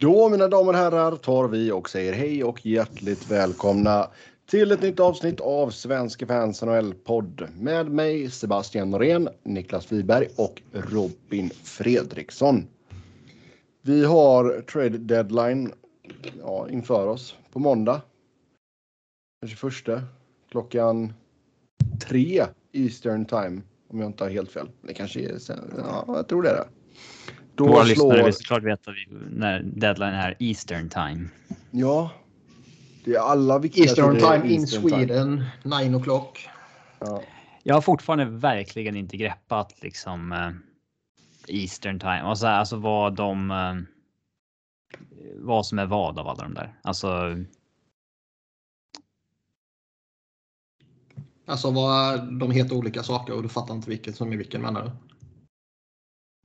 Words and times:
Då 0.00 0.28
mina 0.28 0.48
damer 0.48 0.72
och 0.72 0.78
herrar 0.78 1.16
tar 1.16 1.48
vi 1.48 1.72
och 1.72 1.90
säger 1.90 2.12
hej 2.12 2.44
och 2.44 2.66
hjärtligt 2.66 3.30
välkomna 3.30 4.10
till 4.50 4.72
ett 4.72 4.82
nytt 4.82 5.00
avsnitt 5.00 5.40
av 5.40 5.70
Svenska 5.70 6.26
fans 6.26 6.62
NHL-podd 6.62 7.48
med 7.58 7.90
mig 7.90 8.30
Sebastian 8.30 8.90
Norén, 8.90 9.28
Niklas 9.42 9.92
Wiberg 9.92 10.28
och 10.36 10.62
Robin 10.72 11.50
Fredriksson. 11.50 12.66
Vi 13.82 14.04
har 14.04 14.60
trade 14.60 14.98
deadline 14.98 15.72
ja, 16.42 16.68
inför 16.70 17.06
oss 17.06 17.36
på 17.52 17.58
måndag. 17.58 18.00
Den 19.40 19.50
21 19.50 20.02
klockan 20.50 21.12
tre 22.08 22.46
Eastern 22.72 23.24
time 23.24 23.62
om 23.88 24.00
jag 24.00 24.06
inte 24.06 24.24
har 24.24 24.30
helt 24.30 24.50
fel. 24.50 24.68
Det 24.82 24.94
kanske 24.94 25.20
är 25.20 25.38
sen, 25.38 25.74
ja, 25.76 26.04
jag 26.06 26.28
tror 26.28 26.42
det 26.42 26.50
är 26.50 26.54
det. 26.54 26.68
Då 27.60 27.66
Våra 27.66 27.84
slår... 27.84 27.86
lyssnare 27.86 28.24
vill 28.24 28.34
såklart 28.34 28.62
veta 28.62 28.90
när 29.30 29.62
deadline 29.62 30.14
är 30.14 30.36
Eastern 30.38 30.88
time. 30.88 31.28
Ja. 31.70 32.10
Det 33.04 33.14
är 33.14 33.20
alla 33.20 33.58
viktiga 33.58 33.84
Eastern 33.84 34.18
time 34.18 34.54
in 34.54 34.66
Sweden, 34.66 35.44
9 35.64 35.72
o'clock. 35.72 36.48
Ja. 36.98 37.22
Jag 37.62 37.74
har 37.74 37.80
fortfarande 37.80 38.24
verkligen 38.24 38.96
inte 38.96 39.16
greppat 39.16 39.82
liksom 39.82 40.32
uh, 40.32 40.50
Eastern 41.48 41.98
time. 41.98 42.20
Alltså, 42.20 42.46
alltså 42.46 42.76
vad 42.76 43.14
de... 43.14 43.50
Uh, 43.50 43.82
vad 45.36 45.66
som 45.66 45.78
är 45.78 45.86
vad 45.86 46.18
av 46.18 46.28
alla 46.28 46.42
de 46.42 46.54
där. 46.54 46.74
Alltså... 46.82 47.36
Alltså 51.46 51.70
vad 51.70 52.32
de 52.32 52.50
heter 52.50 52.76
olika 52.76 53.02
saker 53.02 53.34
och 53.34 53.42
du 53.42 53.48
fattar 53.48 53.74
inte 53.74 53.90
vilket 53.90 54.16
som 54.16 54.32
är 54.32 54.36
vilken 54.36 54.62
menar 54.62 54.84
du? 54.84 55.09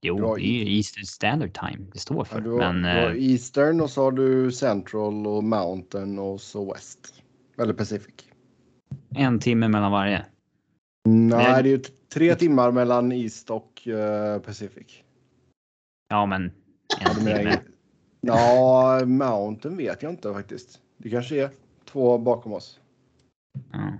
Jo, 0.01 0.35
det 0.35 0.41
är 0.41 0.45
ju 0.45 0.77
Eastern 0.77 1.05
Standard 1.05 1.53
Time 1.53 1.85
det 1.93 1.99
står 1.99 2.23
för. 2.23 2.35
Ja, 2.35 2.43
du, 2.43 2.51
har, 2.51 2.57
men, 2.57 2.81
du 2.81 3.01
har 3.01 3.15
eh, 3.15 3.31
Eastern 3.31 3.81
och 3.81 3.89
så 3.89 4.03
har 4.03 4.11
du 4.11 4.51
Central 4.51 5.27
och 5.27 5.43
Mountain 5.43 6.19
och 6.19 6.41
så 6.41 6.73
West. 6.73 7.23
Eller 7.57 7.73
Pacific. 7.73 8.13
En 9.15 9.39
timme 9.39 9.67
mellan 9.67 9.91
varje. 9.91 10.25
Nej, 11.07 11.63
det 11.63 11.69
är 11.69 11.71
ju 11.71 11.81
tre 12.13 12.35
timmar 12.35 12.71
mellan 12.71 13.11
East 13.11 13.49
och 13.49 13.87
uh, 13.87 14.39
Pacific. 14.39 15.03
Ja, 16.09 16.25
men 16.25 16.51
en 16.99 17.15
timme. 17.15 17.59
Ja, 18.21 19.05
Mountain 19.05 19.77
vet 19.77 20.03
jag 20.03 20.11
inte 20.11 20.33
faktiskt. 20.33 20.81
Det 20.97 21.09
kanske 21.09 21.43
är 21.43 21.49
två 21.85 22.17
bakom 22.17 22.53
oss. 22.53 22.79
Ja. 23.71 23.93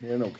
Det 0.00 0.12
är 0.12 0.18
nog. 0.18 0.32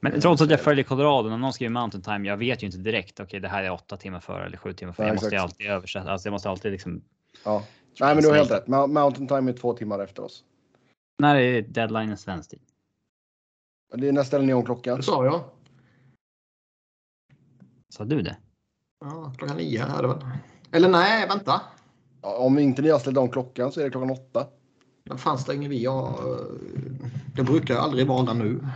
Men 0.00 0.20
trots 0.20 0.42
att 0.42 0.50
jag 0.50 0.60
följer 0.60 0.84
Colorado, 0.84 1.28
när 1.28 1.36
någon 1.36 1.52
skriver 1.52 1.72
mountain 1.72 2.02
time, 2.02 2.28
jag 2.28 2.36
vet 2.36 2.62
ju 2.62 2.66
inte 2.66 2.78
direkt. 2.78 3.12
Okej, 3.12 3.24
okay, 3.24 3.40
det 3.40 3.48
här 3.48 3.62
är 3.62 3.72
åtta 3.72 3.96
timmar 3.96 4.20
före 4.20 4.46
eller 4.46 4.56
sju 4.56 4.72
timmar 4.72 4.92
före. 4.92 5.06
Jag 5.06 5.14
måste 5.14 5.34
ju 5.34 5.40
alltid 5.40 5.66
översätta. 5.66 6.10
Alltså, 6.10 6.26
jag 6.26 6.32
måste 6.32 6.50
alltid 6.50 6.72
liksom. 6.72 7.02
Ja, 7.44 7.62
nej, 8.00 8.14
men 8.14 8.22
du 8.22 8.28
har 8.28 8.36
helt 8.36 8.50
rätt. 8.50 8.66
Mountain 8.68 9.28
time 9.28 9.50
är 9.50 9.56
två 9.56 9.72
timmar 9.74 9.98
efter 10.00 10.24
oss. 10.24 10.44
När 11.18 11.36
är 11.36 11.62
deadline 11.62 12.16
svensk 12.16 12.50
tid? 12.50 12.60
Det 13.94 14.08
är 14.08 14.54
om 14.54 14.64
klockan? 14.64 14.96
Det 14.96 15.02
sa 15.02 15.24
jag. 15.24 15.44
Sa 17.88 18.04
du 18.04 18.22
det? 18.22 18.36
Ja, 19.00 19.34
klockan 19.38 19.56
nio 19.56 19.84
är 19.84 20.02
det 20.02 20.08
väl. 20.08 20.18
Eller 20.72 20.88
nej, 20.88 21.28
vänta. 21.28 21.60
Ja, 22.22 22.36
om 22.36 22.58
inte 22.58 22.82
ni 22.82 22.90
har 22.90 22.98
ställt 22.98 23.16
om 23.16 23.30
klockan 23.30 23.72
så 23.72 23.80
är 23.80 23.84
det 23.84 23.90
klockan 23.90 24.10
åtta. 24.10 24.46
Men 25.04 25.18
fan 25.18 25.38
stänger 25.38 25.68
vi? 25.68 25.82
Ja, 25.82 26.18
det 27.34 27.42
brukar 27.42 27.76
aldrig 27.76 28.06
vara 28.06 28.32
nu. 28.32 28.68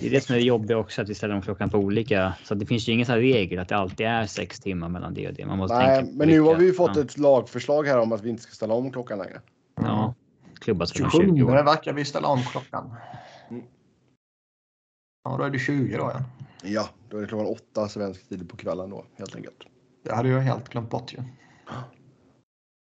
Det 0.00 0.06
är 0.06 0.10
det 0.10 0.20
som 0.20 0.34
är 0.34 0.38
det 0.38 0.44
jobbiga 0.44 0.78
också, 0.78 1.02
att 1.02 1.08
vi 1.08 1.14
ställer 1.14 1.34
om 1.34 1.42
klockan 1.42 1.70
på 1.70 1.78
olika. 1.78 2.34
Så 2.44 2.54
det 2.54 2.66
finns 2.66 2.88
ju 2.88 2.92
ingen 2.92 3.06
sån 3.06 3.16
regel 3.16 3.58
att 3.58 3.68
det 3.68 3.76
alltid 3.76 4.06
är 4.06 4.26
sex 4.26 4.60
timmar 4.60 4.88
mellan 4.88 5.14
det 5.14 5.28
och 5.28 5.34
det. 5.34 5.46
Man 5.46 5.58
måste 5.58 5.76
Nej, 5.76 5.96
tänka 5.96 6.12
men 6.16 6.28
nu 6.28 6.40
har 6.40 6.56
vi 6.56 6.64
ju 6.64 6.72
fått 6.72 6.96
ja. 6.96 7.02
ett 7.02 7.18
lagförslag 7.18 7.86
här 7.86 7.98
om 7.98 8.12
att 8.12 8.22
vi 8.22 8.30
inte 8.30 8.42
ska 8.42 8.52
ställa 8.52 8.74
om 8.74 8.92
klockan 8.92 9.18
längre. 9.18 9.40
Ja, 9.76 10.14
klubbas 10.60 10.92
för 10.92 11.10
20 11.10 11.42
år. 11.42 11.64
verkar 11.64 11.92
vi 11.92 12.04
ställa 12.04 12.28
om 12.28 12.42
klockan. 12.42 12.94
Ja, 15.24 15.36
då 15.36 15.44
är 15.44 15.50
det 15.50 15.58
20 15.58 15.96
då 15.96 16.10
ja. 16.14 16.22
Ja, 16.62 16.88
då 17.08 17.16
är 17.16 17.20
det 17.20 17.26
klockan 17.26 17.46
åtta 17.46 17.88
svensk 17.88 18.28
tid 18.28 18.48
på 18.48 18.56
kvällen 18.56 18.90
då 18.90 19.04
helt 19.16 19.36
enkelt. 19.36 19.56
Det 20.04 20.14
hade 20.14 20.28
jag 20.28 20.40
helt 20.40 20.68
glömt 20.68 20.90
bort 20.90 21.12
ju. 21.12 21.18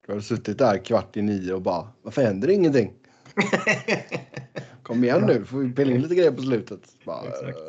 Du 0.07 0.13
har 0.13 0.19
suttit 0.19 0.57
där 0.57 0.77
kvart 0.77 1.17
i 1.17 1.21
nio 1.21 1.53
och 1.53 1.61
bara, 1.61 1.87
varför 2.01 2.21
händer 2.21 2.49
ingenting? 2.49 2.93
Kom 4.87 5.03
igen 5.03 5.21
nu, 5.27 5.45
får 5.45 5.57
vi 5.57 5.71
pilla 5.71 5.91
in 5.91 6.01
lite 6.01 6.15
grejer 6.15 6.31
på 6.31 6.41
slutet. 6.41 6.79
Bara, 7.05 7.27
Exakt. 7.27 7.59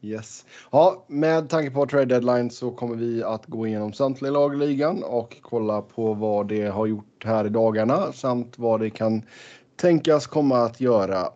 Yes. 0.00 0.44
Ja, 0.70 1.04
med 1.08 1.48
tanke 1.48 1.70
på 1.70 1.86
trade 1.86 2.04
deadline 2.04 2.50
så 2.50 2.70
kommer 2.70 2.96
vi 2.96 3.22
att 3.22 3.46
gå 3.46 3.66
igenom 3.66 3.92
samtliga 3.92 4.32
lag 4.32 4.54
i 4.54 4.56
ligan 4.56 5.02
och 5.02 5.36
kolla 5.42 5.82
på 5.82 6.14
vad 6.14 6.48
det 6.48 6.66
har 6.66 6.86
gjort 6.86 7.24
här 7.24 7.46
i 7.46 7.48
dagarna 7.48 8.12
samt 8.12 8.58
vad 8.58 8.80
det 8.80 8.90
kan 8.90 9.22
tänkas 9.76 10.26
komma 10.26 10.58
att 10.58 10.80
göra 10.80 11.28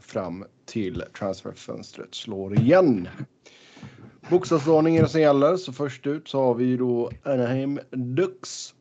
fram 0.00 0.44
till 0.64 1.02
transferfönstret 1.18 2.14
slår 2.14 2.58
igen. 2.58 3.08
Bokstavsordningen 4.30 5.08
som 5.08 5.20
gäller, 5.20 5.56
så 5.56 5.72
först 5.72 6.06
ut 6.06 6.28
så 6.28 6.44
har 6.44 6.54
vi 6.54 6.76
då 6.76 7.10
Anaheim 7.22 7.80
Ducks. 7.90 8.74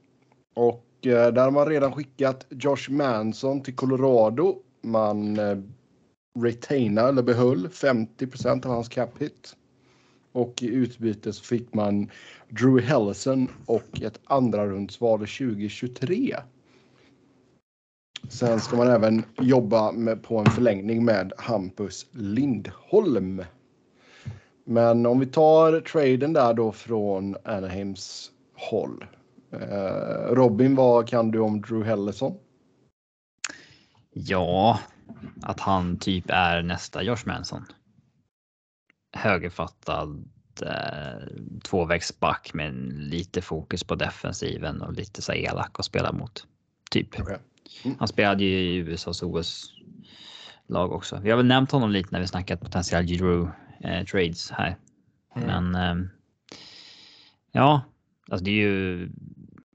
Och 0.54 0.86
eh, 1.02 1.34
där 1.34 1.44
har 1.44 1.52
man 1.52 1.68
redan 1.68 1.92
skickat 1.92 2.46
Josh 2.50 2.90
Manson 2.90 3.64
till 3.64 3.76
Colorado 3.76 4.60
man 4.84 5.40
eh, 5.40 5.58
retainar 6.40 7.10
eller 7.10 7.24
behöll 7.24 7.68
50% 7.68 8.66
av 8.66 8.72
hans 8.72 8.90
cap 8.90 9.22
hit. 9.22 9.56
Och 10.32 10.64
i 10.64 10.68
utbyte 10.68 11.34
så 11.34 11.44
fick 11.44 11.74
man 11.74 12.10
Drew 12.50 12.82
Hellison 12.82 13.48
och 13.66 14.02
ett 14.02 14.20
andra 14.24 14.66
rundsval 14.68 15.20
2023. 15.20 16.36
Sen 18.30 18.60
ska 18.60 18.78
man 18.78 18.88
även 18.88 19.24
jobba 19.42 19.92
med, 19.92 20.24
på 20.24 20.38
en 20.38 20.46
förlängning 20.52 21.06
med 21.06 21.34
Hampus 21.38 22.06
Lindholm. 22.12 23.44
Men 24.66 25.06
om 25.06 25.20
vi 25.20 25.26
tar 25.26 25.80
traden 25.80 26.34
där 26.34 26.54
då 26.54 26.72
från 26.72 27.36
Anaheims 27.44 28.32
håll. 28.54 29.06
Eh, 29.52 30.34
Robin, 30.34 30.76
vad 30.76 31.08
kan 31.08 31.32
du 31.32 31.40
om 31.40 31.62
Drew 31.62 31.84
Hellison? 31.84 32.34
Ja, 34.14 34.80
att 35.42 35.60
han 35.60 35.98
typ 35.98 36.26
är 36.28 36.62
nästa 36.62 37.04
Josh 37.04 37.26
Manson. 37.26 37.66
Högerfattad 39.16 40.30
eh, 40.62 41.28
tvåvägsback 41.64 42.54
med 42.54 42.74
lite 42.94 43.42
fokus 43.42 43.84
på 43.84 43.96
defensiven 43.96 44.82
och 44.82 44.94
lite 44.94 45.22
så 45.22 45.34
elak 45.34 45.80
att 45.80 45.86
spela 45.86 46.12
mot. 46.12 46.48
Typ. 46.92 47.20
Okay. 47.20 47.38
Mm. 47.84 47.98
Han 48.00 48.08
spelade 48.08 48.44
ju 48.44 48.60
i 48.60 48.76
USAs 48.76 49.24
OS-lag 49.24 50.92
också. 50.92 51.20
Vi 51.24 51.30
har 51.30 51.38
väl 51.38 51.46
nämnt 51.46 51.72
honom 51.72 51.92
lite 51.92 52.10
när 52.12 52.20
vi 52.20 52.28
snackat 52.28 52.62
potential 52.62 53.06
Drew 53.06 53.50
eh, 53.80 54.06
trades 54.06 54.52
här. 54.52 54.78
Mm. 55.36 55.72
Men 55.72 55.76
eh, 55.76 56.10
ja, 57.52 57.82
alltså 58.30 58.46
det 58.46 58.52
är 58.52 58.68
ju 58.68 59.10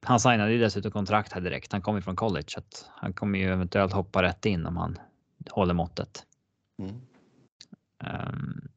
han 0.09 0.21
signade 0.21 0.53
ju 0.53 0.59
dessutom 0.59 0.91
kontrakt 0.91 1.33
här 1.33 1.41
direkt. 1.41 1.73
Han 1.73 1.83
kommer 1.83 2.01
från 2.01 2.17
college 2.17 2.45
så 2.49 2.59
att 2.59 2.87
han 2.95 3.13
kommer 3.13 3.39
ju 3.39 3.53
eventuellt 3.53 3.93
hoppa 3.93 4.23
rätt 4.23 4.47
in 4.47 4.67
om 4.67 4.77
han 4.77 4.99
håller 5.51 5.75
måttet. 5.75 6.25
Mm. 6.83 6.95
Um, 8.05 8.69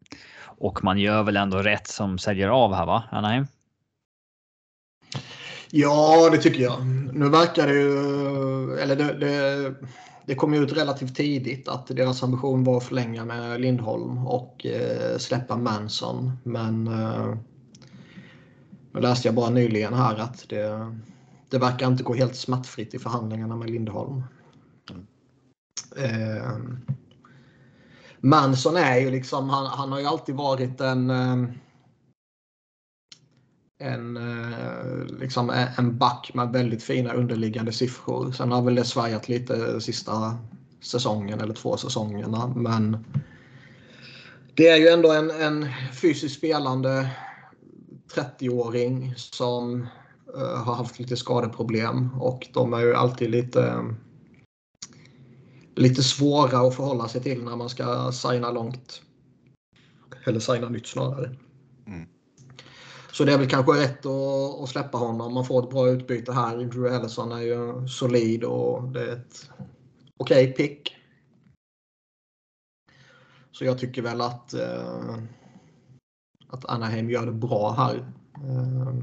och 0.46 0.84
man 0.84 0.98
gör 0.98 1.24
väl 1.24 1.38
ändå 1.38 1.58
rätt 1.58 1.88
som 1.88 2.18
säljer 2.18 2.48
av 2.48 2.74
här 2.74 2.86
va, 2.86 3.04
Anaheim? 3.12 3.48
Ja, 5.70 6.30
det 6.32 6.38
tycker 6.38 6.62
jag. 6.62 6.86
Nu 7.14 7.30
verkar 7.30 7.68
det 7.68 7.74
ju, 7.74 7.94
eller 8.80 8.96
det, 8.96 9.14
det, 9.14 9.76
det 10.26 10.36
kom 10.36 10.54
ut 10.54 10.74
relativt 10.74 11.16
tidigt 11.16 11.68
att 11.68 11.88
deras 11.88 12.24
ambition 12.24 12.64
var 12.64 12.78
att 12.78 12.84
förlänga 12.84 13.26
med 13.26 13.62
Lindholm 13.62 14.28
och 14.28 14.66
eh, 14.66 15.18
släppa 15.18 15.58
Manson. 15.58 16.32
Men 16.44 16.88
eh, 16.88 17.36
nu 18.92 19.02
läste 19.02 19.28
jag 19.28 19.36
bara 19.36 19.50
nyligen 19.50 19.94
här 19.94 20.16
att 20.16 20.46
det, 20.50 20.96
det 21.52 21.60
verkar 21.60 21.88
inte 21.88 22.04
gå 22.04 22.14
helt 22.14 22.36
smärtfritt 22.36 22.94
i 22.94 23.00
förhandlingarna 23.00 23.56
med 23.56 23.70
Lindholm. 23.70 24.24
Eh, 25.98 26.58
Manson 28.20 28.76
är 28.78 28.98
ju 28.98 29.10
liksom, 29.10 29.50
han, 29.50 29.66
han 29.66 29.92
har 29.92 30.00
ju 30.00 30.06
alltid 30.06 30.36
varit 30.36 30.82
en 30.82 31.10
eh, 31.10 31.50
en, 33.82 34.18
eh, 34.18 35.06
liksom 35.20 35.50
en 35.78 35.98
back 35.98 36.32
med 36.34 36.52
väldigt 36.52 36.84
fina 36.84 37.14
underliggande 37.14 37.72
siffror. 37.72 38.32
Sen 38.32 38.52
har 38.52 38.62
väl 38.62 38.76
det 38.76 38.84
svajat 38.84 39.30
lite 39.30 39.82
sista 39.82 40.38
säsongen 40.82 41.42
eller 41.42 41.54
två 41.54 41.78
säsongerna. 41.78 42.54
Men 42.56 43.06
det 44.56 44.68
är 44.68 44.78
ju 44.78 44.88
ändå 44.88 45.12
en, 45.12 45.32
en 45.32 45.68
fysiskt 45.94 46.38
spelande 46.38 47.10
30-åring 48.16 49.14
som 49.18 49.88
har 50.36 50.76
haft 50.76 51.00
lite 51.00 51.18
skadeproblem 51.18 52.22
och 52.22 52.48
de 52.54 52.74
är 52.74 52.80
ju 52.80 52.94
alltid 52.94 53.30
lite 53.30 53.86
lite 55.76 56.04
svåra 56.04 56.60
att 56.60 56.76
förhålla 56.76 57.08
sig 57.08 57.22
till 57.22 57.44
när 57.44 57.56
man 57.56 57.70
ska 57.70 58.12
signa 58.12 58.52
långt. 58.52 59.02
Eller 60.26 60.40
signa 60.40 60.70
nytt 60.70 60.88
snarare. 60.88 61.36
Mm. 61.88 62.08
Så 63.12 63.24
det 63.24 63.34
är 63.34 63.38
väl 63.38 63.50
kanske 63.50 63.72
rätt 63.72 64.06
att, 64.06 64.62
att 64.64 64.70
släppa 64.70 64.98
honom. 64.98 65.34
Man 65.34 65.46
får 65.46 65.64
ett 65.64 65.70
bra 65.70 65.90
utbyte 65.90 66.32
här. 66.32 66.58
Drew 66.58 66.94
Ellison 66.94 67.32
är 67.32 67.42
ju 67.42 67.88
solid 67.88 68.44
och 68.44 68.84
det 68.84 69.02
är 69.02 69.16
ett 69.16 69.50
okej 70.18 70.50
okay 70.50 70.54
pick. 70.54 70.96
Så 73.52 73.66
jag 73.66 73.80
tycker 73.80 74.02
väl 74.02 74.22
att, 74.22 74.54
eh, 74.54 75.18
att 76.48 76.66
Anaheim 76.66 77.10
gör 77.10 77.26
det 77.26 77.32
bra 77.32 77.72
här. 77.72 77.96
Eh, 78.36 78.94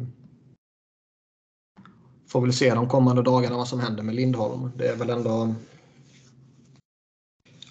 får 2.29 2.41
väl 2.41 2.53
se 2.53 2.75
de 2.75 2.89
kommande 2.89 3.23
dagarna 3.23 3.57
vad 3.57 3.69
som 3.69 3.81
händer 3.81 4.03
med 4.03 4.15
Lindholm. 4.15 4.73
Det 4.77 4.89
är 4.89 4.97
väl 4.97 5.11
ändå 5.11 5.55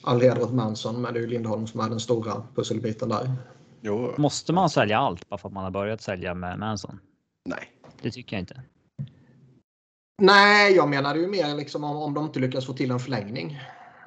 all 0.04 0.22
heder 0.22 0.42
åt 0.42 0.54
Manson, 0.54 1.02
men 1.02 1.14
det 1.14 1.20
är 1.20 1.22
ju 1.22 1.28
Lindholm 1.28 1.68
som 1.68 1.80
är 1.80 1.90
den 1.90 2.00
stora 2.00 2.44
pusselbiten 2.56 3.10
där. 3.10 3.32
Jo. 3.82 4.14
Måste 4.18 4.54
man 4.54 4.70
sälja 4.70 4.98
allt 4.98 5.30
bara 5.30 5.38
för 5.38 5.50
att 5.50 5.54
man 5.54 5.64
har 5.64 5.72
börjat 5.72 6.02
sälja 6.02 6.34
med 6.34 6.60
Manson? 6.60 7.00
Nej. 7.46 7.72
Det 8.02 8.12
tycker 8.12 8.36
jag 8.36 8.42
inte. 8.42 8.62
Nej, 10.22 10.76
jag 10.76 10.90
menar 10.90 11.16
ju 11.16 11.28
mer 11.28 11.56
liksom 11.56 11.84
om, 11.84 11.98
om 11.98 12.14
de 12.14 12.26
inte 12.26 12.40
lyckas 12.40 12.66
få 12.66 12.74
till 12.74 12.92
en 12.92 13.00
förlängning. 13.00 13.60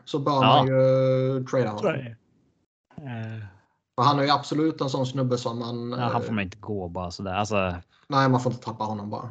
Så 0.04 0.18
bör 0.18 0.32
ja. 0.32 0.40
man 0.40 0.66
ju 0.66 1.44
trada 1.44 1.70
honom. 1.70 1.94
Uh. 2.98 3.44
Han 3.96 4.18
är 4.18 4.22
ju 4.22 4.30
absolut 4.30 4.80
en 4.80 4.90
sån 4.90 5.06
snubbe 5.06 5.38
som 5.38 5.58
man... 5.58 5.90
Ja, 5.90 6.04
han 6.04 6.22
får 6.22 6.32
man 6.32 6.44
inte 6.44 6.58
gå 6.58 6.88
bara 6.88 7.10
sådär. 7.10 7.34
Alltså, 7.34 7.74
nej, 8.08 8.28
man 8.28 8.40
får 8.40 8.52
inte 8.52 8.64
tappa 8.64 8.84
honom 8.84 9.10
bara. 9.10 9.28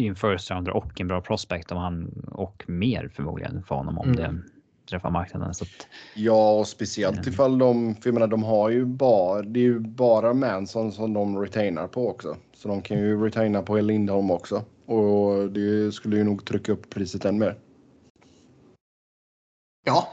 Det 0.00 0.06
är 0.06 0.08
en 0.08 0.16
first 0.16 0.50
rounder 0.50 0.72
och 0.72 1.00
en 1.00 1.08
bra 1.08 1.20
prospect 1.20 1.72
om 1.72 1.78
han 1.78 2.24
och 2.32 2.64
mer 2.66 3.10
förmodligen 3.14 3.62
för 3.62 3.74
honom 3.74 3.98
om 3.98 4.08
mm. 4.08 4.16
det 4.16 4.42
träffar 4.90 5.10
marknaden. 5.10 5.54
Så 5.54 5.64
att, 5.64 5.88
ja, 6.14 6.58
och 6.58 6.68
speciellt 6.68 7.18
mm. 7.18 7.28
ifall 7.28 7.58
de, 7.58 7.94
för 7.94 8.08
jag 8.08 8.14
menar, 8.14 8.26
de 8.26 8.42
har 8.42 8.70
ju 8.70 8.84
bara, 8.84 9.42
det 9.42 9.60
är 9.60 9.64
ju 9.64 9.78
bara 9.78 10.34
Manson 10.34 10.92
som 10.92 11.12
de 11.12 11.38
retainar 11.38 11.86
på 11.86 12.08
också. 12.08 12.36
Så 12.54 12.68
de 12.68 12.82
kan 12.82 12.98
ju 12.98 13.24
retaina 13.24 13.62
på 13.62 13.80
Lindholm 13.80 14.30
också. 14.30 14.64
Och 14.86 15.50
det 15.50 15.94
skulle 15.94 16.16
ju 16.16 16.24
nog 16.24 16.44
trycka 16.44 16.72
upp 16.72 16.90
priset 16.90 17.24
än 17.24 17.38
mer. 17.38 17.58
Ja, 19.86 20.08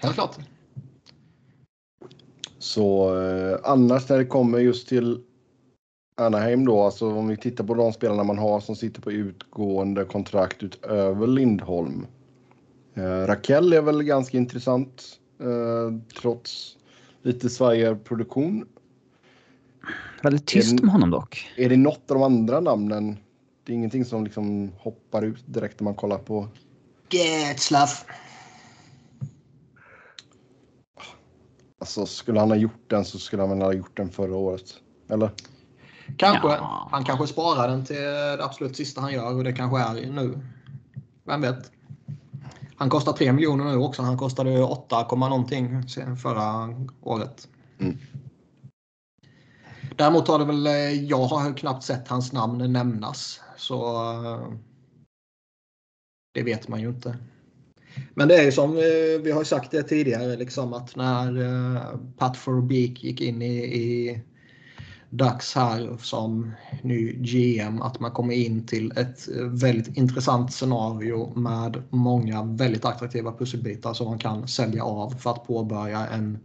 helt 0.00 0.14
klart. 0.14 0.36
Så 2.58 3.18
eh, 3.22 3.58
annars 3.64 4.08
när 4.08 4.18
det 4.18 4.26
kommer 4.26 4.58
just 4.58 4.88
till 4.88 5.24
Anaheim 6.20 6.64
då, 6.64 6.82
alltså 6.82 7.12
om 7.12 7.28
vi 7.28 7.36
tittar 7.36 7.64
på 7.64 7.74
de 7.74 7.92
spelarna 7.92 8.24
man 8.24 8.38
har 8.38 8.60
som 8.60 8.76
sitter 8.76 9.02
på 9.02 9.12
utgående 9.12 10.04
kontrakt 10.04 10.62
utöver 10.62 11.26
Lindholm. 11.26 12.06
Eh, 12.94 13.02
Raquel 13.02 13.72
är 13.72 13.82
väl 13.82 14.02
ganska 14.02 14.38
intressant 14.38 15.02
eh, 15.40 16.16
trots 16.20 16.76
lite 17.22 17.50
svajig 17.50 18.04
produktion. 18.04 18.66
Väldigt 20.22 20.46
tyst 20.46 20.80
med 20.82 20.92
honom 20.92 21.10
dock. 21.10 21.46
Är 21.56 21.68
det 21.68 21.76
något 21.76 22.10
av 22.10 22.16
de 22.16 22.22
andra 22.22 22.60
namnen? 22.60 23.16
Det 23.64 23.72
är 23.72 23.76
ingenting 23.76 24.04
som 24.04 24.24
liksom 24.24 24.72
hoppar 24.78 25.22
ut 25.22 25.44
direkt 25.46 25.80
när 25.80 25.84
man 25.84 25.94
kollar 25.94 26.18
på. 26.18 26.48
Getzlaff. 27.10 28.04
Alltså 31.78 32.06
skulle 32.06 32.40
han 32.40 32.50
ha 32.50 32.56
gjort 32.56 32.90
den 32.90 33.04
så 33.04 33.18
skulle 33.18 33.42
han 33.42 33.50
väl 33.50 33.62
ha 33.62 33.72
gjort 33.72 33.96
den 33.96 34.10
förra 34.10 34.36
året. 34.36 34.74
Eller? 35.08 35.30
Kanske. 36.16 36.48
Ja. 36.48 36.88
Han 36.90 37.04
kanske 37.04 37.26
sparar 37.26 37.68
den 37.68 37.84
till 37.84 37.96
det 37.96 38.44
absolut 38.44 38.76
sista 38.76 39.00
han 39.00 39.12
gör 39.12 39.34
och 39.34 39.44
det 39.44 39.52
kanske 39.52 39.80
är 39.80 40.12
nu. 40.12 40.40
Vem 41.24 41.40
vet? 41.40 41.72
Han 42.76 42.90
kostar 42.90 43.12
3 43.12 43.32
miljoner 43.32 43.64
nu 43.64 43.76
också. 43.76 44.02
Han 44.02 44.18
kostade 44.18 44.62
8, 44.62 45.16
någonting 45.16 45.82
förra 46.22 46.74
året. 47.02 47.48
Mm. 47.78 47.98
Däremot 49.96 50.28
har 50.28 50.38
det 50.38 50.44
väl, 50.44 50.66
jag 51.08 51.24
har 51.24 51.56
knappt 51.56 51.84
sett 51.84 52.08
hans 52.08 52.32
namn 52.32 52.72
nämnas. 52.72 53.40
Så 53.56 54.02
det 56.34 56.42
vet 56.42 56.68
man 56.68 56.80
ju 56.80 56.88
inte. 56.88 57.18
Men 58.14 58.28
det 58.28 58.36
är 58.36 58.44
ju 58.44 58.52
som 58.52 58.76
eh, 58.76 59.22
vi 59.22 59.30
har 59.30 59.44
sagt 59.44 59.70
det 59.70 59.82
tidigare, 59.82 60.36
liksom 60.36 60.72
att 60.72 60.96
när 60.96 61.40
eh, 61.42 61.98
Pat 62.18 62.36
Forbeek 62.36 63.04
gick 63.04 63.20
in 63.20 63.42
i, 63.42 63.56
i 63.56 64.20
dags 65.10 65.54
här 65.54 65.96
som 65.98 66.52
ny 66.82 67.12
GM 67.12 67.82
att 67.82 68.00
man 68.00 68.10
kommer 68.10 68.34
in 68.34 68.66
till 68.66 68.92
ett 68.96 69.28
väldigt 69.38 69.96
intressant 69.96 70.52
scenario 70.52 71.32
med 71.38 71.82
många 71.90 72.42
väldigt 72.42 72.84
attraktiva 72.84 73.32
pusselbitar 73.32 73.94
som 73.94 74.06
man 74.06 74.18
kan 74.18 74.48
sälja 74.48 74.84
av 74.84 75.10
för 75.10 75.30
att 75.30 75.46
påbörja 75.46 76.06
en, 76.06 76.38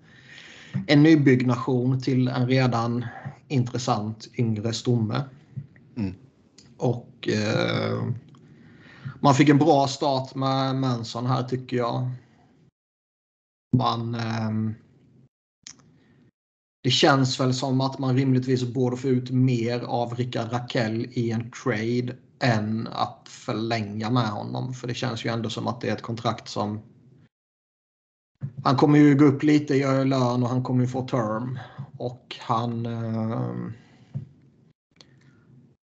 en 0.87 1.03
nybyggnation 1.03 2.01
till 2.01 2.27
en 2.27 2.47
redan 2.47 3.05
intressant 3.47 4.27
yngre 4.37 4.73
stomme. 4.73 5.21
Mm. 5.97 6.13
Och 6.77 7.29
eh, 7.29 8.03
man 9.19 9.35
fick 9.35 9.49
en 9.49 9.57
bra 9.57 9.87
start 9.87 10.35
med 10.35 10.75
Manson 10.75 11.25
här 11.25 11.43
tycker 11.43 11.77
jag. 11.77 12.09
Man 13.77 14.15
eh, 14.15 14.75
det 16.85 16.91
känns 16.91 17.39
väl 17.39 17.53
som 17.53 17.81
att 17.81 17.99
man 17.99 18.17
rimligtvis 18.17 18.63
borde 18.63 18.97
få 18.97 19.07
ut 19.07 19.31
mer 19.31 19.79
av 19.79 20.15
Rickard 20.15 20.51
Rakell 20.51 21.07
i 21.11 21.31
en 21.31 21.51
trade 21.51 22.15
än 22.39 22.87
att 22.91 23.27
förlänga 23.29 24.09
med 24.09 24.27
honom. 24.27 24.73
För 24.73 24.87
det 24.87 24.93
känns 24.93 25.25
ju 25.25 25.29
ändå 25.29 25.49
som 25.49 25.67
att 25.67 25.81
det 25.81 25.89
är 25.89 25.93
ett 25.93 26.01
kontrakt 26.01 26.49
som... 26.49 26.81
Han 28.63 28.75
kommer 28.75 28.99
ju 28.99 29.15
gå 29.15 29.25
upp 29.25 29.43
lite 29.43 29.73
i 29.75 30.05
lön 30.05 30.43
och 30.43 30.49
han 30.49 30.63
kommer 30.63 30.81
ju 30.81 30.87
få 30.87 31.07
term. 31.07 31.59
Och 31.97 32.35
han... 32.39 32.85
Ehm, 32.85 33.73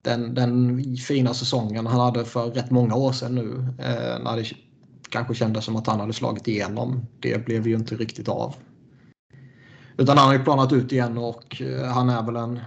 den, 0.03 0.35
den 0.35 0.83
fina 0.97 1.35
säsongen 1.35 1.87
han 1.87 2.01
hade 2.01 2.25
för 2.25 2.51
rätt 2.51 2.71
många 2.71 2.95
år 2.95 3.13
sedan 3.13 3.35
nu. 3.35 3.69
Eh, 3.79 4.25
när 4.25 4.37
det 4.37 4.45
kanske 5.09 5.35
kändes 5.35 5.65
som 5.65 5.77
att 5.77 5.87
han 5.87 6.01
hade 6.01 6.13
slagit 6.13 6.49
igenom. 6.49 7.07
Det 7.21 7.47
blev 7.47 7.69
ju 7.69 7.75
inte 7.75 7.95
riktigt 7.95 8.29
av. 8.29 8.55
Utan 9.97 10.19
han 10.19 10.27
har 10.27 10.35
ju 10.35 10.45
planat 10.45 10.73
ut 10.73 10.93
igen 10.93 11.19
och 11.19 11.63
eh, 11.63 11.87
han 11.87 12.11
är 12.11 12.23
väl 12.23 12.37
en 12.37 12.61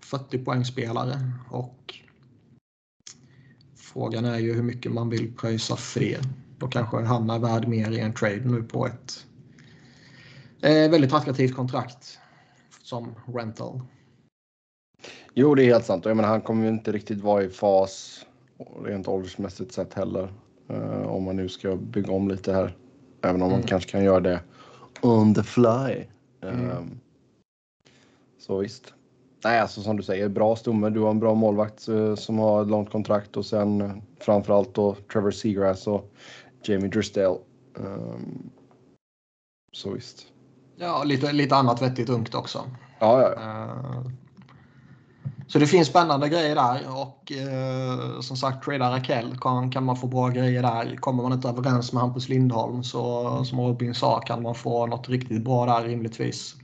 40 0.00 0.38
poängspelare. 0.38 1.30
Och 1.50 1.94
frågan 3.76 4.24
är 4.24 4.38
ju 4.38 4.54
hur 4.54 4.62
mycket 4.62 4.92
man 4.92 5.10
vill 5.10 5.34
pröjsa 5.34 5.76
det. 5.94 6.20
Då 6.58 6.68
kanske 6.68 6.96
han 6.96 7.30
är 7.30 7.38
värd 7.38 7.68
mer 7.68 7.90
i 7.90 8.00
en 8.00 8.14
trade 8.14 8.42
nu 8.44 8.62
på 8.62 8.86
ett 8.86 9.26
eh, 10.62 10.90
väldigt 10.90 11.12
attraktivt 11.12 11.54
kontrakt 11.54 12.18
som 12.82 13.14
rental. 13.26 13.80
Jo, 15.34 15.54
det 15.54 15.64
är 15.64 15.66
helt 15.66 15.84
sant. 15.84 16.04
Jag 16.04 16.16
menar, 16.16 16.28
han 16.28 16.40
kommer 16.40 16.62
ju 16.62 16.68
inte 16.68 16.92
riktigt 16.92 17.20
vara 17.20 17.42
i 17.42 17.48
fas 17.48 18.24
rent 18.84 19.08
åldersmässigt 19.08 19.72
sett 19.72 19.94
heller. 19.94 20.32
Uh, 20.70 21.06
om 21.06 21.24
man 21.24 21.36
nu 21.36 21.48
ska 21.48 21.76
bygga 21.76 22.12
om 22.12 22.28
lite 22.28 22.52
här. 22.52 22.76
Även 23.22 23.42
om 23.42 23.48
mm. 23.48 23.60
man 23.60 23.68
kanske 23.68 23.90
kan 23.90 24.04
göra 24.04 24.20
det 24.20 24.40
on 25.00 25.34
the 25.34 25.42
fly. 25.42 26.04
Mm. 26.48 26.70
Um, 26.70 27.00
så 28.38 28.58
visst. 28.58 28.94
Nej, 29.44 29.60
alltså 29.60 29.82
som 29.82 29.96
du 29.96 30.02
säger, 30.02 30.28
bra 30.28 30.56
stomme. 30.56 30.90
Du 30.90 31.00
har 31.00 31.10
en 31.10 31.20
bra 31.20 31.34
målvakt 31.34 31.88
uh, 31.88 32.14
som 32.14 32.38
har 32.38 32.62
ett 32.62 32.68
långt 32.68 32.90
kontrakt 32.90 33.36
och 33.36 33.46
sen 33.46 33.80
uh, 33.80 33.92
framförallt 34.20 34.74
då 34.74 34.94
Trevor 35.12 35.30
Seagrass 35.30 35.86
och 35.86 36.12
Jamie 36.64 36.88
Drysdale. 36.88 37.38
Um, 37.74 38.50
så 39.72 39.90
visst. 39.90 40.26
Ja, 40.76 41.04
lite, 41.04 41.32
lite 41.32 41.56
annat 41.56 41.82
vettigt 41.82 42.08
ungt 42.08 42.34
också. 42.34 42.58
Ja, 42.98 43.22
ja. 43.22 43.28
Uh, 43.28 44.10
så 45.46 45.58
det 45.58 45.66
finns 45.66 45.88
spännande 45.88 46.28
grejer 46.28 46.54
där 46.54 46.80
och 47.00 47.32
eh, 47.32 48.20
som 48.20 48.36
sagt 48.36 48.64
trada 48.64 48.90
Rakell 48.90 49.36
kan, 49.40 49.70
kan 49.70 49.84
man 49.84 49.96
få 49.96 50.06
bra 50.06 50.28
grejer 50.28 50.62
där. 50.62 50.96
Kommer 50.96 51.22
man 51.22 51.32
inte 51.32 51.48
överens 51.48 51.92
med 51.92 52.02
Hampus 52.02 52.28
Lindholm 52.28 52.84
så 52.84 53.44
som 53.44 53.60
Robin 53.60 53.94
sa 53.94 54.20
kan 54.20 54.42
man 54.42 54.54
få 54.54 54.86
något 54.86 55.08
riktigt 55.08 55.44
bra 55.44 55.66
där 55.66 55.88
rimligtvis. 55.88 56.54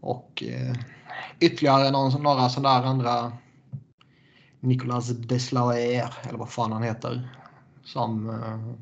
Och 0.00 0.42
eh, 0.46 0.76
ytterligare 1.40 1.90
någon, 1.90 2.22
några 2.22 2.48
sådana 2.48 2.80
där 2.80 2.88
andra 2.88 3.32
Nicolas 4.60 5.08
Deslauer 5.08 6.14
eller 6.28 6.38
vad 6.38 6.50
fan 6.50 6.72
han 6.72 6.82
heter. 6.82 7.28
Som 7.84 8.30
eh, 8.30 8.74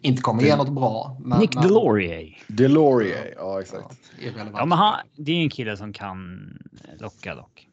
inte 0.00 0.22
kommer 0.22 0.42
ge 0.42 0.56
något 0.56 0.72
bra. 0.72 1.16
Men, 1.20 1.40
Nick 1.40 1.54
men, 1.54 1.64
Delorier. 1.64 2.44
Delorier, 2.48 3.34
ja 3.36 3.60
exakt. 3.60 3.98
Ja, 4.20 4.30
ja 4.54 4.66
men 4.66 4.78
han, 4.78 4.94
det 5.16 5.32
är 5.32 5.42
en 5.42 5.50
kille 5.50 5.76
som 5.76 5.92
kan 5.92 6.48
locka 6.98 7.34
dock. 7.34 7.68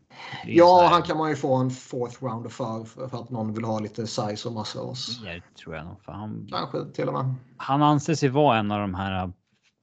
Ja, 0.46 0.88
han 0.92 1.02
kan 1.04 1.18
man 1.18 1.30
ju 1.30 1.36
få 1.36 1.56
en 1.56 1.70
fourth 1.70 2.24
rounder 2.24 2.50
för, 2.50 2.84
för 2.84 3.22
att 3.22 3.30
någon 3.30 3.54
vill 3.54 3.64
ha 3.64 3.80
lite 3.80 4.08
size 4.08 4.48
och 4.48 4.54
muscles. 4.54 5.22
Det 5.22 5.42
tror 5.56 5.76
jag 5.76 5.86
nog. 5.86 6.02
För 6.02 6.12
han, 6.12 6.48
Kanske 6.52 6.86
till 6.86 7.08
och 7.08 7.14
med. 7.14 7.36
Han 7.58 7.82
anses 7.82 8.24
ju 8.24 8.28
vara 8.28 8.58
en 8.58 8.72
av 8.72 8.80
de 8.80 8.94
här 8.94 9.32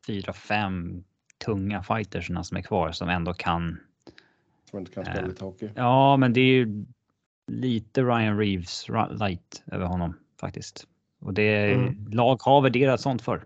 fyra, 0.07 0.33
fem 0.33 1.05
tunga 1.45 1.83
fightersna 1.83 2.45
som 2.45 2.57
är 2.57 2.63
kvar 2.63 2.93
som 2.93 3.09
ändå 3.09 3.35
kan. 3.35 3.81
Som 4.71 4.79
inte 4.79 4.93
kan 4.93 5.05
spela 5.05 5.21
eh, 5.21 5.29
lite 5.29 5.45
hockey. 5.45 5.71
Ja, 5.75 6.17
men 6.17 6.33
det 6.33 6.41
är 6.41 6.53
ju 6.53 6.87
lite 7.47 8.03
Ryan 8.03 8.39
Reeves 8.39 8.89
light 9.11 9.63
över 9.67 9.87
honom 9.87 10.19
faktiskt. 10.41 10.87
Och 11.21 11.35
det 11.35 11.73
mm. 11.73 12.07
lag 12.11 12.43
har 12.43 12.61
värderat 12.61 13.01
sånt 13.01 13.23
för 13.23 13.45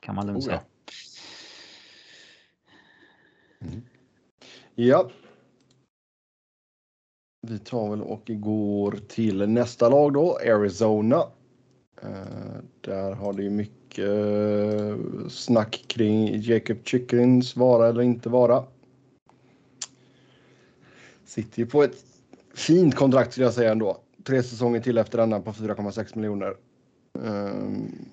kan 0.00 0.14
man 0.14 0.26
lugnt 0.26 0.38
oh, 0.38 0.44
säga. 0.44 0.60
Mm. 3.60 3.82
ja, 4.74 5.10
Vi 7.42 7.58
tar 7.58 7.90
väl 7.90 8.02
och 8.02 8.22
går 8.26 8.98
till 9.08 9.48
nästa 9.48 9.88
lag 9.88 10.12
då, 10.12 10.38
Arizona. 10.38 11.16
Uh, 12.04 12.60
där 12.80 13.12
har 13.12 13.32
det 13.32 13.42
ju 13.42 13.50
mycket 13.50 14.08
uh, 14.08 15.28
snack 15.28 15.84
kring 15.86 16.40
Jacob 16.40 16.76
Chickens 16.84 17.56
vara 17.56 17.88
eller 17.88 18.02
inte 18.02 18.28
vara. 18.28 18.64
Sitter 21.24 21.58
ju 21.58 21.66
på 21.66 21.82
ett 21.82 22.04
fint 22.54 22.94
kontrakt 22.94 23.32
skulle 23.32 23.46
jag 23.46 23.54
säga 23.54 23.72
ändå. 23.72 24.00
Tre 24.24 24.42
säsonger 24.42 24.80
till 24.80 24.98
efter 24.98 25.18
denna 25.18 25.40
på 25.40 25.52
4,6 25.52 26.16
miljoner. 26.16 26.54
Um... 27.18 28.08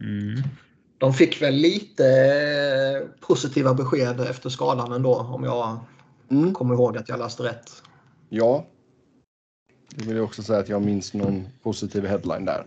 Mm. 0.00 0.42
De 0.98 1.14
fick 1.14 1.42
väl 1.42 1.54
lite 1.54 3.08
positiva 3.20 3.74
besked 3.74 4.20
efter 4.20 4.50
skadan 4.50 4.92
ändå 4.92 5.14
om 5.14 5.44
jag 5.44 5.78
mm. 6.30 6.54
kommer 6.54 6.74
ihåg 6.74 6.96
att 6.96 7.08
jag 7.08 7.18
läste 7.18 7.42
rätt. 7.42 7.82
Ja. 8.28 8.66
Det 9.90 10.04
vill 10.04 10.16
jag 10.16 10.24
också 10.24 10.42
säga 10.42 10.58
att 10.58 10.68
jag 10.68 10.82
minns 10.82 11.14
någon 11.14 11.48
positiv 11.62 12.06
headline 12.06 12.44
där. 12.44 12.66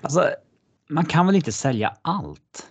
Alltså, 0.00 0.30
man 0.88 1.04
kan 1.04 1.26
väl 1.26 1.36
inte 1.36 1.52
sälja 1.52 1.96
allt? 2.02 2.68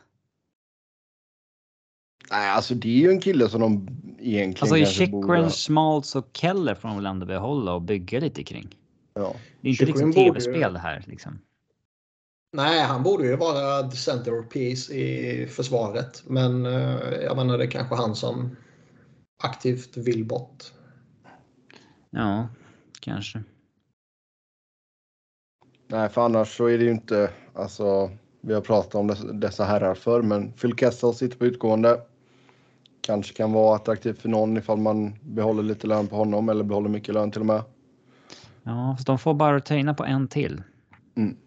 Nej, 2.31 2.49
alltså 2.49 2.75
det 2.75 2.89
är 2.89 2.99
ju 2.99 3.11
en 3.11 3.21
kille 3.21 3.49
som 3.49 3.61
de 3.61 3.87
egentligen 4.19 4.61
Alltså 4.61 4.77
i 4.77 4.85
Chikrin, 4.85 5.21
borde... 5.21 5.49
Schmaltz 5.49 6.15
och 6.15 6.29
Keller 6.33 6.75
får 6.75 6.87
de 6.87 6.97
väl 6.97 7.05
ändå 7.05 7.25
behålla 7.25 7.73
och 7.73 7.81
bygga 7.81 8.19
lite 8.19 8.43
kring. 8.43 8.77
Ja. 9.13 9.35
Det 9.61 9.67
är 9.67 9.71
inte 9.71 9.85
liksom 9.85 10.13
tv-spel 10.13 10.73
det 10.73 10.79
här 10.79 11.03
liksom. 11.07 11.39
Nej, 12.53 12.81
han 12.81 13.03
borde 13.03 13.25
ju 13.25 13.35
vara 13.35 13.89
the 13.89 13.97
center 13.97 14.39
of 14.39 14.49
peace 14.49 14.93
i 14.93 15.47
försvaret. 15.47 16.23
Men 16.27 16.65
eh, 16.65 16.99
jag 17.23 17.35
menar, 17.35 17.57
det 17.57 17.63
är 17.63 17.71
kanske 17.71 17.95
han 17.95 18.15
som 18.15 18.55
aktivt 19.43 19.97
vill 19.97 20.25
bort. 20.25 20.63
Ja, 22.09 22.47
kanske. 22.99 23.43
Nej, 25.87 26.09
för 26.09 26.25
annars 26.25 26.57
så 26.57 26.65
är 26.65 26.77
det 26.77 26.83
ju 26.83 26.91
inte, 26.91 27.29
alltså, 27.53 28.11
vi 28.41 28.53
har 28.53 28.61
pratat 28.61 28.95
om 28.95 29.15
dessa, 29.39 29.63
herrar 29.63 29.95
för 29.95 30.21
men 30.21 30.51
Phil 30.51 30.75
Kessel 30.75 31.13
sitter 31.13 31.37
på 31.37 31.45
utgående. 31.45 32.01
Kanske 33.01 33.33
kan 33.33 33.51
vara 33.51 33.75
attraktivt 33.75 34.19
för 34.19 34.29
någon 34.29 34.57
ifall 34.57 34.77
man 34.77 35.13
behåller 35.21 35.63
lite 35.63 35.87
lön 35.87 36.07
på 36.07 36.15
honom 36.15 36.49
eller 36.49 36.63
behåller 36.63 36.89
mycket 36.89 37.13
lön 37.13 37.31
till 37.31 37.41
och 37.41 37.47
med. 37.47 37.63
Ja, 38.63 38.95
fast 38.97 39.07
de 39.07 39.19
får 39.19 39.33
bara 39.33 39.55
retaina 39.55 39.93
på 39.93 40.05
en 40.05 40.27
till. 40.27 40.63
Mm. 41.15 41.37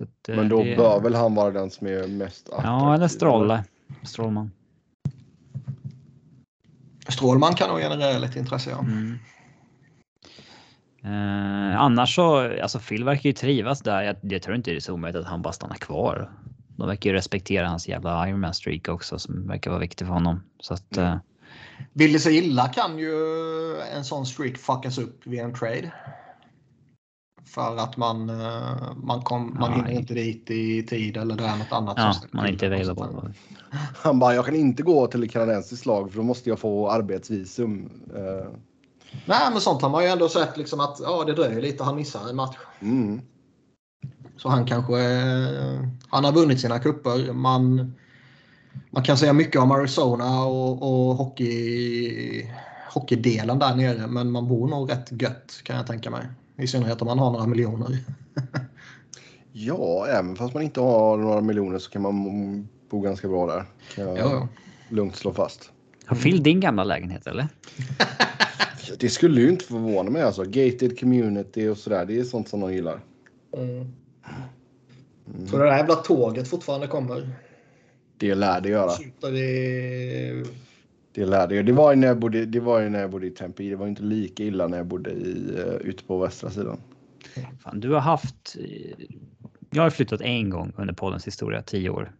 Att, 0.00 0.36
men 0.36 0.48
då 0.48 0.62
det... 0.62 0.76
bör 0.76 1.00
väl 1.00 1.14
han 1.14 1.34
vara 1.34 1.50
den 1.50 1.70
som 1.70 1.86
är 1.86 2.08
mest 2.08 2.48
attraktiv? 2.48 2.70
Ja, 2.70 2.94
eller 2.94 3.08
Strolle. 3.08 3.64
Strålman. 4.02 4.50
Strålman 7.08 7.54
kan 7.54 7.68
nog 7.68 7.78
generera 7.78 8.18
lite 8.18 8.38
intresse, 8.38 8.70
ja. 8.70 8.78
Mm. 8.78 9.18
Eh, 11.04 11.80
annars 11.80 12.14
så, 12.14 12.52
alltså 12.62 12.78
Phil 12.78 13.04
verkar 13.04 13.28
ju 13.28 13.32
trivas 13.32 13.80
där. 13.80 14.02
Jag, 14.02 14.16
jag 14.22 14.42
tror 14.42 14.56
inte 14.56 14.70
det 14.70 14.76
är 14.76 14.80
så 14.80 14.92
omöjligt 14.92 15.20
att 15.20 15.28
han 15.28 15.42
bara 15.42 15.52
stannar 15.52 15.76
kvar. 15.76 16.30
De 16.76 16.88
verkar 16.88 17.10
ju 17.10 17.16
respektera 17.16 17.68
hans 17.68 17.88
jävla 17.88 18.28
Ironman 18.28 18.54
streak 18.54 18.88
också 18.88 19.18
som 19.18 19.46
verkar 19.46 19.70
vara 19.70 19.80
viktig 19.80 20.06
för 20.06 20.14
honom. 20.14 20.42
Så 20.60 20.74
att, 20.74 20.96
mm. 20.96 21.12
eh, 21.12 21.18
Vill 21.92 22.12
det 22.12 22.20
sig 22.20 22.36
illa 22.36 22.68
kan 22.68 22.98
ju 22.98 23.12
en 23.94 24.04
sån 24.04 24.26
streak 24.26 24.56
fuckas 24.56 24.98
upp 24.98 25.26
vid 25.26 25.40
en 25.40 25.54
trade. 25.54 25.92
För 27.48 27.76
att 27.76 27.96
man, 27.96 28.30
eh, 28.30 28.96
man, 28.96 29.22
kom, 29.22 29.56
man 29.60 29.72
hinner 29.72 29.90
inte 29.90 30.14
dit 30.14 30.50
i 30.50 30.82
tid 30.82 31.16
eller 31.16 31.36
det 31.36 31.44
är 31.44 31.56
något 31.56 31.72
annat. 31.72 31.94
Ja, 31.96 32.14
man 32.30 32.44
är 32.44 32.52
inte 32.52 32.66
available. 32.66 33.34
Han 33.96 34.18
bara, 34.18 34.34
jag 34.34 34.44
kan 34.44 34.54
inte 34.54 34.82
gå 34.82 35.06
till 35.06 35.22
ett 35.22 35.30
kanadensiskt 35.30 35.86
lag 35.86 36.10
för 36.10 36.16
då 36.16 36.24
måste 36.24 36.48
jag 36.48 36.58
få 36.58 36.90
arbetsvisum. 36.90 37.90
Uh. 38.16 38.48
Nej, 39.26 39.50
men 39.52 39.60
sånt 39.60 39.82
har 39.82 39.90
man 39.90 40.04
ju 40.04 40.08
ändå 40.08 40.28
sett 40.28 40.56
liksom 40.56 40.80
att 40.80 41.00
ja, 41.00 41.24
det 41.24 41.32
dröjer 41.32 41.62
lite. 41.62 41.84
Han 41.84 41.96
missar 41.96 42.28
en 42.28 42.36
match. 42.36 42.56
Mm. 42.80 43.20
Så 44.36 44.48
han 44.48 44.66
kanske... 44.66 45.00
Eh, 45.00 45.80
han 46.08 46.24
har 46.24 46.32
vunnit 46.32 46.60
sina 46.60 46.78
kupper. 46.78 47.32
Man, 47.32 47.94
man 48.90 49.02
kan 49.02 49.16
säga 49.16 49.32
mycket 49.32 49.60
om 49.60 49.70
Arizona 49.70 50.44
och, 50.44 50.82
och 50.82 51.16
hockey, 51.16 52.50
hockeydelen 52.92 53.58
där 53.58 53.76
nere. 53.76 54.06
Men 54.06 54.30
man 54.30 54.48
bor 54.48 54.68
nog 54.68 54.90
rätt 54.90 55.22
gött 55.22 55.60
kan 55.62 55.76
jag 55.76 55.86
tänka 55.86 56.10
mig. 56.10 56.26
I 56.58 56.66
synnerhet 56.66 57.02
om 57.02 57.06
man 57.06 57.18
har 57.18 57.30
några 57.30 57.46
miljoner. 57.46 57.98
ja, 59.52 60.06
även 60.06 60.36
fast 60.36 60.54
man 60.54 60.62
inte 60.62 60.80
har 60.80 61.16
några 61.16 61.40
miljoner 61.40 61.78
så 61.78 61.90
kan 61.90 62.02
man 62.02 62.68
bo 62.90 63.00
ganska 63.00 63.28
bra 63.28 63.46
där. 63.46 63.64
Kan 63.94 64.06
jag 64.06 64.18
ja. 64.18 64.48
lugnt 64.88 65.16
slå 65.16 65.32
fast. 65.32 65.72
Har 66.06 66.16
Phil 66.16 66.42
din 66.42 66.60
gamla 66.60 66.84
lägenhet 66.84 67.26
eller? 67.26 67.48
det 68.98 69.08
skulle 69.08 69.40
ju 69.40 69.48
inte 69.48 69.64
förvåna 69.64 70.10
mig 70.10 70.22
alltså. 70.22 70.44
Gated 70.44 71.00
community 71.00 71.68
och 71.68 71.78
sådär. 71.78 72.04
Det 72.04 72.18
är 72.18 72.24
sånt 72.24 72.48
som 72.48 72.60
de 72.60 72.74
gillar. 72.74 73.00
Mm. 73.56 73.70
Mm. 75.34 75.46
Så 75.46 75.58
det 75.58 75.64
där 75.64 75.76
jävla 75.76 75.94
tåget 75.94 76.48
fortfarande 76.48 76.86
kommer? 76.86 77.30
Det 78.16 78.34
lär 78.34 78.60
det 78.60 78.68
göra. 78.68 78.92
Det... 79.20 80.44
det 81.12 81.26
lär 81.26 81.46
det 81.48 81.62
Det 81.62 81.72
var 81.72 81.90
ju 81.90 81.96
när 81.96 82.08
jag 82.08 82.18
bodde, 82.18 82.46
det 82.46 82.60
var 82.60 82.80
ju 82.80 82.88
när 82.88 83.00
jag 83.00 83.10
bodde 83.10 83.26
i 83.26 83.30
Tempe. 83.30 83.62
Det 83.62 83.76
var 83.76 83.86
inte 83.86 84.02
lika 84.02 84.44
illa 84.44 84.66
när 84.66 84.76
jag 84.76 84.86
bodde 84.86 85.10
i, 85.10 85.52
uh, 85.56 85.88
ute 85.88 86.04
på 86.04 86.18
västra 86.18 86.50
sidan. 86.50 86.78
Fan, 87.60 87.80
du 87.80 87.92
har 87.92 88.00
haft... 88.00 88.56
Eh, 88.58 89.06
jag 89.70 89.82
har 89.82 89.90
flyttat 89.90 90.20
en 90.20 90.50
gång 90.50 90.72
under 90.76 90.94
poddens 90.94 91.26
historia, 91.26 91.62
tio 91.62 91.90
år. 91.90 92.12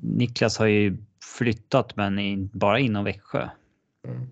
Niklas 0.00 0.58
har 0.58 0.66
ju 0.66 0.96
flyttat, 1.38 1.96
men 1.96 2.18
in, 2.18 2.50
bara 2.52 2.78
inom 2.78 3.04
Växjö. 3.04 3.48
Mm. 4.08 4.26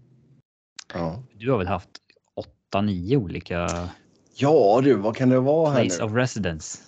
Ja. 0.95 1.23
Du 1.35 1.51
har 1.51 1.59
väl 1.59 1.67
haft 1.67 1.91
åtta, 2.35 2.81
nio 2.81 3.17
olika... 3.17 3.89
Ja 4.35 4.81
du, 4.85 4.95
vad 4.95 5.17
kan 5.17 5.29
det 5.29 5.41
vara 5.41 5.71
här 5.71 5.81
Place 5.81 5.99
nu? 5.99 6.05
of 6.05 6.17
residence. 6.17 6.79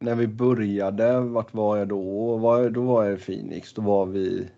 När 0.00 0.14
vi 0.14 0.26
började, 0.26 1.20
vart 1.20 1.54
var 1.54 1.76
jag 1.76 1.88
då? 1.88 2.36
Var, 2.36 2.70
då 2.70 2.82
var 2.82 3.04
jag 3.04 3.14
i 3.14 3.22
Phoenix. 3.22 3.74
Då 3.74 3.82
var 3.82 4.06
vi 4.06 4.48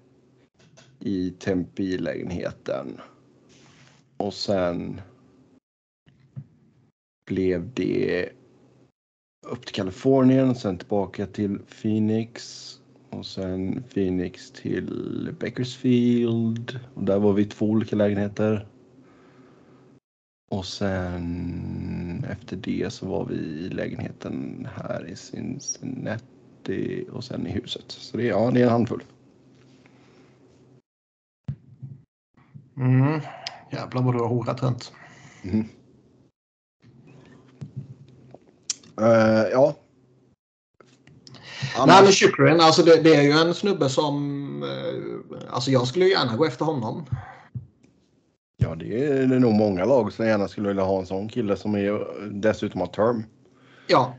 i 1.07 1.31
Tempe-lägenheten. 1.31 3.01
Och 4.17 4.35
sen 4.35 5.01
blev 7.27 7.75
det 7.75 8.29
upp 9.47 9.67
till 9.67 9.75
Kalifornien, 9.75 10.55
sen 10.55 10.79
tillbaka 10.79 11.27
till 11.27 11.59
Phoenix 11.59 12.41
och 13.11 13.27
sen 13.27 13.83
Phoenix 13.95 14.51
till 14.51 15.35
Bakersfield. 15.41 16.81
Och 16.95 17.05
där 17.05 17.19
var 17.19 17.33
vi 17.33 17.43
i 17.43 17.47
två 17.47 17.67
olika 17.67 17.97
lägenheter. 17.97 18.67
Och 20.51 20.67
sen 20.67 22.25
efter 22.31 22.57
det 22.57 22.93
så 22.93 23.07
var 23.07 23.25
vi 23.25 23.35
i 23.37 23.69
lägenheten 23.69 24.69
här 24.75 25.09
i 25.09 25.17
Cincinnati 25.17 27.07
och 27.13 27.25
sen 27.25 27.47
i 27.47 27.51
huset. 27.51 27.85
Så 27.87 28.17
det, 28.17 28.25
ja, 28.25 28.51
det 28.51 28.61
är 28.61 28.65
en 28.65 28.71
handfull. 28.71 29.03
Mm. 32.77 33.21
Jävlar 33.73 34.03
vad 34.03 34.15
du 34.15 34.19
har 34.19 34.29
horat 34.29 34.63
runt. 34.63 34.93
Mm. 35.43 35.69
Uh, 39.01 39.49
ja. 39.53 39.77
Annars... 41.77 41.87
Nej 41.87 42.03
men 42.03 42.13
Shukrin, 42.13 42.61
alltså 42.61 42.83
det, 42.83 43.03
det, 43.03 43.15
är 43.15 43.23
ju 43.23 43.31
en 43.31 43.55
snubbe 43.55 43.89
som... 43.89 44.63
Uh, 44.63 45.39
alltså 45.51 45.71
jag 45.71 45.87
skulle 45.87 46.07
gärna 46.07 46.37
gå 46.37 46.45
efter 46.45 46.65
honom. 46.65 47.07
Ja, 48.57 48.75
det 48.75 49.05
är, 49.05 49.27
det 49.27 49.39
nog 49.39 49.55
många 49.55 49.85
lag 49.85 50.13
som 50.13 50.27
gärna 50.27 50.49
skulle 50.49 50.69
vilja 50.69 50.83
ha 50.83 50.99
en 50.99 51.07
sån 51.07 51.29
kille 51.29 51.57
som 51.57 51.75
är, 51.75 52.07
dessutom 52.31 52.81
har 52.81 52.89
term. 52.89 53.25
Ja. 53.87 54.15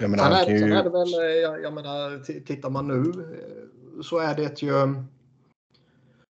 Jag 0.00 0.10
menar, 0.10 0.44
sen, 0.44 0.54
är, 0.54 0.58
ju... 0.58 0.74
är 0.74 0.84
det 0.84 0.90
väl, 0.90 1.14
eh, 1.14 1.40
jag, 1.42 1.62
jag 1.62 1.72
menar, 1.72 2.24
tittar 2.44 2.70
man 2.70 2.88
nu 2.88 3.00
eh, 3.00 4.02
så 4.02 4.18
är 4.18 4.34
det 4.34 4.62
ju 4.62 4.82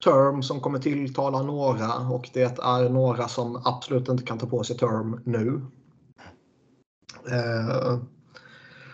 term 0.04 0.42
som 0.42 0.60
kommer 0.60 0.78
tilltala 0.78 1.42
några 1.42 1.94
och 1.94 2.30
det 2.32 2.58
är 2.58 2.88
några 2.88 3.28
som 3.28 3.62
absolut 3.64 4.08
inte 4.08 4.24
kan 4.24 4.38
ta 4.38 4.46
på 4.46 4.64
sig 4.64 4.76
term 4.76 5.20
nu. 5.24 5.60
Eh, 7.30 7.98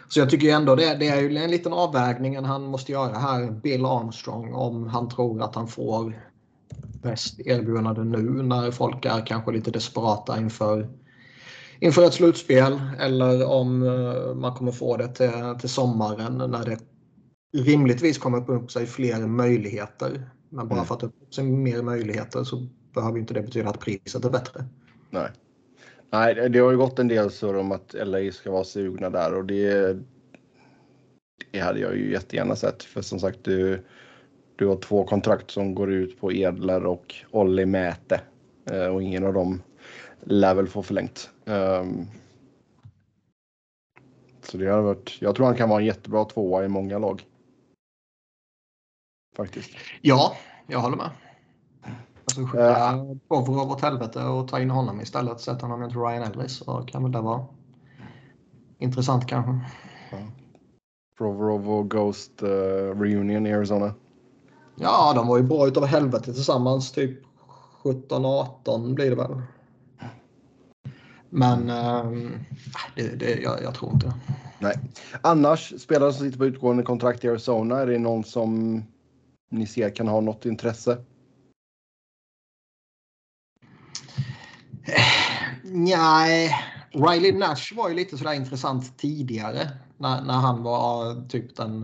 så 0.09 0.21
jag 0.21 0.31
tycker 0.31 0.55
ändå 0.55 0.75
det, 0.75 0.95
det 0.95 1.09
är 1.09 1.21
ju 1.21 1.37
en 1.37 1.51
liten 1.51 1.73
avvägning 1.73 2.45
han 2.45 2.65
måste 2.65 2.93
göra 2.93 3.19
här, 3.19 3.51
Bill 3.51 3.85
Armstrong, 3.85 4.55
om 4.55 4.89
han 4.89 5.09
tror 5.09 5.43
att 5.43 5.55
han 5.55 5.69
får 5.69 6.29
bäst 7.03 7.41
erbjudande 7.41 8.05
nu 8.05 8.43
när 8.43 8.71
folk 8.71 9.05
är 9.05 9.27
kanske 9.27 9.53
lite 9.53 9.71
desperata 9.71 10.39
inför, 10.39 10.89
inför 11.81 12.05
ett 12.05 12.15
slutspel 12.15 12.81
eller 12.99 13.47
om 13.47 13.83
eh, 13.83 14.35
man 14.35 14.55
kommer 14.55 14.73
få 14.73 14.97
det 14.97 15.09
till, 15.09 15.31
till 15.61 15.69
sommaren 15.69 16.51
när 16.51 16.65
det 16.65 16.79
rimligtvis 17.57 18.19
kommer 18.19 18.51
upp 18.51 18.71
sig 18.71 18.87
fler 18.87 19.27
möjligheter. 19.27 20.31
Men 20.49 20.69
bara 20.69 20.75
mm. 20.75 20.87
för 20.87 20.95
att 20.95 21.13
det 21.37 21.43
mer 21.43 21.83
möjligheter 21.83 22.45
så 22.45 22.67
behöver 22.95 23.19
inte 23.19 23.35
det 23.35 23.43
betyda 23.43 23.69
att 23.69 23.81
priset 23.81 24.25
är 24.25 24.31
bättre. 24.31 24.65
Nej. 25.11 25.31
Nej, 26.11 26.51
det 26.51 26.59
har 26.59 26.71
ju 26.71 26.77
gått 26.77 26.99
en 26.99 27.09
del 27.09 27.31
surr 27.31 27.57
om 27.57 27.73
att 27.73 27.95
LA 28.05 28.33
ska 28.33 28.51
vara 28.51 28.65
sugna 28.65 29.11
där 29.11 29.35
och 29.35 29.45
det, 29.45 29.97
det 31.51 31.59
hade 31.59 31.81
jag 31.81 31.97
ju 31.97 32.13
jättegärna 32.13 32.57
sett. 32.57 32.83
För 32.83 33.03
som 33.03 33.21
sagt, 33.21 33.45
du, 33.45 33.85
Du 34.57 34.67
har 34.67 34.77
två 34.77 35.05
kontrakt 35.05 35.51
som 35.51 35.75
går 35.75 35.93
ut 35.93 36.21
på 36.21 36.33
Edler 36.33 36.87
och 36.87 37.15
Olli 37.31 37.67
Mäte. 37.67 38.21
Eh, 38.71 38.87
och 38.87 39.03
ingen 39.03 39.25
av 39.25 39.33
dem 39.33 39.63
lär 40.21 40.55
väl 40.55 40.69
få 40.69 40.83
förlängt. 40.83 41.31
Um, 41.45 42.07
så 44.43 44.59
det 44.59 44.67
har 44.67 44.83
varit, 44.83 45.17
jag 45.21 45.37
tror 45.37 45.47
han 45.47 45.57
kan 45.57 45.69
vara 45.69 45.81
en 45.81 45.87
jättebra 45.87 46.25
tvåa 46.25 46.65
i 46.65 46.69
många 46.69 46.99
lag. 46.99 47.27
Faktiskt. 49.39 49.71
Ja, 50.01 50.37
jag 50.67 50.81
håller 50.81 50.97
med. 50.97 51.11
Alltså 52.25 52.45
skicka 52.45 52.95
uh, 52.95 53.15
Bovrov 53.29 53.71
åt 53.71 53.81
helvete 53.81 54.25
och 54.25 54.49
ta 54.49 54.61
in 54.61 54.71
honom 54.71 55.01
istället. 55.01 55.41
Sätta 55.41 55.67
honom 55.67 55.81
mot 55.81 55.97
Ryan 55.97 56.23
Ellis 56.23 56.57
så 56.57 56.83
kan 56.87 57.03
väl 57.03 57.13
det 57.13 57.21
vara 57.21 57.47
intressant 58.79 59.27
kanske. 59.27 59.51
Uh, 59.51 60.29
Provorov 61.19 61.71
och 61.71 61.91
Ghost 61.91 62.43
uh, 62.43 62.49
Reunion 63.01 63.47
i 63.47 63.53
Arizona. 63.53 63.95
Ja, 64.77 65.13
de 65.17 65.27
var 65.27 65.37
ju 65.37 65.43
bra 65.43 65.67
utav 65.67 65.87
helvete 65.87 66.35
tillsammans. 66.35 66.93
Typ 66.93 67.21
17-18 67.83 68.95
blir 68.95 69.11
det 69.11 69.17
väl. 69.17 69.43
Men 71.31 71.71
äh, 71.71 72.31
det, 72.97 73.09
det, 73.17 73.43
jag, 73.43 73.63
jag, 73.63 73.75
tror 73.75 73.93
inte 73.93 74.07
det. 74.07 74.15
Nej. 74.59 74.79
Annars, 75.21 75.81
spelare 75.81 76.13
som 76.13 76.27
sitter 76.27 76.39
på 76.39 76.47
utgående 76.47 76.83
kontrakt 76.83 77.25
i 77.25 77.29
Arizona, 77.29 77.79
är 77.81 77.87
det 77.87 77.99
någon 77.99 78.25
som 78.25 78.83
ni 79.49 79.67
ser 79.67 79.95
kan 79.95 80.09
ha 80.09 80.21
något 80.21 80.47
intresse? 80.47 81.05
Nej, 85.63 86.55
Riley 86.91 87.33
Nash 87.33 87.75
var 87.77 87.89
ju 87.89 87.95
lite 87.95 88.19
sådär 88.19 88.33
intressant 88.33 88.99
tidigare 88.99 89.69
när, 89.97 90.23
när 90.23 90.35
han 90.35 90.63
var 90.63 91.29
typ 91.29 91.57
den, 91.57 91.83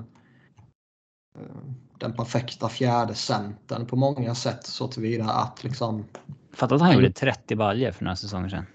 eh, 1.38 1.56
den 1.98 2.12
perfekta 2.12 2.68
fjärde 2.68 3.14
centern 3.14 3.86
på 3.86 3.96
många 3.96 4.34
sätt 4.34 4.66
så 4.66 4.88
tillvida 4.88 5.24
att 5.24 5.64
liksom. 5.64 6.04
Fattar 6.52 6.76
att 6.76 6.82
han 6.82 6.94
gjorde 6.94 7.12
30 7.12 7.56
baljer 7.56 7.92
för 7.92 8.04
några 8.04 8.16
säsonger 8.16 8.48
sedan. 8.48 8.66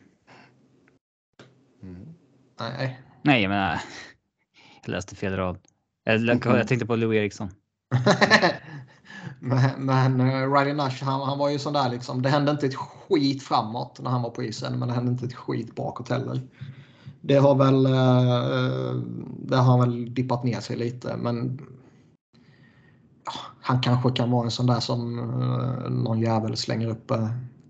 Mm. 1.84 2.08
Nej. 2.60 3.02
Nej, 3.22 3.42
jag 3.42 3.50
menar. 3.50 3.82
Jag 4.84 4.92
läste 4.92 5.16
fel 5.16 5.36
rad. 5.36 5.58
Jag, 6.04 6.22
jag 6.46 6.68
tänkte 6.68 6.86
på 6.86 6.96
Lou 6.96 7.16
Eriksson. 7.16 7.50
men 9.40 9.86
men 9.86 10.22
uh, 10.22 10.54
Riley 10.54 10.74
Nash, 10.74 11.04
han, 11.04 11.22
han 11.22 11.38
var 11.38 11.50
ju 11.50 11.60
sån 11.60 11.74
där 11.74 11.90
liksom. 11.90 12.22
Det 12.22 12.30
hände 12.30 12.52
inte 12.52 12.66
ett 12.66 12.76
skit 12.76 13.44
framåt 13.44 14.00
när 14.00 14.10
han 14.10 14.22
var 14.22 14.30
på 14.30 14.44
isen, 14.44 14.80
men 14.80 14.88
det 14.88 14.94
hände 14.94 15.12
inte 15.12 15.26
ett 15.26 15.36
skit 15.36 15.76
bakåt 15.76 16.10
heller. 16.10 16.42
Det 17.22 17.36
har 17.36 17.56
väl, 17.56 17.86
uh, 17.86 19.04
det 19.40 19.58
har 19.58 19.80
väl 19.80 20.14
dippat 20.14 20.44
ner 20.44 20.60
sig 20.60 20.78
lite, 20.78 21.18
men 21.18 21.62
ja, 23.26 23.32
han 23.62 23.82
kanske 23.82 24.12
kan 24.12 24.32
vara 24.32 24.46
en 24.46 24.52
sån 24.52 24.68
där 24.68 24.80
som 24.80 25.16
någon 25.90 26.20
jävel 26.20 26.58
slänger 26.58 26.88
upp 26.88 27.12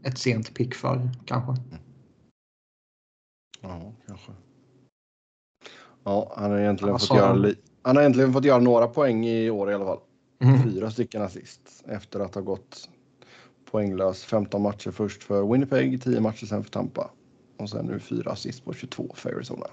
ett 0.04 0.18
sent 0.18 0.54
pick 0.54 0.76
för, 0.76 1.12
kanske. 1.26 1.64
Ja, 3.62 3.94
kanske. 4.08 4.32
Ja, 6.04 6.34
han 6.38 6.52
har 6.52 6.60
egentligen, 6.60 7.00
fått 7.00 7.18
göra, 7.18 7.54
han 7.82 7.96
har 7.96 8.04
egentligen 8.04 8.34
fått 8.34 8.46
göra 8.46 8.60
några 8.60 8.88
poäng 8.88 9.26
i 9.26 9.50
år 9.50 9.72
i 9.72 9.74
alla 9.74 9.86
fall. 9.86 10.00
Mm. 10.44 10.64
Fyra 10.64 10.92
stycken 10.92 11.22
assist 11.22 11.84
efter 11.88 12.20
att 12.20 12.36
ha 12.36 12.42
gått 12.42 12.90
poänglös 13.72 14.24
15 14.24 14.62
matcher 14.62 14.92
först 14.92 15.24
för 15.24 15.52
Winnipeg, 15.52 16.04
10 16.04 16.20
matcher 16.22 16.46
sen 16.46 16.64
för 16.64 16.72
Tampa. 16.72 17.10
Och 17.58 17.70
sen 17.70 17.86
nu 17.86 18.00
fyra 18.00 18.32
assist 18.32 18.66
på 18.66 18.74
22 18.74 19.12
för 19.16 19.36
Arizona. 19.36 19.66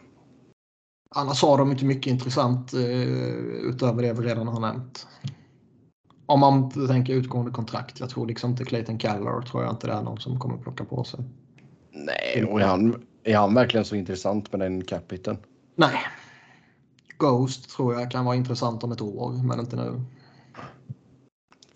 Annars 1.14 1.42
har 1.42 1.58
de 1.58 1.70
inte 1.70 1.84
mycket 1.84 2.10
intressant 2.10 2.72
eh, 2.72 2.80
utöver 3.70 4.02
det 4.02 4.12
vi 4.12 4.26
redan 4.26 4.48
har 4.48 4.60
nämnt. 4.60 5.06
Om 6.26 6.40
man 6.40 6.70
tänker 6.88 7.14
utgående 7.14 7.50
kontrakt. 7.50 8.00
Jag 8.00 8.10
tror 8.10 8.26
liksom 8.26 8.50
inte 8.50 8.64
Clayton 8.64 8.98
Keller 8.98 9.42
tror 9.42 9.62
jag 9.62 9.72
inte 9.72 9.86
det 9.86 9.92
är 9.92 10.02
någon 10.02 10.20
som 10.20 10.40
kommer 10.40 10.56
plocka 10.56 10.84
på 10.84 11.04
sig. 11.04 11.20
Nej, 11.92 12.44
och 12.44 12.60
är 12.60 12.66
han, 12.66 13.06
är 13.24 13.36
han 13.36 13.54
verkligen 13.54 13.84
så 13.84 13.96
intressant 13.96 14.52
med 14.52 14.60
den 14.60 14.84
capiten? 14.84 15.36
Nej. 15.74 15.98
Ghost 17.18 17.70
tror 17.70 17.94
jag 17.94 18.10
kan 18.10 18.24
vara 18.24 18.36
intressant 18.36 18.84
om 18.84 18.92
ett 18.92 19.00
år, 19.00 19.32
men 19.42 19.60
inte 19.60 19.76
nu. 19.76 20.00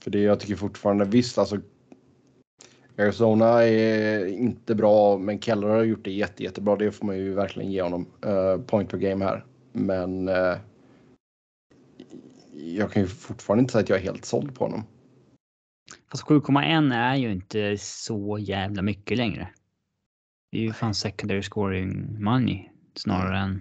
För 0.01 0.11
det 0.11 0.21
jag 0.21 0.41
tycker 0.41 0.57
fortfarande, 0.57 1.05
visst 1.05 1.39
alltså 1.39 1.61
Arizona 2.99 3.63
är 3.63 4.27
inte 4.27 4.75
bra, 4.75 5.19
men 5.19 5.41
Keller 5.41 5.69
har 5.69 5.83
gjort 5.85 6.05
det 6.05 6.13
jätte, 6.13 6.43
jättebra. 6.43 6.77
Det 6.77 6.93
får 6.93 7.07
man 7.07 7.19
ju 7.19 7.35
verkligen 7.35 7.73
ge 7.73 7.83
honom. 7.83 8.07
Uh, 8.27 8.63
point 8.63 8.91
per 8.91 8.99
game 8.99 9.25
här. 9.25 9.45
Men 9.73 10.29
uh, 10.29 10.57
jag 12.53 12.93
kan 12.93 13.03
ju 13.03 13.09
fortfarande 13.09 13.61
inte 13.61 13.73
säga 13.73 13.83
att 13.83 13.89
jag 13.89 13.99
är 13.99 14.03
helt 14.03 14.25
såld 14.25 14.55
på 14.55 14.65
honom. 14.65 14.85
Fast 16.11 16.25
7,1 16.25 16.95
är 16.95 17.17
ju 17.17 17.33
inte 17.33 17.79
så 17.79 18.39
jävla 18.39 18.83
mycket 18.83 19.19
längre. 19.19 19.49
Det 20.53 20.59
är 20.59 20.63
ju 20.63 20.73
fan 20.73 20.95
secondary 20.95 21.43
scoring 21.43 22.23
money 22.23 22.69
snarare 22.95 23.39
än... 23.39 23.61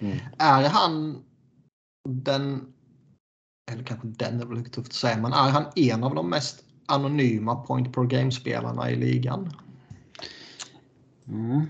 Mm. 0.00 0.18
Är 0.38 0.68
han 0.68 1.24
den 2.08 2.72
eller 3.72 3.82
kanske 3.82 4.06
den 4.08 4.40
är 4.40 4.46
väl 4.46 4.58
lite 4.58 4.70
tufft 4.70 4.88
att 4.88 4.94
säga, 4.94 5.16
men 5.16 5.32
är 5.32 5.50
han 5.50 5.64
en 5.76 6.04
av 6.04 6.14
de 6.14 6.30
mest 6.30 6.64
anonyma 6.86 7.56
point 7.56 7.94
per 7.94 8.02
game-spelarna 8.02 8.90
i 8.90 8.96
ligan? 8.96 9.52
Mm. 11.28 11.66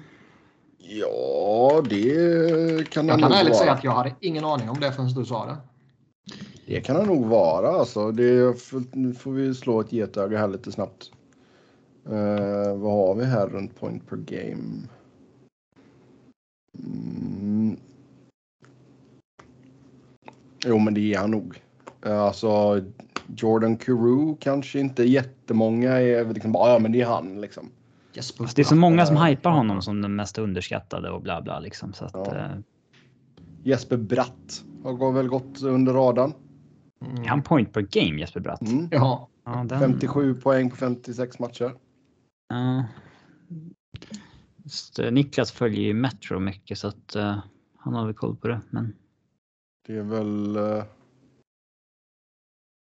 Ja, 0.79 1.83
det 1.91 2.91
kan 2.91 3.09
han 3.09 3.21
Jag 3.21 3.31
kan 3.31 3.39
ärligt 3.39 3.57
säga 3.57 3.73
att 3.73 3.85
jag 3.85 3.93
hade 3.93 4.15
ingen 4.21 4.45
aning 4.45 4.71
om 4.71 4.81
det 4.81 4.93
förrän 4.93 5.15
du 5.15 5.25
sa 5.25 5.47
det. 5.47 5.57
Det 6.67 6.81
kan 6.81 6.97
han 6.97 7.07
nog 7.07 7.27
vara. 7.27 7.69
Alltså. 7.69 8.13
Det, 8.13 8.57
nu 8.93 9.15
får 9.15 9.33
vi 9.33 9.55
slå 9.55 9.81
ett 9.81 9.93
getöga 9.93 10.39
här 10.39 10.49
lite 10.49 10.73
snabbt. 10.73 11.11
Uh, 12.09 12.77
vad 12.77 12.93
har 12.93 13.15
vi 13.15 13.25
här 13.25 13.47
runt 13.47 13.81
point 13.81 14.09
per 14.09 14.17
game? 14.17 14.89
Mm. 16.79 17.77
Jo, 20.65 20.79
men 20.79 20.95
det 20.95 21.15
är 21.15 21.19
han 21.19 21.31
nog. 21.31 21.62
Eh, 22.07 22.21
alltså 22.21 22.81
Jordan 23.37 23.77
Carew 23.77 24.37
kanske 24.41 24.81
inte 24.81 25.05
jättemånga 25.05 25.91
är 25.91 26.35
liksom 26.35 26.53
bara, 26.53 26.73
ja 26.73 26.79
men 26.79 26.93
det 26.93 27.01
är 27.01 27.07
han 27.07 27.41
liksom. 27.41 27.71
Yes, 28.15 28.35
det 28.55 28.63
är 28.63 28.65
så 28.65 28.77
många 28.77 29.07
som 29.07 29.17
hypar 29.17 29.51
honom 29.51 29.83
som 29.83 30.03
den 30.03 30.17
mest 30.17 30.39
underskattade 30.39 31.11
och 31.11 31.23
bla 31.23 31.43
bla 31.43 31.61
liksom. 31.61 31.93
Så 31.93 32.05
att, 32.05 32.15
ja. 32.15 32.37
eh... 32.37 32.57
Jesper 33.63 33.97
Bratt 33.97 34.65
har 34.85 35.13
väl 35.13 35.29
gått 35.29 35.63
under 35.63 35.93
radarn. 35.93 36.33
Mm. 37.07 37.25
Han 37.25 37.43
point 37.43 37.73
per 37.73 37.81
game 37.81 38.21
Jesper 38.21 38.41
Bratt? 38.41 38.63
Mm. 38.63 38.89
Ja. 38.91 39.29
ja 39.45 39.65
den... 39.69 39.81
57 39.81 40.35
poäng 40.35 40.71
på 40.71 40.77
56 40.77 41.39
matcher. 41.39 41.73
Just, 44.65 44.99
uh, 44.99 45.11
Niklas 45.11 45.53
följer 45.53 45.83
ju 45.83 45.95
Metro 45.95 46.39
mycket 46.39 46.79
så 46.79 46.89
att 46.89 47.17
uh, 47.17 47.39
han 47.79 47.95
har 47.95 48.07
väl 48.07 48.15
koll 48.15 48.37
på 48.37 48.49
det. 48.49 48.61
Men... 48.71 48.97
Det 49.87 49.97
är 49.97 50.03
väl 50.03 50.57
uh, 50.57 50.85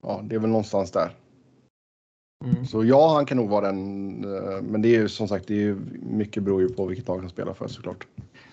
ja, 0.03 0.21
det 0.25 0.35
är 0.35 0.39
väl 0.39 0.51
någonstans 0.51 0.91
där. 0.91 1.15
Mm. 2.45 2.67
Så 2.67 2.85
ja, 2.85 3.15
han 3.15 3.27
kan 3.27 3.37
nog 3.37 3.49
vara 3.49 3.67
den. 3.67 4.25
Eh, 4.25 4.63
men 4.63 4.83
det 4.83 4.89
är 4.89 5.01
ju 5.01 5.09
som 5.09 5.29
sagt, 5.29 5.49
det 5.49 5.55
är 5.55 5.59
ju 5.59 5.77
mycket 6.03 6.43
beror 6.43 6.63
ju 6.63 6.69
på 6.69 6.87
vilket 6.87 7.09
lag 7.09 7.19
han 7.19 7.31
spelar 7.31 7.55
för 7.55 7.69
såklart. 7.69 8.07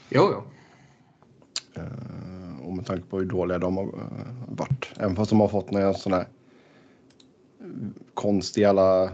Jo, 0.10 0.29
jo. 0.32 0.43
Uh, 1.77 2.67
och 2.67 2.73
med 2.73 2.86
tanke 2.86 3.08
på 3.08 3.19
hur 3.19 3.25
dåliga 3.25 3.58
de 3.58 3.77
har 3.77 3.86
uh, 3.86 3.91
varit. 4.47 4.91
Även 4.97 5.15
fast 5.15 5.29
de 5.29 5.39
har 5.39 5.47
fått 5.47 5.71
några 5.71 5.93
sådana 5.93 6.17
här 6.17 6.27
konstiga 8.13 9.12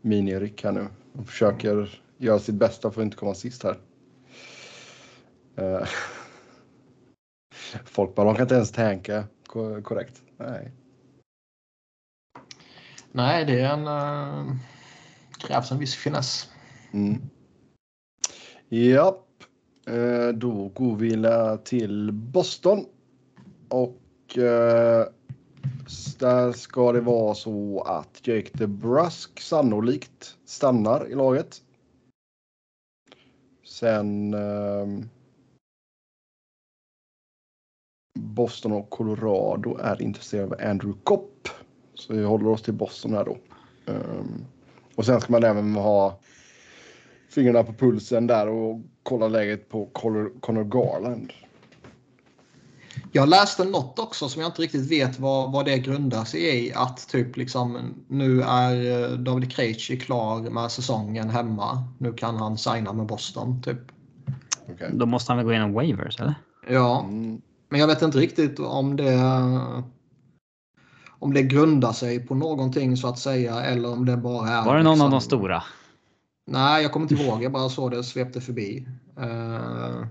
miniryck 0.00 0.64
här 0.64 0.72
nu. 0.72 0.86
De 1.12 1.24
försöker 1.24 2.00
göra 2.18 2.38
sitt 2.38 2.54
bästa 2.54 2.90
för 2.90 3.00
att 3.00 3.04
inte 3.04 3.16
komma 3.16 3.34
sist 3.34 3.62
här. 3.62 3.76
Folk 7.84 8.14
bara, 8.14 8.26
de 8.26 8.34
kan 8.34 8.42
inte 8.42 8.54
ens 8.54 8.72
tänka 8.72 9.24
korrekt. 9.82 10.22
Nej. 10.36 10.72
Nej, 13.16 13.44
det 13.44 13.60
är 13.60 13.72
en, 13.72 13.86
äh, 13.86 14.56
krävs 15.38 15.70
en 15.70 15.78
viss 15.78 15.94
finess. 15.94 16.48
Mm. 16.92 17.22
Japp, 18.68 19.28
eh, 19.86 20.28
då 20.28 20.68
går 20.68 20.96
vi 20.96 21.26
till 21.64 22.12
Boston. 22.12 22.84
Och 23.68 24.38
eh, 24.38 25.06
där 26.18 26.52
ska 26.52 26.92
det 26.92 27.00
vara 27.00 27.34
så 27.34 27.80
att 27.80 28.26
Jake 28.26 28.50
DeBrusk 28.52 29.40
sannolikt 29.40 30.36
stannar 30.44 31.08
i 31.08 31.14
laget. 31.14 31.62
Sen 33.64 34.34
eh, 34.34 34.86
Boston 38.18 38.72
och 38.72 38.90
Colorado 38.90 39.78
är 39.78 40.02
intresserade 40.02 40.54
av 40.54 40.70
Andrew 40.70 41.00
Kopp. 41.04 41.48
Så 41.94 42.14
vi 42.14 42.24
håller 42.24 42.48
oss 42.48 42.62
till 42.62 42.74
Boston 42.74 43.14
här 43.14 43.24
då. 43.24 43.38
Um, 43.86 44.44
och 44.94 45.06
sen 45.06 45.20
ska 45.20 45.32
man 45.32 45.44
även 45.44 45.74
ha 45.74 46.18
fingrarna 47.30 47.64
på 47.64 47.72
pulsen 47.72 48.26
där 48.26 48.48
och 48.48 48.80
kolla 49.02 49.28
läget 49.28 49.68
på 49.68 49.86
Connor 50.40 50.64
Garland. 50.64 51.32
Jag 53.12 53.28
läste 53.28 53.64
något 53.64 53.98
också 53.98 54.28
som 54.28 54.42
jag 54.42 54.48
inte 54.48 54.62
riktigt 54.62 54.90
vet 54.90 55.18
vad, 55.18 55.52
vad 55.52 55.64
det 55.64 55.78
grundar 55.78 56.24
sig 56.24 56.66
i. 56.66 56.72
Att 56.74 57.08
typ 57.08 57.36
liksom 57.36 57.94
nu 58.08 58.42
är 58.42 59.02
eh, 59.02 59.18
David 59.18 59.52
Krejci 59.52 59.96
klar 59.96 60.40
med 60.40 60.70
säsongen 60.70 61.30
hemma. 61.30 61.84
Nu 61.98 62.12
kan 62.12 62.36
han 62.36 62.58
signa 62.58 62.92
med 62.92 63.06
Boston 63.06 63.62
typ. 63.62 63.78
Okay. 64.74 64.90
Då 64.92 65.06
måste 65.06 65.32
han 65.32 65.36
väl 65.36 65.46
gå 65.46 65.52
igenom 65.52 65.72
waivers 65.72 66.20
eller? 66.20 66.34
Ja, 66.68 67.04
mm. 67.08 67.40
men 67.68 67.80
jag 67.80 67.86
vet 67.86 68.02
inte 68.02 68.18
riktigt 68.18 68.58
om 68.58 68.96
det 68.96 69.12
om 71.24 71.34
det 71.34 71.42
grundar 71.42 71.92
sig 71.92 72.26
på 72.26 72.34
någonting 72.34 72.96
så 72.96 73.08
att 73.08 73.18
säga 73.18 73.60
eller 73.60 73.92
om 73.92 74.04
det 74.04 74.16
bara 74.16 74.48
är. 74.48 74.64
Var 74.64 74.76
det 74.76 74.82
någon 74.82 74.92
liksom, 74.92 75.06
av 75.06 75.10
de 75.10 75.20
stora? 75.20 75.62
Nej, 76.46 76.82
jag 76.82 76.92
kommer 76.92 77.12
inte 77.12 77.24
ihåg. 77.24 77.42
Jag 77.42 77.52
bara 77.52 77.68
såg 77.68 77.90
det 77.90 78.04
svepte 78.04 78.40
förbi. 78.40 78.86
Uh, 79.20 80.06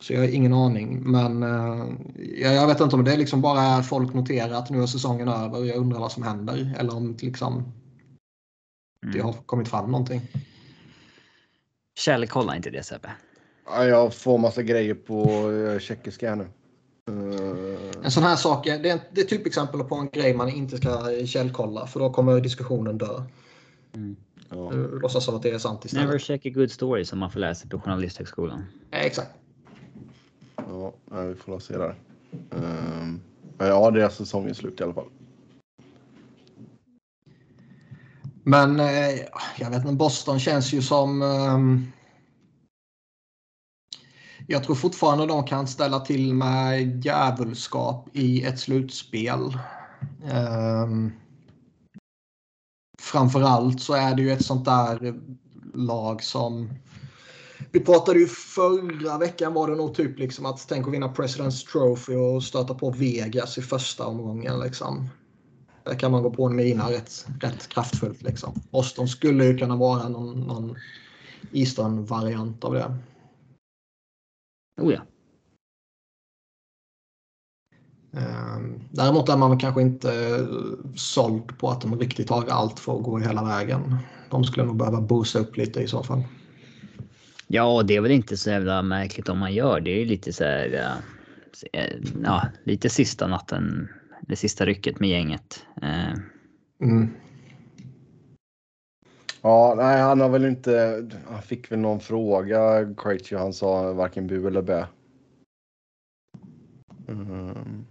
så 0.00 0.12
jag 0.12 0.20
har 0.20 0.28
ingen 0.28 0.52
aning. 0.52 1.10
Men 1.10 1.42
uh, 1.42 1.92
jag, 2.36 2.54
jag, 2.54 2.66
vet 2.66 2.80
inte 2.80 2.96
om 2.96 3.04
det 3.04 3.16
liksom 3.16 3.40
bara 3.40 3.60
är 3.60 3.82
folk 3.82 4.14
noterar 4.14 4.52
att 4.52 4.70
nu 4.70 4.82
är 4.82 4.86
säsongen 4.86 5.28
över 5.28 5.58
och 5.58 5.66
jag 5.66 5.76
undrar 5.76 6.00
vad 6.00 6.12
som 6.12 6.22
händer. 6.22 6.74
Eller 6.78 6.96
om 6.96 7.16
liksom, 7.20 7.52
mm. 7.52 9.14
det 9.14 9.20
har 9.20 9.32
kommit 9.32 9.68
fram 9.68 9.90
någonting. 9.90 10.20
Kjell, 11.98 12.26
kolla 12.26 12.56
inte 12.56 12.70
det 12.70 12.82
Sebbe. 12.82 13.10
Ja, 13.66 13.84
jag 13.84 14.14
får 14.14 14.38
massa 14.38 14.62
grejer 14.62 14.94
på 14.94 15.48
uh, 15.50 15.78
tjeckiska 15.78 16.34
nu. 16.34 16.46
En 17.06 18.10
sån 18.10 18.22
här 18.22 18.36
sak, 18.36 18.64
det 18.64 18.90
är, 18.90 19.00
det 19.12 19.20
är 19.20 19.24
typexempel 19.24 19.84
på 19.84 19.94
en 19.94 20.08
grej 20.12 20.34
man 20.34 20.48
inte 20.48 20.76
ska 20.76 21.10
källkolla 21.26 21.86
för 21.86 22.00
då 22.00 22.10
kommer 22.12 22.40
diskussionen 22.40 22.98
dö. 22.98 23.22
Mm. 23.94 24.16
Ja. 24.48 24.70
Låtsas 24.72 25.24
som 25.24 25.36
att 25.36 25.42
det 25.42 25.50
är 25.50 25.58
sant 25.58 25.84
istället. 25.84 26.06
Never 26.06 26.18
check 26.18 26.46
a 26.46 26.50
good 26.54 26.70
story 26.70 27.04
som 27.04 27.18
man 27.18 27.30
får 27.30 27.40
läsa 27.40 27.68
på 27.68 27.80
Journalisthögskolan. 27.80 28.64
Exakt. 28.90 29.30
Ja, 30.56 30.94
vi 31.10 31.34
får 31.34 31.58
se 31.58 31.78
där. 31.78 31.94
Um, 32.50 33.20
ja, 33.58 33.90
det 33.90 34.04
är 34.04 34.08
säsongen 34.08 34.54
slut 34.54 34.80
i 34.80 34.84
alla 34.84 34.94
fall. 34.94 35.08
Men 38.42 38.80
eh, 38.80 38.86
jag 39.58 39.70
vet 39.70 39.82
inte, 39.82 39.92
Boston 39.92 40.40
känns 40.40 40.72
ju 40.72 40.82
som... 40.82 41.22
Um, 41.22 41.92
jag 44.46 44.64
tror 44.64 44.74
fortfarande 44.74 45.26
de 45.26 45.44
kan 45.44 45.66
ställa 45.66 46.00
till 46.00 46.34
med 46.34 47.04
djävulskap 47.04 48.08
i 48.12 48.44
ett 48.44 48.60
slutspel. 48.60 49.58
Um, 50.84 51.12
framförallt 53.02 53.80
så 53.80 53.94
är 53.94 54.14
det 54.14 54.22
ju 54.22 54.32
ett 54.32 54.44
sånt 54.44 54.64
där 54.64 55.20
lag 55.74 56.22
som 56.22 56.68
vi 57.72 57.80
pratade 57.80 58.18
ju 58.18 58.26
förra 58.26 59.18
veckan 59.18 59.54
var 59.54 59.70
det 59.70 59.76
nog 59.76 59.94
typ 59.94 60.18
liksom 60.18 60.46
att 60.46 60.68
tänk 60.68 60.86
att 60.86 60.92
vinna 60.92 61.08
President's 61.08 61.66
Trophy 61.72 62.14
och 62.14 62.42
stöta 62.42 62.74
på 62.74 62.90
Vegas 62.90 63.58
i 63.58 63.62
första 63.62 64.06
omgången. 64.06 64.60
Liksom. 64.60 65.08
Där 65.84 65.94
kan 65.94 66.12
man 66.12 66.22
gå 66.22 66.30
på 66.30 66.46
en 66.46 66.56
mina 66.56 66.90
rätt, 66.90 67.26
rätt 67.40 67.68
kraftfullt. 67.68 68.22
Liksom. 68.22 68.62
Boston 68.70 69.08
skulle 69.08 69.44
ju 69.44 69.58
kunna 69.58 69.76
vara 69.76 70.08
någon, 70.08 70.40
någon 70.40 70.76
Eastern-variant 71.52 72.64
av 72.64 72.74
det. 72.74 72.96
Oh 74.80 74.92
ja. 74.92 75.00
Ehm, 78.16 78.80
däremot 78.90 79.28
är 79.28 79.36
man 79.36 79.58
kanske 79.58 79.82
inte 79.82 80.10
såld 80.94 81.58
på 81.58 81.70
att 81.70 81.80
de 81.80 81.98
riktigt 81.98 82.30
har 82.30 82.48
allt 82.48 82.80
för 82.80 82.96
att 82.96 83.02
gå 83.02 83.18
hela 83.18 83.44
vägen. 83.44 83.96
De 84.30 84.44
skulle 84.44 84.66
nog 84.66 84.76
behöva 84.76 85.00
boosta 85.00 85.38
upp 85.38 85.56
lite 85.56 85.80
i 85.80 85.86
så 85.86 86.02
fall. 86.02 86.22
Ja, 87.46 87.82
det 87.82 87.96
är 87.96 88.00
väl 88.00 88.10
inte 88.10 88.36
så 88.36 88.50
jävla 88.50 88.82
märkligt 88.82 89.28
om 89.28 89.38
man 89.38 89.54
gör. 89.54 89.80
Det 89.80 89.90
är 89.90 90.06
lite 90.06 90.32
så 90.32 90.44
här. 90.44 90.92
Ja, 92.22 92.42
lite 92.64 92.90
sista 92.90 93.26
natten. 93.26 93.88
Det 94.28 94.36
sista 94.36 94.66
rycket 94.66 95.00
med 95.00 95.08
gänget. 95.08 95.66
Ehm. 95.82 96.22
Mm. 96.80 97.10
Ja, 99.44 99.74
nej, 99.76 100.00
han 100.00 100.20
har 100.20 100.28
väl 100.28 100.44
inte. 100.44 101.06
Han 101.28 101.42
fick 101.42 101.72
väl 101.72 101.78
någon 101.78 102.00
fråga. 102.00 102.94
Krejci, 102.96 103.34
han 103.34 103.52
sa 103.52 103.92
varken 103.92 104.26
bu 104.26 104.46
eller 104.46 104.62
bä. 104.62 104.86
Mm. 107.08 107.84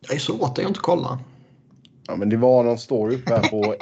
Jag 0.00 0.14
är 0.14 0.18
så 0.18 0.40
åt 0.40 0.56
dig 0.56 0.64
att 0.64 0.68
inte 0.68 0.80
kolla. 0.80 1.18
Ja, 2.06 2.16
men 2.16 2.28
det 2.28 2.36
var 2.36 2.64
någon 2.64 2.78
story 2.78 3.16
uppe 3.16 3.34
här 3.34 3.48
på 3.48 3.74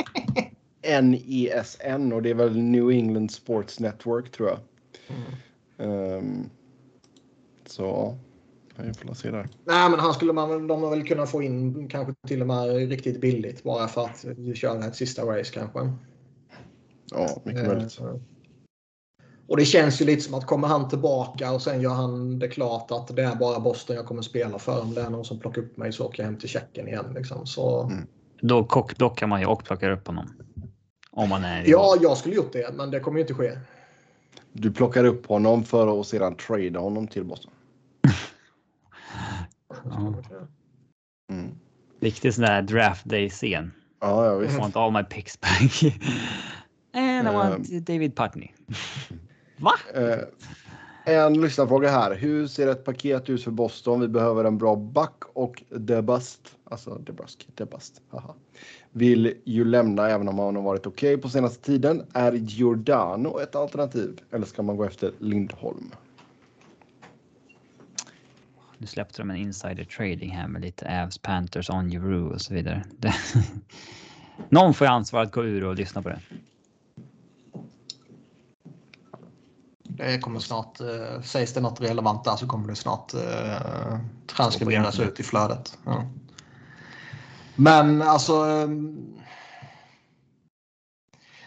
NESN 1.02 2.12
och 2.12 2.22
det 2.22 2.30
är 2.30 2.34
väl 2.34 2.62
New 2.62 2.90
England 2.90 3.30
Sports 3.30 3.80
Network 3.80 4.30
tror 4.30 4.48
jag. 4.48 4.58
Mm. 5.78 6.18
Um, 6.18 6.50
så 7.66 8.18
vi 8.76 8.94
får 8.94 9.14
se 9.14 9.30
där. 9.30 9.48
Nej, 9.64 9.90
men 9.90 10.00
han 10.00 10.14
skulle 10.14 10.32
man, 10.32 10.66
de 10.66 10.90
väl 10.90 11.08
kunna 11.08 11.26
få 11.26 11.42
in 11.42 11.88
kanske 11.88 12.14
till 12.28 12.40
och 12.40 12.46
med 12.46 12.88
riktigt 12.88 13.20
billigt 13.20 13.62
bara 13.62 13.88
för 13.88 14.04
att 14.04 14.26
köra 14.56 14.84
ett 14.84 14.96
sista 14.96 15.22
race 15.22 15.52
kanske. 15.54 15.92
Ja, 17.11 17.42
mycket 17.44 17.62
eh, 17.62 17.68
möjligt. 17.68 18.01
Och 19.49 19.57
det 19.57 19.64
känns 19.64 20.01
ju 20.01 20.05
lite 20.05 20.23
som 20.23 20.35
att 20.35 20.47
kommer 20.47 20.68
han 20.68 20.88
tillbaka 20.88 21.53
och 21.53 21.62
sen 21.62 21.81
gör 21.81 21.94
han 21.94 22.38
det 22.38 22.49
klart 22.49 22.90
att 22.90 23.16
det 23.16 23.23
är 23.23 23.35
bara 23.35 23.61
Boston 23.61 23.97
jag 23.97 24.07
kommer 24.07 24.23
spela 24.23 24.59
för. 24.59 24.81
Om 24.81 24.94
det 24.94 25.03
är 25.03 25.11
någon 25.11 25.25
som 25.25 25.38
plockar 25.38 25.62
upp 25.62 25.77
mig 25.77 25.92
så 25.92 26.07
åker 26.07 26.23
jag 26.23 26.31
hem 26.31 26.38
till 26.38 26.49
Tjeckien 26.49 26.88
igen. 26.88 27.12
Liksom. 27.14 27.47
Så... 27.47 27.83
Mm. 27.83 28.07
Då 28.40 28.64
kockblockar 28.64 29.27
man 29.27 29.40
ju 29.40 29.47
och 29.47 29.64
plockar 29.64 29.90
upp 29.90 30.07
honom. 30.07 30.29
Om 31.11 31.29
man 31.29 31.44
är 31.44 31.64
Ja, 31.66 31.97
jag 32.01 32.16
skulle 32.16 32.35
gjort 32.35 32.53
det, 32.53 32.75
men 32.75 32.90
det 32.90 33.01
kommer 33.01 33.18
ju 33.18 33.23
inte 33.23 33.35
ske. 33.35 33.59
Du 34.53 34.73
plockar 34.73 35.05
upp 35.05 35.27
honom 35.27 35.64
för 35.64 36.01
att 36.01 36.07
sedan 36.07 36.35
trada 36.35 36.81
honom 36.81 37.09
till 37.09 37.25
Boston. 37.25 37.53
ja. 39.85 40.14
mm. 41.31 41.51
Riktig 42.01 42.35
sån 42.35 42.44
där 42.44 42.62
draft 42.62 43.05
day-scen. 43.05 43.73
Ja, 44.01 44.27
ja 44.27 44.35
visst. 44.35 44.55
I 44.55 44.59
want 44.59 44.77
all 44.77 44.92
my 44.92 45.03
picks 45.03 45.40
back. 45.40 45.94
And 47.18 47.28
I 47.28 47.33
want 47.33 47.72
uh, 47.72 47.81
David 47.81 48.16
Putney. 48.16 48.52
Va? 49.57 49.72
Uh, 49.96 50.24
en 51.04 51.40
lyssnarfråga 51.40 51.90
här. 51.90 52.14
Hur 52.14 52.46
ser 52.46 52.68
ett 52.68 52.85
paket 52.85 53.31
ut 53.31 53.44
för 53.44 53.50
Boston? 53.50 54.00
Vi 54.00 54.09
behöver 54.09 54.44
en 54.44 54.59
bra 54.59 54.76
back 54.76 55.22
och 55.33 55.62
Debust, 55.68 56.57
alltså 56.64 56.94
Debusk, 56.94 57.48
Debust, 57.54 58.02
haha. 58.11 58.35
Vill 58.92 59.35
ju 59.44 59.64
lämna 59.64 60.09
även 60.09 60.28
om 60.28 60.38
han 60.38 60.57
har 60.57 60.62
varit 60.62 60.87
okej 60.87 61.14
okay 61.14 61.22
på 61.22 61.28
senaste 61.28 61.64
tiden. 61.64 62.07
Är 62.12 62.33
Giordano 62.33 63.40
ett 63.40 63.54
alternativ 63.54 64.20
eller 64.31 64.46
ska 64.46 64.62
man 64.62 64.76
gå 64.76 64.85
efter 64.85 65.12
Lindholm? 65.18 65.90
Nu 68.78 68.87
släppte 68.87 69.22
de 69.22 69.31
en 69.31 69.37
insider 69.37 69.85
trading 69.85 70.31
här 70.31 70.48
med 70.48 70.62
lite 70.62 71.02
Avs 71.02 71.18
Panthers 71.18 71.70
on 71.70 71.92
Euro 71.92 72.35
och 72.35 72.40
så 72.40 72.54
vidare. 72.54 72.85
Någon 74.48 74.74
får 74.74 74.87
ansvar 74.87 75.22
att 75.22 75.33
gå 75.33 75.44
ur 75.44 75.64
och 75.64 75.74
lyssna 75.74 76.02
på 76.02 76.09
det. 76.09 76.20
Det 79.98 80.18
kommer 80.18 80.40
snart, 80.40 80.80
eh, 80.80 81.22
sägs 81.22 81.52
det 81.52 81.61
något 81.61 81.80
relevant 81.80 82.24
där 82.24 82.37
så 82.37 82.46
kommer 82.46 82.68
det 82.68 82.76
snart 82.76 83.14
eh, 83.14 83.98
transkriberas 84.26 85.00
ut 85.00 85.20
i 85.20 85.22
flödet. 85.22 85.78
Ja. 85.84 86.04
Men 87.56 88.02
alltså. 88.02 88.32
Eh, 88.32 88.68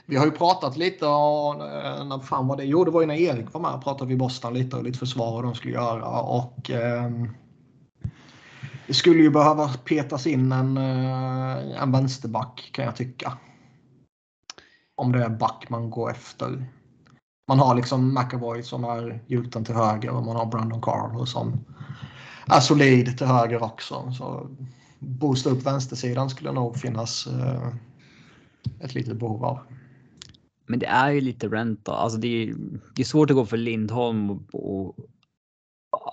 vi 0.05 0.17
har 0.17 0.25
ju 0.25 0.31
pratat 0.31 0.77
lite 0.77 1.05
om, 1.05 1.61
eh, 1.61 2.05
när 2.05 2.19
fan 2.19 2.47
var 2.47 2.57
det? 2.57 2.63
Jo, 2.63 2.83
det 2.83 2.91
var 2.91 3.01
ju 3.01 3.07
när 3.07 3.15
Erik 3.15 3.53
var 3.53 3.61
med 3.61 3.83
pratade 3.83 4.09
vi 4.09 4.15
Boston 4.15 4.53
lite 4.53 4.77
och 4.77 4.83
lite 4.83 4.99
försvar 4.99 5.31
vad 5.31 5.43
de 5.43 5.55
skulle 5.55 5.73
göra 5.73 6.21
och 6.21 6.71
eh, 6.71 7.11
det 8.87 8.93
skulle 8.93 9.21
ju 9.21 9.29
behöva 9.29 9.67
petas 9.67 10.27
in 10.27 10.51
en, 10.51 10.77
eh, 10.77 11.81
en 11.81 11.91
vänsterback 11.91 12.69
kan 12.73 12.85
jag 12.85 12.95
tycka. 12.95 13.37
Om 14.95 15.11
det 15.11 15.23
är 15.23 15.29
back 15.29 15.65
man 15.69 15.89
går 15.89 16.11
efter. 16.11 16.65
Man 17.51 17.59
har 17.59 17.75
liksom 17.75 18.13
McAvoy 18.13 18.63
som 18.63 18.83
är 18.83 19.23
gjuten 19.27 19.65
till 19.65 19.75
höger 19.75 20.09
och 20.09 20.23
man 20.23 20.35
har 20.35 20.45
Brandon 20.45 20.81
Carlo 20.81 21.25
som 21.25 21.65
är 22.47 22.59
solid 22.59 23.17
till 23.17 23.27
höger 23.27 23.63
också. 23.63 24.11
Så 24.17 24.49
boosta 24.99 25.49
upp 25.49 25.65
vänstersidan 25.65 26.29
skulle 26.29 26.51
nog 26.51 26.77
finnas 26.77 27.27
eh, 27.27 27.73
ett 28.79 28.95
litet 28.95 29.17
behov 29.17 29.45
av. 29.45 29.59
Men 30.67 30.79
det 30.79 30.85
är 30.85 31.11
ju 31.11 31.21
lite 31.21 31.47
ränta. 31.47 31.93
Alltså 31.93 32.17
det 32.17 32.27
är, 32.27 32.55
det 32.95 33.01
är 33.01 33.05
svårt 33.05 33.29
att 33.29 33.35
gå 33.35 33.45
för 33.45 33.57
Lindholm 33.57 34.31
och, 34.31 34.41
och 34.53 34.95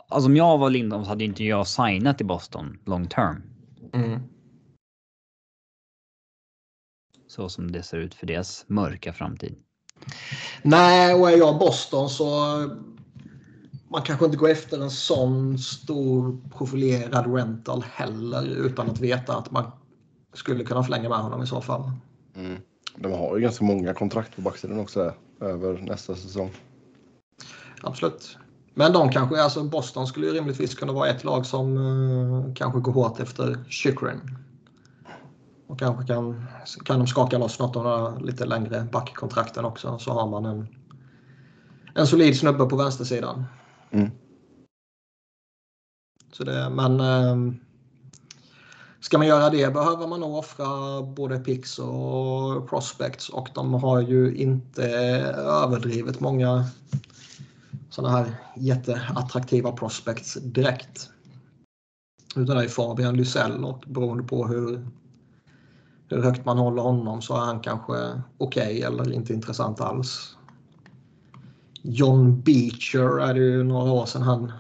Alltså 0.09 0.29
om 0.29 0.37
jag 0.37 0.59
var 0.59 0.71
Lindholm 0.71 1.05
så 1.05 1.11
hade 1.11 1.25
inte 1.25 1.45
jag 1.45 1.67
signat 1.67 2.21
i 2.21 2.25
Boston 2.25 2.79
long 2.85 3.07
term. 3.07 3.43
Mm. 3.93 4.21
Så 7.27 7.49
som 7.49 7.73
det 7.73 7.83
ser 7.83 7.99
ut 7.99 8.15
för 8.15 8.27
deras 8.27 8.65
mörka 8.69 9.13
framtid. 9.13 9.57
Nej, 10.63 11.15
och 11.15 11.31
är 11.31 11.37
jag 11.37 11.59
Boston 11.59 12.09
så 12.09 12.27
man 13.91 14.03
kanske 14.03 14.25
inte 14.25 14.37
går 14.37 14.49
efter 14.49 14.83
en 14.83 14.91
sån 14.91 15.59
stor 15.59 16.41
profilerad 16.59 17.35
rental 17.35 17.85
heller 17.93 18.47
utan 18.47 18.91
att 18.91 19.01
veta 19.01 19.37
att 19.37 19.51
man 19.51 19.65
skulle 20.35 20.65
kunna 20.65 20.83
förlänga 20.83 21.09
med 21.09 21.19
honom 21.19 21.43
i 21.43 21.47
så 21.47 21.61
fall. 21.61 21.91
Mm. 22.37 22.59
De 22.97 23.13
har 23.13 23.37
ju 23.37 23.43
ganska 23.43 23.65
många 23.65 23.95
kontrakt 23.95 24.37
på 24.37 24.43
backsidan 24.43 24.81
också 24.81 25.15
över 25.41 25.79
nästa 25.79 26.15
säsong. 26.15 26.51
Absolut. 27.83 28.37
Men 28.75 28.93
de 28.93 29.13
kanske, 29.13 29.43
alltså 29.43 29.65
Boston 29.65 30.07
skulle 30.07 30.27
ju 30.27 30.33
rimligtvis 30.33 30.75
kunna 30.75 30.93
vara 30.93 31.09
ett 31.09 31.25
lag 31.25 31.47
som 31.47 31.77
uh, 31.77 32.55
kanske 32.55 32.81
går 32.81 32.93
hårt 32.93 33.21
efter 33.21 33.65
Chychrun. 33.69 34.37
Och 35.69 35.79
kanske 35.79 36.07
kan, 36.07 36.47
kan 36.85 36.99
de 36.99 37.07
skaka 37.07 37.39
loss 37.39 37.59
något 37.59 37.77
av 37.77 37.85
de 37.85 38.25
lite 38.25 38.47
längre 38.47 38.89
backkontrakten 38.93 39.65
också 39.65 39.99
så 39.99 40.13
har 40.13 40.29
man 40.29 40.45
en, 40.45 40.69
en 41.95 42.07
solid 42.07 42.39
snubbe 42.39 42.65
på 42.65 42.77
vänstersidan. 42.77 43.45
Mm. 43.91 44.11
Så 46.33 46.45
det, 46.45 46.71
men 46.71 47.01
uh, 47.01 47.55
ska 49.01 49.19
man 49.19 49.27
göra 49.27 49.51
det 49.51 49.75
behöver 49.75 50.07
man 50.07 50.21
nog 50.21 50.35
offra 50.35 51.03
både 51.03 51.39
Pix 51.39 51.79
och 51.79 52.69
Prospects 52.69 53.29
och 53.29 53.49
de 53.55 53.75
har 53.75 54.01
ju 54.01 54.35
inte 54.35 54.85
överdrivet 55.37 56.21
många 56.21 56.65
sådana 57.91 58.17
här 58.17 58.35
jätteattraktiva 58.57 59.73
prospects 59.73 60.35
direkt. 60.35 61.11
Utan 62.37 62.57
det 62.57 62.65
är 62.65 62.69
Fabian 62.69 63.17
Lysell 63.17 63.65
och 63.65 63.85
beroende 63.87 64.25
på 64.25 64.47
hur, 64.47 64.87
hur 66.09 66.23
högt 66.23 66.45
man 66.45 66.59
håller 66.59 66.83
honom 66.83 67.23
så 67.23 67.37
är 67.37 67.41
han 67.41 67.61
kanske 67.61 68.23
okej 68.39 68.79
okay 68.79 68.81
eller 68.81 69.13
inte 69.13 69.33
intressant 69.33 69.81
alls. 69.81 70.37
John 71.83 72.41
Beecher 72.41 73.21
är 73.21 73.35
det 73.35 73.41
ju 73.41 73.65
några 73.65 73.93
år 73.93 74.07
sedan 74.07 74.23
han 74.23 74.53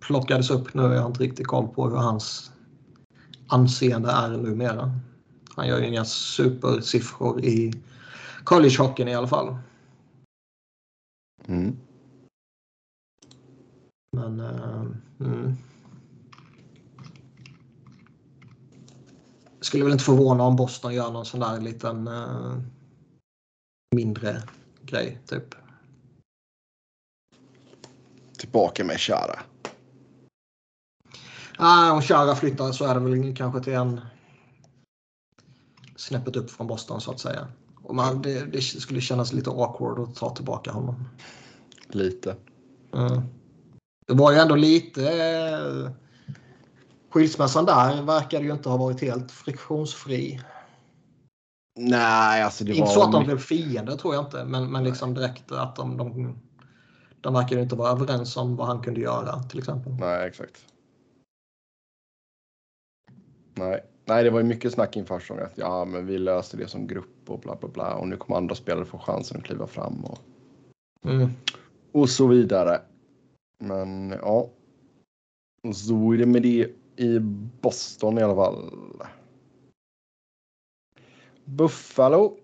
plockades 0.00 0.50
upp 0.50 0.74
nu. 0.74 0.82
Jag 0.82 1.00
har 1.00 1.06
inte 1.08 1.22
riktigt 1.22 1.46
koll 1.46 1.68
på 1.68 1.88
hur 1.88 1.96
hans 1.96 2.50
anseende 3.48 4.10
är 4.10 4.28
numera. 4.28 4.92
Han 5.56 5.68
gör 5.68 5.78
ju 5.78 5.86
inga 5.86 6.04
supersiffror 6.04 7.44
i 7.44 7.72
collegehockeyn 8.44 9.08
i 9.08 9.14
alla 9.14 9.26
fall. 9.26 9.56
Mm. 11.46 11.76
Men... 14.12 14.40
Uh, 14.40 14.86
mm. 15.20 15.56
Skulle 19.66 19.84
väl 19.84 19.92
inte 19.92 20.04
förvåna 20.04 20.44
om 20.44 20.56
Boston 20.56 20.94
gör 20.94 21.10
någon 21.10 21.26
sån 21.26 21.40
där 21.40 21.60
liten 21.60 22.08
uh, 22.08 22.58
mindre 23.96 24.42
grej, 24.82 25.18
typ. 25.26 25.54
Tillbaka 28.38 28.84
med 28.84 29.00
Chara. 29.00 29.40
Ah, 31.58 31.92
om 31.92 32.02
Chara 32.02 32.36
flyttar 32.36 32.72
så 32.72 32.84
är 32.84 32.94
det 32.94 33.00
väl 33.00 33.36
kanske 33.36 33.60
till 33.60 33.72
en 33.72 34.00
snäppet 35.96 36.36
upp 36.36 36.50
från 36.50 36.66
Boston 36.66 37.00
så 37.00 37.10
att 37.10 37.20
säga. 37.20 37.48
Och 37.82 37.94
man, 37.94 38.22
det, 38.22 38.44
det 38.44 38.60
skulle 38.62 39.00
kännas 39.00 39.32
lite 39.32 39.50
awkward 39.50 39.98
att 39.98 40.16
ta 40.16 40.34
tillbaka 40.34 40.72
honom. 40.72 41.08
Lite. 41.88 42.36
Mm. 42.92 43.22
Det 44.06 44.14
var 44.14 44.32
ju 44.32 44.38
ändå 44.38 44.54
lite... 44.54 45.02
Skilsmässan 47.16 47.64
där 47.64 48.02
verkar 48.02 48.40
ju 48.40 48.52
inte 48.52 48.68
ha 48.68 48.76
varit 48.76 49.00
helt 49.00 49.32
friktionsfri. 49.32 50.40
Nej, 51.78 52.42
alltså 52.42 52.64
det 52.64 52.70
inte 52.70 52.80
var... 52.80 52.88
så 52.88 53.02
att 53.02 53.12
de 53.12 53.24
blev 53.24 53.38
fiender 53.38 53.96
tror 53.96 54.14
jag 54.14 54.24
inte, 54.24 54.44
men, 54.44 54.72
men 54.72 54.84
liksom 54.84 55.14
direkt 55.14 55.52
att 55.52 55.76
de, 55.76 55.96
de, 55.96 56.36
de 57.20 57.34
verkar 57.34 57.58
inte 57.58 57.76
vara 57.76 57.90
överens 57.90 58.36
om 58.36 58.56
vad 58.56 58.66
han 58.66 58.82
kunde 58.82 59.00
göra 59.00 59.42
till 59.42 59.58
exempel. 59.58 59.92
Nej, 59.92 60.28
exakt. 60.28 60.64
Nej, 63.54 63.84
Nej 64.04 64.24
det 64.24 64.30
var 64.30 64.38
ju 64.38 64.46
mycket 64.46 64.72
snack 64.72 64.96
inför 64.96 65.18
säsongen 65.18 65.44
att 65.44 65.58
ja, 65.58 65.84
men 65.84 66.06
vi 66.06 66.18
löste 66.18 66.56
det 66.56 66.68
som 66.68 66.86
grupp 66.86 67.30
och 67.30 67.40
bla 67.40 67.56
bla 67.56 67.68
bla 67.68 67.94
och 67.94 68.08
nu 68.08 68.16
kommer 68.16 68.36
andra 68.36 68.54
spelare 68.54 68.84
få 68.84 68.98
chansen 68.98 69.36
att 69.36 69.44
kliva 69.44 69.66
fram 69.66 70.04
och, 70.04 70.18
mm. 71.04 71.30
och 71.92 72.10
så 72.10 72.26
vidare. 72.26 72.80
Men 73.64 74.10
ja. 74.10 74.50
Så 75.74 76.12
är 76.12 76.18
det 76.18 76.26
med 76.26 76.42
det 76.42 76.70
i 76.96 77.18
Boston 77.60 78.18
i 78.18 78.22
alla 78.22 78.34
fall. 78.34 78.72
Buffalo. 81.44 82.36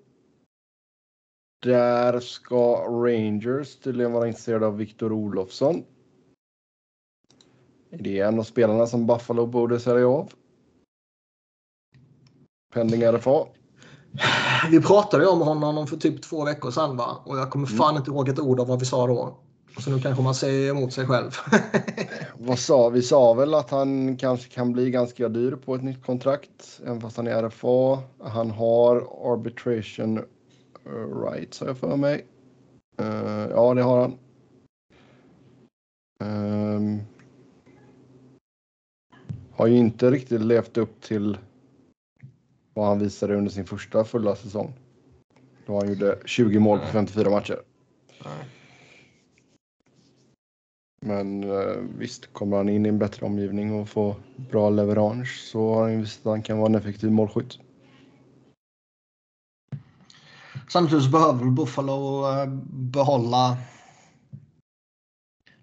Där 1.63 2.21
ska 2.21 2.75
Rangers 2.75 3.77
tydligen 3.77 4.13
vara 4.13 4.27
intresserade 4.27 4.67
av 4.67 4.77
Victor 4.77 5.13
Olofsson. 5.13 5.85
Är 7.91 8.03
det 8.03 8.21
en 8.21 8.39
av 8.39 8.43
spelarna 8.43 8.87
som 8.87 9.07
Buffalo 9.07 9.47
borde 9.47 9.81
sälja 9.81 10.09
av? 10.09 10.33
Pending 12.75 13.03
RFA. 13.03 13.47
Vi 14.71 14.83
pratade 14.83 15.27
om 15.27 15.41
honom 15.41 15.87
för 15.87 15.97
typ 15.97 16.23
två 16.23 16.45
veckor 16.45 16.71
sedan 16.71 16.97
va? 16.97 17.23
Och 17.25 17.39
jag 17.39 17.51
kommer 17.51 17.67
fan 17.67 17.91
mm. 17.91 17.99
inte 17.99 18.11
ihåg 18.11 18.29
ett 18.29 18.41
ord 18.41 18.61
av 18.61 18.67
vad 18.67 18.81
vi 18.81 18.87
sa 18.87 19.07
då. 19.07 19.42
Så 19.79 19.91
nu 19.91 20.01
kanske 20.01 20.23
man 20.23 20.35
säger 20.35 20.71
emot 20.71 20.93
sig 20.93 21.07
själv. 21.07 21.31
Vad 22.39 22.59
sa 22.59 22.89
vi? 22.89 23.03
sa 23.03 23.35
väl 23.35 23.55
att 23.55 23.71
han 23.71 24.17
kanske 24.17 24.49
kan 24.49 24.73
bli 24.73 24.91
ganska 24.91 25.29
dyr 25.29 25.53
på 25.53 25.75
ett 25.75 25.83
nytt 25.83 26.05
kontrakt. 26.05 26.81
Även 26.85 27.01
fast 27.01 27.17
han 27.17 27.27
är 27.27 27.43
RFA. 27.43 28.03
Han 28.19 28.51
har 28.51 28.97
arbitration 29.33 30.19
uh, 30.19 31.23
rights 31.23 31.61
har 31.61 31.67
jag 31.67 31.79
för 31.79 31.97
mig. 31.97 32.27
Uh, 33.01 33.51
ja, 33.51 33.75
det 33.75 33.83
har 33.83 34.01
han. 34.01 34.19
Um, 36.21 37.01
har 39.53 39.67
ju 39.67 39.77
inte 39.77 40.11
riktigt 40.11 40.41
levt 40.41 40.77
upp 40.77 41.01
till 41.01 41.39
vad 42.75 42.87
han 42.87 42.99
visade 42.99 43.37
under 43.37 43.51
sin 43.51 43.65
första 43.65 44.05
fulla 44.05 44.37
säsong. 44.37 44.73
Då 45.67 45.79
han 45.79 45.89
gjorde 45.89 46.19
20 46.25 46.59
mål 46.59 46.79
på 46.79 46.87
54 46.87 47.31
matcher. 47.31 47.59
Nej. 48.25 48.62
Men 51.05 51.43
eh, 51.45 51.77
visst, 51.99 52.33
kommer 52.33 52.57
han 52.57 52.69
in 52.69 52.87
i 52.87 52.89
en 52.89 52.99
bättre 52.99 53.27
omgivning 53.27 53.81
och 53.81 53.89
får 53.89 54.15
bra 54.51 54.71
leverans 54.71 55.51
så 55.51 55.75
har 55.75 55.83
han 55.83 56.01
visst 56.01 56.27
att 56.27 56.31
han 56.31 56.43
kan 56.43 56.59
vara 56.59 56.69
en 56.69 56.75
effektiv 56.75 57.11
målskytt. 57.11 57.59
Samtidigt 60.69 61.05
så 61.05 61.11
behöver 61.11 61.45
Buffalo 61.45 62.27
eh, 62.31 62.47
behålla 62.73 63.57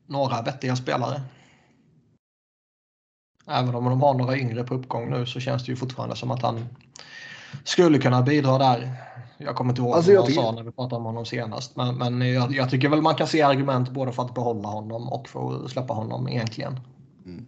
några 0.06 0.42
vettiga 0.42 0.76
spelare. 0.76 1.22
Även 3.48 3.76
om 3.76 3.86
de 3.86 4.02
har 4.02 4.14
några 4.14 4.38
yngre 4.38 4.64
på 4.64 4.74
uppgång 4.74 5.10
nu 5.10 5.26
så 5.26 5.40
känns 5.40 5.66
det 5.66 5.72
ju 5.72 5.76
fortfarande 5.76 6.16
som 6.16 6.32
att 6.32 6.42
han 6.42 6.66
skulle 7.64 8.00
kunna 8.00 8.22
bidra 8.22 8.58
där. 8.58 8.96
Jag 9.42 9.56
kommer 9.56 9.72
inte 9.72 9.82
ihåg 9.82 9.94
alltså, 9.96 10.12
vad 10.12 10.20
han 10.20 10.28
tycker... 10.28 10.42
sa 10.42 10.52
när 10.52 10.64
vi 10.64 10.72
pratade 10.72 10.96
om 10.96 11.06
honom 11.06 11.26
senast. 11.26 11.76
Men, 11.76 11.98
men 11.98 12.34
jag, 12.34 12.52
jag, 12.52 12.70
tycker 12.70 12.90
väl 12.90 13.02
man 13.02 13.16
kan 13.16 13.28
se 13.28 13.42
argument 13.42 13.90
både 13.90 14.12
för 14.12 14.24
att 14.24 14.34
behålla 14.34 14.68
honom 14.68 15.10
och 15.10 15.30
för 15.30 15.66
att 15.66 15.72
släppa 15.72 15.94
honom 15.94 16.28
egentligen. 16.28 16.80
Mm. 17.26 17.46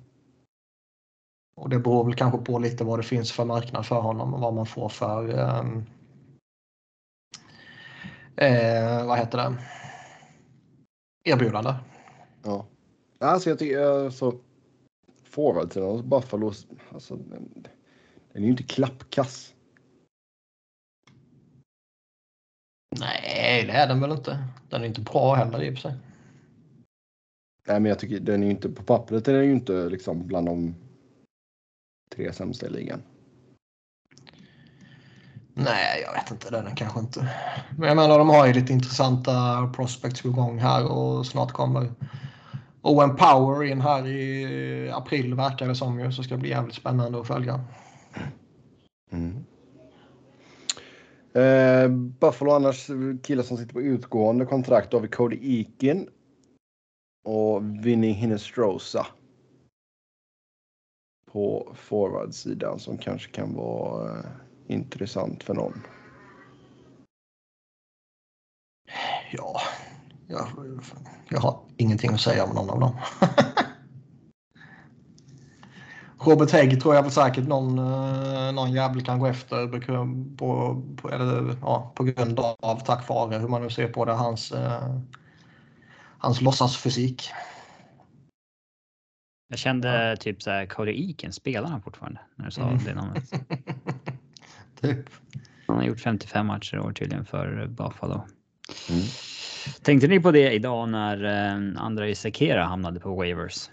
Och 1.56 1.70
det 1.70 1.80
beror 1.80 2.06
väl 2.06 2.16
kanske 2.16 2.38
på 2.38 2.60
lite 2.60 2.84
vad 2.84 3.00
det 3.00 3.04
finns 3.04 3.32
för 3.32 3.46
marknad 3.46 3.86
för 3.86 4.02
honom 4.02 4.34
och 4.34 4.40
vad 4.40 4.54
man 4.54 4.66
får 4.66 4.90
för 4.90 5.30
um, 5.60 5.86
eh, 8.36 9.06
vad 9.06 9.18
heter 9.18 9.38
det? 9.38 9.56
Erbjudande. 11.24 11.74
Ja. 12.44 12.66
Alltså 13.20 13.50
jag 13.50 13.60
tycker 13.60 14.06
alltså 14.06 14.34
forwardsidan 15.24 15.90
hos 15.90 16.04
Buffalo, 16.04 16.54
alltså, 16.94 17.16
den, 17.16 17.68
den 18.34 18.44
är 18.44 18.46
ju 18.46 18.52
inte 18.52 18.64
klappkass. 18.64 19.54
Nej, 23.00 23.64
det 23.68 23.74
är 23.74 23.88
den 23.88 24.02
väl 24.02 24.12
inte. 24.12 24.44
Den 24.70 24.82
är 24.82 24.86
inte 24.86 25.02
bra 25.02 25.36
heller 25.36 25.64
i 25.64 25.70
och 25.70 25.74
för 25.74 25.82
sig. 25.82 25.94
Nej, 27.68 27.80
men 27.80 27.90
jag 27.90 28.00
tycker 28.00 28.20
den 28.20 28.42
är 28.42 28.46
ju 28.46 28.52
inte 28.52 28.70
på 28.70 28.84
pappret 28.84 29.28
är 29.28 29.34
den 29.34 29.46
ju 29.46 29.52
inte 29.52 29.90
liksom 29.90 30.28
bland 30.28 30.46
de 30.46 30.76
tre 32.16 32.34
sämsta 32.34 32.66
i 32.66 32.70
ligan. 32.70 33.02
Nej, 35.54 36.02
jag 36.06 36.14
vet 36.14 36.32
inte. 36.32 36.50
Den 36.50 36.76
kanske 36.76 37.00
inte. 37.00 37.30
Men 37.78 37.88
jag 37.88 37.98
menar, 37.98 38.18
de 38.18 38.30
har 38.30 38.48
ju 38.48 38.54
lite 38.54 38.74
intressanta 38.74 39.68
prospects 39.76 40.22
på 40.22 40.30
gång 40.30 40.60
här 40.60 40.86
och 40.92 41.26
snart 41.26 41.52
kommer 41.52 41.92
Owen 42.82 43.16
Power 43.16 43.64
in 43.64 43.82
här 43.82 44.08
i 44.08 44.92
april 44.94 45.34
verkar 45.36 45.68
det 45.68 45.76
som 45.76 46.00
ju. 46.00 46.12
Så 46.12 46.24
ska 46.24 46.34
det 46.34 46.42
bli 46.42 46.50
jävligt 46.50 46.76
spännande 46.76 47.20
att 47.20 47.28
följa. 47.28 47.62
Mm. 49.12 49.46
Eh, 51.34 51.88
Buffalo 51.90 52.52
annars 52.52 52.90
killar 53.24 53.44
som 53.44 53.58
sitter 53.58 53.74
på 53.74 53.82
utgående 53.82 54.46
kontrakt. 54.46 54.92
Då 54.92 54.98
har 54.98 55.02
vi 55.02 55.08
Cody 55.08 55.60
Eakin 55.60 56.10
och 57.24 57.86
Vinny 57.86 58.12
Hinestrosa. 58.12 59.08
På 61.32 61.76
forwardsidan 61.76 62.80
som 62.80 62.98
kanske 62.98 63.32
kan 63.32 63.54
vara 63.54 64.20
eh, 64.20 64.26
intressant 64.68 65.44
för 65.44 65.54
någon. 65.54 65.82
Ja, 69.32 69.62
jag, 70.28 70.48
jag 71.30 71.40
har 71.40 71.60
ingenting 71.78 72.14
att 72.14 72.22
säga 72.22 72.44
om 72.44 72.56
någon 72.56 72.70
av 72.70 72.80
dem. 72.80 72.98
Robert 76.26 76.52
Hägg 76.52 76.82
tror 76.82 76.96
jag 76.96 77.04
väl 77.04 77.12
säkert 77.12 77.48
någon, 77.48 77.80
eh, 77.80 78.52
någon 78.52 78.72
jävel 78.72 79.04
kan 79.04 79.20
gå 79.20 79.28
efter 79.28 79.68
på, 80.38 80.84
på, 80.98 81.10
eller, 81.10 81.56
ja, 81.62 81.92
på 81.96 82.04
grund 82.04 82.40
av, 82.40 82.80
tack 82.86 83.10
vare 83.10 83.38
hur 83.38 83.48
man 83.48 83.62
nu 83.62 83.70
ser 83.70 83.88
på 83.88 84.06
det, 84.06 84.12
hans, 84.12 84.52
eh, 84.52 85.00
hans 86.18 86.42
låtsasfysik. 86.42 87.30
Jag 89.50 89.60
kände 89.60 90.10
ja. 90.10 90.16
typ 90.16 90.42
så 90.42 90.52
här, 90.52 90.66
Cody 90.66 91.08
Eakin, 91.08 91.34
spelar 91.34 91.70
han 91.70 91.82
fortfarande? 91.82 92.20
När 92.36 92.46
du 92.46 92.52
sa 92.52 92.62
mm. 92.62 92.84
det 92.86 92.94
namnet. 92.94 93.32
typ. 94.82 95.10
Han 95.68 95.78
har 95.78 95.84
gjort 95.84 96.00
55 96.00 96.48
matcher 96.48 96.76
i 96.76 96.80
år 96.80 96.94
tydligen 96.94 97.26
för 97.26 97.68
Buffalo. 97.68 98.28
Mm. 98.90 99.04
Tänkte 99.82 100.08
ni 100.08 100.20
på 100.20 100.32
det 100.32 100.52
idag 100.52 100.90
när 100.90 101.24
eh, 101.24 101.84
Andrei 101.84 102.16
Sekera 102.16 102.66
hamnade 102.66 103.00
på 103.00 103.16
waivers? 103.16 103.70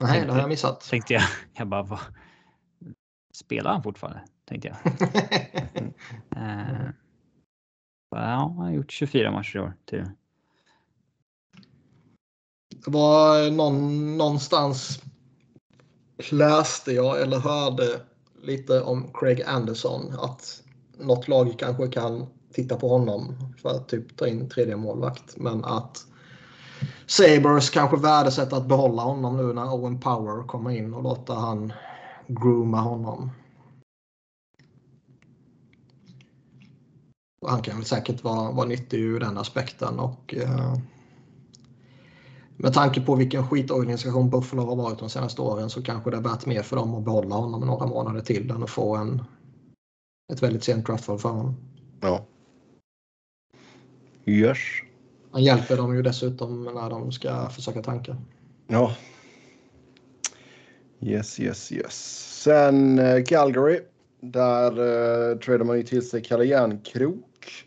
Nej, 0.00 0.26
det 0.26 0.32
har 0.32 0.40
jag 0.40 0.48
missat. 0.48 0.80
Tänkte 0.80 1.14
jag. 1.14 1.22
Jag 1.54 1.68
bara, 1.68 1.82
vad? 1.82 2.00
Spelar 3.34 3.72
han 3.72 3.82
fortfarande? 3.82 4.20
Tänkte 4.44 4.68
jag. 4.68 4.76
eh, 6.36 6.90
ja, 8.10 8.18
han 8.18 8.56
har 8.56 8.70
gjort 8.70 8.92
24 8.92 9.30
matcher 9.30 9.56
i 9.56 9.60
år. 9.60 9.74
Till. 9.84 10.04
Det 12.84 12.90
var 12.90 13.50
någon, 13.50 14.16
någonstans 14.16 15.02
läste 16.30 16.92
jag 16.92 17.20
eller 17.20 17.38
hörde 17.38 18.00
lite 18.42 18.80
om 18.80 19.12
Craig 19.14 19.42
Anderson 19.42 20.12
att 20.18 20.62
något 20.98 21.28
lag 21.28 21.54
kanske 21.58 21.88
kan 21.88 22.26
titta 22.52 22.76
på 22.76 22.88
honom 22.88 23.36
för 23.62 23.68
att 23.70 23.88
typ 23.88 24.16
ta 24.16 24.26
in 24.26 24.48
tredje 24.48 24.76
målvakt. 24.76 25.36
Men 25.36 25.64
att 25.64 26.06
Sabres 27.06 27.70
kanske 27.70 27.96
värdesätter 27.96 28.56
att 28.56 28.68
behålla 28.68 29.02
honom 29.02 29.36
nu 29.36 29.52
när 29.52 29.74
Owen 29.74 30.00
Power 30.00 30.46
kommer 30.46 30.70
in 30.70 30.94
och 30.94 31.02
låta 31.02 31.34
han 31.34 31.72
grooma 32.26 32.80
honom. 32.80 33.30
Och 37.42 37.50
han 37.50 37.62
kan 37.62 37.76
väl 37.76 37.84
säkert 37.84 38.24
vara, 38.24 38.50
vara 38.52 38.66
nyttig 38.66 38.98
ur 39.00 39.20
den 39.20 39.38
aspekten 39.38 39.98
och 39.98 40.34
eh, 40.34 40.74
med 42.56 42.74
tanke 42.74 43.00
på 43.00 43.14
vilken 43.14 43.48
skitorganisation 43.48 44.30
Buffalo 44.30 44.66
har 44.66 44.76
varit 44.76 44.98
de 44.98 45.10
senaste 45.10 45.42
åren 45.42 45.70
så 45.70 45.82
kanske 45.82 46.10
det 46.10 46.16
är 46.16 46.20
värt 46.20 46.46
mer 46.46 46.62
för 46.62 46.76
dem 46.76 46.94
att 46.94 47.04
behålla 47.04 47.34
honom 47.34 47.60
några 47.60 47.86
månader 47.86 48.20
till 48.20 48.50
än 48.50 48.62
att 48.62 48.70
få 48.70 48.96
en, 48.96 49.22
ett 50.32 50.42
väldigt 50.42 50.64
sent 50.64 50.86
draftval 50.86 51.18
för 51.18 51.28
honom. 51.28 51.54
Ja. 52.00 52.24
Yes. 54.24 54.58
Han 55.32 55.42
hjälper 55.42 55.76
dem 55.76 55.96
ju 55.96 56.02
dessutom 56.02 56.64
när 56.64 56.90
de 56.90 57.12
ska 57.12 57.48
försöka 57.48 57.82
tanka. 57.82 58.16
Ja. 58.66 58.94
Yes, 61.00 61.40
yes, 61.40 61.72
yes. 61.72 61.94
Sen 62.42 62.98
uh, 62.98 63.24
Calgary. 63.24 63.80
Där 64.20 64.70
uh, 64.70 65.38
tradar 65.38 65.64
man 65.64 65.76
ju 65.76 65.82
till 65.82 66.08
sig 66.08 66.22
Kalle 66.22 66.44
Järnkrok. 66.44 67.66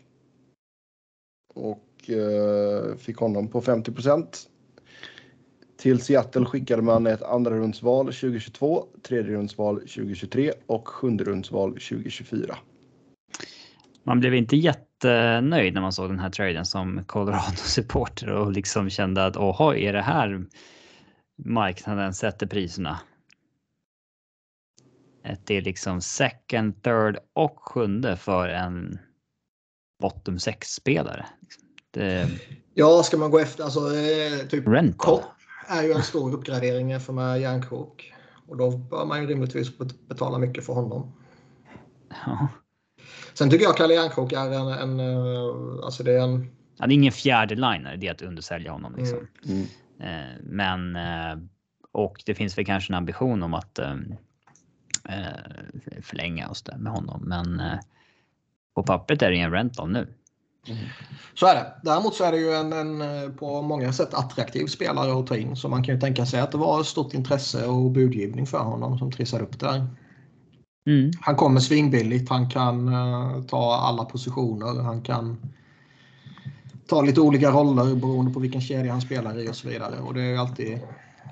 Och 1.54 2.10
uh, 2.10 2.96
fick 2.96 3.16
honom 3.16 3.48
på 3.48 3.60
50 3.60 3.92
procent. 3.92 4.50
Till 5.76 6.00
Seattle 6.00 6.44
skickade 6.44 6.82
man 6.82 7.06
ett 7.06 7.22
andra 7.22 7.56
rundsval 7.56 8.06
2022, 8.06 8.86
tredje 9.02 9.32
rundsval 9.32 9.76
2023 9.76 10.52
och 10.66 10.88
sjunde 10.88 11.24
rundsval 11.24 11.70
2024. 11.70 12.56
Man 14.02 14.20
blev 14.20 14.34
inte 14.34 14.56
jättenöjd 15.04 15.74
när 15.74 15.80
man 15.80 15.92
såg 15.92 16.10
den 16.10 16.18
här 16.18 16.30
traden 16.30 16.66
som 16.66 17.04
Colorado-supporter 17.04 18.28
och 18.28 18.52
liksom 18.52 18.90
kände 18.90 19.26
att 19.26 19.36
åh, 19.36 19.74
är 19.76 19.92
det 19.92 20.02
här 20.02 20.44
marknaden 21.36 22.14
sätter 22.14 22.46
priserna? 22.46 23.00
Att 25.24 25.46
det 25.46 25.56
är 25.56 25.62
liksom 25.62 26.00
second, 26.00 26.82
third 26.82 27.18
och 27.32 27.58
sjunde 27.60 28.16
för 28.16 28.48
en 28.48 28.98
bottom 30.00 30.36
6-spelare. 30.36 31.26
Det... 31.90 32.28
Ja, 32.76 33.02
ska 33.02 33.16
man 33.16 33.30
gå 33.30 33.38
efter, 33.38 33.64
alltså 33.64 33.80
typ 34.48 34.68
Rental 34.68 35.20
är 35.68 35.82
ju 35.82 35.92
en 35.92 36.02
stor 36.02 36.34
uppgradering 36.34 36.90
jämfört 36.90 37.14
med 37.14 37.40
järnkrok. 37.40 38.14
Och 38.48 38.56
då 38.56 38.70
bör 38.70 39.06
man 39.06 39.20
ju 39.22 39.26
rimligtvis 39.26 39.78
betala 40.08 40.38
mycket 40.38 40.66
för 40.66 40.72
honom. 40.72 41.12
Ja. 42.26 42.48
Sen 43.34 43.50
tycker 43.50 43.64
jag 43.64 43.76
Kalle 43.76 43.94
Järnkrok 43.94 44.32
är 44.32 44.52
en, 44.52 44.68
en, 44.68 45.00
eh, 45.00 45.84
alltså 45.84 46.02
det 46.02 46.12
är 46.12 46.22
en... 46.22 46.50
Han 46.78 46.90
är 46.90 46.94
ingen 46.94 47.12
fjärde 47.12 47.54
liner, 47.54 47.96
det 47.96 48.06
är 48.06 48.12
att 48.12 48.22
undersälja 48.22 48.72
honom. 48.72 48.94
Liksom. 48.96 49.18
Mm. 49.44 49.66
Mm. 50.00 50.40
Men, 50.42 50.96
eh, 50.96 51.38
och 51.92 52.22
det 52.26 52.34
finns 52.34 52.58
väl 52.58 52.64
kanske 52.66 52.92
en 52.92 52.96
ambition 52.96 53.42
om 53.42 53.54
att 53.54 53.78
förlänga 56.02 56.48
oss 56.48 56.62
där 56.62 56.76
med 56.76 56.92
honom. 56.92 57.22
Men 57.24 57.62
på 58.74 58.82
pappret 58.82 59.22
är 59.22 59.30
det 59.30 59.36
en 59.36 59.50
rental 59.50 59.90
nu. 59.90 60.14
Mm. 60.66 60.78
Så 61.34 61.46
är 61.46 61.54
det. 61.54 61.72
Däremot 61.82 62.14
så 62.14 62.24
är 62.24 62.32
det 62.32 62.38
ju 62.38 62.52
en, 62.52 62.72
en, 62.72 63.36
på 63.36 63.62
många 63.62 63.92
sätt 63.92 64.14
attraktiv 64.14 64.66
spelare 64.66 65.20
att 65.20 65.26
ta 65.26 65.36
in. 65.36 65.56
Så 65.56 65.68
man 65.68 65.84
kan 65.84 65.94
ju 65.94 66.00
tänka 66.00 66.26
sig 66.26 66.40
att 66.40 66.52
det 66.52 66.58
var 66.58 66.80
ett 66.80 66.86
stort 66.86 67.14
intresse 67.14 67.66
och 67.66 67.90
budgivning 67.90 68.46
för 68.46 68.58
honom 68.58 68.98
som 68.98 69.12
trissade 69.12 69.44
upp 69.44 69.60
det 69.60 69.66
där. 69.66 69.86
Mm. 70.86 71.10
Han 71.20 71.36
kommer 71.36 71.60
svinbilligt. 71.60 72.28
Han 72.28 72.50
kan 72.50 72.88
uh, 72.88 73.42
ta 73.42 73.76
alla 73.76 74.04
positioner. 74.04 74.82
Han 74.82 75.02
kan 75.02 75.36
ta 76.86 77.02
lite 77.02 77.20
olika 77.20 77.50
roller 77.50 77.94
beroende 77.94 78.32
på 78.32 78.40
vilken 78.40 78.60
kedja 78.60 78.92
han 78.92 79.00
spelar 79.00 79.38
i 79.38 79.48
och 79.48 79.56
så 79.56 79.68
vidare. 79.68 79.98
Och 80.00 80.14
det 80.14 80.22
är 80.22 80.38
alltid... 80.38 80.78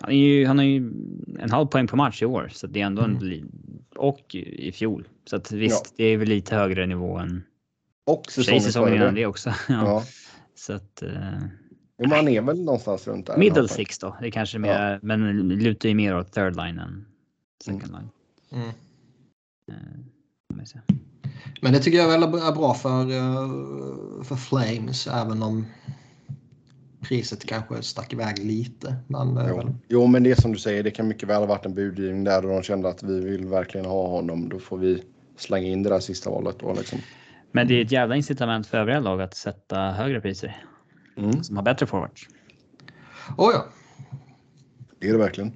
Han, 0.01 0.11
är 0.11 0.17
ju, 0.17 0.47
han 0.47 0.59
har 0.59 0.65
ju 0.65 0.93
en 1.39 1.51
halv 1.51 1.67
poäng 1.67 1.87
på 1.87 1.97
match 1.97 2.23
i 2.23 2.27
år. 2.27 2.51
Så 2.53 2.67
det 2.67 2.81
är 2.81 2.87
ändå 2.87 3.03
mm. 3.03 3.17
en, 3.23 3.51
och 3.97 4.35
i 4.35 4.73
fjol. 4.73 5.09
Så 5.25 5.37
att 5.37 5.53
visst, 5.53 5.85
ja. 5.85 5.95
det 5.97 6.05
är 6.05 6.17
väl 6.17 6.29
lite 6.29 6.57
högre 6.57 6.87
nivå 6.87 7.19
än 7.19 7.43
och 8.07 8.25
säsongen, 8.31 8.63
säsongen 8.63 8.95
innan 8.95 9.15
det 9.15 9.27
också. 9.27 9.51
Ja. 9.69 9.75
ja. 9.85 10.03
Så 10.55 10.73
att. 10.73 11.03
Uh, 11.03 11.39
jo, 11.99 12.09
man 12.09 12.29
är 12.29 12.41
väl 12.41 12.65
någonstans 12.65 13.07
runt 13.07 13.27
där. 13.27 13.37
Middle 13.37 13.69
six 13.69 13.99
då. 13.99 14.17
Det 14.21 14.27
är 14.27 14.31
kanske 14.31 14.59
mer, 14.59 14.93
ja. 14.93 14.99
men 15.03 15.49
lutar 15.49 15.89
ju 15.89 15.95
mer 15.95 16.17
åt 16.17 16.33
third 16.33 16.57
line 16.57 16.79
än 16.79 17.07
second 17.65 17.85
mm. 17.85 18.01
line. 18.01 18.11
Mm. 18.63 18.75
Men 21.61 21.73
det 21.73 21.79
tycker 21.79 21.99
jag 21.99 22.09
väl 22.09 22.23
är 22.23 22.53
bra 22.53 22.75
för, 22.75 23.03
uh, 23.11 24.23
för 24.23 24.37
Flames, 24.37 25.07
även 25.07 25.43
om 25.43 25.67
priset 27.01 27.47
kanske 27.47 27.83
stack 27.83 28.13
iväg 28.13 28.39
lite. 28.39 28.97
Men, 29.07 29.29
jo. 29.49 29.57
Väl... 29.57 29.75
jo, 29.89 30.07
men 30.07 30.23
det 30.23 30.31
är 30.31 30.41
som 30.41 30.53
du 30.53 30.59
säger, 30.59 30.83
det 30.83 30.91
kan 30.91 31.09
mycket 31.09 31.29
väl 31.29 31.41
ha 31.41 31.47
varit 31.47 31.67
en 31.67 31.75
budgivning 31.75 32.25
där 32.25 32.47
och 32.47 32.53
de 32.53 32.63
kände 32.63 32.89
att 32.89 33.03
vi 33.03 33.21
vill 33.21 33.47
verkligen 33.47 33.87
ha 33.87 34.09
honom. 34.09 34.49
Då 34.49 34.59
får 34.59 34.79
vi 34.79 35.03
slänga 35.37 35.67
in 35.67 35.83
det 35.83 35.91
där 35.91 36.01
sista 36.01 36.31
valet. 36.31 36.59
Då, 36.59 36.75
liksom. 36.75 36.99
Men 37.53 37.69
det 37.69 37.75
är 37.75 37.85
ett 37.85 37.93
jävla 37.93 38.17
incitament 38.17 38.67
för 38.67 38.79
övriga 38.79 39.01
lag 39.01 39.23
att 39.23 39.35
sätta 39.35 39.77
högre 39.77 40.21
priser. 40.21 40.65
Mm. 41.17 41.43
Som 41.43 41.57
har 41.57 41.63
bättre 41.63 41.87
forwards. 41.87 42.29
Oh 43.37 43.51
ja. 43.55 43.65
Det 44.99 45.09
är 45.09 45.13
det 45.13 45.19
verkligen. 45.19 45.53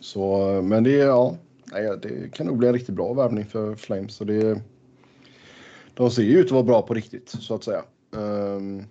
Så, 0.00 0.62
men 0.62 0.84
det, 0.84 0.90
ja, 0.90 1.36
det 1.72 2.34
kan 2.34 2.46
nog 2.46 2.58
bli 2.58 2.68
en 2.68 2.74
riktigt 2.74 2.94
bra 2.94 3.12
värvning 3.12 3.46
för 3.46 3.74
Flames. 3.74 4.14
Så 4.14 4.24
det, 4.24 4.62
de 5.94 6.10
ser 6.10 6.22
ju 6.22 6.38
ut 6.38 6.46
att 6.46 6.52
vara 6.52 6.62
bra 6.62 6.82
på 6.82 6.94
riktigt 6.94 7.28
så 7.28 7.54
att 7.54 7.64
säga. 7.64 7.84
Um, 8.10 8.84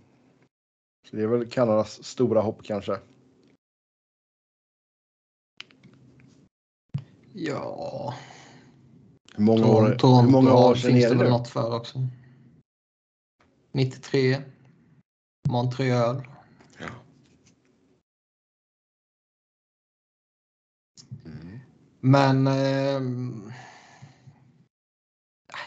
så 1.09 1.15
det 1.15 1.23
är 1.23 1.27
väl 1.27 1.49
Kanadas 1.49 2.03
stora 2.03 2.41
hopp 2.41 2.63
kanske. 2.63 2.97
Ja, 7.33 8.13
hur 9.35 9.43
många 9.43 9.67
år, 9.67 9.95
Toronto, 9.95 10.21
hur 10.21 10.31
många 10.31 10.53
år 10.53 10.75
sedan 10.75 10.91
finns 10.91 11.09
det 11.09 11.15
väl 11.15 11.29
något 11.29 11.47
för 11.47 11.75
också. 11.75 12.07
93. 13.71 14.37
Montreal. 15.49 16.27
Men 22.07 22.47
eh, 22.47 23.01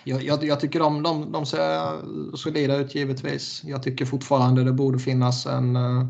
jag, 0.04 0.22
jag, 0.22 0.44
jag, 0.44 0.60
tycker 0.60 0.80
de, 0.80 1.02
de, 1.02 1.32
de 1.32 1.46
ser 1.46 2.36
solida 2.36 2.76
ut 2.76 2.94
givetvis. 2.94 3.62
Jag 3.64 3.82
tycker 3.82 4.04
fortfarande 4.04 4.64
det 4.64 4.72
borde 4.72 4.98
finnas 4.98 5.46
en, 5.46 5.76
eh, 5.76 6.06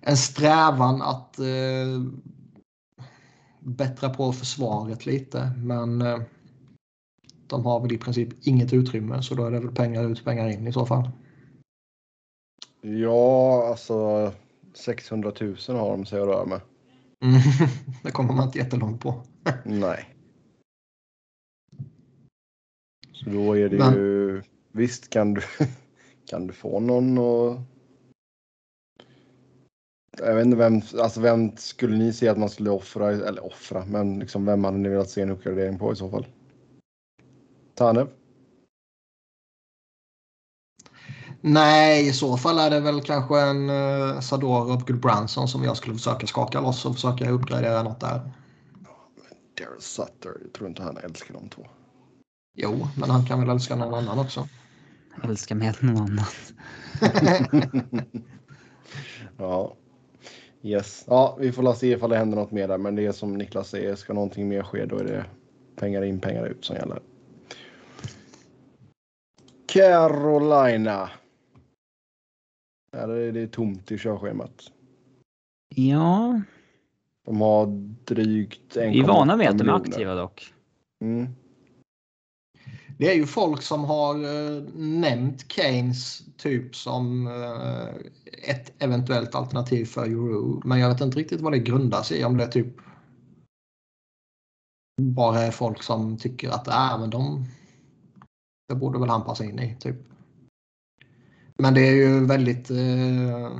en 0.00 0.16
strävan 0.16 1.02
att 1.02 1.38
eh, 1.38 2.02
bättra 3.60 4.10
på 4.10 4.32
försvaret 4.32 5.06
lite. 5.06 5.52
Men 5.56 6.02
eh, 6.02 6.18
de 7.46 7.66
har 7.66 7.80
väl 7.80 7.92
i 7.92 7.98
princip 7.98 8.28
inget 8.46 8.72
utrymme 8.72 9.22
så 9.22 9.34
då 9.34 9.44
är 9.44 9.50
det 9.50 9.60
väl 9.60 9.74
pengar 9.74 10.10
ut, 10.10 10.24
pengar 10.24 10.48
in 10.48 10.66
i 10.66 10.72
så 10.72 10.86
fall. 10.86 11.10
Ja, 12.80 13.68
alltså 13.70 14.32
600 14.74 15.32
000 15.40 15.56
har 15.68 15.90
de 15.90 16.06
sig 16.06 16.20
att 16.20 16.26
röra 16.26 16.44
med. 16.44 16.60
Mm, 17.24 17.40
det 18.02 18.10
kommer 18.10 18.34
man 18.34 18.46
inte 18.46 18.58
jättelångt 18.58 19.00
på. 19.00 19.22
Nej. 19.64 20.14
Så 23.12 23.30
då 23.30 23.56
är 23.56 23.68
det 23.68 23.78
Men... 23.78 23.94
ju... 23.94 24.42
Visst 24.72 25.10
kan 25.10 25.34
du, 25.34 25.42
kan 26.26 26.46
du 26.46 26.52
få 26.52 26.80
någon 26.80 27.18
och... 27.18 27.60
Jag 30.18 30.34
vet 30.34 30.44
inte 30.44 30.56
vem, 30.56 30.80
alltså 30.98 31.20
vem 31.20 31.56
skulle 31.56 31.96
ni 31.96 32.12
se 32.12 32.28
att 32.28 32.38
man 32.38 32.48
skulle 32.48 32.70
offra, 32.70 33.10
eller 33.10 33.44
offra, 33.44 33.84
men 33.84 34.18
liksom 34.18 34.44
vem 34.44 34.64
hade 34.64 34.78
ni 34.78 34.88
velat 34.88 35.10
se 35.10 35.22
en 35.22 35.30
uppgradering 35.30 35.78
på 35.78 35.92
i 35.92 35.96
så 35.96 36.10
fall? 36.10 36.26
Tanev? 37.74 38.08
Nej, 41.40 42.08
i 42.08 42.12
så 42.12 42.36
fall 42.36 42.58
är 42.58 42.70
det 42.70 42.80
väl 42.80 43.00
kanske 43.00 43.40
en 43.40 43.70
uh, 43.70 44.20
Sadorov 44.20 44.84
Goodbranson 44.84 45.48
som 45.48 45.64
jag 45.64 45.76
skulle 45.76 45.94
försöka 45.94 46.26
skaka 46.26 46.60
loss 46.60 46.84
och 46.84 46.94
försöka 46.94 47.30
uppgradera 47.30 47.82
något 47.82 48.00
där. 48.00 48.20
Daryl 49.58 49.80
Sutter, 49.80 50.32
jag 50.42 50.52
tror 50.52 50.68
inte 50.68 50.82
han 50.82 50.96
älskar 50.96 51.34
de 51.34 51.48
två. 51.48 51.66
Jo, 52.56 52.88
men 52.96 53.10
han 53.10 53.26
kan 53.26 53.40
väl 53.40 53.50
älska 53.50 53.76
någon 53.76 53.94
annan 53.94 54.18
också. 54.18 54.48
Älska 55.24 55.54
med 55.54 55.74
någon 55.80 55.96
annan. 55.96 56.24
ja. 59.36 59.76
Yes. 60.66 61.04
Ja, 61.06 61.36
vi 61.40 61.52
får 61.52 61.74
se 61.74 61.92
ifall 61.92 62.10
det 62.10 62.16
händer 62.16 62.36
något 62.36 62.50
mer 62.50 62.68
där, 62.68 62.78
men 62.78 62.94
det 62.94 63.06
är 63.06 63.12
som 63.12 63.34
Niklas 63.34 63.68
säger, 63.68 63.96
ska 63.96 64.12
någonting 64.12 64.48
mer 64.48 64.62
ske 64.62 64.86
då 64.86 64.98
är 64.98 65.04
det 65.04 65.24
pengar 65.76 66.04
in, 66.04 66.20
pengar 66.20 66.46
ut 66.46 66.64
som 66.64 66.76
gäller. 66.76 67.00
Carolina. 69.66 71.10
Eller 72.96 73.14
är 73.14 73.32
det 73.32 73.46
tomt 73.46 73.92
i 73.92 73.98
körschemat? 73.98 74.72
Ja. 75.74 76.40
De 77.24 77.40
har 77.40 77.66
drygt 78.04 78.76
en 78.76 78.92
Vi 78.92 79.00
är 79.00 79.06
vana 79.06 79.36
vid 79.36 79.48
att 79.48 79.58
de 79.58 79.68
är 79.68 79.72
aktiva 79.72 80.14
dock. 80.14 80.54
Mm. 81.00 81.28
Det 82.98 83.10
är 83.10 83.14
ju 83.14 83.26
folk 83.26 83.62
som 83.62 83.84
har 83.84 84.24
uh, 84.24 84.62
nämnt 84.74 85.52
Keynes 85.52 86.22
typ 86.36 86.76
som 86.76 87.26
uh, 87.26 87.88
ett 88.48 88.82
eventuellt 88.82 89.34
alternativ 89.34 89.84
för 89.84 90.04
Euro. 90.04 90.62
Men 90.64 90.78
jag 90.78 90.88
vet 90.88 91.00
inte 91.00 91.18
riktigt 91.18 91.40
vad 91.40 91.52
det 91.52 91.58
grundar 91.58 92.02
sig 92.02 92.20
i. 92.20 92.24
Om 92.24 92.36
det 92.36 92.44
är 92.44 92.48
typ 92.48 92.76
bara 95.02 95.38
är 95.38 95.50
folk 95.50 95.82
som 95.82 96.16
tycker 96.18 96.50
att 96.50 96.68
äh, 96.68 97.00
men 97.00 97.10
de, 97.10 97.44
det 98.68 98.74
borde 98.74 98.98
väl 98.98 99.08
han 99.08 99.24
passa 99.24 99.44
in 99.44 99.58
i. 99.58 99.76
Typ. 99.80 99.96
Men 101.56 101.74
det 101.74 101.88
är 101.88 101.94
ju 101.94 102.26
väldigt 102.26 102.70
eh, 102.70 103.58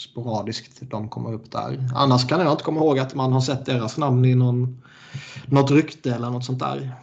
sporadiskt 0.00 0.80
typ 0.80 0.90
de 0.90 1.08
kommer 1.08 1.32
upp 1.32 1.50
där. 1.50 1.88
Annars 1.94 2.28
kan 2.28 2.40
jag 2.40 2.52
inte 2.52 2.64
komma 2.64 2.80
ihåg 2.80 2.98
att 2.98 3.14
man 3.14 3.32
har 3.32 3.40
sett 3.40 3.66
deras 3.66 3.98
namn 3.98 4.24
i 4.24 4.34
någon, 4.34 4.82
något 5.46 5.70
rykte 5.70 6.14
eller 6.14 6.30
något 6.30 6.44
sånt 6.44 6.58
där. 6.58 6.96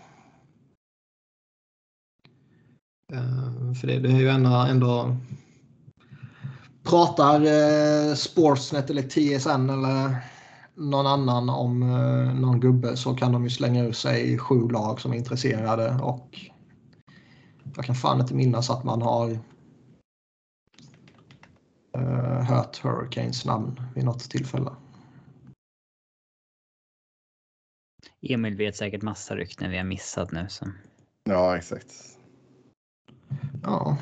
Eh, 3.14 3.74
för 3.74 3.88
det, 3.88 4.00
det, 4.00 4.12
är 4.12 4.20
ju 4.20 4.30
ändå, 4.30 4.50
ändå 4.50 5.18
pratar 6.84 7.42
eh, 7.42 8.16
Sportsnet 8.16 8.90
eller 8.90 9.02
TSN 9.02 9.70
eller 9.70 10.16
någon 10.76 11.08
annan 11.08 11.50
om 11.50 11.82
eh, 11.82 12.34
någon 12.40 12.60
gubbe 12.60 12.98
så 12.98 13.16
kan 13.16 13.32
de 13.32 13.44
ju 13.44 13.50
slänga 13.50 13.84
ur 13.84 13.92
sig 13.92 14.38
sju 14.38 14.70
lag 14.70 15.02
som 15.02 15.14
är 15.14 15.18
intresserade 15.18 15.96
och 16.02 16.40
jag 17.78 17.86
kan 17.86 17.96
fan 17.96 18.22
inte 18.22 18.36
minnas 18.36 18.70
att 18.70 18.84
man 18.84 19.02
har 19.02 19.30
uh, 21.98 22.42
hört 22.42 22.78
Hurricanes 22.84 23.46
namn 23.46 23.82
vid 23.96 24.06
något 24.06 24.30
tillfälle. 24.30 24.72
Emil 28.22 28.56
vet 28.56 28.76
säkert 28.76 29.02
massa 29.02 29.36
rykten 29.36 29.72
vi 29.72 29.78
har 29.78 29.84
missat 29.84 30.32
nu. 30.32 30.46
Så. 30.50 30.66
Ja, 31.24 31.58
exakt. 31.58 31.94
Ja, 33.64 33.98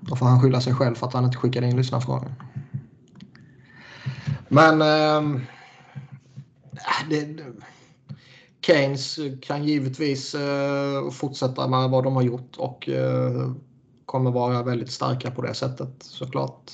då 0.00 0.16
får 0.16 0.26
han 0.26 0.40
skylla 0.40 0.60
sig 0.60 0.74
själv 0.74 0.94
för 0.94 1.06
att 1.06 1.14
han 1.14 1.24
inte 1.24 1.36
skickade 1.36 1.66
in 1.66 1.76
lyssnarfrågan. 1.76 2.34
Men 4.48 4.82
eh, 4.82 5.40
det, 7.10 7.44
Keynes 8.60 9.18
kan 9.40 9.64
givetvis 9.64 10.34
eh, 10.34 11.10
fortsätta 11.10 11.68
med 11.68 11.90
vad 11.90 12.04
de 12.04 12.14
har 12.14 12.22
gjort 12.22 12.56
och 12.56 12.88
eh, 12.88 13.52
kommer 14.06 14.30
vara 14.30 14.62
väldigt 14.62 14.90
starka 14.90 15.30
på 15.30 15.42
det 15.42 15.54
sättet 15.54 15.90
såklart. 15.98 16.70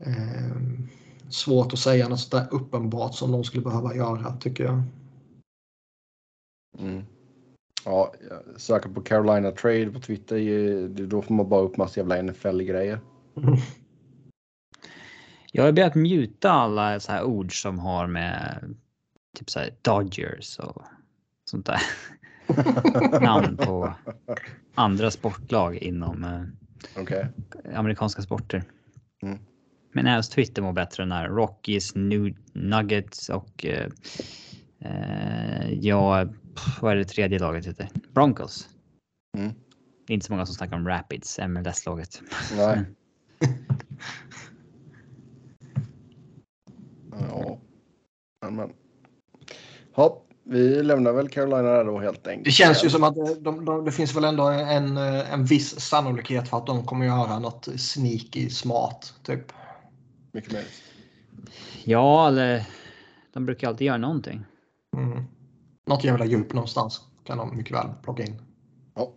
Eh, 0.00 0.56
svårt 1.28 1.72
att 1.72 1.78
säga 1.78 2.08
något 2.08 2.20
sådär 2.20 2.46
uppenbart 2.50 3.14
som 3.14 3.32
de 3.32 3.44
skulle 3.44 3.62
behöva 3.62 3.94
göra 3.94 4.36
tycker 4.36 4.64
jag. 4.64 4.82
Mm. 6.78 7.04
Ja, 7.84 8.14
söka 8.56 8.88
på 8.88 9.00
Carolina 9.00 9.50
Trade 9.50 9.90
på 9.90 10.00
Twitter, 10.00 10.88
då 10.88 11.22
får 11.22 11.34
man 11.34 11.48
bara 11.48 11.60
upp 11.60 11.76
massa 11.76 12.00
jävla 12.00 12.22
NFL-grejer. 12.22 13.00
Mm. 13.36 13.56
Jag 15.52 15.64
har 15.64 15.72
börjat 15.72 15.94
mjuta 15.94 16.50
alla 16.50 17.00
så 17.00 17.12
här 17.12 17.24
ord 17.24 17.62
som 17.62 17.78
har 17.78 18.06
med 18.06 18.74
typ 19.36 19.50
så 19.50 19.58
här 19.58 19.70
Dodgers 19.82 20.58
och 20.58 20.82
sånt 21.44 21.66
där. 21.66 21.80
Namn 23.20 23.56
på 23.56 23.94
andra 24.74 25.10
sportlag 25.10 25.76
inom 25.76 26.24
eh, 26.24 27.02
okay. 27.02 27.24
amerikanska 27.74 28.22
sporter. 28.22 28.64
Mm. 29.22 29.38
Men 29.92 30.06
även 30.06 30.22
Twitter 30.22 30.62
mår 30.62 30.72
bättre 30.72 31.02
än 31.02 31.12
här. 31.12 31.28
Rockies, 31.28 31.94
New 31.94 32.34
Nuggets 32.52 33.28
och 33.28 33.66
eh, 33.66 33.88
eh, 34.78 35.72
ja, 35.72 36.26
vad 36.80 36.92
är 36.92 36.96
det 36.96 37.04
tredje 37.04 37.38
laget 37.38 37.66
heter? 37.66 37.88
Broncos. 38.14 38.68
Mm. 39.38 39.52
Det 40.06 40.12
är 40.12 40.14
inte 40.14 40.26
så 40.26 40.32
många 40.32 40.46
som 40.46 40.54
snackar 40.54 40.76
om 40.76 40.88
Rapids, 40.88 41.38
MLS-laget. 41.48 42.22
Nej. 42.56 42.84
ja. 47.10 47.58
Men, 48.50 48.72
Hopp. 49.96 50.22
Vi 50.44 50.82
lämnar 50.82 51.12
väl 51.12 51.28
Carolina 51.28 51.62
där 51.62 51.84
då 51.84 51.98
helt 51.98 52.26
enkelt. 52.26 52.44
Det 52.44 52.50
känns 52.50 52.84
ju 52.84 52.90
som 52.90 53.04
att 53.04 53.14
det, 53.14 53.34
de, 53.40 53.64
de, 53.64 53.84
det 53.84 53.92
finns 53.92 54.16
väl 54.16 54.24
ändå 54.24 54.42
en, 54.42 54.96
en 54.96 55.44
viss 55.44 55.80
sannolikhet 55.80 56.48
för 56.48 56.56
att 56.56 56.66
de 56.66 56.84
kommer 56.84 57.06
göra 57.06 57.38
något 57.38 57.68
sneaky 57.76 58.50
smart. 58.50 59.14
Typ. 59.22 59.52
Mycket 60.32 60.52
möjligt. 60.52 60.82
Ja, 61.84 62.28
eller 62.28 62.64
de 63.32 63.46
brukar 63.46 63.68
alltid 63.68 63.86
göra 63.86 63.96
någonting. 63.96 64.44
Mm. 64.96 65.24
Något 65.86 66.04
jävla 66.04 66.24
djup 66.24 66.52
någonstans 66.52 67.00
kan 67.24 67.38
de 67.38 67.56
mycket 67.56 67.76
väl 67.76 67.88
plocka 68.02 68.22
in. 68.22 68.42
Ja. 68.94 69.12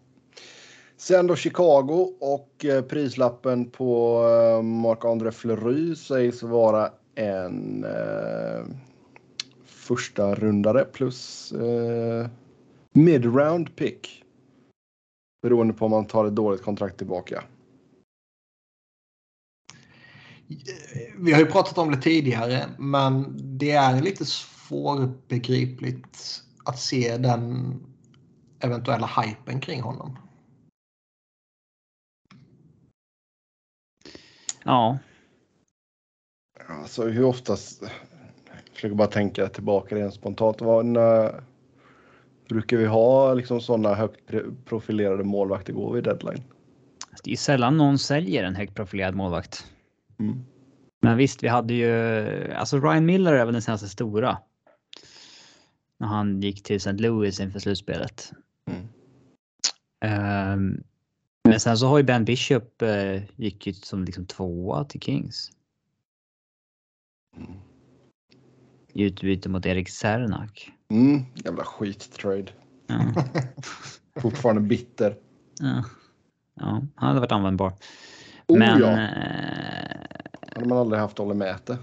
Sen 0.97 1.27
då 1.27 1.35
Chicago 1.35 2.13
och 2.19 2.65
eh, 2.65 2.81
prislappen 2.81 3.69
på 3.69 4.23
eh, 4.23 4.63
Marc-André 4.63 5.31
Fleury 5.31 5.95
sägs 5.95 6.43
vara 6.43 6.89
en 7.15 7.83
eh, 7.83 8.65
första 9.89 10.35
rundare 10.35 10.85
plus 10.85 11.51
eh, 11.51 12.29
mid-round 12.91 13.75
pick. 13.75 14.23
Beroende 15.41 15.73
på 15.73 15.85
om 15.85 15.91
man 15.91 16.07
tar 16.07 16.25
ett 16.25 16.35
dåligt 16.35 16.61
kontrakt 16.61 16.97
tillbaka. 16.97 17.43
Vi 21.17 21.31
har 21.31 21.39
ju 21.39 21.45
pratat 21.45 21.77
om 21.77 21.91
det 21.91 22.01
tidigare, 22.01 22.69
men 22.79 23.37
det 23.57 23.71
är 23.71 24.01
lite 24.01 24.25
svårbegripligt 24.25 26.43
att 26.65 26.79
se 26.79 27.17
den 27.17 27.73
eventuella 28.59 29.07
hypen 29.07 29.61
kring 29.61 29.81
honom. 29.81 30.17
Ja. 34.63 34.99
Alltså 36.67 37.07
hur 37.07 37.23
oftast 37.23 37.83
försöker 38.79 38.95
bara 38.95 39.07
tänka 39.07 39.47
tillbaka 39.47 39.95
rent 39.95 40.13
spontant. 40.13 40.61
Vad, 40.61 40.85
när, 40.85 41.43
brukar 42.49 42.77
vi 42.77 42.85
ha 42.85 43.33
liksom 43.33 43.61
sådana 43.61 43.95
högt 43.95 44.19
profilerade 44.65 45.23
målvakter 45.23 45.73
går 45.73 45.93
vid 45.93 46.03
deadline? 46.03 46.43
Det 47.23 47.31
är 47.31 47.35
sällan 47.35 47.77
någon 47.77 47.99
säljer 47.99 48.43
en 48.43 48.55
högt 48.55 48.75
profilerad 48.75 49.15
målvakt. 49.15 49.65
Mm. 50.19 50.45
Men 51.01 51.17
visst, 51.17 51.43
vi 51.43 51.47
hade 51.47 51.73
ju 51.73 52.53
alltså 52.53 52.79
Ryan 52.79 53.05
Miller 53.05 53.33
är 53.33 53.45
väl 53.45 53.53
den 53.53 53.61
senaste 53.61 53.89
stora. 53.89 54.37
När 55.97 56.07
han 56.07 56.41
gick 56.41 56.63
till 56.63 56.75
St. 56.75 56.91
Louis 56.91 57.39
inför 57.39 57.59
slutspelet. 57.59 58.31
Mm. 58.65 60.53
Um, 60.53 60.83
men 61.43 61.59
sen 61.59 61.77
så 61.77 61.87
har 61.87 61.97
ju 61.97 62.03
Ben 62.03 62.25
Bishop 62.25 62.81
uh, 62.81 63.21
gick 63.35 63.67
ju 63.67 63.73
som 63.73 64.03
liksom 64.03 64.25
tvåa 64.25 64.83
till 64.83 65.01
Kings. 65.01 65.51
Mm 67.37 67.59
i 68.93 69.03
utbyte 69.03 69.49
mot 69.49 69.65
Erik 69.65 69.89
Sernak. 69.89 70.71
Mm, 70.91 71.25
jävla 71.33 71.63
skit-trade. 71.63 72.51
Ja. 72.87 73.23
Fortfarande 74.21 74.61
bitter. 74.61 75.15
Ja. 75.59 75.83
ja, 76.59 76.81
han 76.95 77.07
hade 77.07 77.19
varit 77.19 77.31
användbar. 77.31 77.73
Oh, 78.47 78.59
Men... 78.59 78.79
Ja. 78.79 78.91
Eh... 78.91 80.55
hade 80.55 80.69
man 80.69 80.77
aldrig 80.77 81.01
haft 81.01 81.19
Olle 81.19 81.33
Mäte. 81.33 81.77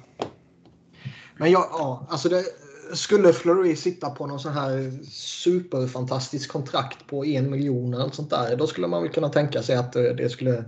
Men 1.36 1.50
ja, 1.50 1.68
ja 1.72 2.06
alltså 2.08 2.28
det, 2.28 2.44
skulle 2.92 3.32
Fleury 3.32 3.76
sitta 3.76 4.10
på 4.10 4.26
någon 4.26 4.40
sån 4.40 4.52
här 4.52 5.04
superfantastisk 5.10 6.50
kontrakt 6.50 7.06
på 7.06 7.24
en 7.24 7.50
miljon 7.50 7.94
eller 7.94 8.10
sånt 8.10 8.30
där. 8.30 8.56
Då 8.56 8.66
skulle 8.66 8.86
man 8.86 9.02
väl 9.02 9.12
kunna 9.12 9.28
tänka 9.28 9.62
sig 9.62 9.76
att 9.76 9.92
det 9.92 10.32
skulle 10.32 10.64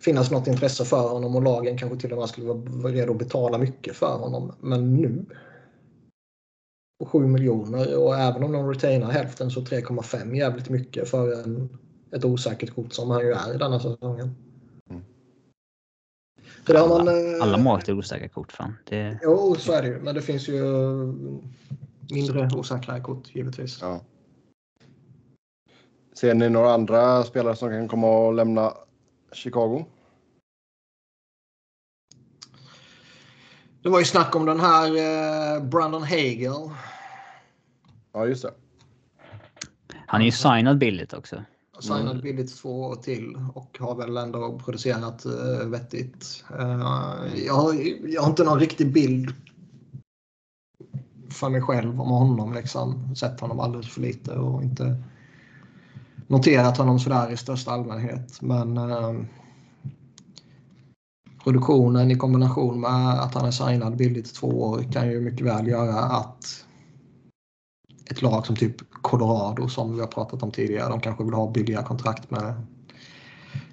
finnas 0.00 0.30
något 0.30 0.46
intresse 0.46 0.84
för 0.84 1.08
honom 1.08 1.36
och 1.36 1.42
lagen 1.42 1.78
kanske 1.78 1.98
till 1.98 2.12
och 2.12 2.18
med 2.18 2.28
skulle 2.28 2.46
vara 2.46 2.92
redo 2.92 3.12
att 3.12 3.18
betala 3.18 3.58
mycket 3.58 3.96
för 3.96 4.18
honom. 4.18 4.52
Men 4.60 4.94
nu 4.94 5.24
på 6.98 7.06
7 7.06 7.26
miljoner 7.26 7.98
och 7.98 8.16
även 8.16 8.44
om 8.44 8.52
de 8.52 8.68
retainar 8.68 9.10
hälften 9.10 9.50
så 9.50 9.60
3,5 9.60 10.34
jävligt 10.34 10.68
mycket 10.68 11.08
för 11.10 11.42
en 11.42 11.78
ett 12.10 12.24
osäkert 12.24 12.74
kort 12.74 12.92
som 12.92 13.10
han 13.10 13.20
ju 13.20 13.32
är 13.32 13.54
i 13.54 13.58
denna 13.58 13.80
säsongen. 13.80 14.34
Mm. 14.90 15.02
För 16.66 16.72
det 16.72 16.78
har 16.78 16.88
man, 16.88 17.08
alla, 17.08 17.42
alla 17.42 17.58
målvakter 17.58 17.92
är 17.92 17.98
osäkra 17.98 18.28
kort. 18.28 18.52
Fan. 18.52 18.74
Det... 18.84 19.18
Jo, 19.22 19.54
så 19.54 19.72
är 19.72 19.82
det 19.82 19.88
ju. 19.88 19.98
Men 20.00 20.14
det 20.14 20.22
finns 20.22 20.48
ju 20.48 20.62
mindre 22.10 22.48
osäkra 22.56 23.00
kort 23.00 23.34
givetvis. 23.34 23.78
Ja. 23.82 24.00
Ser 26.12 26.34
ni 26.34 26.48
några 26.48 26.72
andra 26.72 27.24
spelare 27.24 27.56
som 27.56 27.68
kan 27.68 27.88
komma 27.88 28.28
att 28.28 28.34
lämna 28.34 28.72
Chicago? 29.32 29.84
Det 33.82 33.88
var 33.88 33.98
ju 33.98 34.04
snack 34.04 34.36
om 34.36 34.46
den 34.46 34.60
här 34.60 34.86
eh, 34.86 35.62
Brandon 35.62 36.02
Hagel. 36.02 36.70
Ja, 38.12 38.26
just 38.26 38.42
det. 38.42 38.54
Han 40.06 40.20
är 40.20 40.24
ju 40.24 40.30
signad 40.30 40.78
billigt 40.78 41.12
också. 41.12 41.44
Signad 41.80 42.10
mm. 42.10 42.20
billigt 42.20 42.56
två 42.56 42.82
år 42.82 42.96
till 42.96 43.38
och 43.54 43.78
har 43.80 43.94
väl 43.94 44.16
ändå 44.16 44.58
producerat 44.64 45.26
uh, 45.26 45.68
vettigt. 45.68 46.44
Uh, 46.60 47.26
jag, 47.46 47.74
jag 48.04 48.22
har 48.22 48.30
inte 48.30 48.44
någon 48.44 48.60
riktig 48.60 48.92
bild 48.92 49.34
för 51.30 51.48
mig 51.48 51.62
själv 51.62 52.00
om 52.00 52.10
honom. 52.10 52.54
Liksom. 52.54 53.14
Sett 53.16 53.40
honom 53.40 53.60
alldeles 53.60 53.88
för 53.88 54.00
lite 54.00 54.34
och 54.34 54.62
inte 54.62 55.02
noterat 56.26 56.78
honom 56.78 56.98
sådär 56.98 57.30
i 57.30 57.36
största 57.36 57.70
allmänhet. 57.70 58.42
Men 58.42 58.78
uh, 58.78 59.20
produktionen 61.48 62.10
i 62.10 62.16
kombination 62.16 62.80
med 62.80 63.20
att 63.20 63.34
han 63.34 63.46
är 63.46 63.50
signad 63.50 63.96
billigt 63.96 64.34
två 64.34 64.46
år 64.46 64.92
kan 64.92 65.10
ju 65.10 65.20
mycket 65.20 65.46
väl 65.46 65.66
göra 65.66 65.98
att 65.98 66.66
ett 68.10 68.22
lag 68.22 68.46
som 68.46 68.56
typ 68.56 68.90
Colorado 68.90 69.68
som 69.68 69.94
vi 69.94 70.00
har 70.00 70.06
pratat 70.06 70.42
om 70.42 70.50
tidigare, 70.50 70.90
de 70.90 71.00
kanske 71.00 71.24
vill 71.24 71.34
ha 71.34 71.50
billiga 71.50 71.82
kontrakt 71.82 72.30
med 72.30 72.66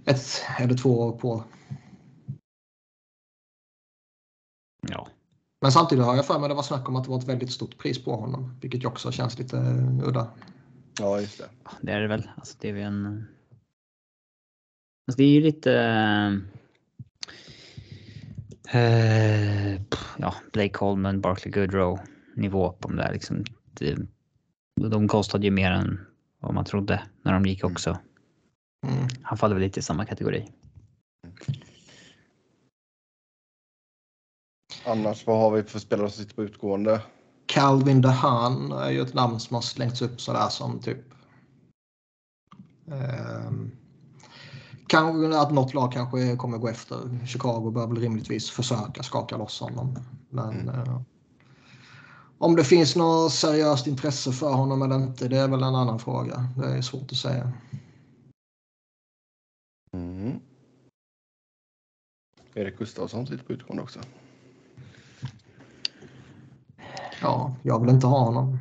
ett 0.06 0.26
eller 0.60 0.78
två 0.78 1.00
år 1.00 1.12
på. 1.12 1.44
Ja. 4.90 5.08
Men 5.62 5.72
samtidigt 5.72 6.06
har 6.06 6.16
jag 6.16 6.26
för 6.26 6.40
mig 6.40 6.50
det 6.50 6.56
var 6.56 6.64
snack 6.64 6.90
om 6.90 6.96
att 6.96 7.04
det 7.04 7.10
var 7.10 7.18
ett 7.18 7.30
väldigt 7.30 7.52
stort 7.52 7.78
pris 7.78 8.04
på 8.04 8.16
honom, 8.16 8.58
vilket 8.62 8.84
ju 8.84 8.88
också 8.88 9.12
känns 9.12 9.40
lite 9.40 9.58
udda. 10.06 10.28
Ja, 11.00 11.20
just 11.20 11.38
det. 11.38 11.50
Det 11.82 11.92
är 11.92 12.02
det 12.02 12.08
väl. 12.08 12.30
Alltså, 12.36 12.58
det 12.60 12.70
är 12.70 12.76
en... 12.76 13.28
Alltså, 15.08 15.18
det 15.18 15.24
är 15.24 15.30
ju 15.30 15.42
lite... 15.42 15.72
Uh, 18.74 19.82
ja, 20.18 20.36
Blake 20.54 20.70
Coleman, 20.70 21.22
Barkley 21.22 21.52
Goodrow 21.52 22.00
nivå 22.36 22.72
på 22.72 22.88
de 22.88 22.98
där 22.98 23.14
liksom. 23.14 23.44
Det, 23.74 23.98
de 24.90 25.08
kostade 25.08 25.46
ju 25.46 25.52
mer 25.52 25.72
än 25.72 26.06
vad 26.40 26.54
man 26.54 26.66
trodde 26.66 27.04
när 27.22 27.34
de 27.34 27.46
gick 27.46 27.64
också. 27.64 28.00
Mm. 28.88 29.08
Han 29.22 29.38
faller 29.38 29.56
väl 29.56 29.64
lite 29.64 29.80
i 29.80 29.84
samma 29.84 30.06
kategori. 30.06 30.52
Annars, 34.86 35.28
vad 35.28 35.40
har 35.40 35.52
vi 35.52 35.64
för 35.64 35.80
spelare 35.80 36.10
som 36.10 36.24
sitter 36.24 36.36
på 36.36 36.44
utgående? 36.44 37.02
Calvin 37.46 38.02
DeHaan 38.02 38.72
är 38.72 38.90
ju 38.90 39.02
ett 39.02 39.14
namn 39.14 39.40
som 39.40 39.56
har 39.56 39.62
slängts 39.62 40.02
upp 40.02 40.22
sådär 40.22 40.50
som 40.50 40.80
typ... 40.80 40.98
Eh, 42.88 43.52
kanske 44.96 45.40
att 45.40 45.52
något 45.52 45.74
lag 45.74 45.92
kanske 45.92 46.36
kommer 46.36 46.58
gå 46.58 46.68
efter. 46.68 47.26
Chicago 47.26 47.72
bör 47.72 47.88
väl 47.88 47.98
rimligtvis 47.98 48.50
försöka 48.50 49.04
skaka 49.04 49.38
loss 49.38 49.60
honom. 49.60 50.00
Men 50.30 50.70
mm. 50.70 50.70
eh, 50.70 51.02
om 52.38 52.56
det 52.56 52.64
finns 52.64 52.96
något 52.96 53.34
seriöst 53.34 53.88
intresse 53.88 54.32
för 54.32 54.54
honom 54.54 54.82
eller 54.82 54.96
inte, 54.96 55.28
det 55.28 55.38
är 55.38 55.48
väl 55.48 55.64
en 55.64 55.76
annan 55.76 56.00
fråga. 56.00 56.48
Det 56.58 56.66
är 56.66 56.82
svårt 56.82 57.12
att 57.12 57.18
säga. 57.18 57.52
Mm. 59.94 60.40
Erik 62.54 62.78
Gustafsson 62.78 63.28
sitter 63.28 63.44
på 63.44 63.54
utgående 63.54 63.84
också. 63.84 64.00
Ja, 67.22 67.56
jag 67.64 67.80
vill 67.80 67.90
inte 67.90 68.08
ha 68.08 68.20
honom. 68.20 68.58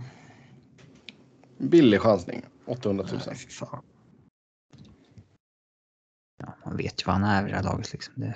Billig 1.58 2.00
chansning. 2.00 2.42
800 2.66 3.04
000. 3.12 3.20
Nej. 3.26 3.36
Ja, 6.46 6.54
man 6.64 6.76
vet 6.76 7.02
ju 7.02 7.04
vad 7.06 7.14
han 7.14 7.24
är 7.24 7.46
i 7.46 7.50
det 7.50 7.56
här 7.56 7.62
laget. 7.62 7.92
Liksom. 7.92 8.14
Det... 8.16 8.34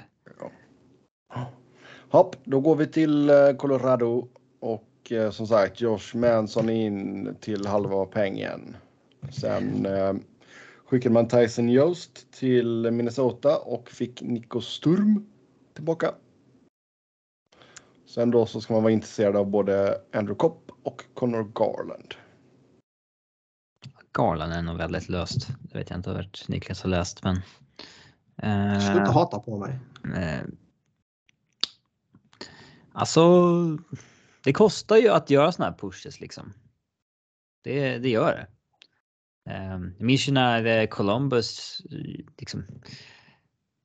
Ja. 1.34 1.52
Hopp, 2.10 2.36
då 2.44 2.60
går 2.60 2.76
vi 2.76 2.86
till 2.86 3.30
eh, 3.30 3.52
Colorado 3.52 4.28
och 4.60 5.12
eh, 5.12 5.30
som 5.30 5.46
sagt 5.46 5.80
Josh 5.80 6.14
Manson 6.16 6.70
in 6.70 7.34
till 7.40 7.66
halva 7.66 8.06
pengen. 8.06 8.76
Sen 9.30 9.86
eh, 9.86 10.14
skickade 10.84 11.12
man 11.12 11.28
Tyson 11.28 11.68
Jost 11.68 12.32
till 12.32 12.90
Minnesota 12.90 13.58
och 13.58 13.90
fick 13.90 14.22
Nico 14.22 14.60
Sturm 14.60 15.26
tillbaka. 15.74 16.14
Sen 18.06 18.30
då 18.30 18.46
så 18.46 18.60
ska 18.60 18.72
man 18.72 18.82
vara 18.82 18.92
intresserad 18.92 19.36
av 19.36 19.46
både 19.46 20.00
Andrew 20.12 20.38
Kopp 20.38 20.70
och 20.82 21.04
Connor 21.14 21.52
Garland. 21.54 22.14
Garland 24.12 24.52
är 24.52 24.62
nog 24.62 24.76
väldigt 24.76 25.08
löst. 25.08 25.48
Det 25.60 25.78
vet 25.78 25.90
jag 25.90 25.98
inte 25.98 26.10
hur 26.10 26.30
Niklas 26.48 26.82
har 26.82 26.90
läst 26.90 27.24
men. 27.24 27.36
Eh, 28.42 28.80
Sluta 28.80 29.12
hata 29.12 29.38
på 29.38 29.58
mig. 29.58 29.78
Eh, 30.16 30.40
alltså 32.92 33.52
det 34.44 34.52
kostar 34.52 34.96
ju 34.96 35.08
att 35.08 35.30
göra 35.30 35.52
såna 35.52 35.68
här 35.68 35.76
pushes 35.78 36.20
liksom. 36.20 36.52
Det, 37.64 37.98
det 37.98 38.08
gör 38.08 38.36
det. 38.36 38.46
Um, 39.74 39.94
minns 39.98 40.28
ju 40.28 40.32
när 40.32 40.86
Columbus 40.86 41.82
liksom. 42.38 42.64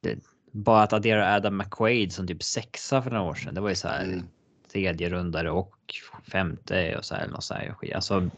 Det, 0.02 0.20
bara 0.52 0.84
att 0.84 0.94
addera 0.94 1.36
Adam 1.36 1.58
McQuaid 1.58 2.14
som 2.14 2.28
typ 2.28 2.44
sexa 2.44 3.02
för 3.02 3.12
några 3.12 3.24
år 3.24 3.36
sedan. 3.36 3.54
Det 3.54 3.62
var 3.62 3.70
ju 3.70 3.76
så 3.76 3.88
här 3.88 4.04
mm. 4.04 4.26
tredje 4.72 5.10
rundare 5.10 5.52
och 5.52 5.76
femte 6.32 6.98
och 6.98 7.06
så 7.06 7.16
här. 7.16 7.28
Något 7.28 7.44
så 7.44 7.54
här 7.54 7.96
alltså, 7.96 8.30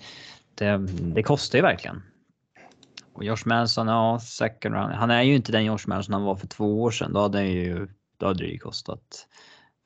det, 0.55 0.77
det 0.87 1.23
kostar 1.23 1.57
ju 1.57 1.61
verkligen. 1.61 2.01
Och 3.15 3.23
Josh 3.23 3.45
Manson, 3.45 3.87
ja, 3.87 4.19
second 4.19 4.75
round. 4.75 4.93
Han 4.93 5.11
är 5.11 5.21
ju 5.21 5.35
inte 5.35 5.51
den 5.51 5.65
Josh 5.65 5.87
Manson 5.87 6.13
han 6.13 6.23
var 6.23 6.35
för 6.35 6.47
två 6.47 6.81
år 6.83 6.91
sedan. 6.91 7.13
Då 7.13 7.21
hade, 7.21 7.43
ju, 7.43 7.87
då 8.17 8.27
hade 8.27 8.43
det 8.43 8.49
ju 8.49 8.57
kostat 8.57 9.27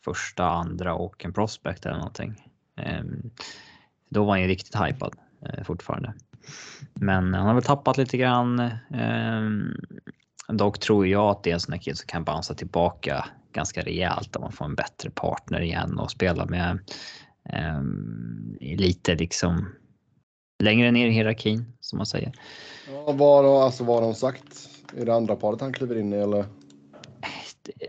första, 0.05 0.45
andra 0.45 0.93
och 0.93 1.25
en 1.25 1.33
prospect 1.33 1.85
eller 1.85 1.97
någonting. 1.97 2.35
Ehm, 2.77 3.31
då 4.09 4.23
var 4.23 4.31
han 4.31 4.41
ju 4.41 4.47
riktigt 4.47 4.75
hypad 4.75 5.15
eh, 5.45 5.63
fortfarande. 5.63 6.13
Men 6.93 7.33
han 7.33 7.47
har 7.47 7.53
väl 7.53 7.63
tappat 7.63 7.97
lite 7.97 8.17
grann. 8.17 8.59
Eh, 8.93 9.49
dock 10.47 10.79
tror 10.79 11.07
jag 11.07 11.29
att 11.29 11.43
det 11.43 11.49
är 11.49 11.53
en 11.53 11.59
sån 11.59 11.73
här 11.73 11.81
kille 11.81 11.95
som 11.95 12.07
kan 12.07 12.23
bansa 12.23 12.53
tillbaka 12.53 13.25
ganska 13.53 13.81
rejält 13.81 14.35
om 14.35 14.41
man 14.41 14.51
får 14.51 14.65
en 14.65 14.75
bättre 14.75 15.09
partner 15.09 15.61
igen 15.61 15.99
och 15.99 16.11
spela 16.11 16.45
med 16.45 16.79
eh, 17.49 17.81
lite 18.59 19.15
liksom 19.15 19.75
längre 20.59 20.91
ner 20.91 21.07
i 21.07 21.11
hierarkin 21.11 21.65
som 21.79 21.97
man 21.97 22.05
säger. 22.05 22.31
Ja, 22.93 23.11
vad, 23.11 23.45
alltså, 23.45 23.83
vad 23.83 23.95
har 23.95 24.01
de 24.01 24.15
sagt? 24.15 24.69
Är 24.97 25.05
det 25.05 25.13
andra 25.13 25.35
paret 25.35 25.61
han 25.61 25.73
kliver 25.73 25.97
in 25.97 26.13
i 26.13 26.17
eller? 26.17 26.45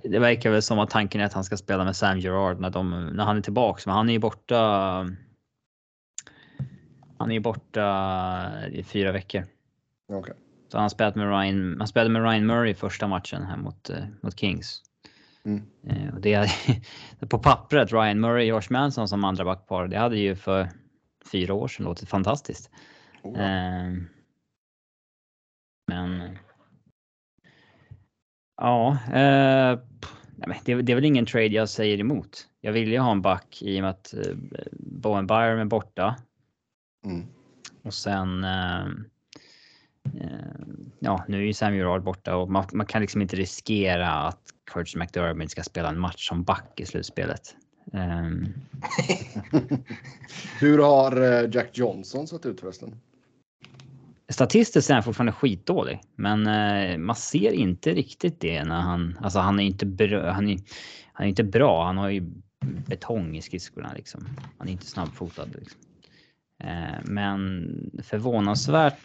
det 0.02 0.18
verkar 0.18 0.50
väl 0.50 0.62
som 0.62 0.78
att 0.78 0.90
tanken 0.90 1.20
är 1.20 1.24
att 1.24 1.32
han 1.32 1.44
ska 1.44 1.56
spela 1.56 1.84
med 1.84 1.96
Sam 1.96 2.18
Gerard 2.18 2.60
när, 2.60 2.70
de, 2.70 3.06
när 3.06 3.24
han 3.24 3.36
är 3.36 3.40
tillbaks. 3.40 3.86
Men 3.86 3.94
han 3.94 4.08
är 4.08 4.12
ju 4.12 4.18
borta. 4.18 4.56
Han 7.18 7.30
är 7.30 7.34
ju 7.34 7.40
borta 7.40 8.50
i 8.70 8.82
fyra 8.82 9.12
veckor. 9.12 9.44
Okay. 10.08 10.34
Så 10.68 10.78
han 10.78 10.90
spelat 10.90 11.14
med 11.14 11.28
Ryan. 11.28 11.76
Han 11.78 11.88
spelade 11.88 12.10
med 12.10 12.22
Ryan 12.22 12.46
Murray 12.46 12.74
första 12.74 13.06
matchen 13.06 13.42
här 13.42 13.56
mot, 13.56 13.90
eh, 13.90 14.04
mot 14.20 14.38
Kings. 14.38 14.82
Mm. 15.44 15.62
Eh, 15.86 16.14
och 16.14 16.20
det, 16.20 16.50
på 17.28 17.38
pappret, 17.38 17.92
Ryan 17.92 18.20
Murray 18.20 18.52
och 18.52 18.56
Josh 18.56 18.72
Manson 18.72 19.08
som 19.08 19.24
andra 19.24 19.44
backpar, 19.44 19.88
det 19.88 19.98
hade 19.98 20.18
ju 20.18 20.36
för 20.36 20.68
fyra 21.32 21.54
år 21.54 21.68
sedan 21.68 21.86
låtit 21.86 22.08
fantastiskt. 22.08 22.70
Oh. 23.22 23.40
Eh, 23.40 23.92
men 25.86 26.38
Ja, 28.60 28.98
eh, 29.06 29.78
det, 30.64 30.82
det, 30.82 30.92
är 30.92 30.94
väl 30.94 31.04
ingen 31.04 31.26
trade 31.26 31.46
jag 31.46 31.68
säger 31.68 32.00
emot. 32.00 32.48
Jag 32.60 32.72
vill 32.72 32.92
ju 32.92 32.98
ha 32.98 33.12
en 33.12 33.22
back 33.22 33.62
i 33.62 33.78
och 33.78 33.82
med 33.82 33.90
att 33.90 34.14
eh, 34.14 34.34
Bowen 34.72 35.26
Byron 35.26 35.58
är 35.58 35.64
borta. 35.64 36.16
Mm. 37.04 37.26
Och 37.82 37.94
sen 37.94 38.44
eh, 38.44 38.84
eh, 40.20 40.60
ja, 40.98 41.24
nu 41.28 41.36
är 41.36 41.46
ju 41.46 41.52
Sam 41.52 41.76
Gerard 41.76 42.02
borta 42.02 42.36
och 42.36 42.50
man, 42.50 42.64
man, 42.72 42.86
kan 42.86 43.00
liksom 43.00 43.22
inte 43.22 43.36
riskera 43.36 44.10
att 44.10 44.42
Curtis 44.70 44.96
McDermott 44.96 45.50
ska 45.50 45.62
spela 45.62 45.88
en 45.88 46.00
match 46.00 46.28
som 46.28 46.44
back 46.44 46.80
i 46.80 46.86
slutspelet. 46.86 47.56
Um... 47.92 48.48
Hur 50.60 50.78
har 50.78 51.22
eh, 51.22 51.50
Jack 51.52 51.78
Johnson 51.78 52.26
sett 52.26 52.46
ut 52.46 52.60
förresten? 52.60 52.94
Statistiskt 54.28 54.90
är 54.90 54.94
han 54.94 55.02
fortfarande 55.02 55.32
skitdålig, 55.32 56.00
men 56.16 56.46
eh, 56.46 56.98
man 56.98 57.16
ser 57.16 57.52
inte 57.52 57.90
riktigt 57.90 58.40
det 58.40 58.64
när 58.64 58.80
han, 58.80 59.18
alltså 59.22 59.38
han 59.38 59.60
är 59.60 59.64
inte 59.64 59.86
bra, 59.86 60.30
han 60.30 60.48
är, 60.48 60.58
han 61.12 61.24
är 61.24 61.28
inte 61.28 61.44
bra, 61.44 61.84
han 61.84 61.98
har 61.98 62.08
ju 62.08 62.32
betong 62.64 63.36
i 63.36 63.42
skridskorna 63.42 63.92
liksom. 63.96 64.28
Han 64.58 64.68
är 64.68 64.72
inte 64.72 64.86
snabbfotad 64.86 65.46
liksom. 65.58 65.80
Eh, 66.64 67.00
men 67.04 67.74
förvånansvärt 68.02 68.96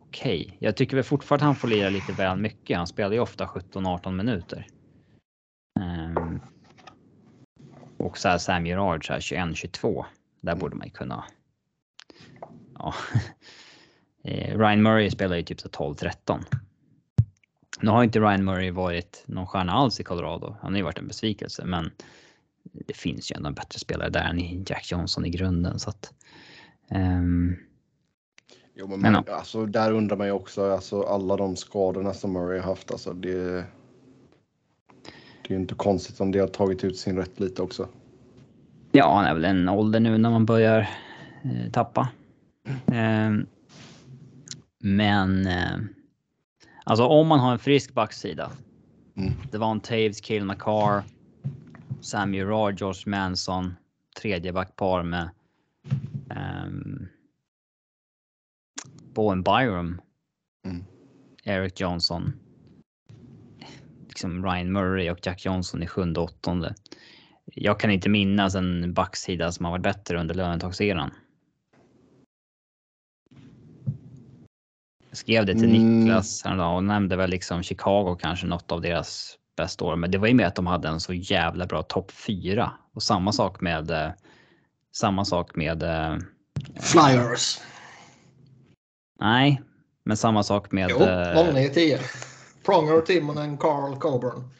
okej. 0.00 0.44
Okay. 0.46 0.56
Jag 0.58 0.76
tycker 0.76 0.96
väl 0.96 1.04
fortfarande 1.04 1.44
att 1.44 1.46
han 1.46 1.56
får 1.56 1.68
lira 1.68 1.88
lite 1.88 2.12
väl 2.12 2.38
mycket. 2.38 2.76
Han 2.76 2.86
spelar 2.86 3.12
ju 3.12 3.20
ofta 3.20 3.46
17-18 3.46 4.12
minuter. 4.12 4.66
Och 8.02 8.18
så 8.18 8.28
här 8.28 8.38
Sam 8.38 8.66
Gerard 8.66 9.06
så 9.06 9.12
här 9.12 9.20
21-22. 9.20 10.04
Där 10.40 10.54
borde 10.54 10.76
man 10.76 10.86
ju 10.86 10.92
kunna. 10.92 11.24
Ja. 12.78 12.94
Eh, 14.24 14.58
Ryan 14.58 14.82
Murray 14.82 15.10
spelar 15.10 15.36
ju 15.36 15.42
typ 15.42 15.58
12-13. 15.58 16.44
Nu 17.80 17.90
har 17.90 18.04
inte 18.04 18.20
Ryan 18.20 18.44
Murray 18.44 18.70
varit 18.70 19.24
någon 19.26 19.46
stjärna 19.46 19.72
alls 19.72 20.00
i 20.00 20.04
Colorado. 20.04 20.56
Han 20.60 20.72
har 20.72 20.78
ju 20.78 20.84
varit 20.84 20.98
en 20.98 21.08
besvikelse, 21.08 21.64
men 21.64 21.90
det 22.62 22.96
finns 22.96 23.32
ju 23.32 23.36
ändå 23.36 23.48
en 23.48 23.54
bättre 23.54 23.78
spelare 23.78 24.10
där 24.10 24.24
än 24.24 24.64
Jack 24.64 24.90
Johnson 24.90 25.26
i 25.26 25.30
grunden 25.30 25.78
så 25.78 25.90
att. 25.90 26.12
Um, 26.90 27.56
jo, 28.74 28.86
men, 28.88 29.00
men 29.00 29.24
ja. 29.26 29.34
alltså, 29.34 29.66
där 29.66 29.92
undrar 29.92 30.16
man 30.16 30.26
ju 30.26 30.32
också 30.32 30.72
alltså 30.72 31.02
alla 31.02 31.36
de 31.36 31.56
skadorna 31.56 32.14
som 32.14 32.32
Murray 32.32 32.58
har 32.58 32.66
haft. 32.66 32.90
Alltså, 32.90 33.12
det, 33.12 33.66
det 35.42 35.54
är 35.54 35.54
ju 35.54 35.60
inte 35.60 35.74
konstigt 35.74 36.20
om 36.20 36.32
det 36.32 36.38
har 36.38 36.48
tagit 36.48 36.84
ut 36.84 36.98
sin 36.98 37.16
rätt 37.16 37.40
lite 37.40 37.62
också. 37.62 37.88
Ja, 38.92 39.14
han 39.16 39.24
är 39.24 39.34
väl 39.34 39.44
en 39.44 39.68
ålder 39.68 40.00
nu 40.00 40.18
när 40.18 40.30
man 40.30 40.46
börjar 40.46 40.80
eh, 41.42 41.70
tappa. 41.72 42.08
Mm. 42.86 43.46
men 44.78 45.46
eh, 45.46 45.78
alltså 46.84 47.04
om 47.04 47.26
man 47.26 47.40
har 47.40 47.52
en 47.52 47.58
frisk 47.58 47.94
backsida. 47.94 48.50
Mm. 49.16 49.32
Det 49.50 49.58
var 49.58 49.70
en 49.70 49.80
Taves, 49.80 50.20
Kill 50.20 50.44
McCarr, 50.44 51.02
Sam 52.00 52.34
Gerard, 52.34 52.80
George 52.80 53.02
Manson, 53.06 53.74
tredje 54.20 54.52
backpar 54.52 55.02
med 55.02 55.30
um, 56.64 57.08
Bowen 59.14 59.42
Byram, 59.42 60.00
mm. 60.64 60.84
Eric 61.44 61.80
Johnson, 61.80 62.32
liksom 64.22 64.44
Ryan 64.44 64.72
Murray 64.72 65.10
och 65.10 65.18
Jack 65.22 65.44
Johnson 65.44 65.82
i 65.82 65.86
sjunde 65.86 66.20
och 66.20 66.26
åttonde. 66.26 66.74
Jag 67.44 67.80
kan 67.80 67.90
inte 67.90 68.08
minnas 68.08 68.54
en 68.54 68.94
backsida 68.94 69.52
som 69.52 69.64
har 69.64 69.72
varit 69.72 69.82
bättre 69.82 70.20
under 70.20 70.34
lönetagseran. 70.34 71.10
Jag 75.08 75.16
skrev 75.16 75.46
det 75.46 75.52
till 75.54 75.76
mm. 75.76 76.00
Niklas 76.00 76.44
häromdagen 76.44 76.74
och 76.74 76.84
nämnde 76.84 77.16
väl 77.16 77.30
liksom 77.30 77.62
Chicago 77.62 78.16
kanske 78.20 78.46
något 78.46 78.72
av 78.72 78.80
deras 78.80 79.38
bästa 79.56 79.84
år. 79.84 79.96
Men 79.96 80.10
det 80.10 80.18
var 80.18 80.28
ju 80.28 80.34
med 80.34 80.46
att 80.46 80.54
de 80.54 80.66
hade 80.66 80.88
en 80.88 81.00
så 81.00 81.12
jävla 81.12 81.66
bra 81.66 81.82
topp 81.82 82.10
fyra 82.10 82.72
och 82.94 83.02
samma 83.02 83.32
sak 83.32 83.60
med. 83.60 83.90
Eh, 83.90 84.10
samma 84.92 85.24
sak 85.24 85.56
med. 85.56 85.82
Eh, 85.82 86.16
Flyers. 86.80 87.60
Nej, 89.20 89.62
men 90.04 90.16
samma 90.16 90.42
sak 90.42 90.72
med. 90.72 90.90
Jo, 90.90 91.58
i 91.58 91.70
10. 91.74 91.98
Pronger, 92.64 93.00
Timonen, 93.00 93.58
Carl, 93.58 93.96
Coburn. 93.96 94.50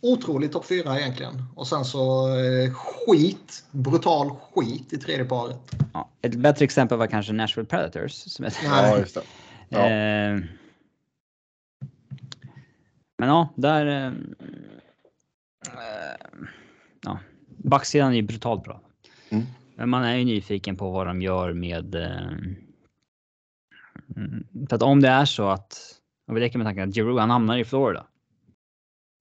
Otroligt 0.00 0.52
topp 0.52 0.66
fyra 0.66 1.00
egentligen. 1.00 1.42
Och 1.54 1.66
sen 1.66 1.84
så 1.84 2.28
eh, 2.28 2.72
skit, 2.72 3.64
brutal 3.70 4.30
skit 4.30 4.92
i 4.92 4.98
tredje 4.98 5.24
paret. 5.24 5.58
Ja, 5.92 6.10
ett 6.22 6.34
bättre 6.34 6.64
exempel 6.64 6.98
var 6.98 7.06
kanske 7.06 7.32
Nashville 7.32 7.66
Predators. 7.66 8.12
Som 8.12 8.44
är... 8.44 8.52
Ja, 8.64 8.98
just 8.98 9.14
det. 9.14 9.22
Ja. 9.68 9.78
Eh, 9.90 10.40
men 13.18 13.28
ja, 13.28 13.48
där. 13.54 13.86
Eh, 13.86 14.12
ja, 17.02 17.18
backsidan 17.48 18.12
är 18.12 18.16
ju 18.16 18.22
brutalt 18.22 18.64
bra. 18.64 18.80
Mm. 19.28 19.44
Men 19.76 19.88
man 19.88 20.04
är 20.04 20.16
ju 20.16 20.24
nyfiken 20.24 20.76
på 20.76 20.90
vad 20.90 21.06
de 21.06 21.22
gör 21.22 21.52
med. 21.52 21.94
Eh, 21.94 22.30
för 24.68 24.76
att 24.76 24.82
om 24.82 25.02
det 25.02 25.08
är 25.08 25.24
så 25.24 25.48
att 25.48 25.95
om 26.26 26.34
vi 26.34 26.40
leker 26.40 26.58
med 26.58 26.66
tanken 26.66 26.88
att 26.88 26.94
Giroud 26.94 27.18
han 27.18 27.30
hamnar 27.30 27.58
i 27.58 27.64
Florida. 27.64 28.06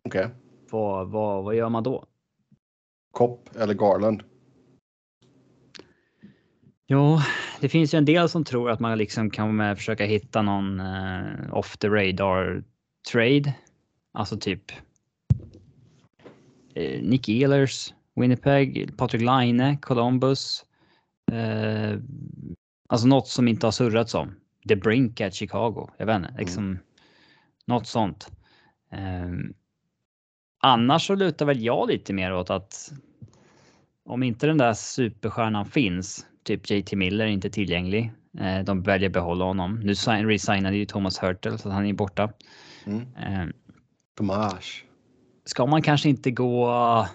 Okej. 0.06 0.26
Okay. 0.26 0.36
Vad, 0.70 1.10
vad, 1.10 1.44
vad 1.44 1.56
gör 1.56 1.70
man 1.70 1.84
då? 1.84 2.06
Kopp 3.12 3.56
eller 3.56 3.74
Garland? 3.74 4.24
Jo, 6.88 7.20
det 7.62 7.70
finns 7.70 7.94
ju 7.94 7.98
en 7.98 8.06
del 8.06 8.30
som 8.30 8.44
tror 8.44 8.70
att 8.70 8.80
man 8.80 8.98
liksom 8.98 9.30
kan 9.30 9.76
försöka 9.76 10.06
hitta 10.06 10.42
någon 10.42 10.80
uh, 10.80 11.54
off 11.54 11.78
the 11.78 11.88
radar 11.88 12.64
trade. 13.12 13.54
Alltså 14.14 14.38
typ 14.38 14.72
uh, 16.78 17.02
Nick 17.02 17.30
Ehlers, 17.30 17.94
Winnipeg, 18.16 18.98
Patrik 18.98 19.22
Laine, 19.22 19.78
Columbus. 19.78 20.66
Uh, 21.32 22.00
alltså 22.88 23.08
något 23.08 23.28
som 23.28 23.48
inte 23.48 23.68
har 23.68 23.72
surrats 23.72 24.16
om. 24.16 24.36
The 24.68 24.76
Brink 24.76 25.22
at 25.22 25.34
Chicago. 25.34 25.90
Jag 25.98 26.06
vet 26.06 26.16
inte, 26.16 26.34
liksom 26.38 26.64
mm. 26.64 26.80
Något 27.68 27.88
sånt. 27.88 28.32
Um, 28.92 29.54
annars 30.62 31.08
så 31.08 31.16
lutar 31.16 31.46
väl 31.46 31.64
jag 31.64 31.88
lite 31.88 32.14
mer 32.14 32.34
åt 32.34 32.50
att 32.50 32.92
om 34.06 34.24
inte 34.24 34.48
den 34.48 34.58
där 34.58 34.74
superstjärnan 34.74 35.66
finns 35.66 36.26
typ 36.44 36.70
JT 36.70 36.94
Miller 36.94 37.26
är 37.26 37.30
inte 37.30 37.50
tillgänglig. 37.50 38.12
Eh, 38.40 38.60
de 38.64 38.84
väljer 38.84 39.10
behålla 39.10 39.46
honom. 39.46 39.80
Nu 39.80 39.94
resignade 40.28 40.78
ju 40.78 40.86
Thomas 40.86 41.24
Hurtle 41.24 41.58
så 41.58 41.70
han 41.70 41.86
är 41.86 41.94
borta. 41.94 42.30
Mm. 42.86 43.02
Eh, 43.02 43.48
Tomas. 44.18 44.84
Ska 45.46 45.66
man 45.66 45.82
kanske 45.82 46.10
inte 46.10 46.32
gå 46.32 47.08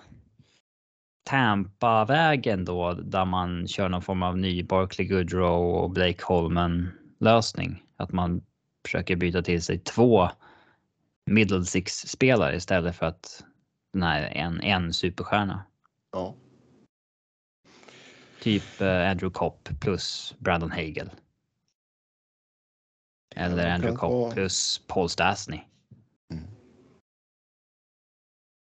Tampa-vägen 1.24 2.64
då 2.64 2.92
där 2.92 3.24
man 3.24 3.68
kör 3.68 3.88
någon 3.88 4.02
form 4.02 4.22
av 4.22 4.38
ny 4.38 4.62
Barkley 4.62 5.08
Goodrow 5.08 5.74
och 5.74 5.90
Blake 5.90 6.24
Holman 6.24 6.88
lösning? 7.20 7.82
Att 7.96 8.12
man 8.12 8.42
försöker 8.84 9.16
byta 9.16 9.42
till 9.42 9.62
sig 9.62 9.78
två 9.78 10.28
middle 11.30 11.64
six 11.64 12.06
spelare 12.06 12.56
istället 12.56 12.96
för 12.96 13.06
att 13.06 13.44
den 13.92 14.02
här 14.02 14.22
en, 14.22 14.60
en 14.60 14.92
superstjärna. 14.92 15.64
Ja. 16.12 16.34
Typ 18.40 18.80
eh, 18.80 19.10
Andrew 19.10 19.30
Kopp 19.30 19.68
plus 19.80 20.34
Brandon 20.38 20.70
Hagel. 20.70 21.10
Eller 23.36 23.70
Andrew 23.70 23.96
Kopp 23.96 24.34
plus 24.34 24.80
Paul 24.86 25.08
Stastny. 25.08 25.60
Mm. 26.32 26.44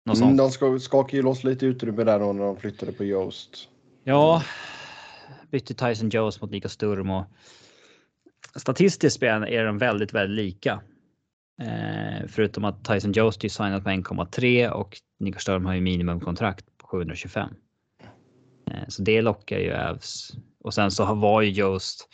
Något 0.05 0.17
mm, 0.17 0.37
de 0.37 0.51
ska, 0.51 0.79
skakade 0.79 1.17
ju 1.17 1.23
loss 1.23 1.43
lite 1.43 1.65
utrymme 1.65 2.03
där 2.03 2.19
när 2.33 2.43
de 2.43 2.57
flyttade 2.57 2.91
på 2.91 3.03
Joost. 3.03 3.69
Ja, 4.03 4.43
bytte 5.51 5.73
Tyson 5.73 6.09
Jones 6.09 6.41
mot 6.41 6.51
Nico 6.51 6.69
Sturm 6.69 7.09
och 7.09 7.25
statistiskt 8.55 9.23
är 9.23 9.65
de 9.65 9.77
väldigt, 9.77 10.13
väldigt 10.13 10.45
lika. 10.45 10.81
Eh, 11.61 12.27
förutom 12.27 12.65
att 12.65 12.83
Tyson 12.83 13.11
Jost 13.11 13.43
är 13.43 13.49
signat 13.49 13.83
på 13.83 13.89
1,3 13.89 14.69
och 14.69 14.97
Nico 15.19 15.39
Sturm 15.39 15.65
har 15.65 15.73
ju 15.73 15.81
minimumkontrakt 15.81 16.65
på 16.77 16.87
725. 16.87 17.49
Eh, 18.71 18.87
så 18.87 19.01
det 19.01 19.21
lockar 19.21 19.59
ju 19.59 19.73
Avs. 19.73 20.31
Och 20.59 20.73
sen 20.73 20.91
så 20.91 21.15
var 21.15 21.41
ju 21.41 21.49
Jost. 21.49 22.09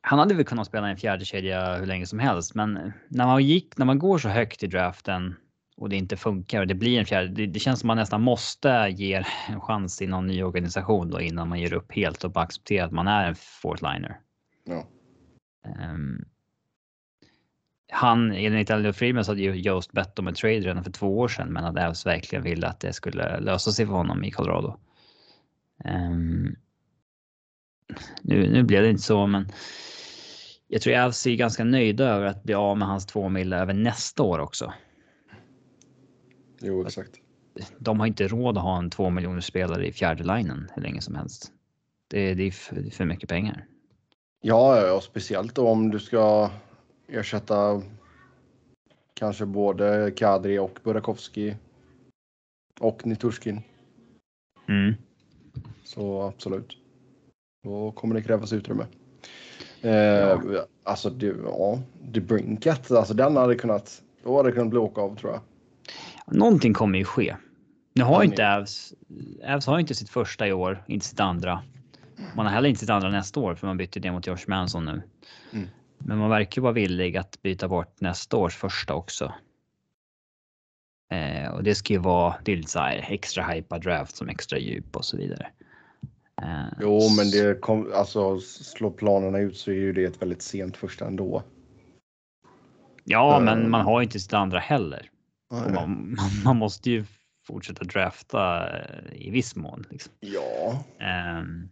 Han 0.00 0.18
hade 0.18 0.34
väl 0.34 0.44
kunnat 0.44 0.66
spela 0.66 0.88
en 0.88 0.96
fjärde 0.96 1.24
kedja 1.24 1.76
hur 1.76 1.86
länge 1.86 2.06
som 2.06 2.18
helst, 2.18 2.54
men 2.54 2.92
när 3.08 3.26
man 3.26 3.44
gick, 3.44 3.78
när 3.78 3.86
man 3.86 3.98
går 3.98 4.18
så 4.18 4.28
högt 4.28 4.62
i 4.62 4.66
draften 4.66 5.34
och 5.76 5.88
det 5.88 5.96
inte 5.96 6.16
funkar 6.16 6.60
och 6.60 6.66
det 6.66 6.74
blir 6.74 6.98
en 6.98 7.06
fjärde. 7.06 7.28
Det, 7.28 7.46
det 7.46 7.58
känns 7.58 7.80
som 7.80 7.86
man 7.86 7.96
nästan 7.96 8.22
måste 8.22 8.94
ge 8.96 9.24
en 9.48 9.60
chans 9.60 10.02
i 10.02 10.06
någon 10.06 10.26
ny 10.26 10.42
organisation 10.42 11.10
då 11.10 11.20
innan 11.20 11.48
man 11.48 11.60
ger 11.60 11.72
upp 11.72 11.92
helt 11.92 12.24
och 12.24 12.30
bara 12.30 12.44
accepterar 12.44 12.86
att 12.86 12.92
man 12.92 13.08
är 13.08 13.28
en 13.28 13.34
fourth 13.34 13.82
liner. 13.82 14.20
Ja. 14.64 14.86
Um, 15.92 16.24
han, 17.90 18.32
enligt 18.32 18.70
Elliot 18.70 18.96
Freeman 18.96 19.24
så 19.24 19.30
hade 19.30 19.42
ju 19.42 19.54
Jost 19.54 19.92
bett 19.92 20.18
om 20.18 20.28
en 20.28 20.34
trade 20.34 20.60
redan 20.60 20.84
för 20.84 20.92
två 20.92 21.18
år 21.18 21.28
sedan, 21.28 21.52
men 21.52 21.64
att 21.64 21.78
Avs 21.78 22.06
verkligen 22.06 22.42
ville 22.44 22.66
att 22.66 22.80
det 22.80 22.92
skulle 22.92 23.40
lösa 23.40 23.72
sig 23.72 23.86
för 23.86 23.92
honom 23.92 24.24
i 24.24 24.30
Colorado. 24.30 24.76
Um, 25.84 26.56
nu, 28.22 28.50
nu 28.50 28.62
blev 28.62 28.82
det 28.82 28.90
inte 28.90 29.02
så, 29.02 29.26
men 29.26 29.48
jag 30.68 30.82
tror 30.82 30.98
Avs 30.98 31.26
är 31.26 31.34
ganska 31.34 31.64
nöjda 31.64 32.04
över 32.04 32.26
att 32.26 32.42
bli 32.42 32.54
av 32.54 32.78
med 32.78 32.88
hans 32.88 33.06
två 33.06 33.28
mil 33.28 33.52
över 33.52 33.74
nästa 33.74 34.22
år 34.22 34.38
också. 34.38 34.72
Jo, 36.60 36.86
exakt. 36.86 37.12
De 37.78 38.00
har 38.00 38.06
inte 38.06 38.28
råd 38.28 38.58
att 38.58 38.64
ha 38.64 38.78
en 38.78 38.90
två 38.90 39.10
miljoner 39.10 39.40
spelare 39.40 39.86
i 39.86 39.92
fjärde 39.92 40.24
linen 40.24 40.70
hur 40.74 40.82
länge 40.82 41.00
som 41.00 41.14
helst. 41.14 41.52
Det, 42.08 42.34
det 42.34 42.42
är 42.42 42.50
för, 42.50 42.90
för 42.90 43.04
mycket 43.04 43.28
pengar. 43.28 43.66
Ja, 44.40 44.92
och 44.92 45.02
speciellt 45.02 45.54
då 45.54 45.68
om 45.68 45.90
du 45.90 45.98
ska 45.98 46.50
ersätta 47.08 47.82
kanske 49.14 49.46
både 49.46 50.12
Kadri 50.16 50.58
och 50.58 50.78
Burakovsky 50.84 51.54
och 52.80 53.06
Niturskin. 53.06 53.62
Mm. 54.68 54.94
Så 55.84 56.22
absolut. 56.22 56.76
Då 57.64 57.92
kommer 57.92 58.14
det 58.14 58.22
krävas 58.22 58.52
utrymme. 58.52 58.86
Eh, 59.80 59.92
ja. 59.92 60.66
Alltså, 60.82 61.10
det, 61.10 61.26
ja, 61.44 61.80
det 62.02 62.20
Brinkat, 62.20 62.90
alltså 62.90 63.14
den 63.14 63.36
hade 63.36 63.54
kunnat, 63.54 64.02
då 64.22 64.36
hade 64.36 64.48
det 64.48 64.52
kunnat 64.52 64.70
bli 64.70 64.78
åka 64.78 65.00
av 65.00 65.16
tror 65.16 65.32
jag. 65.32 65.40
Någonting 66.36 66.74
kommer 66.74 66.98
ju 66.98 67.04
ske. 67.04 67.36
Nu 67.92 68.04
har 68.04 68.22
inte 68.22 68.56
Avs, 68.56 68.94
Avs 69.46 69.66
har 69.66 69.78
inte 69.78 69.94
sitt 69.94 70.10
första 70.10 70.48
i 70.48 70.52
år, 70.52 70.84
inte 70.86 71.06
sitt 71.06 71.20
andra. 71.20 71.62
Man 72.36 72.46
har 72.46 72.52
heller 72.52 72.68
inte 72.68 72.80
sitt 72.80 72.90
andra 72.90 73.10
nästa 73.10 73.40
år 73.40 73.54
för 73.54 73.66
man 73.66 73.76
bytte 73.76 74.00
det 74.00 74.12
mot 74.12 74.26
Josh 74.26 74.44
Manson 74.46 74.84
nu. 74.84 75.02
Mm. 76.00 76.08
Men 76.08 76.18
man 76.18 76.30
verkar 76.30 76.62
vara 76.62 76.72
villig 76.72 77.16
att 77.16 77.42
byta 77.42 77.68
bort 77.68 78.00
nästa 78.00 78.36
års 78.36 78.56
första 78.56 78.94
också. 78.94 79.32
Eh, 81.10 81.50
och 81.50 81.62
det 81.62 81.74
ska 81.74 81.92
ju 81.92 81.98
vara 81.98 82.34
det 82.44 82.52
är 82.52 82.56
lite 82.56 82.70
så 82.70 82.78
här 82.78 83.06
extra 83.08 83.44
hypa 83.44 83.78
draft 83.78 84.16
som 84.16 84.28
extra 84.28 84.58
djup 84.58 84.96
och 84.96 85.04
så 85.04 85.16
vidare. 85.16 85.50
Eh, 86.42 86.66
jo, 86.80 87.00
men 87.16 87.30
det 87.30 87.60
kom, 87.60 87.92
alltså 87.94 88.40
slår 88.40 88.90
planerna 88.90 89.38
ut 89.38 89.56
så 89.56 89.70
är 89.70 89.74
ju 89.74 89.92
det 89.92 90.04
ett 90.04 90.22
väldigt 90.22 90.42
sent 90.42 90.76
första 90.76 91.06
ändå. 91.06 91.42
Ja, 93.04 93.36
uh, 93.38 93.44
men 93.44 93.70
man 93.70 93.84
har 93.84 94.00
ju 94.00 94.04
inte 94.04 94.20
sitt 94.20 94.32
andra 94.32 94.58
heller. 94.58 95.10
Man, 95.50 96.16
man, 96.44 96.56
måste 96.56 96.90
ju 96.90 97.04
fortsätta 97.46 97.84
drafta 97.84 98.70
eh, 98.78 99.12
i 99.12 99.30
viss 99.30 99.56
mån. 99.56 99.84
Liksom. 99.90 100.12
Ja. 100.20 100.84
Um, 101.40 101.70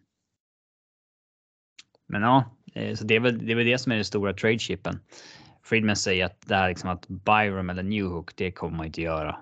men 2.06 2.22
ja, 2.22 2.38
eh, 2.38 2.44
så 2.94 3.04
det 3.04 3.16
är, 3.16 3.20
väl, 3.20 3.46
det 3.46 3.52
är 3.52 3.56
väl 3.56 3.66
det 3.66 3.78
som 3.78 3.92
är 3.92 3.96
den 3.96 4.04
stora 4.04 4.32
trade-chippen. 4.32 4.98
Friedman 5.62 5.96
säger 5.96 6.26
att 6.26 6.40
det 6.46 6.54
här 6.54 6.68
liksom 6.68 6.90
att 6.90 7.08
Byram 7.08 7.70
eller 7.70 7.82
Newhook, 7.82 8.36
det 8.36 8.52
kommer 8.52 8.76
man 8.76 8.86
inte 8.86 9.02
göra. 9.02 9.38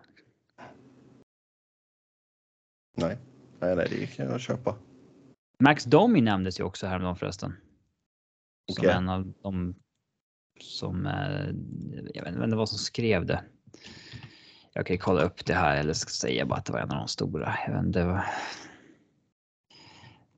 Nej, 2.96 3.18
nej, 3.60 3.76
nej 3.76 3.86
det 3.90 4.06
kan 4.06 4.26
jag 4.26 4.40
köpa. 4.40 4.76
Max 5.58 5.84
Domi 5.84 6.20
nämndes 6.20 6.60
ju 6.60 6.64
också 6.64 6.86
häromdagen 6.86 7.16
förresten. 7.16 7.54
Som 8.72 8.84
okay. 8.84 8.96
en 8.96 9.08
av 9.08 9.32
de 9.42 9.74
som, 10.60 11.06
eh, 11.06 11.46
jag 12.14 12.24
vet 12.24 12.34
inte 12.44 12.56
vad 12.56 12.68
som 12.68 12.78
skrev 12.78 13.26
det. 13.26 13.44
Jag 14.72 14.86
kan 14.86 14.98
kolla 14.98 15.22
upp 15.22 15.44
det 15.44 15.54
här 15.54 15.76
eller 15.76 15.92
ska 15.92 16.10
säga 16.10 16.46
bara 16.46 16.58
att 16.58 16.64
det 16.64 16.72
var 16.72 16.80
en 16.80 16.90
av 16.90 16.98
de 16.98 17.08
stora. 17.08 17.56
Jag 17.66 17.74
vet 17.74 17.84
inte, 17.84 18.24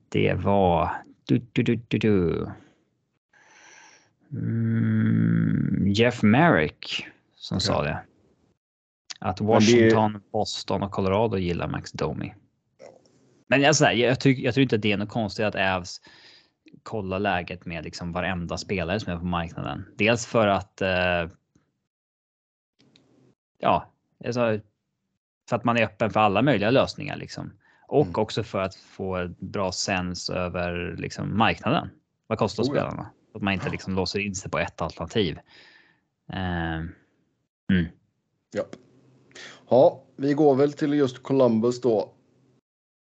det 0.09 0.33
var... 0.33 0.91
Du, 1.23 1.37
du, 1.53 1.63
du, 1.63 1.75
du, 1.75 1.97
du. 1.97 2.47
Mm, 4.31 5.87
Jeff 5.87 6.23
Merrick 6.23 7.07
som 7.35 7.57
okay. 7.57 7.65
sa 7.65 7.83
det. 7.83 7.99
Att 9.19 9.41
Washington, 9.41 10.13
det... 10.13 10.19
Boston 10.31 10.83
och 10.83 10.91
Colorado 10.91 11.37
gillar 11.37 11.67
Max 11.67 11.91
Domi. 11.91 12.33
Men 13.47 13.61
jag, 13.61 13.75
sådär, 13.75 13.91
jag, 13.91 14.19
tycker, 14.19 14.43
jag 14.43 14.53
tror 14.53 14.61
inte 14.61 14.75
att 14.75 14.81
det 14.81 14.91
är 14.91 14.97
något 14.97 15.09
konstigt 15.09 15.45
att 15.45 15.55
Avs 15.55 16.01
kollar 16.83 17.19
läget 17.19 17.65
med 17.65 17.83
liksom 17.83 18.11
varenda 18.11 18.57
spelare 18.57 18.99
som 18.99 19.13
är 19.13 19.17
på 19.17 19.25
marknaden. 19.25 19.85
Dels 19.97 20.25
för 20.25 20.47
att. 20.47 20.81
Eh, 20.81 21.29
ja, 23.59 23.91
alltså, 24.25 24.59
för 25.49 25.55
att 25.55 25.63
man 25.63 25.77
är 25.77 25.83
öppen 25.83 26.09
för 26.09 26.19
alla 26.19 26.41
möjliga 26.41 26.71
lösningar 26.71 27.17
liksom. 27.17 27.53
Och 27.87 28.05
mm. 28.05 28.21
också 28.21 28.43
för 28.43 28.61
att 28.61 28.75
få 28.75 29.29
bra 29.39 29.71
sens 29.71 30.29
över 30.29 30.95
liksom, 30.97 31.37
marknaden. 31.37 31.89
Vad 32.27 32.37
kostar 32.37 32.63
oh, 32.63 32.67
spelarna? 32.67 33.11
Att 33.37 33.43
man 33.43 33.53
inte 33.53 33.69
liksom 33.69 33.95
låser 33.95 34.19
in 34.19 34.35
sig 34.35 34.51
på 34.51 34.59
ett 34.59 34.81
alternativ. 34.81 35.39
Eh, 36.33 36.77
mm. 37.71 37.85
Ja. 38.51 38.63
ja, 39.69 40.03
vi 40.15 40.33
går 40.33 40.55
väl 40.55 40.73
till 40.73 40.93
just 40.93 41.23
Columbus 41.23 41.81
då. 41.81 42.13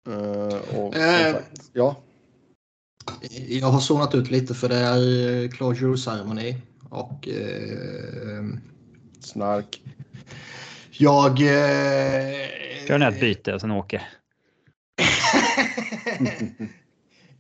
Uh, 0.10 0.78
och, 0.80 0.96
uh, 0.96 1.36
ja. 1.74 1.96
Jag 3.48 3.68
har 3.68 3.80
zonat 3.80 4.16
ut 4.16 4.32
lite 4.32 4.54
för 4.54 4.70
det 4.70 4.76
är 4.76 5.48
closure-ceremoni. 5.48 6.62
Och... 6.90 7.28
Uh, 7.28 8.58
Snark. 9.20 9.84
Jag... 10.92 11.32
Uh, 11.32 11.48
Kör 12.88 12.98
ni 13.00 13.06
ett 13.06 13.20
byte 13.20 13.54
och 13.54 13.62
sen 13.62 13.72
åker? 13.72 14.08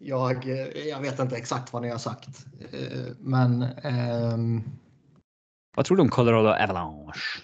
jag, 0.05 0.45
jag 0.89 1.01
vet 1.01 1.19
inte 1.19 1.35
exakt 1.35 1.73
vad 1.73 1.81
ni 1.81 1.89
har 1.89 1.97
sagt. 1.97 2.45
Men... 3.19 3.65
Um, 4.33 4.63
vad 5.75 5.85
tror 5.85 5.97
du 5.97 6.03
om 6.03 6.09
Colorado 6.09 6.49
Avalanche? 6.63 7.41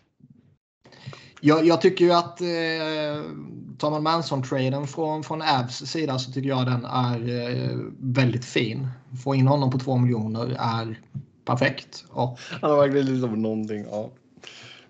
Jag, 1.42 1.66
jag 1.66 1.82
tycker 1.82 2.06
ju 2.06 2.12
att 2.12 2.42
eh, 2.42 3.32
tar 3.78 3.92
man 3.92 4.04
Manson-traden 4.04 4.88
från, 4.88 5.24
från 5.24 5.42
Avs 5.42 5.78
sida 5.78 6.20
så 6.20 6.32
tycker 6.32 6.50
jag 6.50 6.66
den 6.66 6.86
är 6.86 7.30
eh, 7.30 7.78
väldigt 8.00 8.46
fin. 8.46 8.88
Få 9.24 9.36
in 9.36 9.48
honom 9.48 9.72
på 9.72 9.80
två 9.80 9.98
miljoner 9.98 10.58
är 10.60 11.00
perfekt. 11.46 12.06
Och... 12.10 12.40
Han 12.62 12.72
har 12.72 12.78
verkligen 12.78 13.06
liksom 13.06 13.42
någonting. 13.42 13.86
Ja. 13.92 14.10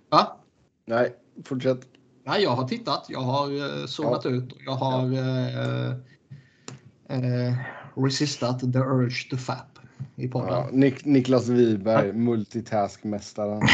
Va? 0.09 0.37
Nej, 0.85 1.15
fortsätt. 1.45 1.79
Nej, 2.25 2.43
jag 2.43 2.51
har 2.51 2.67
tittat. 2.67 3.05
Jag 3.09 3.21
har 3.21 3.79
eh, 3.79 3.85
zonat 3.85 4.21
ja. 4.25 4.31
ut. 4.31 4.53
Jag 4.65 4.75
har 4.75 5.03
eh, 5.03 5.95
eh, 7.11 7.55
resistat 7.95 8.59
the 8.59 8.79
urge 8.79 9.29
to 9.29 9.37
fap 9.37 9.79
i 10.15 10.27
podden. 10.27 10.49
Ja, 10.49 10.69
Nik 10.71 11.05
Niklas 11.05 11.49
Wiberg, 11.49 12.07
ja. 12.07 12.13
multitaskmästaren. 12.13 13.61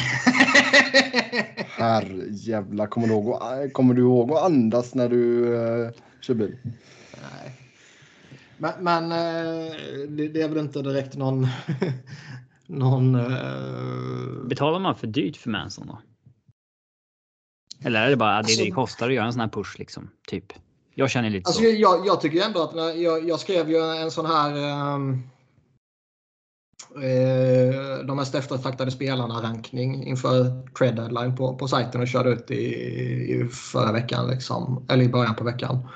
Herrejävlar, 1.77 2.87
kommer 2.87 3.07
du 3.07 3.13
ihåg, 3.13 3.73
kommer 3.73 3.93
du 3.93 4.01
ihåg 4.01 4.31
att 4.31 4.43
andas 4.43 4.95
när 4.95 5.09
du 5.09 5.45
uh, 5.45 5.89
kör 6.21 6.33
bil? 6.33 6.57
Nej. 7.13 7.51
Men, 8.57 8.71
men 8.79 9.03
uh, 9.03 9.73
det, 10.09 10.27
det, 10.27 10.41
är 10.41 10.49
väl 10.49 10.57
inte 10.57 10.81
direkt 10.81 11.15
någon... 11.15 11.47
någon 12.67 13.15
uh... 13.15 14.47
Betalar 14.47 14.79
man 14.79 14.95
för 14.95 15.07
dyrt 15.07 15.37
för 15.37 15.49
Manson 15.49 15.87
då? 15.87 16.01
Eller 17.83 18.05
är 18.05 18.09
det 18.09 18.15
bara 18.15 18.33
alltså, 18.33 18.59
det, 18.59 18.65
det 18.65 18.71
kostar 18.71 19.07
att 19.07 19.13
göra 19.13 19.25
en 19.25 19.33
sån 19.33 19.39
här 19.39 19.47
push 19.47 19.79
liksom? 19.79 20.09
Typ. 20.27 20.53
Jag 20.99 21.09
känner 21.09 21.29
lite 21.29 21.47
alltså, 21.47 21.61
så. 21.61 21.67
Jag, 21.67 22.07
jag 22.07 22.21
tycker 22.21 22.45
ändå 22.45 22.63
att 22.63 22.75
när 22.75 22.93
jag, 22.93 23.29
jag 23.29 23.39
skrev 23.39 23.69
ju 23.69 23.77
en 23.77 24.11
sån 24.11 24.25
här 24.25 24.53
um, 24.95 25.23
Eh, 26.95 28.05
de 28.05 28.17
mest 28.17 28.35
eftertraktade 28.35 28.91
spelarna-rankning 28.91 30.03
inför 30.03 30.67
trade 30.77 30.91
deadline 30.91 31.35
på, 31.35 31.55
på 31.55 31.67
sajten 31.67 32.01
och 32.01 32.07
körde 32.07 32.29
ut 32.29 32.51
i, 32.51 32.63
i 33.33 33.47
förra 33.51 33.91
veckan, 33.91 34.29
liksom, 34.29 34.85
eller 34.89 35.03
i 35.03 35.09
början 35.09 35.35
på 35.35 35.43
veckan. 35.43 35.87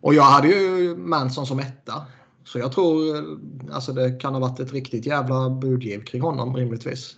Och 0.00 0.14
jag 0.14 0.22
hade 0.22 0.48
ju 0.48 0.96
Manson 0.96 1.46
som 1.46 1.58
etta. 1.58 2.06
Så 2.44 2.58
jag 2.58 2.72
tror 2.72 3.24
alltså 3.72 3.92
det 3.92 4.20
kan 4.20 4.34
ha 4.34 4.40
varit 4.40 4.60
ett 4.60 4.72
riktigt 4.72 5.06
jävla 5.06 5.50
budgiv 5.50 6.04
kring 6.04 6.22
honom 6.22 6.56
rimligtvis. 6.56 7.16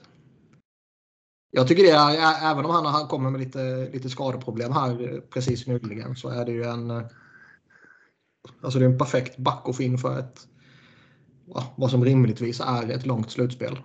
Jag 1.57 1.69
tycker 1.69 1.83
det, 1.83 1.91
är, 1.91 2.51
även 2.53 2.65
om 2.65 2.71
han, 2.71 2.87
han 2.87 3.07
kommer 3.07 3.31
med 3.31 3.41
lite, 3.41 3.91
lite 3.93 4.11
skadeproblem 4.11 4.73
här 4.73 5.21
precis 5.31 5.67
nyligen 5.67 6.17
så 6.17 6.29
är 6.29 6.45
det 6.45 6.53
ju 6.53 6.65
en 6.65 6.91
eh, 6.91 7.03
Alltså 8.61 8.79
det 8.79 8.85
är 8.85 8.91
en 8.91 8.99
perfekt 8.99 9.37
back 9.37 9.69
att 9.69 9.77
få 9.77 9.83
in 9.83 9.99
för 9.99 10.19
ett 10.19 10.49
vad 11.77 11.91
som 11.91 12.05
rimligtvis 12.05 12.61
är 12.61 12.91
ett 12.91 13.07
långt 13.07 13.31
slutspel. 13.31 13.79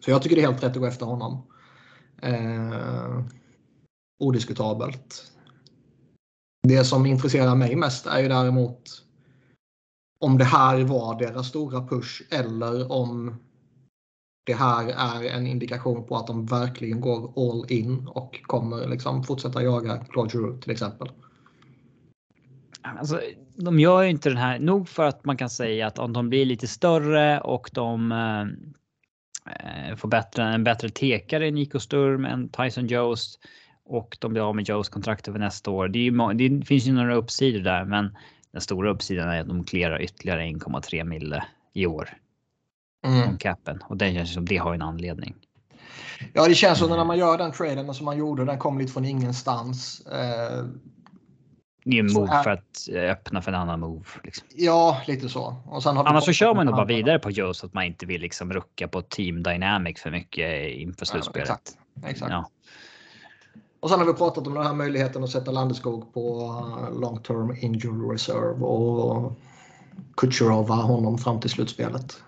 Så 0.00 0.10
jag 0.10 0.22
tycker 0.22 0.36
det 0.36 0.42
är 0.42 0.46
helt 0.46 0.62
rätt 0.62 0.70
att 0.70 0.76
gå 0.76 0.86
efter 0.86 1.06
honom. 1.06 1.46
Eh, 2.22 3.24
odiskutabelt. 4.18 5.32
Det 6.62 6.84
som 6.84 7.06
intresserar 7.06 7.54
mig 7.54 7.76
mest 7.76 8.06
är 8.06 8.20
ju 8.20 8.28
däremot 8.28 8.82
om 10.18 10.38
det 10.38 10.44
här 10.44 10.84
var 10.84 11.18
deras 11.18 11.48
stora 11.48 11.86
push 11.86 12.22
eller 12.30 12.92
om 12.92 13.34
det 14.46 14.54
här 14.54 14.88
är 14.88 15.30
en 15.30 15.46
indikation 15.46 16.06
på 16.06 16.16
att 16.16 16.26
de 16.26 16.46
verkligen 16.46 17.00
går 17.00 17.32
all 17.36 17.72
in 17.72 18.08
och 18.08 18.40
kommer 18.42 18.88
liksom 18.88 19.24
fortsätta 19.24 19.62
jaga 19.62 20.04
Claude 20.10 20.30
Giroux 20.30 20.60
till 20.60 20.72
exempel. 20.72 21.08
Alltså, 22.82 23.20
de 23.56 23.80
gör 23.80 24.02
ju 24.02 24.10
inte 24.10 24.28
den 24.28 24.38
här, 24.38 24.58
nog 24.58 24.88
för 24.88 25.04
att 25.04 25.24
man 25.24 25.36
kan 25.36 25.50
säga 25.50 25.86
att 25.86 25.98
om 25.98 26.12
de 26.12 26.28
blir 26.28 26.44
lite 26.44 26.66
större 26.66 27.40
och 27.40 27.70
de 27.72 28.12
eh, 28.12 28.40
eh 29.90 29.96
får 29.96 30.08
bättre, 30.08 30.44
en 30.44 30.64
bättre 30.64 30.88
tekare 30.88 31.48
än 31.48 31.54
Nico 31.54 31.80
Sturm 31.80 32.24
än 32.24 32.48
Tyson 32.48 32.86
Jost 32.86 33.40
och 33.84 34.16
de 34.20 34.32
blir 34.32 34.48
av 34.48 34.56
med 34.56 34.68
Joes 34.68 34.88
kontrakt 34.88 35.28
över 35.28 35.38
nästa 35.38 35.70
år. 35.70 35.88
Det, 35.88 35.98
ju, 35.98 36.32
det, 36.34 36.66
finns 36.66 36.86
ju 36.86 36.92
några 36.92 37.14
uppsidor 37.14 37.60
där, 37.60 37.84
men 37.84 38.16
den 38.52 38.60
stora 38.60 38.90
uppsidan 38.90 39.28
är 39.28 39.40
att 39.40 39.48
de 39.48 39.64
clearar 39.64 40.02
ytterligare 40.02 40.42
1,3 40.42 41.04
mille 41.04 41.44
i 41.72 41.86
år. 41.86 42.08
Mm. 43.06 43.38
capen 43.38 43.82
och 43.88 43.96
det 43.96 44.14
känns 44.14 44.34
som 44.34 44.44
det 44.44 44.56
har 44.56 44.74
en 44.74 44.82
anledning. 44.82 45.34
Ja, 46.32 46.48
det 46.48 46.54
känns 46.54 46.78
som 46.78 46.90
när 46.90 47.04
man 47.04 47.18
gör 47.18 47.38
den 47.38 47.52
traden 47.52 47.94
som 47.94 48.04
man 48.04 48.18
gjorde. 48.18 48.44
Den 48.44 48.58
kom 48.58 48.78
lite 48.78 48.92
från 48.92 49.04
ingenstans. 49.04 50.06
Eh, 50.06 50.64
det 51.84 51.96
är 51.96 52.00
en 52.00 52.12
move 52.12 52.42
för 52.42 52.50
att 52.50 52.88
eh, 52.92 53.10
öppna 53.10 53.42
för 53.42 53.52
en 53.52 53.58
annan 53.58 53.80
move. 53.80 54.04
Liksom. 54.24 54.46
Ja, 54.54 55.00
lite 55.06 55.28
så. 55.28 55.56
Och 55.66 55.82
sen 55.82 55.98
Annars 55.98 56.24
så 56.24 56.32
kör 56.32 56.54
man 56.54 56.66
nog 56.66 56.74
bara 56.74 56.86
vidare 56.86 57.18
på 57.18 57.30
Joe 57.30 57.54
så 57.54 57.66
att 57.66 57.74
man 57.74 57.84
inte 57.84 58.06
vill 58.06 58.20
liksom 58.20 58.52
rucka 58.52 58.88
på 58.88 59.02
team 59.02 59.42
dynamic 59.42 60.00
för 60.00 60.10
mycket 60.10 60.70
inför 60.72 61.06
slutspelet. 61.06 61.48
Ja, 61.48 61.54
exakt. 61.54 61.78
exakt. 62.10 62.32
Ja. 62.32 62.50
Och 63.80 63.90
sen 63.90 63.98
har 63.98 64.06
vi 64.06 64.12
pratat 64.12 64.46
om 64.46 64.54
den 64.54 64.66
här 64.66 64.74
möjligheten 64.74 65.24
att 65.24 65.30
sätta 65.30 65.50
Landeskog 65.50 66.14
på 66.14 66.50
uh, 66.90 67.00
long 67.00 67.22
term 67.22 67.56
injury 67.60 68.14
reserve 68.14 68.64
och 68.64 69.38
Kucherova 70.16 70.74
honom 70.74 71.18
fram 71.18 71.40
till 71.40 71.50
slutspelet. 71.50 72.22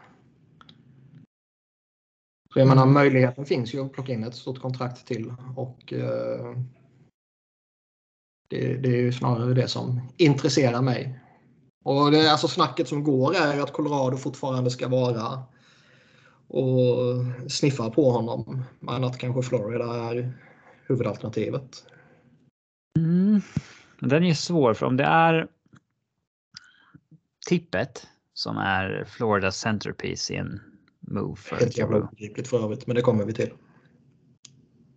Så 2.53 2.59
jag 2.59 2.69
menar 2.69 2.83
mm. 2.83 2.95
möjligheten 2.95 3.47
finns 3.47 3.75
ju 3.75 3.85
att 3.85 3.93
plocka 3.93 4.13
in 4.13 4.25
ett 4.25 4.35
stort 4.35 4.61
kontrakt 4.61 5.07
till 5.07 5.35
och 5.57 5.93
uh, 5.93 6.59
det, 8.51 8.77
det 8.77 8.89
är 8.89 9.03
ju 9.03 9.13
snarare 9.13 9.55
det 9.55 9.69
som 9.69 10.01
intresserar 10.17 10.83
mig. 10.83 11.21
Och 11.85 12.11
det, 12.11 12.31
alltså 12.31 12.49
snacket 12.49 12.89
som 12.89 13.05
går 13.05 13.35
är 13.35 13.61
att 13.61 13.73
Colorado 13.73 14.17
fortfarande 14.17 14.71
ska 14.71 14.89
vara 14.89 15.43
och 16.49 16.97
sniffar 17.49 17.91
på 17.91 18.11
honom. 18.11 18.65
Men 18.81 19.05
att 19.05 19.19
kanske 19.19 19.43
Florida 19.43 19.85
är 19.85 20.33
huvudalternativet. 20.87 21.85
Mm. 22.97 23.41
Den 24.01 24.25
är 24.25 24.35
svår 24.35 24.75
för 24.75 24.87
om 24.87 24.97
det 24.97 25.05
är 25.05 25.49
tippet 27.49 28.07
som 28.33 28.57
är 28.57 29.05
Floridas 29.09 29.57
centerpiece 29.57 30.31
i 30.31 30.37
en 30.37 30.61
move 31.11 31.37
för 31.37 31.57
Helt 31.57 31.79
jävla 31.79 31.99
obegripligt 31.99 32.49
för 32.49 32.65
övrigt, 32.65 32.87
men 32.87 32.97
det 32.97 33.03
kommer 33.03 33.25
vi 33.25 33.33
till. 33.33 33.51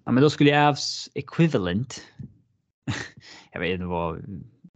Ja, 0.06 0.12
men 0.12 0.24
då 0.24 0.30
skulle 0.30 0.68
Avs 0.68 1.10
equivalent. 1.14 2.02
jag 3.52 3.60
vet 3.60 3.72
inte 3.72 3.86
vad 3.86 4.24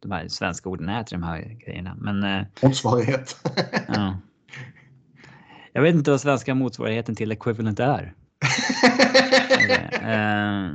de 0.02 0.12
här 0.12 0.28
svenska 0.28 0.70
orden 0.70 0.90
är 0.90 1.04
till 1.04 1.20
de 1.20 1.24
här 1.26 1.42
grejerna, 1.66 1.96
men. 2.00 2.24
Eh, 2.24 2.46
Motsvarighet. 2.62 3.38
ja. 3.88 4.18
Jag 5.74 5.82
vet 5.82 5.96
inte 5.96 6.12
vad 6.12 6.22
svenska 6.22 6.56
motsvarigheten 6.56 7.16
till 7.16 7.32
equivalent 7.32 7.80
är. 7.80 8.14
eh, 10.02 10.74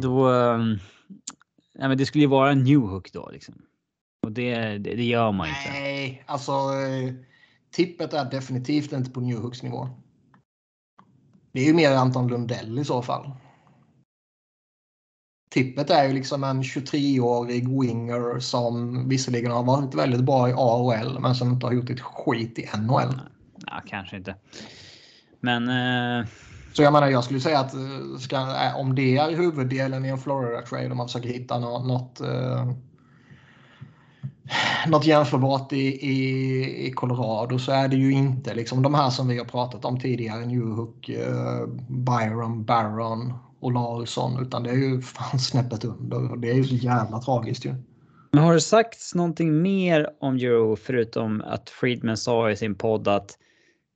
då. 0.00 0.30
Ja, 1.74 1.88
men 1.88 1.98
det 1.98 2.06
skulle 2.06 2.24
ju 2.24 2.28
vara 2.28 2.50
en 2.50 2.64
new 2.64 2.80
hook 2.80 3.12
då 3.12 3.30
liksom. 3.32 3.54
Och 4.22 4.32
det, 4.32 4.54
det, 4.58 4.94
det 4.94 5.04
gör 5.04 5.32
man 5.32 5.48
inte. 5.48 5.70
Nej, 5.70 6.24
alltså. 6.26 6.52
Tippet 7.72 8.12
är 8.12 8.30
definitivt 8.30 8.92
inte 8.92 9.10
på 9.10 9.20
new 9.20 9.38
hooks 9.38 9.62
nivå. 9.62 9.88
Det 11.52 11.60
är 11.60 11.64
ju 11.64 11.74
mer 11.74 11.90
Anton 11.90 12.28
Lundell 12.28 12.78
i 12.78 12.84
så 12.84 13.02
fall. 13.02 13.30
Tippet 15.50 15.90
är 15.90 16.04
ju 16.04 16.12
liksom 16.12 16.44
en 16.44 16.62
23-årig 16.62 17.80
winger 17.80 18.40
som 18.40 19.08
visserligen 19.08 19.52
har 19.52 19.62
varit 19.62 19.94
väldigt 19.94 20.20
bra 20.20 20.48
i 20.48 20.52
AHL 20.52 21.20
men 21.20 21.34
som 21.34 21.50
inte 21.50 21.66
har 21.66 21.72
gjort 21.72 21.90
ett 21.90 22.00
skit 22.00 22.58
i 22.58 22.68
NHL. 22.78 23.20
Ja, 23.66 23.82
kanske 23.86 24.16
inte. 24.16 24.34
Men... 25.40 25.68
Eh... 25.68 26.26
Så 26.72 26.82
jag 26.82 26.92
menar, 26.92 27.08
jag 27.10 27.24
skulle 27.24 27.40
säga 27.40 27.58
att 27.58 27.74
eh, 27.74 28.18
ska, 28.18 28.36
eh, 28.36 28.76
om 28.76 28.94
det 28.94 29.16
är 29.16 29.36
huvuddelen 29.36 30.04
i 30.04 30.08
en 30.08 30.18
Florida-trade 30.18 30.90
om 30.90 30.96
man 30.96 31.08
försöker 31.08 31.28
hitta 31.28 31.58
något, 31.58 31.86
något, 31.86 32.20
eh, 32.20 32.72
något 34.86 35.06
jämförbart 35.06 35.72
i, 35.72 36.06
i, 36.10 36.86
i 36.86 36.92
Colorado 36.92 37.58
så 37.58 37.72
är 37.72 37.88
det 37.88 37.96
ju 37.96 38.12
inte 38.12 38.54
liksom 38.54 38.82
de 38.82 38.94
här 38.94 39.10
som 39.10 39.28
vi 39.28 39.38
har 39.38 39.44
pratat 39.44 39.84
om 39.84 40.00
tidigare. 40.00 40.46
Newhook, 40.46 41.08
eh, 41.08 41.66
Byron, 41.88 42.64
Barron 42.64 43.34
och 43.60 43.72
Larsson 43.72 44.42
utan 44.42 44.62
det 44.62 44.70
är 44.70 44.74
ju 44.74 45.00
fan 45.00 45.38
snäppet 45.38 45.84
under 45.84 46.30
och 46.30 46.38
det 46.38 46.50
är 46.50 46.54
ju 46.54 46.64
så 46.64 46.74
jävla 46.74 47.18
tragiskt 47.18 47.64
ju. 47.64 47.74
Men 48.32 48.44
har 48.44 48.54
det 48.54 48.60
sagts 48.60 49.14
någonting 49.14 49.62
mer 49.62 50.08
om 50.20 50.36
Euro 50.36 50.76
förutom 50.76 51.42
att 51.46 51.70
Friedman 51.70 52.16
sa 52.16 52.50
i 52.50 52.56
sin 52.56 52.74
podd 52.74 53.08
att 53.08 53.38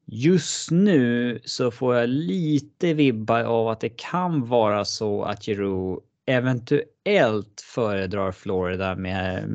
just 0.07 0.71
nu 0.71 1.41
så 1.45 1.71
får 1.71 1.97
jag 1.97 2.09
lite 2.09 2.95
vibbar 2.95 3.43
av 3.43 3.69
att 3.69 3.81
det 3.81 3.89
kan 3.89 4.49
vara 4.49 4.85
så 4.85 5.23
att 5.23 5.49
Euro 5.49 6.01
eventuellt 6.27 7.61
föredrar 7.75 8.33
Florida 8.33 8.95
med 8.95 9.49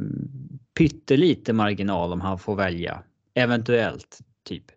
pyttelite 0.78 1.54
marginal 1.54 2.14
om 2.14 2.22
han 2.22 2.40
får 2.40 2.56
välja. 2.56 3.04
Eventuellt, 3.34 4.20
typ. 4.44 4.72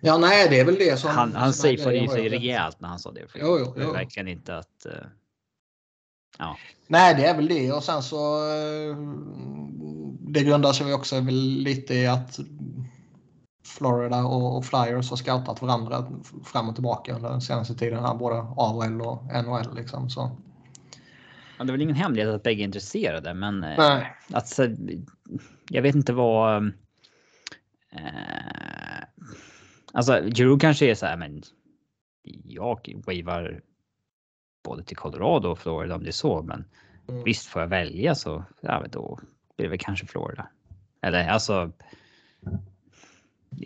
Ja, 0.00 0.18
nej, 0.18 0.48
det 0.50 0.60
är 0.60 0.64
väl 0.64 0.74
det 0.74 0.96
som... 1.00 1.10
Han, 1.10 1.34
han 1.34 1.52
safeade 1.52 1.96
ju 1.96 2.08
sig 2.08 2.28
rejält 2.28 2.80
när 2.80 2.88
han 2.88 2.98
sa 2.98 3.12
det. 3.12 3.20
Jo, 3.34 3.58
jo, 3.58 3.74
jo. 3.76 3.92
Verkligen 3.92 4.28
inte 4.28 4.58
att... 4.58 4.86
Uh, 4.86 4.92
ja. 6.38 6.56
Nej, 6.86 7.14
det 7.14 7.26
är 7.26 7.36
väl 7.36 7.48
det 7.48 7.72
och 7.72 7.84
sen 7.84 8.02
så... 8.02 8.36
Uh, 8.52 8.96
det 10.28 10.42
grundar 10.42 10.72
sig 10.72 10.94
också 10.94 11.20
väl 11.20 11.34
lite 11.34 11.94
i 11.94 12.06
att 12.06 12.38
Florida 13.64 14.24
och, 14.24 14.64
Flyers 14.64 15.10
har 15.10 15.16
scoutat 15.16 15.62
varandra 15.62 16.12
fram 16.44 16.68
och 16.68 16.74
tillbaka 16.74 17.14
under 17.14 17.30
den 17.30 17.40
senaste 17.40 17.74
tiden. 17.74 18.04
Här, 18.04 18.14
både 18.14 18.36
AHL 18.56 19.00
och 19.00 19.24
NHL 19.44 19.76
liksom. 19.76 20.10
Så. 20.10 20.30
Ja, 21.58 21.64
det 21.64 21.70
är 21.70 21.72
väl 21.72 21.82
ingen 21.82 21.96
hemlighet 21.96 22.34
att 22.34 22.42
bägge 22.42 22.62
är 22.62 22.64
intresserade, 22.64 23.34
men 23.34 23.64
eh, 23.64 23.78
Nej. 23.78 24.16
att, 24.32 24.58
jag 25.70 25.82
vet 25.82 25.94
inte 25.94 26.12
vad... 26.12 26.66
Eh, 27.92 29.04
alltså, 29.92 30.22
Giroud 30.34 30.60
kanske 30.60 30.90
är 30.90 30.94
så 30.94 31.06
här, 31.06 31.16
men 31.16 31.42
jag 32.44 33.02
wavar 33.06 33.60
både 34.64 34.82
till 34.82 34.96
Colorado 34.96 35.48
och 35.48 35.58
Florida 35.58 35.94
om 35.94 36.02
det 36.02 36.10
är 36.10 36.12
så, 36.12 36.42
men 36.42 36.64
mm. 37.08 37.24
visst 37.24 37.46
får 37.46 37.62
jag 37.62 37.68
välja 37.68 38.14
så 38.14 38.44
ja, 38.60 38.84
då 38.90 39.18
blir 39.56 39.66
det 39.66 39.70
väl 39.70 39.78
kanske 39.78 40.06
Florida. 40.06 40.48
Eller 41.02 41.28
alltså. 41.28 41.72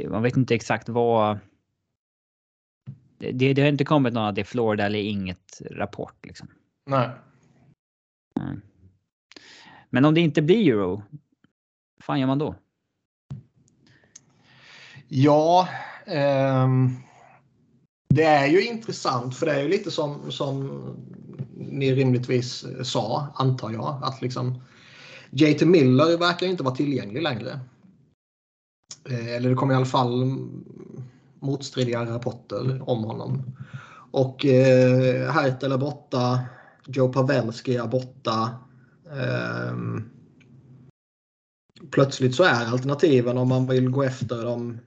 Man 0.09 0.22
vet 0.22 0.36
inte 0.36 0.55
exakt 0.55 0.88
vad. 0.88 1.38
Det, 3.18 3.53
det 3.53 3.62
har 3.62 3.68
inte 3.68 3.84
kommit 3.84 4.14
någon 4.14 4.24
att 4.24 4.34
det 4.34 4.41
är 4.41 4.45
Florida 4.45 4.86
eller 4.86 4.99
inget 4.99 5.62
rapport 5.70 6.26
liksom. 6.26 6.49
Nej. 6.86 7.11
Mm. 8.40 8.60
Men 9.90 10.04
om 10.04 10.14
det 10.14 10.20
inte 10.20 10.42
blir 10.42 10.72
euro, 10.72 11.02
vad 11.96 12.04
fan 12.04 12.20
gör 12.20 12.26
man 12.26 12.38
då? 12.38 12.54
Ja, 15.08 15.68
ehm, 16.06 16.96
det 18.08 18.24
är 18.24 18.46
ju 18.46 18.64
intressant 18.66 19.36
för 19.36 19.46
det 19.46 19.52
är 19.52 19.62
ju 19.62 19.68
lite 19.68 19.90
som, 19.90 20.32
som 20.32 20.70
ni 21.56 21.94
rimligtvis 21.94 22.64
eh, 22.64 22.82
sa, 22.82 23.26
antar 23.34 23.70
jag, 23.70 24.00
att 24.02 24.22
liksom 24.22 24.62
JT 25.30 25.62
Miller 25.62 26.18
verkar 26.18 26.46
inte 26.46 26.62
vara 26.62 26.74
tillgänglig 26.74 27.22
längre. 27.22 27.60
Eh, 29.10 29.26
eller 29.26 29.48
det 29.48 29.54
kommer 29.54 29.74
i 29.74 29.76
alla 29.76 29.86
fall 29.86 30.38
motstridiga 31.40 32.04
rapporter 32.04 32.90
om 32.90 33.04
honom. 33.04 33.56
Och 34.10 34.46
eh, 34.46 35.32
Hertel 35.32 35.72
är 35.72 35.78
borta. 35.78 36.40
Joe 36.93 37.12
Pavelski 37.12 37.76
är 37.76 37.86
borta. 37.86 38.55
Um, 39.72 40.11
plötsligt 41.91 42.34
så 42.34 42.45
är 42.45 42.66
alternativen 42.66 43.38
om 43.38 43.49
man 43.49 43.66
vill 43.66 43.91
gå 43.91 44.03
efter 44.03 44.45
de, 44.45 44.78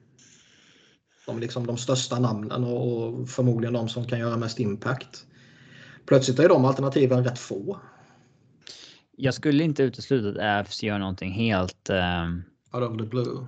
de, 1.26 1.40
liksom 1.40 1.68
de 1.68 1.78
största 1.78 2.20
namnen 2.20 2.64
och, 2.64 3.04
och 3.04 3.30
förmodligen 3.30 3.74
de 3.74 3.90
som 3.90 4.06
kan 4.06 4.20
göra 4.20 4.38
mest 4.38 4.60
impact. 4.60 5.26
Plötsligt 6.06 6.40
är 6.40 6.50
de 6.50 6.66
alternativen 6.66 7.24
rätt 7.24 7.40
få. 7.40 7.80
Jag 9.18 9.34
skulle 9.34 9.64
inte 9.64 9.84
utesluta 9.84 10.30
att 10.30 10.68
Avs 10.68 10.84
gör 10.84 11.00
någonting 11.00 11.32
helt... 11.32 11.90
Um... 11.90 12.44
Out 12.74 12.92
of 12.92 12.98
the 12.98 13.06
blue. 13.06 13.46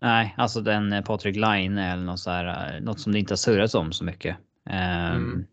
Nej, 0.00 0.34
alltså 0.36 0.60
den 0.60 0.92
eh, 0.92 1.04
Patrik 1.04 1.36
Line 1.36 1.78
eller 1.78 2.04
något, 2.04 2.20
så 2.20 2.30
här, 2.30 2.76
eh, 2.76 2.80
något 2.80 3.00
som 3.00 3.12
det 3.12 3.18
inte 3.18 3.32
har 3.32 3.36
surrats 3.36 3.74
om 3.74 3.92
så 3.92 4.04
mycket. 4.04 4.36
Um, 4.70 4.74
mm. 4.74 5.46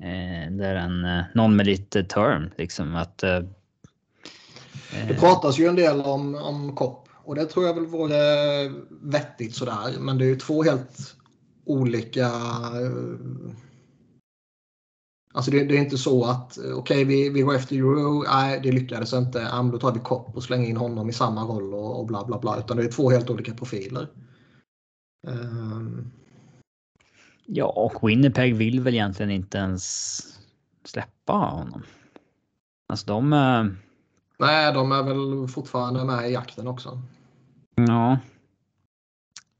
Eh, 0.00 0.52
det 0.52 0.66
är 0.66 0.74
en, 0.74 1.04
eh, 1.04 1.24
någon 1.34 1.56
med 1.56 1.66
lite 1.66 2.04
term 2.04 2.50
liksom 2.56 2.96
att. 2.96 3.22
Eh, 3.22 3.36
eh, 3.36 5.08
det 5.08 5.14
pratas 5.14 5.58
ju 5.58 5.66
en 5.66 5.76
del 5.76 6.00
om, 6.00 6.34
om 6.34 6.76
kopp 6.76 7.08
och 7.24 7.34
det 7.34 7.46
tror 7.46 7.66
jag 7.66 7.74
väl 7.74 7.86
vore 7.86 8.16
vettigt 9.02 9.54
sådär. 9.54 10.00
Men 10.00 10.18
det 10.18 10.24
är 10.24 10.28
ju 10.28 10.36
två 10.36 10.62
helt 10.62 11.16
olika. 11.64 12.26
Eh, 12.26 13.52
alltså 15.34 15.50
det, 15.50 15.64
det 15.64 15.76
är 15.76 15.80
inte 15.80 15.98
så 15.98 16.24
att 16.24 16.58
eh, 16.58 16.62
okej, 16.64 16.74
okay, 16.74 17.04
vi, 17.04 17.28
vi 17.28 17.40
går 17.40 17.54
efter 17.54 17.76
Euro. 17.76 18.22
Nej, 18.22 18.60
det 18.62 18.72
lyckades 18.72 19.12
inte. 19.12 19.38
Ja, 19.38 19.62
då 19.62 19.78
tar 19.78 19.92
vi 19.92 20.00
kopp 20.00 20.36
och 20.36 20.42
slänger 20.42 20.68
in 20.68 20.76
honom 20.76 21.08
i 21.08 21.12
samma 21.12 21.42
roll 21.42 21.74
och, 21.74 22.00
och 22.00 22.06
bla 22.06 22.24
bla 22.24 22.38
bla. 22.38 22.58
Utan 22.58 22.76
det 22.76 22.82
är 22.82 22.92
två 22.92 23.10
helt 23.10 23.30
olika 23.30 23.54
profiler. 23.54 24.08
Um, 25.26 26.12
Ja, 27.52 27.66
och 27.66 28.08
Winnipeg 28.08 28.54
vill 28.54 28.80
väl 28.80 28.94
egentligen 28.94 29.30
inte 29.30 29.58
ens 29.58 30.20
släppa 30.84 31.32
honom. 31.32 31.82
Alltså 32.86 33.06
de... 33.06 33.32
Eh, 33.32 33.64
Nej, 34.38 34.72
de 34.72 34.92
är 34.92 35.02
väl 35.02 35.48
fortfarande 35.48 36.04
med 36.04 36.30
i 36.30 36.32
jakten 36.32 36.66
också. 36.66 37.02
Ja. 37.74 38.18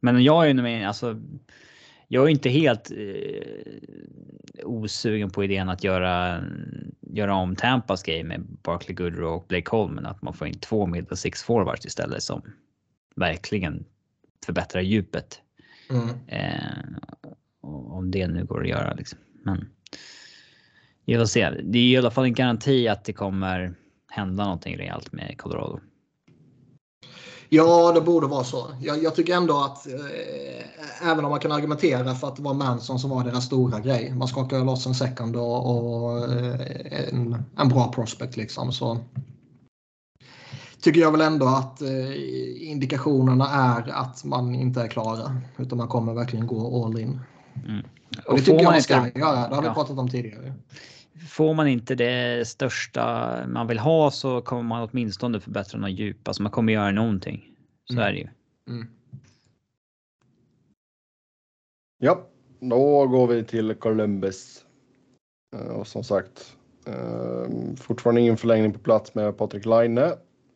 Men 0.00 0.24
jag 0.24 0.44
är 0.44 0.48
ju 0.48 0.54
med, 0.54 0.88
alltså. 0.88 1.20
Jag 2.08 2.24
är 2.24 2.28
inte 2.28 2.48
helt 2.48 2.90
eh, 2.90 4.64
osugen 4.64 5.30
på 5.30 5.44
idén 5.44 5.68
att 5.68 5.84
göra, 5.84 6.44
göra 7.00 7.34
om 7.34 7.56
Tampas 7.56 8.02
game 8.02 8.24
med 8.24 8.46
Barkley 8.62 8.94
Goodrow 8.94 9.34
och 9.34 9.46
Blake 9.48 9.70
Holman. 9.70 10.06
Att 10.06 10.22
man 10.22 10.34
får 10.34 10.46
in 10.46 10.58
två 10.58 10.86
middle 10.86 11.16
six 11.16 11.42
forwards 11.42 11.86
istället 11.86 12.22
som 12.22 12.42
verkligen 13.16 13.84
förbättrar 14.46 14.80
djupet. 14.80 15.40
Mm. 15.90 16.08
Eh, 16.26 17.30
om 17.62 18.10
det 18.10 18.28
nu 18.28 18.44
går 18.44 18.62
att 18.62 18.68
göra. 18.68 18.94
Liksom. 18.94 19.18
Men 19.44 19.68
vi 21.04 21.16
får 21.16 21.24
se. 21.24 21.50
Det 21.50 21.78
är 21.78 21.82
i 21.82 21.96
alla 21.96 22.10
fall 22.10 22.24
en 22.24 22.34
garanti 22.34 22.88
att 22.88 23.04
det 23.04 23.12
kommer 23.12 23.74
hända 24.10 24.44
någonting 24.44 24.76
rejält 24.76 25.12
med 25.12 25.38
Colorado. 25.38 25.80
Ja, 27.52 27.92
det 27.92 28.00
borde 28.00 28.26
vara 28.26 28.44
så. 28.44 28.66
Jag, 28.80 29.02
jag 29.02 29.14
tycker 29.14 29.34
ändå 29.34 29.58
att 29.58 29.86
eh, 29.86 31.10
även 31.10 31.24
om 31.24 31.30
man 31.30 31.40
kan 31.40 31.52
argumentera 31.52 32.14
för 32.14 32.28
att 32.28 32.36
det 32.36 32.42
var 32.42 32.54
Manson 32.54 32.98
som 32.98 33.10
var 33.10 33.24
deras 33.24 33.44
stora 33.44 33.80
grej. 33.80 34.14
Man 34.14 34.28
skakar 34.28 34.64
loss 34.64 34.86
en 34.86 34.94
second 34.94 35.36
och, 35.36 35.70
och 35.70 36.18
eh, 36.18 37.08
en, 37.08 37.44
en, 37.56 37.68
bra 37.68 37.92
prospect 37.92 38.36
liksom. 38.36 38.72
Så 38.72 38.98
tycker 40.82 41.00
jag 41.00 41.12
väl 41.12 41.20
ändå 41.20 41.46
att 41.46 41.82
eh, 41.82 42.70
indikationerna 42.70 43.48
är 43.48 43.92
att 43.92 44.24
man 44.24 44.54
inte 44.54 44.82
är 44.82 44.88
klara. 44.88 45.40
Utan 45.58 45.78
man 45.78 45.88
kommer 45.88 46.14
verkligen 46.14 46.46
gå 46.46 46.84
all 46.84 47.00
in. 47.00 47.20
Mm. 47.68 47.84
Och, 48.26 48.32
och 48.32 48.36
det 48.36 48.44
tycker 48.44 48.62
jag 48.62 48.72
man 48.72 48.82
ska 48.82 49.06
inte... 49.06 49.18
göra. 49.18 49.48
Det 49.48 49.54
har 49.54 49.62
vi 49.62 49.68
pratat 49.68 49.98
om 49.98 50.08
tidigare. 50.08 50.52
Får 51.28 51.54
man 51.54 51.68
inte 51.68 51.94
det 51.94 52.48
största 52.48 53.34
man 53.48 53.66
vill 53.66 53.78
ha 53.78 54.10
så 54.10 54.40
kommer 54.40 54.62
man 54.62 54.88
åtminstone 54.92 55.40
förbättra 55.40 55.78
något 55.78 55.90
djup. 55.90 56.28
Alltså 56.28 56.42
man 56.42 56.52
kommer 56.52 56.72
göra 56.72 56.90
någonting. 56.90 57.54
Så 57.84 57.92
mm. 57.92 58.04
är 58.04 58.12
det 58.12 58.18
ju. 58.18 58.28
Mm. 58.68 58.86
Ja, 61.98 62.26
då 62.60 63.06
går 63.06 63.26
vi 63.26 63.44
till 63.44 63.74
Columbus. 63.74 64.64
Eh, 65.56 65.66
och 65.66 65.86
som 65.86 66.04
sagt, 66.04 66.56
eh, 66.86 67.76
fortfarande 67.76 68.20
ingen 68.20 68.36
förlängning 68.36 68.72
på 68.72 68.78
plats 68.78 69.14
med 69.14 69.36
Patrik 69.36 69.66
Laine 69.66 70.12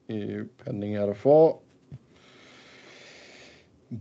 i 0.09 0.45
penning 0.65 0.97
RFA. 0.97 1.53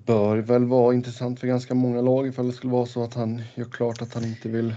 Bör 0.06 0.38
väl 0.38 0.66
vara 0.66 0.94
intressant 0.94 1.40
för 1.40 1.48
ganska 1.48 1.74
många 1.74 2.02
lag 2.02 2.28
ifall 2.28 2.48
det 2.48 2.54
skulle 2.54 2.74
vara 2.74 2.86
så 2.86 3.04
att 3.04 3.14
han 3.14 3.42
gör 3.56 3.66
klart 3.66 4.02
att 4.02 4.14
han 4.14 4.26
inte 4.26 4.50
vill. 4.50 4.76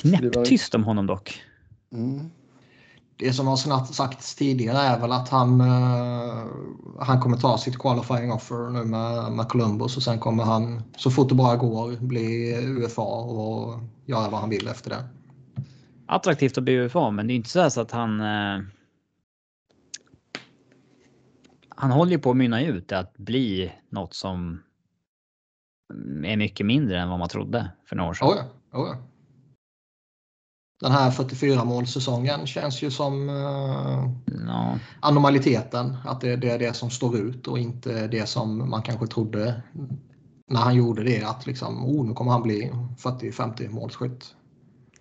Knäpptyst 0.00 0.74
om 0.74 0.84
honom 0.84 1.06
dock. 1.06 1.42
Mm. 1.92 2.30
Det 3.16 3.32
som 3.32 3.46
har 3.46 3.92
sagts 3.92 4.34
tidigare 4.34 4.78
är 4.78 5.00
väl 5.00 5.12
att 5.12 5.28
han, 5.28 5.60
uh, 5.60 6.46
han 7.00 7.20
kommer 7.20 7.36
ta 7.36 7.58
sitt 7.58 7.78
qualifying 7.78 8.32
offer 8.32 8.70
nu 8.70 8.84
med, 8.84 9.32
med 9.32 9.48
Columbus 9.48 9.96
och 9.96 10.02
sen 10.02 10.18
kommer 10.18 10.44
han 10.44 10.82
så 10.96 11.10
fort 11.10 11.28
det 11.28 11.34
bara 11.34 11.56
går 11.56 12.06
bli 12.06 12.54
UFA 12.66 13.02
och 13.02 13.80
göra 14.06 14.28
vad 14.28 14.40
han 14.40 14.50
vill 14.50 14.68
efter 14.68 14.90
det. 14.90 15.04
Attraktivt 16.06 16.58
att 16.58 16.64
bli 16.64 16.74
UFA 16.74 17.10
men 17.10 17.26
det 17.26 17.32
är 17.32 17.36
inte 17.36 17.70
så 17.70 17.80
att 17.80 17.90
han 17.90 18.20
uh 18.20 18.60
han 21.74 21.90
håller 21.90 22.12
ju 22.12 22.18
på 22.18 22.30
att 22.30 22.36
mynna 22.36 22.62
ut 22.62 22.92
att 22.92 23.16
bli 23.16 23.72
något 23.90 24.14
som 24.14 24.62
är 26.24 26.36
mycket 26.36 26.66
mindre 26.66 27.00
än 27.00 27.08
vad 27.08 27.18
man 27.18 27.28
trodde 27.28 27.70
för 27.88 27.96
några 27.96 28.10
år 28.10 28.14
sedan. 28.14 28.28
Oh 28.28 28.36
ja, 28.36 28.78
oh 28.78 28.88
ja. 28.88 28.96
Den 30.80 30.92
här 30.92 31.10
44 31.10 31.64
målsäsongen 31.64 32.46
känns 32.46 32.82
ju 32.82 32.90
som 32.90 33.28
uh, 33.28 34.08
no. 34.26 34.78
anomaliteten. 35.00 35.96
Att 36.04 36.20
det, 36.20 36.36
det, 36.36 36.50
är 36.50 36.58
det 36.58 36.76
som 36.76 36.90
står 36.90 37.16
ut 37.16 37.48
och 37.48 37.58
inte 37.58 38.06
det 38.06 38.26
som 38.26 38.70
man 38.70 38.82
kanske 38.82 39.06
trodde 39.06 39.62
när 40.46 40.60
han 40.60 40.74
gjorde 40.74 41.04
det. 41.04 41.22
Att 41.22 41.46
liksom, 41.46 41.84
oh, 41.84 42.06
nu 42.06 42.14
kommer 42.14 42.32
han 42.32 42.42
bli 42.42 42.72
40-50 42.98 43.70
målskytt. 43.70 44.34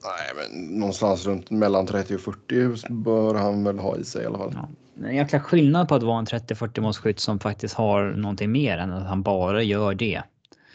Nej, 0.04 0.50
men 0.50 0.80
någonstans 0.80 1.26
runt 1.26 1.52
mellan 1.52 1.86
30 1.86 2.16
och 2.16 2.22
40 2.22 2.94
bör 2.94 3.36
han 3.36 3.64
väl 3.64 3.80
ha 3.80 3.98
i 3.98 4.04
sig 4.04 4.24
i 4.24 4.26
alla 4.26 4.38
fall. 4.38 4.52
Ja 4.56 4.70
en 4.96 5.16
jäkla 5.16 5.40
skillnad 5.40 5.88
på 5.88 5.96
att 5.96 6.04
vara 6.04 6.20
en 6.20 6.26
30-40 6.26 6.82
målskytt 6.82 7.20
som 7.20 7.40
faktiskt 7.40 7.76
har 7.76 8.12
någonting 8.12 8.52
mer 8.52 8.78
än 8.78 8.94
att 8.94 9.08
han 9.08 9.22
bara 9.22 9.64
gör 9.64 9.94
det. 9.94 10.22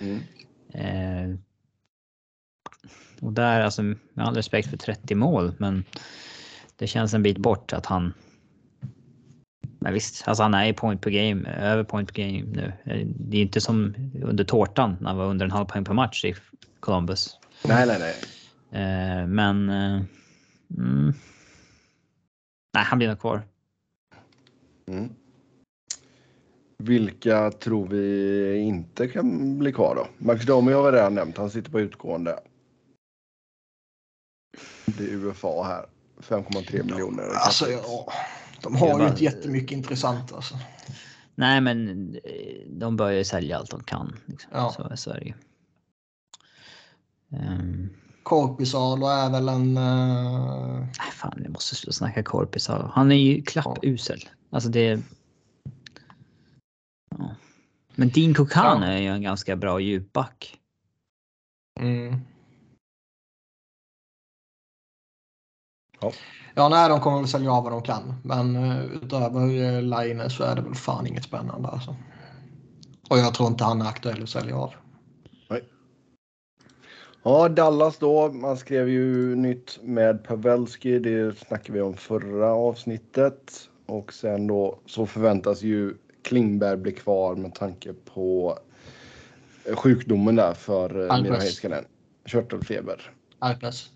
Mm. 0.00 0.20
Eh, 0.74 1.38
och 3.20 3.32
där, 3.32 3.60
alltså 3.60 3.82
med 3.82 3.96
all 4.16 4.34
respekt 4.34 4.70
för 4.70 4.76
30 4.76 5.14
mål, 5.14 5.54
men 5.58 5.84
det 6.76 6.86
känns 6.86 7.14
en 7.14 7.22
bit 7.22 7.38
bort 7.38 7.72
att 7.72 7.86
han... 7.86 8.14
Men 9.80 9.92
visst, 9.92 10.28
alltså 10.28 10.42
han 10.42 10.54
är 10.54 10.66
i 10.66 10.72
point 10.72 11.00
per 11.00 11.10
game, 11.10 11.48
över 11.48 11.84
point 11.84 12.14
per 12.14 12.22
game 12.22 12.46
nu. 12.52 12.72
Det 13.04 13.36
är 13.36 13.42
inte 13.42 13.60
som 13.60 13.94
under 14.22 14.44
tårtan 14.44 14.96
när 15.00 15.08
han 15.08 15.16
var 15.16 15.26
under 15.26 15.44
en 15.44 15.52
halv 15.52 15.66
poäng 15.66 15.84
per 15.84 15.94
match 15.94 16.24
i 16.24 16.34
Columbus. 16.80 17.38
Nej, 17.64 17.86
nej, 17.86 17.98
nej. 17.98 18.14
Eh, 18.82 19.26
men... 19.26 19.68
Eh, 19.68 20.02
mm, 20.78 21.14
nej, 22.74 22.84
han 22.84 22.98
blir 22.98 23.08
nog 23.08 23.20
kvar. 23.20 23.42
Mm. 24.88 25.08
Vilka 26.78 27.50
tror 27.50 27.88
vi 27.88 28.56
inte 28.56 29.08
kan 29.08 29.58
bli 29.58 29.72
kvar 29.72 29.94
då? 29.94 30.06
Max 30.18 30.46
Domi 30.46 30.72
har 30.72 30.90
vi 30.90 30.98
redan 30.98 31.14
nämnt. 31.14 31.36
Han 31.36 31.50
sitter 31.50 31.70
på 31.70 31.80
utgående. 31.80 32.40
Det 34.86 35.04
är 35.04 35.14
UFA 35.14 35.62
här. 35.62 35.86
5,3 36.20 36.84
miljoner. 36.84 37.24
Alltså, 37.34 37.70
ja, 37.70 38.12
de 38.62 38.76
har 38.76 39.00
ju 39.00 39.08
inte 39.08 39.24
jättemycket 39.24 39.70
intressant 39.72 40.32
alltså. 40.32 40.54
Nej, 41.34 41.60
men 41.60 41.88
eh, 42.24 42.70
de 42.70 42.96
börjar 42.96 43.18
ju 43.18 43.24
sälja 43.24 43.58
allt 43.58 43.70
de 43.70 43.82
kan. 43.82 44.16
Liksom. 44.26 44.50
Ja. 44.54 44.92
Så, 44.96 45.10
är 45.10 45.20
ju. 45.20 45.34
Um... 47.38 47.90
Korpisalo 48.22 49.06
är 49.06 49.30
väl 49.30 49.48
en... 49.48 49.76
Uh... 49.76 50.78
Nej, 50.78 51.12
fan, 51.12 51.40
jag 51.42 51.52
måste 51.52 51.74
sluta 51.74 51.92
snacka 51.92 52.22
Korpisalo. 52.22 52.90
Han 52.94 53.12
är 53.12 53.16
ju 53.16 53.42
klappusel. 53.42 54.20
Ja. 54.24 54.37
Alltså 54.50 54.68
det... 54.68 55.00
Ja. 57.10 57.34
Men 57.94 58.08
Dean 58.08 58.34
Kokan 58.34 58.82
ja. 58.82 58.88
är 58.88 58.98
ju 58.98 59.08
en 59.08 59.22
ganska 59.22 59.56
bra 59.56 59.80
djupback. 59.80 60.58
Mm. 61.80 62.16
Ja. 66.00 66.12
ja, 66.54 66.68
nej, 66.68 66.88
de 66.88 67.00
kommer 67.00 67.18
väl 67.18 67.28
sälja 67.28 67.52
av 67.52 67.64
vad 67.64 67.72
de 67.72 67.82
kan. 67.82 68.14
Men 68.24 68.56
uh, 68.56 68.84
utöver 68.84 69.40
uh, 69.40 69.82
Line 69.82 70.30
så 70.30 70.44
är 70.44 70.56
det 70.56 70.62
väl 70.62 70.74
fan 70.74 71.06
inget 71.06 71.24
spännande 71.24 71.68
alltså. 71.68 71.96
Och 73.10 73.18
jag 73.18 73.34
tror 73.34 73.48
inte 73.48 73.64
han 73.64 73.82
är 73.82 73.88
aktuell 73.88 74.22
att 74.22 74.28
sälja 74.28 74.56
av. 74.56 74.74
Nej. 75.50 75.64
Ja, 77.22 77.48
Dallas 77.48 77.98
då. 77.98 78.32
Man 78.32 78.56
skrev 78.56 78.88
ju 78.88 79.36
nytt 79.36 79.78
med 79.82 80.24
Pavelski. 80.24 80.98
Det 80.98 81.38
snackade 81.38 81.72
vi 81.72 81.80
om 81.80 81.94
förra 81.94 82.52
avsnittet. 82.54 83.68
Och 83.88 84.12
sen 84.12 84.46
då 84.46 84.78
så 84.86 85.06
förväntas 85.06 85.62
ju 85.62 85.94
Klingberg 86.22 86.76
bli 86.76 86.92
kvar 86.92 87.36
med 87.36 87.54
tanke 87.54 87.92
på 87.92 88.58
sjukdomen 89.74 90.36
där 90.36 90.54
för 90.54 91.10
eh, 91.10 91.22
Miro 91.22 91.34
Heiskanen. 91.34 91.84
Körtelfeber. 92.24 93.12
Herpes. 93.40 93.90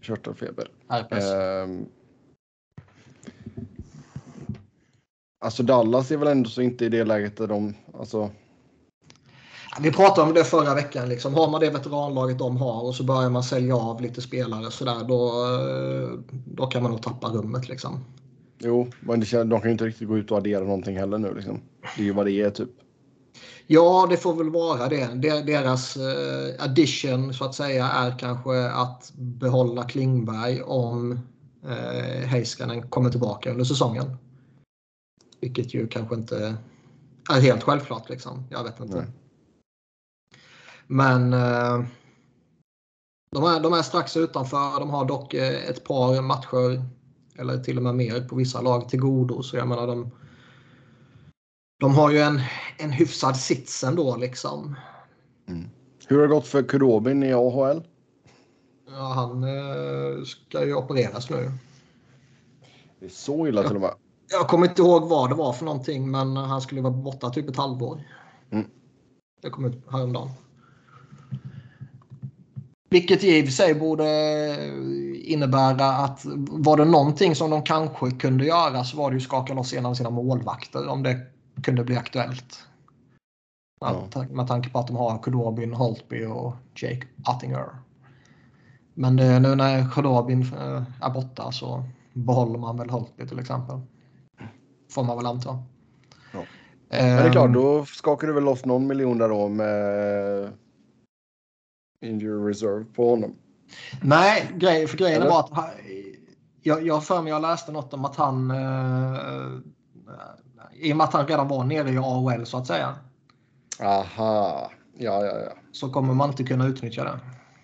Körtelfeber. 0.00 0.70
Herpes. 0.88 1.24
Um, 1.24 1.86
alltså 5.44 5.62
Dallas 5.62 6.10
är 6.10 6.16
väl 6.16 6.28
ändå 6.28 6.50
så 6.50 6.62
inte 6.62 6.84
i 6.84 6.88
det 6.88 7.04
läget 7.04 7.36
där 7.36 7.46
de, 7.46 7.74
alltså. 7.98 8.30
Vi 9.80 9.92
pratade 9.92 10.28
om 10.28 10.34
det 10.34 10.44
förra 10.44 10.74
veckan. 10.74 11.08
Liksom. 11.08 11.34
Har 11.34 11.50
man 11.50 11.60
det 11.60 11.70
veteranlaget 11.70 12.38
de 12.38 12.56
har 12.56 12.82
och 12.82 12.94
så 12.94 13.04
börjar 13.04 13.30
man 13.30 13.42
sälja 13.42 13.76
av 13.76 14.00
lite 14.00 14.22
spelare 14.22 14.70
så 14.70 14.84
där, 14.84 15.04
då, 15.04 15.26
eh, 15.26 16.18
då 16.44 16.66
kan 16.66 16.82
man 16.82 16.92
nog 16.92 17.02
tappa 17.02 17.28
rummet. 17.28 17.68
Liksom. 17.68 18.04
Jo, 18.64 18.90
men 19.00 19.20
det, 19.20 19.44
de 19.44 19.60
kan 19.60 19.64
ju 19.64 19.72
inte 19.72 19.84
riktigt 19.84 20.08
gå 20.08 20.18
ut 20.18 20.30
och 20.30 20.38
addera 20.38 20.64
någonting 20.64 20.98
heller 20.98 21.18
nu. 21.18 21.34
Liksom. 21.34 21.60
Det 21.96 22.02
är 22.02 22.04
ju 22.06 22.12
vad 22.12 22.26
det 22.26 22.32
är 22.32 22.50
typ. 22.50 22.70
Ja, 23.66 24.06
det 24.10 24.16
får 24.16 24.34
väl 24.34 24.50
vara 24.50 24.88
det. 24.88 25.06
Deras 25.46 25.96
eh, 25.96 26.64
addition 26.64 27.34
så 27.34 27.44
att 27.44 27.54
säga 27.54 27.86
är 27.86 28.18
kanske 28.18 28.68
att 28.68 29.12
behålla 29.14 29.84
Klingberg 29.84 30.62
om 30.62 31.12
eh, 31.64 32.26
Heiskanen 32.26 32.88
kommer 32.88 33.10
tillbaka 33.10 33.50
under 33.50 33.64
säsongen. 33.64 34.16
Vilket 35.40 35.74
ju 35.74 35.86
kanske 35.86 36.14
inte 36.14 36.56
är 37.30 37.40
helt 37.40 37.62
självklart 37.62 38.08
liksom. 38.08 38.44
Jag 38.50 38.64
vet 38.64 38.80
inte. 38.80 38.96
Nej. 38.96 39.06
Men 40.86 41.32
eh, 41.32 41.84
de, 43.30 43.44
är, 43.44 43.60
de 43.60 43.72
är 43.72 43.82
strax 43.82 44.16
utanför. 44.16 44.80
De 44.80 44.90
har 44.90 45.04
dock 45.04 45.34
eh, 45.34 45.68
ett 45.68 45.84
par 45.84 46.22
matcher 46.22 46.82
eller 47.38 47.58
till 47.58 47.76
och 47.76 47.82
med 47.82 47.94
mer 47.94 48.20
på 48.20 48.36
vissa 48.36 48.60
lag 48.60 48.88
till 48.88 49.00
godo. 49.00 49.42
Så 49.42 49.56
jag 49.56 49.68
menar 49.68 49.86
de, 49.86 50.10
de 51.80 51.94
har 51.94 52.10
ju 52.10 52.18
en, 52.18 52.40
en 52.78 52.90
hyfsad 52.90 53.36
sits 53.36 53.84
ändå 53.84 54.16
liksom. 54.16 54.76
Mm. 55.48 55.68
Hur 56.06 56.16
har 56.16 56.22
det 56.22 56.34
gått 56.34 56.46
för 56.46 56.62
Kurobin 56.62 57.22
i 57.22 57.32
AHL? 57.32 57.82
Ja, 58.88 59.12
han 59.14 59.44
eh, 59.44 60.24
ska 60.24 60.66
ju 60.66 60.74
opereras 60.74 61.30
nu. 61.30 61.52
Det 63.00 63.06
är 63.06 63.10
så 63.10 63.46
illa 63.46 63.62
till 63.62 63.76
och 63.76 63.82
med. 63.82 63.94
Jag 64.30 64.48
kommer 64.48 64.68
inte 64.68 64.82
ihåg 64.82 65.08
vad 65.08 65.30
det 65.30 65.34
var 65.34 65.52
för 65.52 65.64
någonting, 65.64 66.10
men 66.10 66.36
han 66.36 66.60
skulle 66.60 66.80
vara 66.80 66.92
borta 66.92 67.30
typ 67.30 67.48
ett 67.48 67.56
halvår. 67.56 68.00
Mm. 68.50 68.66
Det 69.42 69.50
kom 69.50 69.64
ut 69.64 69.82
häromdagen. 69.90 70.30
Vilket 72.94 73.24
i 73.24 73.42
och 73.42 73.44
för 73.44 73.52
sig 73.52 73.74
borde 73.74 74.04
innebära 75.24 75.86
att 75.86 76.20
var 76.48 76.76
det 76.76 76.84
någonting 76.84 77.34
som 77.34 77.50
de 77.50 77.62
kanske 77.62 78.10
kunde 78.10 78.44
göra 78.44 78.84
så 78.84 78.96
var 78.96 79.10
det 79.10 79.14
ju 79.14 79.20
skaka 79.20 79.54
loss 79.54 79.72
en 79.72 79.86
av 79.86 79.94
sina 79.94 80.10
målvakter 80.10 80.88
om 80.88 81.02
det 81.02 81.16
kunde 81.62 81.84
bli 81.84 81.96
aktuellt. 81.96 82.58
Ja. 83.80 84.24
Med 84.30 84.48
tanke 84.48 84.70
på 84.70 84.78
att 84.78 84.86
de 84.86 84.96
har 84.96 85.18
Kudobin, 85.22 85.74
Holtby 85.74 86.24
och 86.24 86.54
Jake 86.74 87.06
Ottinger. 87.28 87.66
Men 88.94 89.16
det, 89.16 89.40
nu 89.40 89.54
när 89.54 89.90
Kudobin 89.90 90.40
eh, 90.40 90.82
är 91.00 91.10
borta 91.10 91.52
så 91.52 91.84
behåller 92.12 92.58
man 92.58 92.76
väl 92.76 92.90
Holtby 92.90 93.26
till 93.26 93.38
exempel. 93.38 93.80
Får 94.90 95.04
man 95.04 95.16
väl 95.16 95.26
anta. 95.26 95.58
Ja. 96.32 96.40
Men 96.88 97.16
det 97.16 97.28
är 97.28 97.32
klart, 97.32 97.46
ehm. 97.46 97.52
då 97.52 97.84
skakar 97.84 98.26
du 98.26 98.32
väl 98.32 98.44
loss 98.44 98.64
någon 98.64 98.86
miljon 98.86 99.18
där 99.18 99.28
då 99.28 99.48
med 99.48 100.52
injury 102.04 102.50
reserve 102.50 102.84
på 102.84 103.10
honom. 103.10 103.36
Nej, 104.02 104.50
grej, 104.56 104.86
för 104.86 104.98
grejen 104.98 105.20
Eller? 105.22 105.30
var 105.30 105.40
att 105.40 105.74
jag, 106.62 106.86
jag 106.86 107.04
för 107.04 107.22
mig 107.22 107.30
jag 107.30 107.42
läste 107.42 107.72
något 107.72 107.94
om 107.94 108.04
att 108.04 108.16
han... 108.16 108.50
Eh, 108.50 109.48
I 110.72 110.92
och 110.92 110.96
med 110.96 111.04
att 111.04 111.12
han 111.12 111.26
redan 111.26 111.48
var 111.48 111.64
nere 111.64 111.90
i 111.90 111.98
AHL 111.98 112.46
så 112.46 112.56
att 112.56 112.66
säga. 112.66 112.94
Aha, 113.80 114.70
ja, 114.98 115.24
ja, 115.24 115.38
ja. 115.40 115.52
Så 115.72 115.90
kommer 115.90 116.14
man 116.14 116.30
inte 116.30 116.44
kunna 116.44 116.66
utnyttja 116.66 117.04
det. 117.04 117.20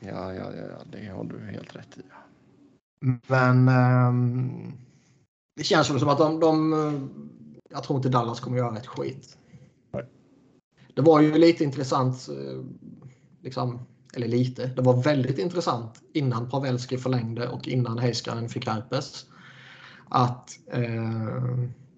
Ja, 0.09 0.35
ja, 0.35 0.45
ja, 0.55 0.85
det 0.93 1.07
har 1.07 1.25
du 1.25 1.41
helt 1.53 1.77
rätt 1.77 1.99
i. 1.99 2.03
Men 3.27 3.69
um, 3.69 4.73
det 5.57 5.65
känns 5.65 5.91
väl 5.91 6.01
som 6.01 6.09
att 6.09 6.19
de, 6.19 6.41
de, 6.41 7.31
Jag 7.71 7.83
tror 7.83 7.97
inte 7.97 8.09
Dallas 8.09 8.41
kommer 8.41 8.59
göra 8.59 8.77
ett 8.77 8.87
skit. 8.87 9.39
Nej. 9.93 10.05
Det 10.95 11.03
var 11.03 11.21
ju 11.21 11.35
lite 11.35 11.65
intressant. 11.65 12.29
eh, 12.29 12.65
Liksom, 13.43 13.79
eller 14.15 14.29
lite. 14.29 14.67
Det 14.67 14.83
var 14.83 15.03
väldigt 15.03 15.39
intressant 15.39 16.03
innan 16.13 16.51
Pavelski 16.51 16.99
förlängde 16.99 17.49
och 17.49 17.69
innan 17.69 17.99
Heiskanen 17.99 18.49
fick 18.49 18.67
herpes. 18.69 19.27
Att 20.09 20.51
eh, 20.73 20.95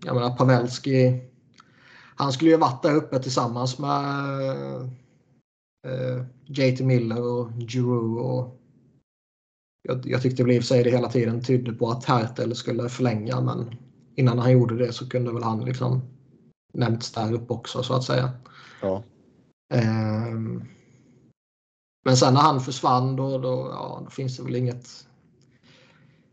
jag 0.04 0.14
menar 0.14 0.36
Pavelski. 0.36 1.20
Han 2.14 2.32
skulle 2.32 2.50
ju 2.50 2.56
varit 2.56 2.82
där 2.82 2.94
uppe 2.94 3.18
tillsammans 3.18 3.78
med 3.78 4.04
eh, 5.86 6.24
JT 6.46 6.80
Miller 6.80 7.22
och 7.22 7.50
Giroux 7.68 8.20
och 8.22 8.58
jag, 9.82 10.06
jag 10.06 10.22
tyckte 10.22 10.42
väl 10.42 10.52
i 10.52 10.58
och 10.58 10.62
för 10.62 10.66
sig 10.66 10.84
det 10.84 10.90
hela 10.90 11.08
tiden 11.08 11.42
tydde 11.42 11.72
på 11.72 11.90
att 11.90 12.04
Hertel 12.04 12.54
skulle 12.54 12.88
förlänga 12.88 13.40
men 13.40 13.74
innan 14.14 14.38
han 14.38 14.52
gjorde 14.52 14.76
det 14.76 14.92
så 14.92 15.08
kunde 15.08 15.32
väl 15.32 15.42
han 15.42 15.64
liksom 15.64 16.00
nämnts 16.72 17.12
där 17.12 17.32
uppe 17.32 17.52
också 17.52 17.82
så 17.82 17.94
att 17.94 18.04
säga. 18.04 18.30
Ja. 18.82 19.02
Ehm, 19.74 20.64
men 22.02 22.16
sen 22.16 22.34
när 22.34 22.40
han 22.40 22.60
försvann 22.60 23.16
då, 23.16 23.38
då, 23.38 23.68
ja, 23.72 24.00
då 24.04 24.10
finns 24.10 24.36
det 24.36 24.42
väl 24.42 24.56
inget 24.56 25.06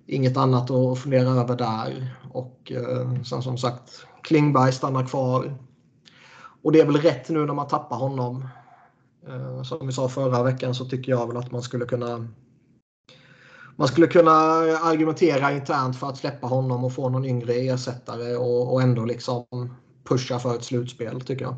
inget 0.09 0.37
annat 0.37 0.71
att 0.71 0.99
fundera 0.99 1.29
över 1.29 1.55
där. 1.55 2.15
Och 2.31 2.71
eh, 2.71 3.21
sen 3.23 3.41
som 3.41 3.57
sagt 3.57 4.05
Klingberg 4.23 4.71
stannar 4.71 5.07
kvar. 5.07 5.57
Och 6.63 6.71
det 6.71 6.79
är 6.79 6.85
väl 6.85 6.97
rätt 6.97 7.29
nu 7.29 7.45
när 7.45 7.53
man 7.53 7.67
tappar 7.67 7.97
honom. 7.97 8.47
Eh, 9.27 9.63
som 9.63 9.87
vi 9.87 9.93
sa 9.93 10.09
förra 10.09 10.43
veckan 10.43 10.75
så 10.75 10.85
tycker 10.85 11.11
jag 11.11 11.27
väl 11.27 11.37
att 11.37 11.51
man 11.51 11.61
skulle 11.61 11.85
kunna 11.85 12.27
man 13.75 13.87
skulle 13.87 14.07
kunna 14.07 14.31
argumentera 14.31 15.51
internt 15.51 15.99
för 15.99 16.07
att 16.07 16.17
släppa 16.17 16.47
honom 16.47 16.83
och 16.83 16.93
få 16.93 17.09
någon 17.09 17.25
yngre 17.25 17.53
ersättare 17.53 18.35
och, 18.35 18.73
och 18.73 18.81
ändå 18.81 19.05
liksom 19.05 19.45
pusha 20.03 20.39
för 20.39 20.55
ett 20.55 20.63
slutspel 20.63 21.21
tycker 21.21 21.45
jag. 21.45 21.55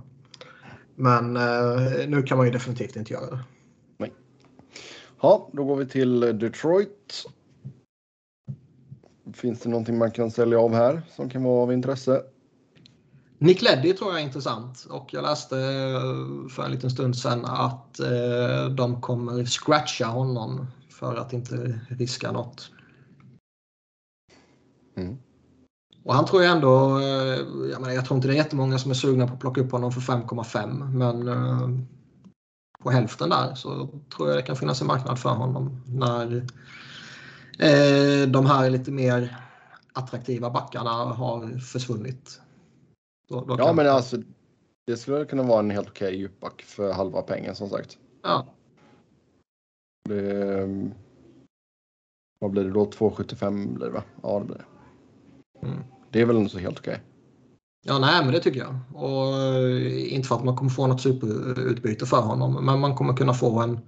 Men 0.96 1.38
eh, 1.38 2.08
nu 2.08 2.24
kan 2.24 2.38
man 2.38 2.48
ju 2.48 2.52
definitivt 2.52 2.96
inte 2.96 3.14
göra 3.14 3.30
det. 3.30 3.40
Ja, 5.22 5.50
då 5.52 5.64
går 5.64 5.76
vi 5.76 5.86
till 5.86 6.20
Detroit. 6.20 7.26
Finns 9.34 9.60
det 9.60 9.70
någonting 9.70 9.98
man 9.98 10.12
kan 10.12 10.32
sälja 10.32 10.60
av 10.60 10.74
här 10.74 11.02
som 11.16 11.30
kan 11.30 11.44
vara 11.44 11.64
av 11.64 11.74
intresse? 11.74 12.22
Nick 13.38 13.62
Leddy 13.62 13.94
tror 13.94 14.12
jag 14.12 14.20
är 14.20 14.24
intressant 14.24 14.88
och 14.90 15.14
jag 15.14 15.22
läste 15.22 15.58
eh, 15.58 16.50
för 16.50 16.64
en 16.64 16.72
liten 16.72 16.90
stund 16.90 17.18
sedan 17.18 17.46
att 17.46 18.00
eh, 18.00 18.70
de 18.76 19.02
kommer 19.02 19.46
scratcha 19.46 20.06
honom 20.06 20.68
för 20.90 21.16
att 21.16 21.34
inte 21.34 21.80
riska 21.90 22.32
något. 22.32 22.72
Mm. 24.98 25.18
Och 26.04 26.14
han 26.14 26.26
tror 26.26 26.44
jag 26.44 26.52
ändå, 26.52 27.00
eh, 27.00 27.40
jag, 27.72 27.82
menar, 27.82 27.92
jag 27.92 28.06
tror 28.06 28.16
inte 28.16 28.28
det 28.28 28.34
är 28.34 28.38
jättemånga 28.38 28.78
som 28.78 28.92
är 28.92 28.96
sugna 28.96 29.28
på 29.28 29.34
att 29.34 29.40
plocka 29.40 29.62
upp 29.62 29.72
honom 29.72 29.92
för 29.92 30.02
5,5 30.02 30.90
men 30.94 31.28
på 32.82 32.92
hälften 32.92 33.30
där 33.30 33.56
så 33.56 33.88
tror 34.16 34.30
jag 34.30 34.38
det 34.38 34.42
kan 34.42 34.56
finnas 34.56 34.82
en 34.82 34.88
marknad 34.88 35.20
för 35.20 35.30
honom 35.30 35.82
när 35.88 36.36
eh, 37.60 38.28
de 38.28 38.46
här 38.46 38.70
lite 38.70 38.92
mer 38.92 39.38
attraktiva 39.94 40.50
backarna 40.50 40.90
har 40.90 41.60
försvunnit. 41.60 42.42
Då, 43.28 43.46
då 43.46 43.56
Ja, 43.60 43.66
kan- 43.66 43.76
men 43.76 43.88
alltså 43.90 44.18
det 44.88 44.98
skulle 44.98 45.26
kunna 45.26 45.44
vara 45.44 45.60
en 45.60 45.70
helt 45.72 45.90
okej 45.90 46.16
djupback 46.16 46.62
för 46.62 46.94
halva 46.94 47.22
pengen 47.22 47.56
som 47.56 47.70
sagt. 47.70 47.98
Ja, 48.24 48.46
Det, 50.10 50.68
vad 52.40 52.52
blir 52.52 52.64
det 52.64 52.72
då? 52.72 52.86
2,75 52.86 53.74
blir 53.76 53.86
det 53.86 53.92
va? 53.94 54.04
Ja, 54.24 54.40
det 54.40 54.46
blir 54.46 54.56
det. 54.58 54.66
Mm. 55.68 55.84
Det 56.12 56.22
är 56.22 56.26
väl 56.26 56.38
inte 56.38 56.52
så 56.52 56.60
helt 56.60 56.80
okej. 56.80 57.02
Ja, 57.84 58.00
nej, 58.00 58.24
men 58.24 58.34
det 58.34 58.40
tycker 58.40 58.60
jag. 58.60 58.76
Och 58.94 59.38
eh, 59.38 60.14
inte 60.14 60.28
för 60.28 60.36
att 60.36 60.44
man 60.44 60.56
kommer 60.56 60.72
få 60.72 60.88
något 60.88 61.02
superutbyte 61.02 62.06
för 62.06 62.22
honom, 62.22 62.66
men 62.66 62.80
man 62.80 62.96
kommer 62.96 63.14
kunna 63.14 63.34
få 63.34 63.60
en, 63.60 63.80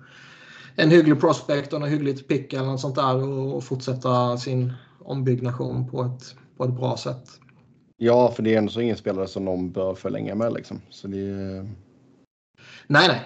en 0.75 0.89
hygglig 0.91 1.19
prospect 1.21 1.73
och 1.73 1.81
en 1.81 1.89
hyggligt 1.89 2.27
pick 2.27 2.53
eller 2.53 2.65
något 2.65 2.79
sånt 2.81 2.95
där 2.95 3.15
och, 3.27 3.63
fortsätta 3.63 4.37
sin 4.37 4.73
ombyggnation 4.99 5.89
på 5.89 6.03
ett, 6.03 6.35
på 6.57 6.63
ett 6.63 6.73
bra 6.73 6.97
sätt. 6.97 7.29
Ja, 7.97 8.31
för 8.31 8.43
det 8.43 8.53
är 8.53 8.57
ändå 8.57 8.71
så 8.71 8.81
ingen 8.81 8.97
spelare 8.97 9.27
som 9.27 9.45
någon 9.45 9.71
bör 9.71 9.95
förlänga 9.95 10.35
med 10.35 10.53
liksom. 10.53 10.81
Så 10.89 11.07
det 11.07 11.17
är 11.19 11.69
Nej, 12.87 13.07
nej. 13.07 13.21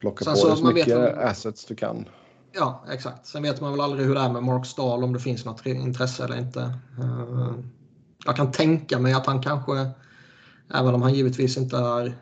plocka 0.00 0.24
Sen 0.24 0.34
på 0.34 0.38
så 0.38 0.48
dig 0.48 0.56
så 0.56 0.64
man 0.64 0.74
vet 0.74 0.86
mycket 0.86 1.00
väl- 1.00 1.18
assets 1.18 1.64
du 1.64 1.74
kan. 1.74 2.04
Ja, 2.54 2.84
exakt. 2.92 3.26
Sen 3.26 3.42
vet 3.42 3.60
man 3.60 3.72
väl 3.72 3.80
aldrig 3.80 4.06
hur 4.06 4.14
det 4.14 4.20
är 4.20 4.32
med 4.32 4.42
Mark 4.42 4.66
Stahl, 4.66 5.04
om 5.04 5.12
det 5.12 5.20
finns 5.20 5.44
något 5.44 5.66
intresse 5.66 6.24
eller 6.24 6.38
inte. 6.38 6.60
Eh, 7.00 7.52
Jag 8.24 8.36
kan 8.36 8.52
tänka 8.52 8.98
mig 8.98 9.12
att 9.12 9.26
han 9.26 9.42
kanske, 9.42 9.90
även 10.74 10.94
om 10.94 11.02
han 11.02 11.14
givetvis 11.14 11.56
inte 11.56 11.76
är 11.76 12.14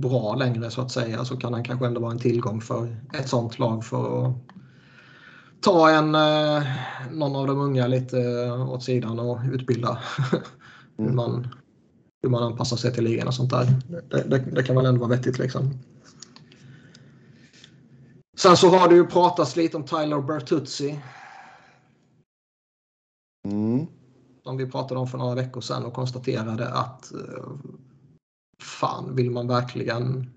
bra 0.00 0.34
längre 0.34 0.70
så 0.70 0.80
att 0.80 0.90
säga, 0.90 1.24
så 1.24 1.36
kan 1.36 1.52
han 1.52 1.64
kanske 1.64 1.86
ändå 1.86 2.00
vara 2.00 2.12
en 2.12 2.18
tillgång 2.18 2.60
för 2.60 2.96
ett 3.14 3.28
sånt 3.28 3.58
lag 3.58 3.84
för 3.84 4.26
att 4.26 4.34
ta 5.60 5.90
en, 5.90 6.14
eh, 6.14 6.62
någon 7.12 7.36
av 7.36 7.46
de 7.46 7.60
unga 7.60 7.86
lite 7.86 8.20
eh, 8.20 8.70
åt 8.70 8.82
sidan 8.84 9.18
och 9.18 9.38
utbilda 9.52 9.98
hur, 10.96 11.04
Mm. 11.04 11.16
man, 11.16 11.48
hur 12.22 12.30
man 12.30 12.42
anpassar 12.42 12.76
sig 12.76 12.94
till 12.94 13.04
ligan 13.04 13.26
och 13.28 13.34
sånt 13.34 13.50
där. 13.50 13.66
Det, 14.10 14.22
det, 14.22 14.38
det 14.38 14.62
kan 14.62 14.76
väl 14.76 14.86
ändå 14.86 15.00
vara 15.00 15.10
vettigt 15.16 15.38
liksom. 15.38 15.78
Sen 18.36 18.56
så 18.56 18.68
har 18.68 18.88
det 18.88 18.94
ju 18.94 19.06
pratats 19.06 19.56
lite 19.56 19.76
om 19.76 19.84
Tyler 19.84 20.20
Bertuzzi 20.20 21.00
Mm 23.48 23.86
som 24.42 24.56
vi 24.56 24.70
pratade 24.70 25.00
om 25.00 25.08
för 25.08 25.18
några 25.18 25.34
veckor 25.34 25.60
sedan 25.60 25.84
och 25.84 25.94
konstaterade 25.94 26.74
att 26.74 27.12
eh, 27.12 27.52
fan, 28.62 29.16
vill 29.16 29.30
man 29.30 29.48
verkligen 29.48 30.30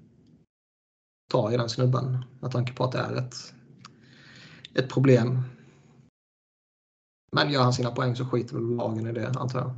ta 1.32 1.52
i 1.52 1.58
den 1.58 1.70
snubben 1.70 2.26
med 2.40 2.52
tanke 2.52 2.74
på 2.74 2.84
att 2.84 2.92
det 2.92 3.00
är 3.00 3.16
ett, 3.16 3.54
ett 4.74 4.90
problem. 4.90 5.42
Men 7.32 7.52
gör 7.52 7.64
han 7.64 7.74
sina 7.74 7.92
poäng 7.92 8.16
så 8.16 8.26
skiter 8.26 8.56
väl 8.56 8.76
lagen 8.76 9.08
i 9.08 9.12
det 9.12 9.28
antar 9.28 9.60
jag. 9.60 9.74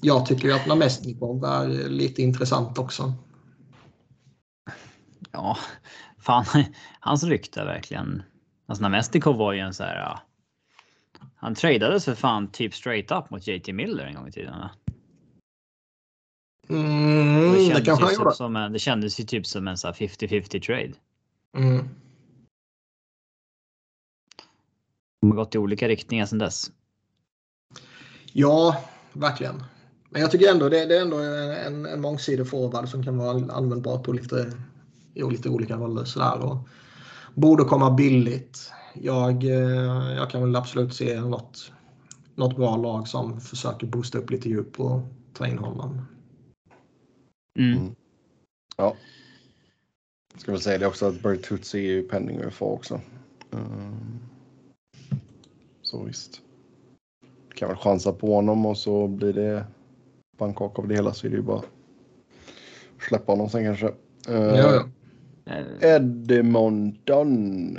Jag 0.00 0.26
tycker 0.26 0.48
ju 0.48 0.54
att 0.54 0.66
Namestnikov 0.66 1.44
är 1.44 1.68
lite 1.88 2.22
intressant 2.22 2.78
också. 2.78 3.14
Ja, 5.30 5.56
fan, 6.18 6.44
hans 7.00 7.24
rykte 7.24 7.60
är 7.60 7.64
verkligen... 7.64 8.22
Alltså 8.66 8.82
Namestnikov 8.82 9.36
var 9.36 9.52
ju 9.52 9.60
en 9.60 9.74
så 9.74 9.82
här... 9.82 10.18
Han 11.42 11.54
tradades 11.54 12.04
för 12.04 12.14
fan 12.14 12.48
typ 12.48 12.74
straight 12.74 13.10
up 13.10 13.30
mot 13.30 13.46
JT 13.46 13.72
Miller 13.72 14.04
en 14.04 14.14
gång 14.14 14.28
i 14.28 14.32
tiden. 14.32 14.54
Mm, 16.68 17.52
det, 17.52 17.74
det, 17.74 17.84
kanske 17.84 18.04
han 18.04 18.10
typ 18.10 18.18
gjorde. 18.18 18.34
som 18.34 18.56
en, 18.56 18.72
det 18.72 18.78
kändes 18.78 19.20
ju 19.20 19.24
typ 19.24 19.46
som 19.46 19.68
en 19.68 19.76
så 19.76 19.86
här 19.86 19.94
50-50 19.94 20.60
trade. 20.60 20.92
Mm. 21.56 21.88
De 25.20 25.30
har 25.30 25.36
gått 25.36 25.54
i 25.54 25.58
olika 25.58 25.88
riktningar 25.88 26.26
sedan 26.26 26.38
dess. 26.38 26.70
Ja, 28.32 28.84
verkligen. 29.12 29.64
Men 30.10 30.22
jag 30.22 30.30
tycker 30.30 30.50
ändå 30.50 30.68
det, 30.68 30.86
det 30.86 30.96
är 30.96 31.02
ändå 31.02 31.18
en, 31.18 31.86
en 31.86 32.00
mångsidig 32.00 32.48
forward 32.48 32.88
som 32.88 33.04
kan 33.04 33.18
vara 33.18 33.52
användbar 33.52 33.98
på 33.98 34.12
lite, 34.12 34.52
i 35.14 35.22
lite 35.22 35.48
olika 35.48 35.76
roller. 35.76 36.04
Sådär, 36.04 36.44
och 36.44 36.68
borde 37.34 37.64
komma 37.64 37.90
billigt. 37.90 38.72
Jag, 38.94 39.44
eh, 39.44 40.14
jag 40.16 40.30
kan 40.30 40.42
väl 40.42 40.56
absolut 40.56 40.94
se 40.94 41.20
något, 41.20 41.72
något 42.34 42.56
bra 42.56 42.76
lag 42.76 43.08
som 43.08 43.40
försöker 43.40 43.86
boosta 43.86 44.18
upp 44.18 44.30
lite 44.30 44.48
djup 44.48 44.80
och 44.80 45.00
ta 45.32 45.46
in 45.46 45.58
honom. 45.58 46.06
Mm. 47.58 47.78
Mm. 47.78 47.94
Ja. 48.76 48.96
Ska 50.36 50.52
väl 50.52 50.60
säga 50.60 50.78
det 50.78 50.86
också 50.86 51.06
att 51.06 51.22
Bertuzzi 51.22 51.78
är 51.78 51.92
ju 51.92 52.02
penning 52.02 52.40
UFA 52.40 52.64
också. 52.64 53.00
Mm. 53.50 54.18
Så 55.82 56.04
visst. 56.04 56.40
Kan 57.54 57.68
väl 57.68 57.76
chansa 57.76 58.12
på 58.12 58.34
honom 58.34 58.66
och 58.66 58.78
så 58.78 59.08
blir 59.08 59.32
det 59.32 59.64
pannkaka 60.38 60.82
av 60.82 60.88
det 60.88 60.94
hela 60.94 61.12
så 61.12 61.26
är 61.26 61.30
det 61.30 61.36
ju 61.36 61.42
bara 61.42 61.62
släppa 63.08 63.32
honom 63.32 63.48
sen 63.48 63.64
kanske. 63.64 63.86
Uh, 64.28 64.56
Ja, 64.56 64.74
ja. 64.74 64.84
Edmonton. 65.80 67.78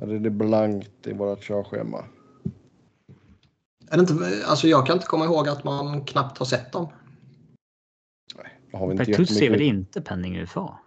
Här 0.00 0.08
är 0.08 0.18
det 0.18 0.30
blankt 0.30 1.06
i 1.06 1.12
vårt 1.12 1.42
körschema. 1.42 2.04
Är 3.90 3.96
det 3.96 4.00
inte, 4.00 4.46
alltså 4.46 4.68
jag 4.68 4.86
kan 4.86 4.96
inte 4.96 5.06
komma 5.06 5.24
ihåg 5.24 5.48
att 5.48 5.64
man 5.64 6.04
knappt 6.04 6.38
har 6.38 6.46
sett 6.46 6.72
dem. 6.72 6.88
Då 8.70 8.78
har 8.78 8.86
vi 8.86 8.92
inte 8.92 9.04
Bertuzzi 9.04 9.46
är 9.46 9.50
väl 9.50 9.60
inte 9.60 10.00
penning 10.00 10.38
UFA? 10.38 10.78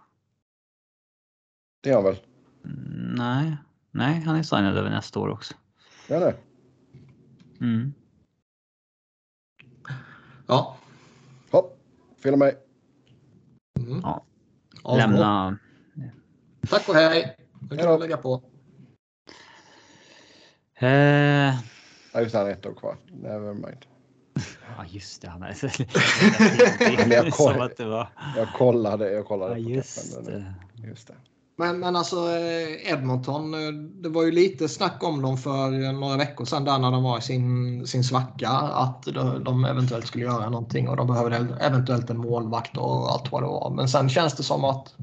Det 1.82 1.90
är 1.90 1.94
han 1.94 2.04
väl? 2.04 2.16
Mm, 2.64 3.14
Nej, 3.16 3.56
nej, 3.90 4.20
han 4.20 4.36
är 4.36 4.42
signad 4.42 4.76
över 4.76 4.90
nästa 4.90 5.20
år 5.20 5.28
också. 5.28 5.54
Ja, 6.08 6.20
det. 6.20 6.36
Mm. 7.60 7.94
Ja. 10.46 10.76
Hopp, 11.50 11.78
fel 12.22 12.36
mig. 12.36 12.58
Mm. 13.78 14.00
Ja. 14.02 14.24
Lämna. 14.96 15.58
Tack 16.68 16.88
och 16.88 16.94
hej. 16.94 17.36
Nu 17.70 17.76
kan 17.76 17.92
du 17.92 17.98
lägga 17.98 18.16
på. 18.16 18.53
Eh... 20.78 20.88
Ja, 22.12 22.20
just 22.20 22.32
det. 22.32 22.38
Han 22.38 22.46
har 22.46 22.52
ett 22.52 22.66
år 22.66 22.74
kvar. 22.74 22.96
Never 23.22 23.54
mind. 23.54 23.86
Ja, 24.76 24.84
just 24.88 25.22
det. 25.22 25.28
Han 25.28 25.42
är 25.42 25.56
jag, 27.12 27.32
koll... 27.32 27.62
att 27.62 27.76
det 27.76 27.84
var... 27.84 28.08
jag 28.36 28.48
kollade. 28.52 29.12
Jag 29.12 29.26
kollade 29.26 29.58
ja, 29.58 29.68
just, 29.68 30.26
det. 30.26 30.54
just 30.88 31.08
det. 31.08 31.14
Men, 31.56 31.78
men 31.78 31.96
alltså 31.96 32.16
eh, 32.16 32.92
Edmonton, 32.92 33.54
eh, 33.54 33.72
det 34.02 34.08
var 34.08 34.22
ju 34.22 34.32
lite 34.32 34.68
snack 34.68 35.02
om 35.02 35.22
dem 35.22 35.38
för 35.38 35.92
några 35.92 36.16
veckor 36.16 36.44
sedan 36.44 36.64
där 36.64 36.78
när 36.78 36.90
de 36.90 37.02
var 37.02 37.18
i 37.18 37.22
sin, 37.22 37.86
sin 37.86 38.04
svacka. 38.04 38.48
Att 38.50 39.02
de 39.44 39.64
eventuellt 39.64 40.06
skulle 40.06 40.24
göra 40.24 40.50
någonting 40.50 40.88
och 40.88 40.96
de 40.96 41.06
behövde 41.06 41.36
eventuellt 41.60 42.10
en 42.10 42.18
målvakt 42.18 42.76
och 42.76 43.12
allt 43.12 43.32
vad 43.32 43.42
det 43.42 43.46
var. 43.46 43.70
Men 43.70 43.88
sen 43.88 44.08
känns 44.08 44.34
det 44.34 44.42
som 44.42 44.64
att 44.64 44.94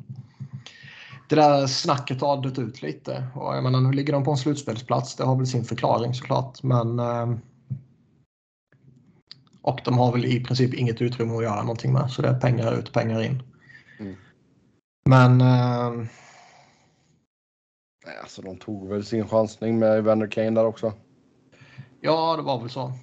det 1.31 1.41
där 1.41 1.67
snacket 1.67 2.21
har 2.21 2.41
dött 2.41 2.59
ut 2.59 2.81
lite. 2.81 3.27
Och 3.35 3.55
jag 3.55 3.63
menar, 3.63 3.81
nu 3.81 3.91
ligger 3.91 4.13
de 4.13 4.23
på 4.23 4.31
en 4.31 4.37
slutspelsplats. 4.37 5.15
Det 5.15 5.23
har 5.23 5.35
väl 5.35 5.47
sin 5.47 5.63
förklaring 5.63 6.13
såklart. 6.13 6.63
Men, 6.63 6.99
eh, 6.99 7.35
och 9.61 9.81
de 9.85 9.97
har 9.97 10.11
väl 10.11 10.25
i 10.25 10.43
princip 10.43 10.73
inget 10.73 11.01
utrymme 11.01 11.35
att 11.35 11.43
göra 11.43 11.61
någonting 11.61 11.93
med. 11.93 12.11
Så 12.11 12.21
det 12.21 12.27
är 12.27 12.39
pengar 12.39 12.79
ut, 12.79 12.93
pengar 12.93 13.21
in. 13.21 13.43
Mm. 13.99 14.15
Men 15.05 15.41
Nej, 18.05 18.17
alltså 18.21 18.41
de 18.41 18.57
tog 18.57 18.87
väl 18.87 19.05
sin 19.05 19.27
chansning 19.27 19.79
med 19.79 19.97
Evander 19.97 20.27
Kane 20.27 20.49
där 20.51 20.65
också. 20.65 20.93
Ja, 22.01 22.35
det 22.37 22.43
var 22.43 22.59
väl 22.59 22.69
så. 22.69 22.93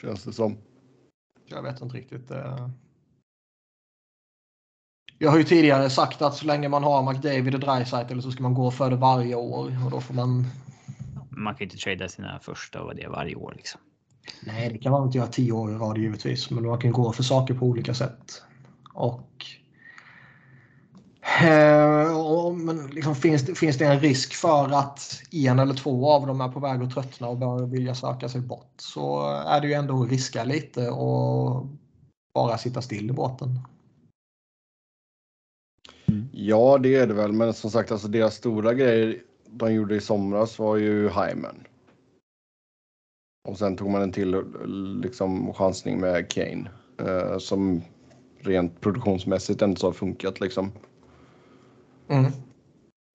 Känns 0.00 0.24
det 0.24 0.32
som. 0.32 0.58
Jag 1.44 1.62
vet 1.62 1.80
inte 1.80 1.96
riktigt. 1.96 2.30
Jag 5.22 5.30
har 5.30 5.38
ju 5.38 5.44
tidigare 5.44 5.90
sagt 5.90 6.22
att 6.22 6.34
så 6.34 6.46
länge 6.46 6.68
man 6.68 6.84
har 6.84 7.12
McDavid 7.12 7.54
och 7.54 7.60
Dreisaitl 7.60 8.20
så 8.20 8.30
ska 8.30 8.42
man 8.42 8.54
gå 8.54 8.70
för 8.70 8.90
det 8.90 8.96
varje 8.96 9.34
år 9.34 9.84
och 9.84 9.90
då 9.90 10.00
får 10.00 10.14
man. 10.14 10.46
Man 11.28 11.54
kan 11.54 11.62
inte 11.62 11.76
trada 11.76 12.08
sina 12.08 12.38
första 12.42 12.82
och 12.82 12.94
det 12.94 13.08
varje 13.08 13.34
år 13.34 13.54
liksom. 13.56 13.80
Nej, 14.46 14.70
det 14.72 14.78
kan 14.78 14.92
man 14.92 15.06
inte 15.06 15.18
göra 15.18 15.28
tio 15.28 15.52
år 15.52 15.72
i 15.72 15.74
rad 15.74 15.98
givetvis, 15.98 16.50
men 16.50 16.66
man 16.66 16.78
kan 16.78 16.92
gå 16.92 17.12
för 17.12 17.22
saker 17.22 17.54
på 17.54 17.66
olika 17.66 17.94
sätt. 17.94 18.42
Och 18.94 19.30
Eh, 21.42 22.52
men 22.52 22.86
liksom 22.86 23.14
finns, 23.14 23.42
det, 23.46 23.54
finns 23.54 23.78
det 23.78 23.84
en 23.84 24.00
risk 24.00 24.34
för 24.34 24.68
att 24.68 25.22
en 25.32 25.58
eller 25.58 25.74
två 25.74 26.10
av 26.10 26.26
dem 26.26 26.40
är 26.40 26.48
på 26.48 26.60
väg 26.60 26.82
att 26.82 26.94
tröttna 26.94 27.28
och 27.28 27.38
börjar 27.38 27.66
vilja 27.66 27.94
söka 27.94 28.28
sig 28.28 28.40
bort 28.40 28.74
så 28.76 29.30
är 29.30 29.60
det 29.60 29.66
ju 29.66 29.72
ändå 29.72 30.02
att 30.02 30.10
riska 30.10 30.44
lite 30.44 30.90
och 30.90 31.66
bara 32.34 32.58
sitta 32.58 32.82
still 32.82 33.10
i 33.10 33.12
båten. 33.12 33.60
Mm. 36.10 36.28
Ja, 36.32 36.78
det 36.78 36.94
är 36.94 37.06
det 37.06 37.14
väl, 37.14 37.32
men 37.32 37.54
som 37.54 37.70
sagt, 37.70 37.92
alltså 37.92 38.08
deras 38.08 38.34
stora 38.34 38.74
grejer 38.74 39.22
de 39.46 39.72
gjorde 39.72 39.96
i 39.96 40.00
somras 40.00 40.58
var 40.58 40.76
ju 40.76 41.08
Hyman. 41.08 41.64
Och 43.48 43.58
sen 43.58 43.76
tog 43.76 43.90
man 43.90 44.02
en 44.02 44.12
till 44.12 44.44
liksom, 45.02 45.54
chansning 45.54 46.00
med 46.00 46.30
Kane 46.30 46.70
eh, 46.98 47.38
som 47.38 47.82
rent 48.38 48.80
produktionsmässigt 48.80 49.62
ändå 49.62 49.86
har 49.86 49.92
funkat 49.92 50.40
liksom. 50.40 50.72
Mm. 52.08 52.32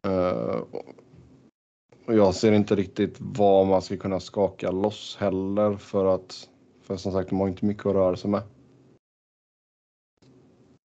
Uh, 0.08 0.64
och 2.06 2.16
jag 2.16 2.36
ser 2.36 2.52
inte 2.52 2.76
riktigt 2.76 3.16
vad 3.20 3.68
man 3.68 3.82
ska 3.82 3.98
kunna 3.98 4.20
skaka 4.20 4.72
loss 4.72 5.18
heller 5.20 5.78
för 5.78 6.06
att, 6.16 6.50
för 6.82 6.98
som 6.98 7.12
sagt, 7.12 7.30
de 7.30 7.40
har 7.40 7.48
inte 7.48 7.66
mycket 7.66 7.86
att 7.86 7.94
röra 7.94 8.16
sig 8.16 8.32
med. 8.32 8.42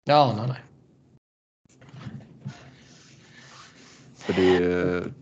Ja, 0.04 0.34
nej, 0.38 0.48
nej. 0.48 0.73
För 4.26 4.34
det 4.34 4.56
är, 4.56 5.14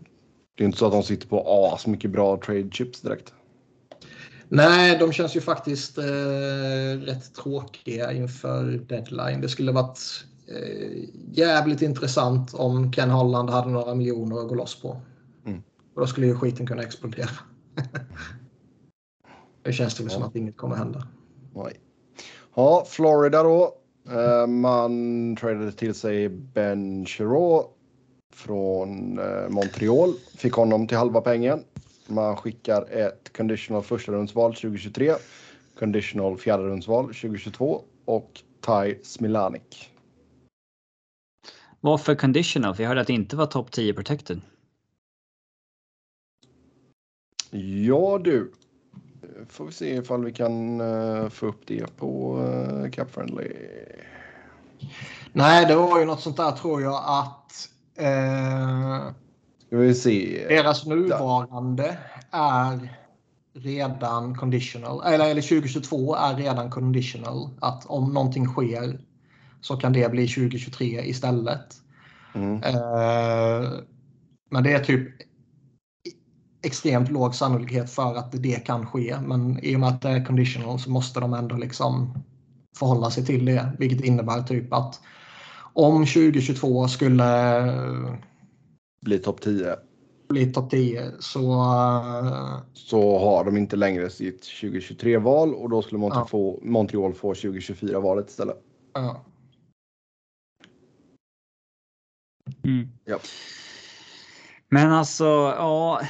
det 0.56 0.64
är 0.64 0.66
inte 0.66 0.78
så 0.78 0.86
att 0.86 0.92
de 0.92 1.02
sitter 1.02 1.28
på 1.28 1.70
as 1.72 1.86
mycket 1.86 2.10
bra 2.10 2.36
trade 2.36 2.70
chips 2.70 3.00
direkt. 3.00 3.34
Nej, 4.48 4.98
de 4.98 5.12
känns 5.12 5.36
ju 5.36 5.40
faktiskt 5.40 5.98
eh, 5.98 6.04
rätt 7.00 7.34
tråkiga 7.34 8.12
inför 8.12 8.64
deadline. 8.64 9.40
Det 9.40 9.48
skulle 9.48 9.72
varit 9.72 10.24
eh, 10.48 11.04
jävligt 11.32 11.82
intressant 11.82 12.54
om 12.54 12.92
Ken 12.92 13.10
Holland 13.10 13.50
hade 13.50 13.70
några 13.70 13.94
miljoner 13.94 14.40
att 14.40 14.48
gå 14.48 14.54
loss 14.54 14.82
på. 14.82 15.00
Mm. 15.46 15.62
Och 15.94 16.00
då 16.00 16.06
skulle 16.06 16.26
ju 16.26 16.34
skiten 16.34 16.66
kunna 16.66 16.82
explodera. 16.82 17.30
det 19.62 19.72
känns 19.72 19.94
det 19.94 20.04
ja. 20.04 20.10
som 20.10 20.22
att 20.22 20.36
inget 20.36 20.56
kommer 20.56 20.76
hända. 20.76 21.06
Nej. 21.54 21.80
Ja, 22.54 22.84
Florida 22.88 23.42
då. 23.42 23.74
Uh, 24.10 24.46
man 24.46 25.36
tradade 25.36 25.72
till 25.72 25.94
sig 25.94 26.28
Ben 26.28 27.06
Chirot 27.06 27.78
från 28.32 29.18
uh, 29.18 29.48
Montreal. 29.48 30.14
Fick 30.36 30.52
honom 30.52 30.86
till 30.86 30.96
halva 30.96 31.20
pengen. 31.20 31.64
Man 32.06 32.36
skickar 32.36 32.82
ett 32.90 33.36
conditional 33.36 33.82
första 33.82 34.12
rundsval 34.12 34.54
2023, 34.54 35.14
conditional 35.78 36.38
fjärde 36.38 36.62
rundsval 36.62 37.04
2022 37.04 37.82
och 38.04 38.40
Ty 38.60 38.94
Smilanik. 39.02 39.90
Varför 41.80 42.14
conditional? 42.14 42.74
För 42.74 42.82
jag 42.82 42.88
hörde 42.88 43.00
att 43.00 43.06
det 43.06 43.12
inte 43.12 43.36
var 43.36 43.46
topp 43.46 43.70
10 43.70 43.94
protected. 43.94 44.40
Ja 47.50 48.20
du. 48.24 48.52
Får 49.48 49.66
vi 49.66 49.72
se 49.72 49.94
ifall 49.94 50.24
vi 50.24 50.32
kan 50.32 50.80
uh, 50.80 51.28
få 51.28 51.46
upp 51.46 51.66
det 51.66 51.96
på 51.96 52.38
uh, 52.38 52.90
Cap 52.90 53.10
Friendly. 53.10 53.52
Nej, 55.32 55.66
det 55.66 55.76
var 55.76 55.98
ju 55.98 56.04
något 56.04 56.20
sånt 56.20 56.36
där 56.36 56.50
tror 56.50 56.82
jag 56.82 57.02
att. 57.06 57.68
Uh, 58.00 59.12
Ska 59.66 59.76
vi 59.76 59.94
se. 59.94 60.46
Deras 60.48 60.86
nuvarande 60.86 61.98
är 62.30 62.98
redan 63.54 64.34
conditional. 64.34 65.02
Eller, 65.04 65.30
eller 65.30 65.42
2022 65.42 66.16
är 66.16 66.34
redan 66.34 66.70
conditional. 66.70 67.50
Att 67.60 67.86
om 67.86 68.12
någonting 68.12 68.46
sker 68.46 69.00
så 69.60 69.76
kan 69.76 69.92
det 69.92 70.10
bli 70.10 70.28
2023 70.28 70.86
istället. 70.86 71.74
Mm. 72.34 72.62
Eh, 72.62 73.70
men 74.50 74.62
det 74.64 74.72
är 74.72 74.84
typ 74.84 75.08
extremt 76.62 77.10
låg 77.10 77.34
sannolikhet 77.34 77.90
för 77.90 78.14
att 78.14 78.32
det 78.32 78.66
kan 78.66 78.86
ske. 78.86 79.16
Men 79.20 79.64
i 79.64 79.76
och 79.76 79.80
med 79.80 79.88
att 79.88 80.02
det 80.02 80.08
är 80.08 80.24
conditional 80.24 80.78
så 80.78 80.90
måste 80.90 81.20
de 81.20 81.34
ändå 81.34 81.56
liksom 81.56 82.22
förhålla 82.78 83.10
sig 83.10 83.26
till 83.26 83.44
det. 83.44 83.72
Vilket 83.78 84.04
innebär 84.04 84.42
typ 84.42 84.72
att 84.72 85.00
om 85.72 86.06
2022 86.06 86.88
skulle 86.88 87.24
bli 89.04 89.18
topp 89.18 89.40
10 89.40 89.76
bli 90.32 90.52
topp 90.52 90.70
10 90.70 91.12
så... 91.18 91.42
Så 92.72 93.18
har 93.18 93.44
de 93.44 93.56
inte 93.56 93.76
längre 93.76 94.10
sitt 94.10 94.42
2023-val 94.42 95.54
och 95.54 95.70
då 95.70 95.82
skulle 95.82 95.98
Montreal, 95.98 96.22
ja. 96.22 96.28
få, 96.28 96.60
Montreal 96.62 97.14
få 97.14 97.32
2024-valet 97.32 98.30
istället. 98.30 98.56
Ja. 98.94 99.24
Mm. 102.64 102.88
Ja. 103.04 103.18
Men 104.68 104.92
alltså, 104.92 105.24
ja. 105.24 106.00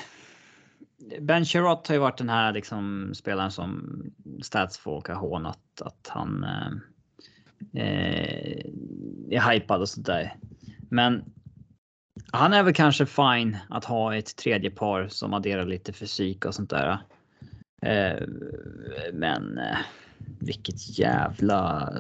Ben 1.21 1.45
Sherrott 1.45 1.89
har 1.89 1.95
ju 1.95 2.01
varit 2.01 2.19
den 2.19 2.29
här 2.29 2.53
liksom 2.53 3.13
spelaren 3.15 3.51
som 3.51 4.03
statsfolk 4.43 5.09
har 5.09 5.15
hånat 5.15 5.83
att 5.83 6.09
han 6.09 6.45
eh, 6.45 6.73
eh, 7.83 8.65
är 9.35 9.53
hypad 9.53 9.81
och 9.81 9.89
sådär. 9.89 10.37
Men 10.91 11.25
han 12.33 12.53
är 12.53 12.63
väl 12.63 12.75
kanske 12.75 13.07
fine 13.07 13.59
att 13.69 13.85
ha 13.85 14.17
ett 14.17 14.37
tredje 14.37 14.71
par 14.71 15.09
som 15.09 15.35
adderar 15.35 15.67
lite 15.67 15.93
fysik 15.93 16.45
och 16.45 16.55
sånt 16.55 16.71
där. 16.71 16.99
Eh, 17.83 18.27
men 19.13 19.59
eh, 19.59 19.79
vilket 20.39 20.99
jävla. 20.99 21.93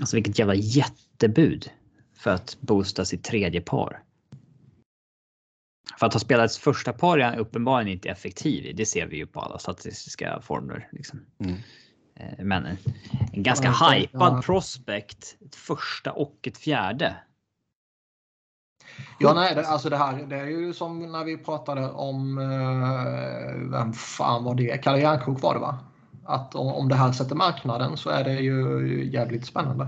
Alltså 0.00 0.16
vilket 0.16 0.38
jävla 0.38 0.54
jättebud 0.54 1.70
för 2.14 2.30
att 2.30 2.56
boosta 2.60 3.04
sitt 3.04 3.24
tredje 3.24 3.60
par. 3.60 4.02
För 5.98 6.06
att 6.06 6.12
ha 6.12 6.20
spelat 6.20 6.52
sitt 6.52 6.62
första 6.62 6.92
par 6.92 7.18
är 7.18 7.24
han 7.24 7.38
uppenbarligen 7.38 7.92
inte 7.92 8.08
effektiv 8.08 8.66
i. 8.66 8.72
Det 8.72 8.86
ser 8.86 9.06
vi 9.06 9.16
ju 9.16 9.26
på 9.26 9.40
alla 9.40 9.58
statistiska 9.58 10.40
formler. 10.42 10.88
Liksom. 10.92 11.20
Mm. 11.38 11.56
Eh, 12.16 12.44
men 12.44 12.66
en, 12.66 12.76
en 13.32 13.42
ganska 13.42 13.66
ja, 13.80 13.90
hypad 13.90 14.32
ja. 14.36 14.42
prospect. 14.42 15.36
Ett 15.46 15.54
första 15.54 16.12
och 16.12 16.38
ett 16.42 16.58
fjärde. 16.58 17.16
Ja, 19.18 19.32
nej, 19.34 19.54
det, 19.54 19.66
alltså 19.66 19.90
det 19.90 19.96
här 19.96 20.26
det 20.26 20.36
är 20.36 20.46
ju 20.46 20.72
som 20.72 21.12
när 21.12 21.24
vi 21.24 21.36
pratade 21.36 21.90
om, 21.90 22.38
eh, 22.38 23.70
vem 23.70 23.92
fan 23.92 24.44
var 24.44 24.54
det? 24.54 24.82
Kalle 24.82 25.00
Järnkrok 25.00 25.42
var 25.42 25.54
det 25.54 25.60
va? 25.60 25.78
Att 26.24 26.54
om, 26.54 26.66
om 26.66 26.88
det 26.88 26.94
här 26.94 27.12
sätter 27.12 27.34
marknaden 27.34 27.96
så 27.96 28.10
är 28.10 28.24
det 28.24 28.40
ju 28.40 29.10
jävligt 29.12 29.46
spännande. 29.46 29.86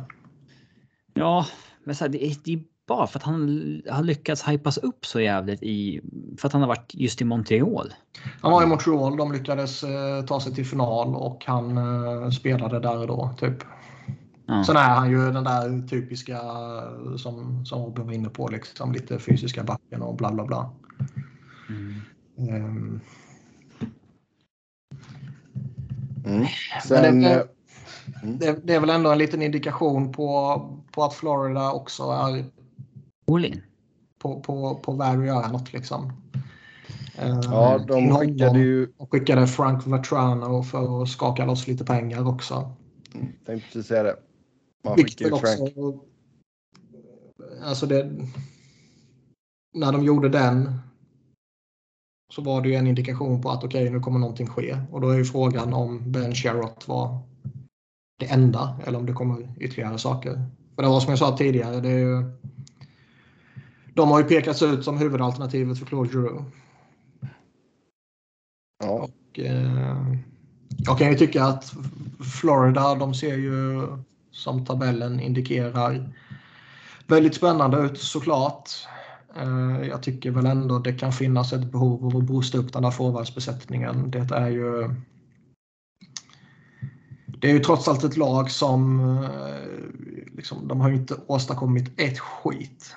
Ja, 1.15 1.47
men 1.85 1.95
så 1.95 2.05
här, 2.05 2.09
det, 2.09 2.27
är, 2.27 2.37
det 2.45 2.53
är 2.53 2.61
bara 2.89 3.07
för 3.07 3.19
att 3.19 3.23
han 3.23 3.83
har 3.91 4.03
lyckats 4.03 4.49
hypas 4.49 4.79
upp 4.79 5.07
så 5.07 5.21
jävligt 5.21 5.63
i 5.63 6.01
för 6.39 6.47
att 6.47 6.53
han 6.53 6.63
har 6.63 6.69
varit 6.69 6.95
just 6.95 7.21
i 7.21 7.25
Montreal. 7.25 7.95
Han 8.41 8.53
var 8.53 8.63
i 8.63 8.67
Montreal. 8.67 9.17
De 9.17 9.33
lyckades 9.33 9.85
eh, 9.85 10.25
ta 10.25 10.41
sig 10.41 10.55
till 10.55 10.67
final 10.67 11.15
och 11.15 11.45
han 11.47 11.79
eh, 11.79 12.31
spelade 12.31 12.81
där 12.81 13.07
då 13.07 13.35
typ. 13.41 13.65
Ja. 14.47 14.65
Sen 14.65 14.77
är 14.77 14.95
han 14.95 15.11
ju 15.11 15.33
den 15.33 15.45
där 15.45 15.89
typiska 15.89 16.37
eh, 16.37 17.17
som, 17.17 17.67
som 17.67 17.85
Robin 17.85 18.07
var 18.07 18.13
inne 18.13 18.29
på, 18.29 18.49
liksom, 18.49 18.93
lite 18.93 19.19
fysiska 19.19 19.65
backen 19.65 20.03
och 20.03 20.17
bla 20.17 20.33
bla 20.33 20.45
bla. 20.45 20.71
Mm. 21.69 22.01
Um. 22.65 23.01
Mm. 26.27 26.47
Sen, 26.85 27.21
det, 27.23 27.47
mm. 28.23 28.39
det, 28.39 28.67
det, 28.67 28.75
är 28.75 28.81
väl 28.81 28.91
ändå 28.91 29.11
en 29.11 29.19
liten 29.19 29.43
indikation 29.43 30.13
på, 30.13 30.61
på 30.93 31.05
att 31.05 31.15
Florida 31.15 31.73
också 31.73 32.03
är 32.03 32.45
på, 34.19 34.41
på, 34.41 34.75
på 34.75 34.93
väg 34.93 35.19
att 35.19 35.27
göra 35.27 35.49
något. 35.49 35.73
Liksom. 35.73 36.13
Ja, 37.17 37.75
ehm, 37.75 37.87
de 37.87 38.17
skickade 38.17 38.59
ju... 38.59 38.93
De 38.99 39.07
skickade 39.07 39.47
Frank 39.47 39.87
Vatrano 39.87 40.63
för 40.63 41.03
att 41.03 41.09
skaka 41.09 41.45
loss 41.45 41.67
lite 41.67 41.85
pengar 41.85 42.29
också. 42.29 42.73
Mm, 43.15 43.27
tänkte 43.47 43.67
precis 43.67 43.87
säga 43.87 44.03
det. 44.03 44.17
Man 44.85 44.97
Vilket 44.97 45.33
också... 45.33 45.69
Alltså 47.63 47.87
det... 47.87 48.27
När 49.75 49.93
de 49.93 50.05
gjorde 50.05 50.29
den 50.29 50.79
så 52.33 52.43
var 52.43 52.63
det 52.63 52.69
ju 52.69 52.75
en 52.75 52.87
indikation 52.87 53.43
på 53.43 53.51
att 53.51 53.65
okej, 53.65 53.83
okay, 53.83 53.95
nu 53.95 54.01
kommer 54.01 54.19
någonting 54.19 54.47
ske. 54.47 54.79
Och 54.91 55.01
då 55.01 55.09
är 55.09 55.19
ju 55.19 55.25
frågan 55.25 55.73
om 55.73 56.13
Ben 56.13 56.35
Sherrott 56.35 56.89
var 56.89 57.19
det 58.19 58.27
enda 58.27 58.81
eller 58.87 58.99
om 58.99 59.07
det 59.07 59.13
kommer 59.13 59.55
ytterligare 59.61 59.99
saker. 59.99 60.33
För 60.75 60.83
det 60.83 60.89
var 60.89 61.01
som 61.01 61.11
jag 61.11 61.19
sa 61.19 61.37
tidigare, 61.37 61.81
det 61.81 61.89
är 61.89 61.99
ju, 61.99 62.25
de 63.99 64.11
har 64.11 64.19
ju 64.19 64.25
pekats 64.25 64.63
ut 64.63 64.85
som 64.85 64.99
huvudalternativet 64.99 65.79
för 65.79 65.87
Claude 65.87 66.11
Giroux. 66.11 66.45
Ja. 68.85 68.91
Och, 68.91 69.39
eh, 69.39 70.15
jag 70.79 70.99
kan 70.99 71.09
ju 71.11 71.15
tycka 71.15 71.45
att 71.45 71.75
Florida, 72.41 72.95
de 72.95 73.15
ser 73.15 73.37
ju 73.37 73.87
som 74.31 74.65
tabellen 74.65 75.21
indikerar 75.21 76.13
väldigt 77.07 77.35
spännande 77.35 77.79
ut 77.79 77.99
såklart. 77.99 78.71
Eh, 79.37 79.89
jag 79.89 80.03
tycker 80.03 80.31
väl 80.31 80.47
ändå 80.47 80.79
det 80.79 80.93
kan 80.93 81.13
finnas 81.13 81.53
ett 81.53 81.73
behov 81.73 82.07
av 82.07 82.17
att 82.17 82.25
boosta 82.25 82.59
upp 82.59 82.73
den 82.73 82.83
där 82.83 82.91
forwardsbesättningen. 82.91 84.11
Det 84.11 84.35
är 84.35 84.49
ju 84.49 84.91
det 87.27 87.49
är 87.51 87.53
ju 87.53 87.61
trots 87.61 87.89
allt 87.89 88.05
ett 88.05 88.17
lag 88.17 88.51
som 88.51 89.01
eh, 89.25 90.37
liksom, 90.37 90.69
de 90.69 90.81
har 90.81 90.91
inte 90.91 91.17
åstadkommit 91.27 92.01
ett 92.01 92.19
skit. 92.19 92.95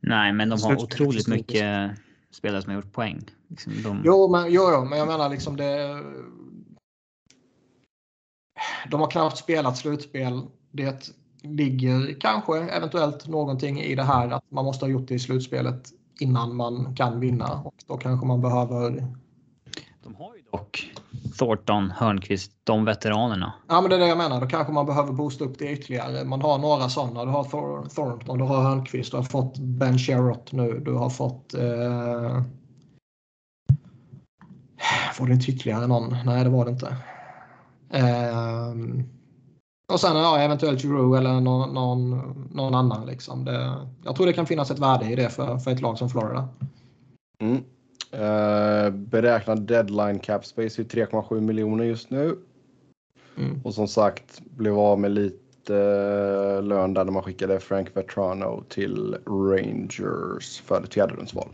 Nej, 0.00 0.32
men 0.32 0.48
de 0.48 0.62
har 0.62 0.82
otroligt 0.82 1.28
mycket 1.28 1.90
spelare 2.30 2.62
som 2.62 2.70
har 2.70 2.76
gjort 2.76 2.92
poäng. 2.92 3.20
Liksom 3.48 3.82
de... 3.82 4.02
Jo, 4.04 4.28
men, 4.30 4.52
jo, 4.52 4.70
jo, 4.72 4.84
men 4.84 4.98
jag 4.98 5.08
menar 5.08 5.28
liksom 5.28 5.56
det. 5.56 6.04
De 8.90 9.00
har 9.00 9.10
knappt 9.10 9.38
spelat 9.38 9.78
slutspel. 9.78 10.42
Det 10.70 11.12
ligger 11.42 12.20
kanske 12.20 12.58
eventuellt 12.58 13.28
någonting 13.28 13.80
i 13.80 13.94
det 13.94 14.02
här 14.02 14.28
att 14.28 14.50
man 14.50 14.64
måste 14.64 14.84
ha 14.84 14.90
gjort 14.90 15.08
det 15.08 15.14
i 15.14 15.18
slutspelet 15.18 15.88
innan 16.20 16.56
man 16.56 16.96
kan 16.96 17.20
vinna 17.20 17.62
och 17.64 17.74
då 17.86 17.96
kanske 17.96 18.26
man 18.26 18.40
behöver. 18.40 19.06
De 20.10 20.16
har 20.16 20.36
ju 20.36 20.42
dock 20.52 20.92
Thornton, 21.38 21.90
Hörnqvist, 21.90 22.52
de 22.64 22.84
veteranerna. 22.84 23.52
Ja, 23.68 23.80
men 23.80 23.90
det 23.90 23.96
är 23.96 24.00
det 24.00 24.06
jag 24.06 24.18
menar. 24.18 24.40
Då 24.40 24.46
kanske 24.46 24.72
man 24.72 24.86
behöver 24.86 25.12
boosta 25.12 25.44
upp 25.44 25.58
det 25.58 25.72
ytterligare. 25.72 26.24
Man 26.24 26.42
har 26.42 26.58
några 26.58 26.88
sådana. 26.88 27.24
Du 27.24 27.30
har 27.30 27.44
Thornton, 27.88 28.38
du 28.38 28.44
har 28.44 28.62
Hörnqvist, 28.62 29.10
du 29.10 29.16
har 29.16 29.24
fått 29.24 29.58
Ben 29.58 29.98
Sherrott 29.98 30.52
nu, 30.52 30.80
du 30.84 30.94
har 30.94 31.10
fått 31.10 31.54
eh... 31.54 32.42
Var 35.18 35.26
det 35.26 35.32
inte 35.32 35.50
ytterligare 35.50 35.86
någon? 35.86 36.16
Nej, 36.24 36.44
det 36.44 36.50
var 36.50 36.64
det 36.64 36.70
inte. 36.70 36.96
Eh... 37.90 38.74
Och 39.92 40.00
sen 40.00 40.16
ja, 40.16 40.38
eventuellt 40.38 40.82
Giroud 40.82 41.18
eller 41.18 41.40
någon, 41.40 41.74
någon, 41.74 42.10
någon 42.52 42.74
annan. 42.74 43.06
Liksom. 43.06 43.44
Det, 43.44 43.74
jag 44.04 44.16
tror 44.16 44.26
det 44.26 44.32
kan 44.32 44.46
finnas 44.46 44.70
ett 44.70 44.78
värde 44.78 45.10
i 45.12 45.16
det 45.16 45.30
för, 45.30 45.58
för 45.58 45.70
ett 45.70 45.80
lag 45.80 45.98
som 45.98 46.10
Florida. 46.10 46.48
Mm. 47.40 47.64
Uh, 48.14 48.90
beräknad 48.90 49.62
deadline 49.62 50.18
cap 50.18 50.46
space 50.46 50.82
är 50.82 50.84
3,7 50.84 51.40
miljoner 51.40 51.84
just 51.84 52.10
nu. 52.10 52.38
Mm. 53.38 53.60
Och 53.64 53.74
som 53.74 53.88
sagt 53.88 54.40
blev 54.40 54.78
av 54.78 55.00
med 55.00 55.10
lite 55.10 55.74
uh, 55.74 56.62
lön 56.62 56.94
där 56.94 57.04
när 57.04 57.12
man 57.12 57.22
skickade 57.22 57.60
Frank 57.60 57.96
Vetrano 57.96 58.64
till 58.68 59.16
Rangers 59.26 60.60
för 60.60 60.82
ett 60.82 60.94
fjärderumsval. 60.94 61.48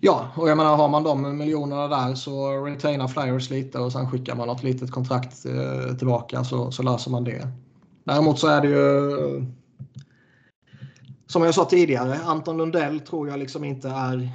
Ja, 0.00 0.28
och 0.36 0.48
jag 0.48 0.56
menar 0.56 0.76
har 0.76 0.88
man 0.88 1.02
de 1.02 1.38
miljonerna 1.38 1.88
där 1.88 2.14
så 2.14 2.64
retainar 2.64 3.08
Flyers 3.08 3.50
lite 3.50 3.78
och 3.78 3.92
sen 3.92 4.10
skickar 4.10 4.34
man 4.36 4.48
något 4.48 4.62
litet 4.62 4.90
kontrakt 4.90 5.46
uh, 5.46 5.96
tillbaka 5.96 6.44
så, 6.44 6.70
så 6.70 6.82
löser 6.82 7.10
man 7.10 7.24
det. 7.24 7.48
Däremot 8.04 8.38
så 8.38 8.46
är 8.46 8.60
det 8.60 8.68
ju 8.68 9.46
som 11.26 11.42
jag 11.42 11.54
sa 11.54 11.64
tidigare, 11.64 12.18
Anton 12.24 12.56
Lundell 12.56 13.00
tror 13.00 13.28
jag 13.28 13.38
liksom 13.38 13.64
inte 13.64 13.88
är 13.88 14.30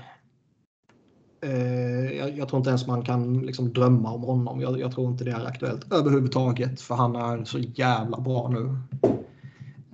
Eh, 1.45 2.11
jag, 2.17 2.37
jag, 2.37 2.47
tror 2.49 2.57
inte 2.57 2.69
ens 2.69 2.87
man 2.87 3.01
kan 3.01 3.39
liksom 3.39 3.73
drömma 3.73 4.11
om 4.11 4.21
honom. 4.21 4.61
Jag, 4.61 4.79
jag, 4.79 4.91
tror 4.91 5.11
inte 5.11 5.23
det 5.23 5.31
är 5.31 5.45
aktuellt 5.45 5.93
överhuvudtaget 5.93 6.81
för 6.81 6.95
han 6.95 7.15
är 7.15 7.43
så 7.43 7.59
jävla 7.59 8.19
bra 8.19 8.49
nu. 8.49 8.77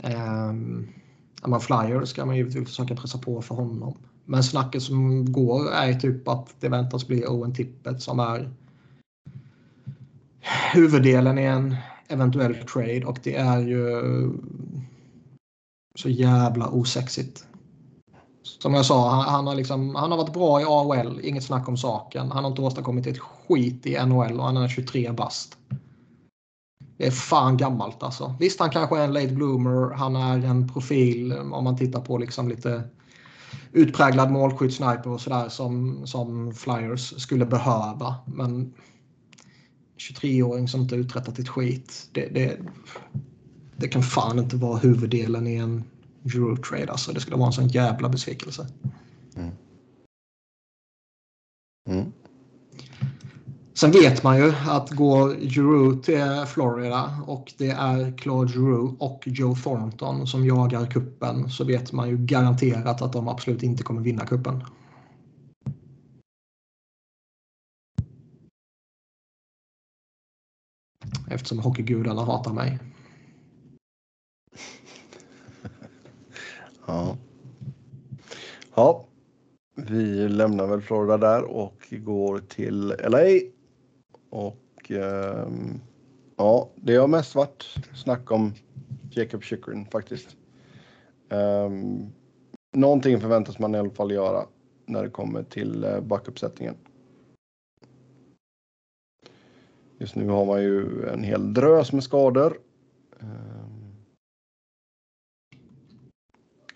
Ehm, 0.03 0.88
är 1.44 1.48
man 1.48 1.61
flyer 1.61 2.06
ska 2.06 2.26
man 2.26 2.36
givetvis 2.36 2.60
typ 2.60 2.68
försöka 2.68 2.95
pressa 2.95 3.18
på 3.18 3.41
för 3.41 3.56
honom. 3.56 3.98
Men 4.26 4.44
snacket 4.44 4.84
som 4.84 5.32
går 5.32 5.72
är 5.72 5.94
typ 5.94 6.28
att 6.28 6.56
det 6.60 6.69
väntas 6.69 7.07
bli 7.07 7.26
Owen 7.26 7.53
Tippet 7.53 8.02
som 8.02 8.19
är 8.19 8.49
huvuddelen 10.73 11.38
i 11.38 11.44
en 11.44 11.76
eventuell 12.07 12.56
trade 12.56 13.06
och 13.06 13.19
det 13.23 13.36
är 13.36 13.60
ju 13.60 14.02
så 15.95 16.10
jävla 16.10 16.69
osexigt. 16.69 17.45
Som 18.61 18.73
jag 18.73 18.85
sa, 18.85 19.09
han, 19.09 19.33
han, 19.33 19.47
har 19.47 19.55
liksom, 19.55 19.95
han 19.95 20.11
har 20.11 20.17
varit 20.17 20.33
bra 20.33 20.61
i 20.61 20.63
AHL, 20.67 21.19
inget 21.23 21.43
snack 21.43 21.67
om 21.67 21.77
saken. 21.77 22.31
Han 22.31 22.43
har 22.43 22.51
inte 22.51 22.61
åstadkommit 22.61 23.07
ett 23.07 23.19
skit 23.19 23.85
i 23.85 24.05
NHL 24.05 24.39
och 24.39 24.45
han 24.45 24.57
är 24.57 24.67
23 24.67 25.11
bast. 25.11 25.57
Det 26.97 27.07
är 27.07 27.11
fan 27.11 27.57
gammalt 27.57 28.03
alltså. 28.03 28.35
Visst, 28.39 28.59
han 28.59 28.69
kanske 28.69 28.99
är 28.99 29.03
en 29.03 29.13
late 29.13 29.27
bloomer. 29.27 29.93
Han 29.95 30.15
är 30.15 30.45
en 30.45 30.69
profil 30.69 31.33
om 31.33 31.63
man 31.63 31.77
tittar 31.77 32.01
på 32.01 32.17
liksom 32.17 32.49
lite 32.49 32.83
utpräglad 33.71 34.31
målskyttssniper 34.31 35.07
och 35.07 35.21
sådär 35.21 35.49
som, 35.49 36.01
som 36.07 36.53
Flyers 36.53 37.21
skulle 37.21 37.45
behöva. 37.45 38.15
Men 38.25 38.73
23-åring 39.97 40.67
som 40.67 40.81
inte 40.81 40.95
uträttat 40.95 41.39
ett 41.39 41.49
skit. 41.49 42.09
Det, 42.11 42.27
det, 42.27 42.57
det 43.75 43.88
kan 43.88 44.03
fan 44.03 44.39
inte 44.39 44.55
vara 44.55 44.77
huvuddelen 44.77 45.47
i 45.47 45.55
en 45.55 45.83
Eurotrade. 46.26 46.91
Alltså, 46.91 47.14
det 47.14 47.19
skulle 47.19 47.38
vara 47.38 47.48
en 47.48 47.53
sån 47.53 47.68
jävla 47.68 48.10
besvikelse. 48.10 48.68
Mm. 49.35 49.52
Mm. 51.89 52.11
Sen 53.73 53.91
vet 53.91 54.23
man 54.23 54.38
ju 54.38 54.53
att 54.68 54.89
går 54.89 55.35
Giroux 55.35 56.06
till 56.06 56.45
Florida 56.48 57.23
och 57.27 57.53
det 57.57 57.69
är 57.69 58.18
Claude 58.18 58.53
Giroux 58.53 58.95
och 58.99 59.23
Joe 59.26 59.56
Thornton 59.56 60.27
som 60.27 60.45
jagar 60.45 60.85
kuppen 60.85 61.49
så 61.49 61.64
vet 61.64 61.91
man 61.91 62.10
ju 62.10 62.18
garanterat 62.18 63.02
att 63.02 63.14
de 63.14 63.27
absolut 63.27 63.64
inte 63.64 63.84
kommer 63.84 64.02
vinna 64.02 64.26
kuppen. 64.26 64.64
Eftersom 71.27 71.60
hockeygudarna 71.60 72.26
hatar 72.26 72.53
mig. 72.53 72.80
Ja. 76.91 77.18
Ja. 78.76 79.05
Vi 79.76 80.30
lämnar 80.30 80.68
väl 80.68 80.81
Florida 80.81 81.18
där 81.18 81.43
och 81.43 81.88
går 81.91 82.39
till 82.39 82.88
LA. 82.88 83.27
Och 84.30 84.91
eh, 84.91 85.47
ja, 86.38 86.69
det 86.76 86.95
har 86.95 87.07
mest 87.07 87.35
varit 87.35 87.63
snack 87.93 88.31
om 88.31 88.53
Jacob 89.11 89.43
Chikrin 89.43 89.85
faktiskt. 89.85 90.38
Um, 91.30 92.11
någonting 92.76 93.22
förväntas 93.22 93.59
man 93.59 93.76
i 93.76 93.77
alla 93.77 93.89
fall 93.89 94.11
göra 94.11 94.45
när 94.85 95.03
det 95.03 95.09
kommer 95.09 95.43
till 95.43 95.84
eh, 95.84 96.01
backuppsättningen. 96.01 96.76
Just 99.97 100.15
nu 100.15 100.27
har 100.27 100.45
man 100.45 100.61
ju 100.61 101.07
en 101.09 101.23
hel 101.23 101.53
drös 101.53 101.93
med 101.93 102.03
skador. 102.03 102.59
Ehm, 103.19 103.61
Um, 103.72 103.99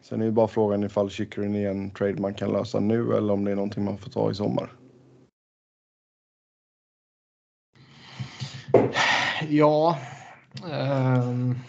Sen 0.06 0.22
är 0.22 0.26
ju 0.26 0.32
bara 0.32 0.48
frågan 0.48 0.84
ifall 0.84 1.10
Chychrun 1.10 1.56
är 1.56 1.69
en 1.69 1.91
trade 1.91 2.22
man 2.22 2.34
kan 2.34 2.52
lösa 2.52 2.80
nu 2.80 3.15
eller 3.18 3.34
om 3.34 3.45
det 3.45 3.52
är 3.52 3.56
någonting 3.56 3.86
man 3.86 3.98
får 3.98 4.10
ta 4.11 4.32
i 4.32 4.36
sommar. 4.36 4.72
Ja. 9.49 9.98
Um, 10.64 11.60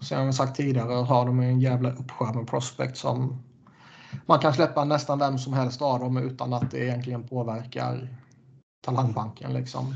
som 0.00 0.18
jag 0.18 0.34
sagt 0.34 0.56
tidigare 0.56 0.92
har 0.92 1.26
de 1.26 1.40
en 1.40 1.60
jävla 1.60 1.92
uppsjö 1.92 2.32
med 2.32 2.46
prospect 2.46 2.96
som 2.96 3.42
man 4.26 4.38
kan 4.38 4.54
släppa 4.54 4.84
nästan 4.84 5.18
vem 5.18 5.38
som 5.38 5.52
helst 5.52 5.82
av 5.82 6.00
dem 6.00 6.16
utan 6.16 6.52
att 6.52 6.70
det 6.70 6.84
egentligen 6.84 7.28
påverkar 7.28 8.08
talangbanken 8.80 9.52
liksom. 9.52 9.94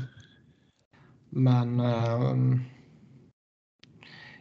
Men 1.29 1.79
eh, 1.79 2.35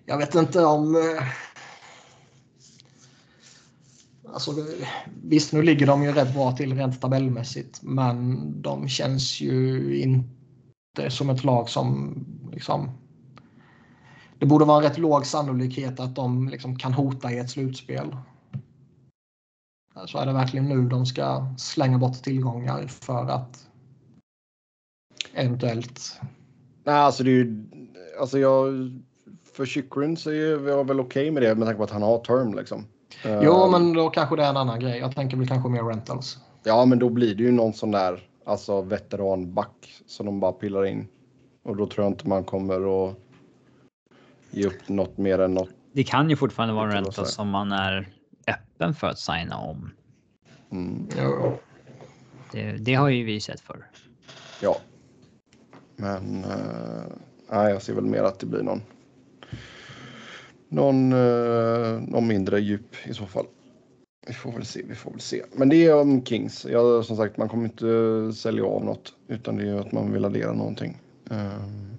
jag 0.05 0.19
vet 0.19 0.35
inte 0.35 0.65
om... 0.65 0.95
Eh, 0.95 1.50
alltså, 4.33 4.51
visst, 5.23 5.53
nu 5.53 5.63
ligger 5.63 5.87
de 5.87 6.03
ju 6.03 6.13
rätt 6.13 6.35
bra 6.35 6.53
till 6.53 6.77
rent 6.77 7.01
tabellmässigt, 7.01 7.83
men 7.83 8.53
de 8.63 8.89
känns 8.89 9.41
ju 9.41 9.97
inte 10.01 11.11
som 11.11 11.31
ett 11.31 11.45
lag 11.45 11.69
som 11.69 12.15
liksom... 12.53 12.91
Det 14.39 14.47
borde 14.47 14.65
vara 14.65 14.77
en 14.77 14.91
rätt 14.91 14.99
låg 14.99 15.27
sannolikhet 15.27 16.01
att 16.01 16.15
de 16.15 16.49
liksom 16.49 16.77
kan 16.79 16.93
hota 16.93 17.33
i 17.33 17.39
ett 17.39 17.51
slutspel. 17.51 18.17
Så 20.07 20.19
är 20.19 20.27
det 20.27 20.33
verkligen 20.33 20.69
nu 20.69 20.89
de 20.89 21.07
ska 21.07 21.55
slänga 21.59 21.99
bort 21.99 22.23
tillgångar 22.23 22.87
för 22.87 23.27
att 23.27 23.69
eventuellt... 25.35 26.21
Nej, 26.85 26.95
alltså 26.95 27.25
det 27.25 27.31
är 27.31 27.35
ju... 27.35 27.65
Alltså 28.21 28.39
jag... 28.39 28.91
För 29.53 29.67
Chikrin 29.67 30.17
så 30.17 30.31
är 30.31 30.69
jag 30.69 30.87
väl 30.87 31.01
okej 31.01 31.23
okay 31.23 31.31
med 31.31 31.43
det 31.43 31.55
med 31.55 31.67
tanke 31.67 31.79
på 31.79 31.85
att 31.85 31.91
han 31.91 32.03
har 32.03 32.19
term 32.19 32.55
liksom. 32.55 32.85
Jo, 33.25 33.53
uh, 33.53 33.71
men 33.71 33.93
då 33.93 34.11
kanske 34.11 34.37
det 34.37 34.45
är 34.45 34.51
en 34.51 34.57
annan 34.57 34.81
grej. 34.81 34.99
Jag 34.99 35.15
tänker 35.15 35.37
väl 35.37 35.49
kanske 35.49 35.69
mer 35.69 35.83
rentals. 35.83 36.39
Ja, 36.65 36.85
men 36.85 36.99
då 36.99 37.09
blir 37.09 37.35
det 37.35 37.43
ju 37.43 37.53
någon 37.53 37.73
sån 37.73 37.91
där 37.91 38.21
alltså 38.45 38.83
veteranback 38.83 40.03
som 40.07 40.27
de 40.27 40.41
bara 40.41 40.53
pillar 40.53 40.87
in. 40.87 41.09
Och 41.63 41.77
då 41.77 41.87
tror 41.87 42.05
jag 42.05 42.13
inte 42.13 42.29
man 42.29 42.45
kommer 42.45 43.09
att 43.09 43.17
ge 44.51 44.67
upp 44.67 44.89
något 44.89 45.19
mer 45.19 45.39
än 45.39 45.55
något. 45.55 45.71
Det 45.93 46.05
kan 46.05 46.31
ju 46.31 46.37
fortfarande 46.37 46.75
vara 46.75 46.87
en 46.87 46.93
rental 46.93 47.27
som 47.27 47.49
man 47.49 47.73
är 47.73 48.09
öppen 48.47 48.95
för 48.95 49.07
att 49.07 49.19
signa 49.19 49.59
om. 49.59 49.91
Mm. 50.73 51.09
Ja. 51.17 51.59
Det, 52.53 52.73
det, 52.73 52.95
har 52.95 53.09
ju 53.09 53.25
vi 53.25 53.41
sett 53.41 53.61
förr. 53.61 53.87
Ja. 54.63 54.77
Men 55.97 56.45
uh, 56.45 57.13
nej, 57.51 57.73
jag 57.73 57.83
ser 57.83 57.95
väl 57.95 58.05
mer 58.05 58.23
att 58.23 58.39
det 58.39 58.47
blir 58.47 58.63
någon. 58.63 58.83
Någon, 60.73 61.13
eh, 61.13 62.01
någon 62.01 62.27
mindre 62.27 62.61
djup 62.61 62.97
i 63.07 63.15
så 63.15 63.27
fall. 63.27 63.47
Vi 64.27 64.33
får 64.33 64.53
väl 64.53 64.65
se, 64.65 64.83
vi 64.89 64.95
får 64.95 65.11
väl 65.11 65.21
se. 65.21 65.43
Men 65.53 65.69
det 65.69 65.87
är 65.87 66.01
om 66.01 66.25
Kings. 66.25 66.67
Jag, 66.71 67.05
som 67.05 67.17
sagt, 67.17 67.37
man 67.37 67.49
kommer 67.49 67.65
inte 67.65 68.33
sälja 68.39 68.65
av 68.65 68.85
något 68.85 69.15
utan 69.29 69.57
det 69.57 69.69
är 69.69 69.75
att 69.75 69.93
man 69.93 70.13
vill 70.13 70.25
addera 70.25 70.53
någonting. 70.53 70.99
Um, 71.31 71.97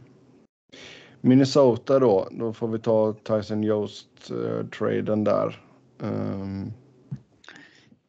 Minnesota 1.22 2.00
då, 2.00 2.28
då 2.32 2.54
får 2.54 2.68
vi 2.68 2.80
ta 2.80 3.14
Tyson 3.14 3.64
Jost-traden 3.64 5.28
eh, 5.28 5.34
uh, 5.34 5.40
där. 5.40 5.62
Um, 6.00 6.74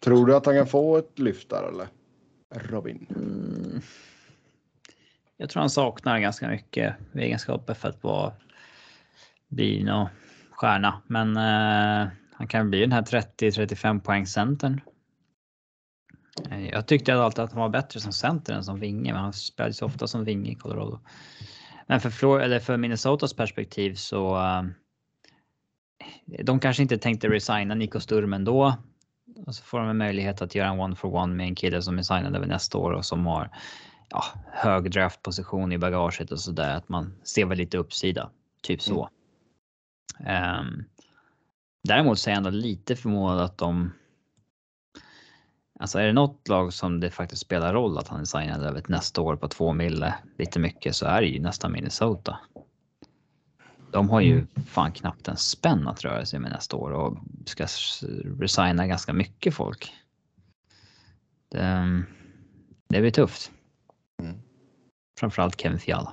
tror 0.01 0.27
du 0.27 0.37
att 0.37 0.47
han 0.47 0.55
kan 0.55 0.67
få 0.67 0.97
ett 0.97 1.19
lyft 1.19 1.49
där 1.49 1.69
eller? 1.69 1.87
Robin? 2.55 3.07
Mm. 3.17 3.81
Jag 5.37 5.51
tror 5.51 5.61
han 5.61 5.71
saknar 5.71 6.19
ganska 6.19 6.49
mycket 6.49 6.95
egenskaper 7.15 7.75
för 7.75 7.89
att 7.89 8.03
vara 8.03 8.33
bli 9.49 9.85
någon 9.85 10.07
stjärna. 10.63 11.03
Men 11.07 11.37
eh, 11.37 12.09
han 12.33 12.47
kan 12.49 12.71
bli 12.71 12.81
den 12.81 12.93
här 12.93 13.03
30-35 13.03 14.01
poäng 14.01 14.27
centern. 14.27 14.81
Eh, 16.51 16.69
jag 16.69 16.87
tyckte 16.87 17.15
alltid 17.15 17.45
att 17.45 17.53
han 17.53 17.61
var 17.61 17.69
bättre 17.69 18.01
som 18.01 18.13
center 18.13 18.55
än 18.55 18.65
som 18.65 18.81
vinge, 18.81 19.13
men 19.13 19.23
han 19.23 19.33
spelade 19.33 19.75
så 19.75 19.87
ofta 19.87 20.07
som 20.07 20.25
vinge 20.25 20.51
i 20.51 20.55
Colorado. 20.55 21.01
Men 21.87 22.01
för, 22.01 22.11
Flor 22.11 22.43
eller 22.43 22.59
för 22.59 22.77
Minnesotas 22.77 23.35
perspektiv 23.35 23.95
så. 23.95 24.37
Eh, 24.37 24.63
de 26.45 26.61
kanske 26.61 26.83
inte 26.83 26.99
tänkte 26.99 27.29
resigna 27.29 27.75
Nico 27.75 28.01
Sturm 28.01 28.33
ändå. 28.33 28.75
Och 29.47 29.55
så 29.55 29.65
får 29.65 29.79
de 29.79 29.89
en 29.89 29.99
möjlighet 29.99 30.43
att 30.43 30.55
göra 30.55 30.69
en 30.69 30.81
one 30.81 30.97
for 30.97 31.15
one 31.15 31.35
med 31.35 31.47
en 31.47 31.55
kille 31.55 31.83
som 31.83 31.99
är 31.99 32.03
signad 32.03 32.37
över 32.37 32.47
nästa 32.47 32.79
år 32.79 32.93
och 32.93 33.05
som 33.05 33.27
har 33.27 33.51
ja, 34.09 34.25
hög 34.53 34.91
draftposition 34.91 35.73
i 35.73 35.79
bagaget 35.79 36.33
och 36.33 36.41
sådär. 36.41 36.77
Att 36.77 36.89
man 36.89 37.15
ser 37.25 37.47
väl 37.47 37.59
lite 37.59 37.79
uppsida. 37.79 38.31
Typ 38.63 38.83
så. 38.83 39.01
Mm. 39.01 39.22
Um, 40.19 40.85
däremot 41.89 42.19
så 42.19 42.31
är 42.31 42.33
jag 42.33 42.37
ändå 42.37 42.51
lite 42.51 42.97
förvånad 42.97 43.41
att 43.41 43.59
de 43.59 43.93
Alltså 45.83 45.99
är 45.99 46.07
det 46.07 46.13
något 46.13 46.49
lag 46.49 46.73
som 46.73 47.01
det 47.01 47.11
faktiskt 47.11 47.43
spelar 47.43 47.73
roll 47.73 47.99
att 47.99 48.09
han 48.09 48.21
är 48.21 48.25
signad 48.25 48.63
över 48.63 48.83
nästa 48.89 49.21
år 49.21 49.37
på 49.37 49.49
två 49.49 49.73
mille 49.73 50.15
lite 50.39 50.59
mycket 50.59 50.97
så 50.97 51.07
är 51.07 51.21
det 51.21 51.27
ju 51.27 51.41
nästan 51.41 51.73
Minnesota. 51.73 52.39
De 53.91 54.11
har 54.11 54.21
ju 54.21 54.47
fan 54.67 54.93
knappt 54.93 55.29
en 55.29 55.37
spänn 55.37 55.89
att 55.89 56.05
röra 56.05 56.27
sig 56.27 56.39
med 56.39 56.51
nästa 56.51 56.77
år 56.77 56.91
och 56.91 57.19
ska 57.45 57.67
resigna 58.39 58.87
ganska 58.87 59.13
mycket 59.13 59.55
folk. 59.55 59.93
Det, 61.49 62.03
det 62.89 63.01
blir 63.01 63.11
tufft. 63.11 63.51
Mm. 64.23 64.39
Framförallt 65.21 65.61
Kevin 65.61 65.79
Fiala. 65.79 66.13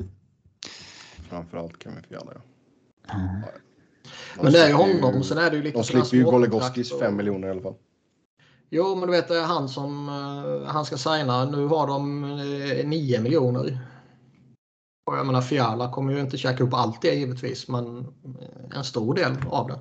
Framförallt 1.29 1.83
Kevin 1.83 2.03
Fiala 2.03 2.31
ja. 2.35 3.13
Mm. 3.13 3.41
Men 4.41 4.51
det 4.51 4.59
är 4.59 4.67
ju 4.67 4.73
honom, 4.73 5.23
sen 5.23 5.37
är 5.37 5.49
det 5.49 5.55
ju 5.55 5.63
lite 5.63 5.77
De 5.77 5.83
slipper 5.83 6.17
ju 6.17 6.23
Goligoskis 6.23 6.99
5 6.99 7.15
miljoner 7.15 7.47
i 7.47 7.51
alla 7.51 7.61
fall. 7.61 7.75
Jo, 8.69 8.95
men 8.95 9.09
du 9.09 9.15
vet, 9.15 9.27
det 9.27 9.37
är 9.37 9.45
han 9.45 9.69
som 9.69 10.09
uh, 10.09 10.65
han 10.65 10.85
ska 10.85 10.97
signa. 10.97 11.45
Nu 11.45 11.65
har 11.65 11.87
de 11.87 12.23
uh, 12.23 12.87
9 12.87 13.21
miljoner. 13.21 13.79
Och 15.05 15.17
jag 15.17 15.25
menar, 15.25 15.41
Fiala 15.41 15.91
kommer 15.91 16.13
ju 16.13 16.19
inte 16.19 16.37
käka 16.37 16.63
upp 16.63 16.73
allt 16.73 17.01
det 17.01 17.13
givetvis, 17.13 17.67
men 17.67 17.99
eh, 17.99 18.77
en 18.77 18.83
stor 18.83 19.13
del 19.13 19.31
av 19.49 19.67
det. 19.67 19.79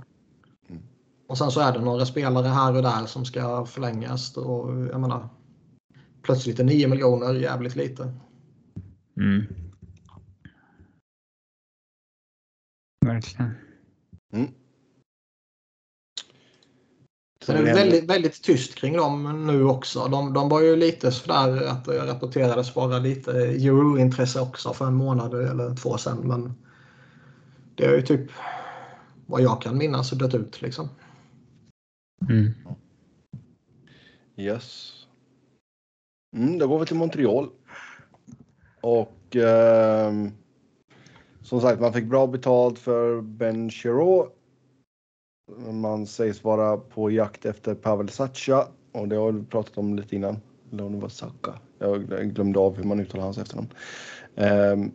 Mm. 0.69 0.83
Och 1.29 1.39
sen 1.39 1.51
så 1.51 1.61
är 1.61 1.73
det 1.73 1.81
några 1.81 2.07
spelare 2.07 2.49
här 2.49 2.77
och 2.77 2.83
där 2.83 3.07
som 3.07 3.25
ska 3.25 3.67
förlängas. 3.67 4.37
Och 4.37 4.71
jag 4.71 5.01
menar, 5.01 5.29
plötsligt 6.23 6.61
är 6.61 6.65
9 6.65 6.89
miljoner 6.89 7.35
jävligt 7.35 7.77
lite. 7.77 8.15
Mm. 9.17 9.47
Verkligen. 13.07 13.68
Mm. 14.33 14.49
Så 17.49 17.53
det 17.53 17.59
är 17.59 17.75
väldigt, 17.75 18.05
väldigt 18.05 18.43
tyst 18.43 18.75
kring 18.75 18.97
dem 18.97 19.47
nu 19.47 19.65
också. 19.65 20.09
De, 20.09 20.33
de 20.33 20.49
var 20.49 20.61
ju 20.61 20.77
lite 20.77 21.13
sådär 21.13 21.67
att 21.67 21.85
det 21.85 22.07
rapporterades 22.07 22.77
vara 22.77 22.99
lite 22.99 23.33
euro-intresse 23.33 24.41
också 24.41 24.73
för 24.73 24.87
en 24.87 24.95
månad 24.95 25.35
eller 25.35 25.75
två 25.75 25.99
sedan. 25.99 26.19
Men 26.29 26.55
det 27.75 27.85
är 27.85 27.97
ju 27.97 28.03
typ 28.03 28.31
vad 29.27 29.43
jag 29.43 29.63
kan 29.63 29.79
minnas 29.79 30.11
dött 30.11 30.35
ut 30.35 30.63
liksom. 30.63 30.89
Mm. 32.31 32.53
Yes. 34.37 34.93
Mm, 36.37 36.59
då 36.59 36.69
går 36.69 36.79
vi 36.79 36.87
till 36.87 36.97
Montreal. 36.97 37.51
Och 38.81 39.37
eh, 39.37 40.13
som 41.49 41.61
sagt, 41.61 41.81
man 41.81 41.93
fick 41.93 42.05
bra 42.05 42.27
betalt 42.27 42.79
för 42.79 43.21
Ben 43.21 43.71
Chirot 43.71 44.35
man 45.57 46.07
sägs 46.07 46.45
vara 46.45 46.77
på 46.77 47.11
jakt 47.11 47.47
efter 47.47 47.75
Pavel 47.75 48.09
Sacha 48.09 48.69
och 48.93 49.09
det 49.09 49.17
har 49.17 49.33
vi 49.33 49.45
pratat 49.45 49.79
om 49.79 49.97
lite 49.97 50.17
innan. 50.17 50.41
Saka. 51.09 51.59
Jag 51.79 52.35
glömde 52.35 52.59
av 52.59 52.77
hur 52.77 52.85
man 52.85 53.01
uttalar 53.01 53.25
hans 53.25 53.39
efternamn. 53.39 53.69
Um, 54.35 54.93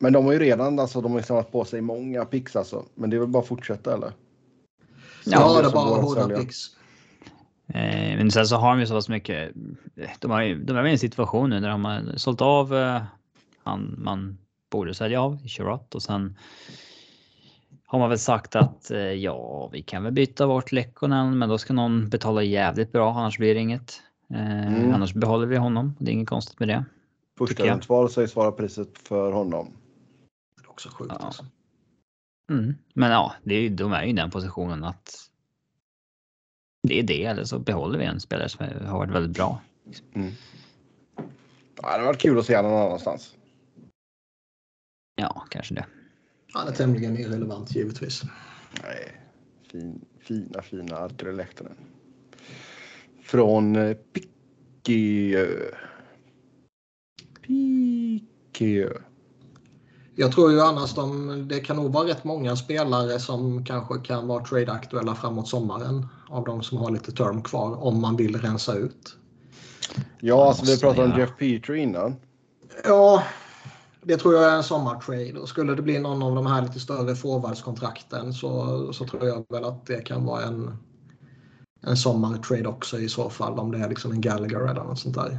men 0.00 0.12
de 0.12 0.24
har 0.24 0.32
ju 0.32 0.38
redan 0.38 0.78
alltså, 0.78 1.00
de 1.00 1.12
har 1.12 1.18
ju 1.18 1.24
samlat 1.24 1.52
på 1.52 1.64
sig 1.64 1.80
många 1.80 2.24
pix 2.24 2.56
alltså. 2.56 2.84
Men 2.94 3.10
det 3.10 3.16
är 3.16 3.20
väl 3.20 3.28
bara 3.28 3.42
att 3.42 3.48
fortsätta 3.48 3.94
eller? 3.94 4.12
Ja, 5.24 5.60
det 5.62 5.68
är 5.68 5.72
bara 5.72 6.00
hårda 6.02 6.28
pix. 6.28 6.56
Eh, 7.66 8.16
men 8.16 8.30
sen 8.30 8.46
så 8.46 8.56
har 8.56 8.70
de 8.70 8.80
ju 8.80 8.86
så 8.86 8.94
pass 8.94 9.08
mycket. 9.08 9.52
De, 10.18 10.30
har 10.30 10.42
ju, 10.42 10.64
de 10.64 10.76
är 10.76 10.86
i 10.86 10.90
en 10.90 10.98
situation 10.98 11.50
nu 11.50 11.60
när 11.60 11.68
de 11.68 11.84
har 11.84 12.16
sålt 12.16 12.40
av 12.40 12.74
eh, 12.74 13.02
han 13.62 13.94
man 13.98 14.38
borde 14.72 14.94
sälja 14.94 15.22
av, 15.22 15.46
Chirot 15.46 15.94
och 15.94 16.02
sen 16.02 16.36
har 17.86 17.98
man 17.98 18.08
väl 18.08 18.18
sagt 18.18 18.56
att 18.56 18.90
eh, 18.90 18.98
ja, 18.98 19.68
vi 19.72 19.82
kan 19.82 20.04
väl 20.04 20.12
byta 20.12 20.46
bort 20.46 20.72
Lekkonen, 20.72 21.38
men 21.38 21.48
då 21.48 21.58
ska 21.58 21.72
någon 21.72 22.08
betala 22.08 22.42
jävligt 22.42 22.92
bra, 22.92 23.10
annars 23.10 23.38
blir 23.38 23.54
det 23.54 23.60
inget. 23.60 24.02
Eh, 24.30 24.66
mm. 24.66 24.94
Annars 24.94 25.14
behåller 25.14 25.46
vi 25.46 25.56
honom. 25.56 25.96
Det 25.98 26.10
är 26.10 26.12
inget 26.12 26.28
konstigt 26.28 26.58
med 26.58 26.68
det. 26.68 26.84
Första 27.38 27.66
runt 27.66 27.88
val 27.88 28.10
sägs 28.10 28.36
vara 28.36 28.52
priset 28.52 28.98
för 28.98 29.32
honom. 29.32 29.72
Det 30.56 30.66
är 30.66 30.70
också 30.70 30.88
sjukt 30.88 31.14
ja. 31.18 31.26
alltså. 31.26 31.46
Mm. 32.50 32.74
Men 32.94 33.10
ja, 33.10 33.32
det 33.42 33.54
är, 33.54 33.70
de 33.70 33.92
är 33.92 34.02
ju 34.02 34.10
i 34.10 34.12
den 34.12 34.30
positionen 34.30 34.84
att 34.84 35.28
det 36.88 36.98
är 36.98 37.02
det, 37.02 37.24
eller 37.24 37.44
så 37.44 37.58
behåller 37.58 37.98
vi 37.98 38.04
en 38.04 38.20
spelare 38.20 38.48
som 38.48 38.66
har 38.86 38.98
varit 38.98 39.10
väldigt 39.10 39.36
bra. 39.36 39.60
Mm. 40.14 40.32
Ja, 41.16 41.22
det 41.82 41.90
hade 41.90 42.04
varit 42.04 42.20
kul 42.20 42.38
att 42.38 42.46
se 42.46 42.56
honom 42.56 42.70
någon 42.72 42.86
annanstans. 42.86 43.34
Ja, 45.16 45.46
kanske 45.50 45.74
det. 45.74 45.86
Han 46.52 46.68
är 46.68 46.72
tämligen 46.72 47.18
irrelevant 47.18 47.74
givetvis. 47.74 48.22
Nej, 48.82 49.20
fin, 49.70 50.04
fina, 50.20 50.62
fina 50.62 50.96
Arturi 50.96 51.32
Lehtonen. 51.32 51.76
Från 53.22 53.76
eh, 53.76 53.96
Pickeö. 54.12 55.46
Pickeö. 57.42 58.90
Jag 60.14 60.32
tror 60.32 60.52
ju 60.52 60.60
annars 60.60 60.94
de, 60.94 61.48
det 61.48 61.60
kan 61.60 61.76
nog 61.76 61.92
vara 61.92 62.08
rätt 62.08 62.24
många 62.24 62.56
spelare 62.56 63.18
som 63.18 63.64
kanske 63.64 63.98
kan 63.98 64.26
vara 64.26 64.44
trade-aktuella 64.44 65.14
framåt 65.14 65.48
sommaren. 65.48 66.06
Av 66.28 66.44
de 66.44 66.62
som 66.62 66.78
har 66.78 66.90
lite 66.90 67.12
term 67.12 67.42
kvar 67.42 67.84
om 67.84 68.00
man 68.00 68.16
vill 68.16 68.36
rensa 68.36 68.74
ut. 68.74 69.16
Ja, 70.20 70.48
alltså 70.48 70.64
vi 70.66 70.78
pratade 70.78 71.12
om 71.12 71.20
Jeff 71.20 71.30
Petrie 71.38 71.82
innan. 71.82 72.16
Ja, 72.84 73.22
det 74.02 74.16
tror 74.16 74.34
jag 74.34 74.52
är 74.52 74.56
en 74.56 74.62
sommartrade. 74.62 75.40
Och 75.40 75.48
skulle 75.48 75.74
det 75.74 75.82
bli 75.82 75.98
någon 75.98 76.22
av 76.22 76.34
de 76.34 76.46
här 76.46 76.62
lite 76.62 76.80
större 76.80 77.14
forwardskontrakten 77.14 78.32
så, 78.32 78.92
så 78.92 79.06
tror 79.06 79.26
jag 79.26 79.44
väl 79.48 79.64
att 79.64 79.86
det 79.86 80.00
kan 80.00 80.24
vara 80.24 80.42
en, 80.42 80.76
en 81.82 81.96
sommartrade 81.96 82.68
också 82.68 82.98
i 82.98 83.08
så 83.08 83.30
fall. 83.30 83.58
Om 83.58 83.70
det 83.72 83.78
är 83.78 83.88
liksom 83.88 84.12
en 84.12 84.20
Gallagher 84.20 84.60
eller 84.60 84.84
något 84.84 84.98
sånt 84.98 85.14
där. 85.14 85.38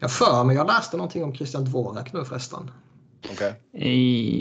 Jag 0.00 0.10
för 0.10 0.44
mig 0.44 0.56
jag 0.56 0.66
läste 0.66 0.96
någonting 0.96 1.24
om 1.24 1.34
Christian 1.34 1.64
Dvorak 1.64 2.12
nu 2.12 2.24
förresten. 2.24 2.70
Okay. 3.32 3.52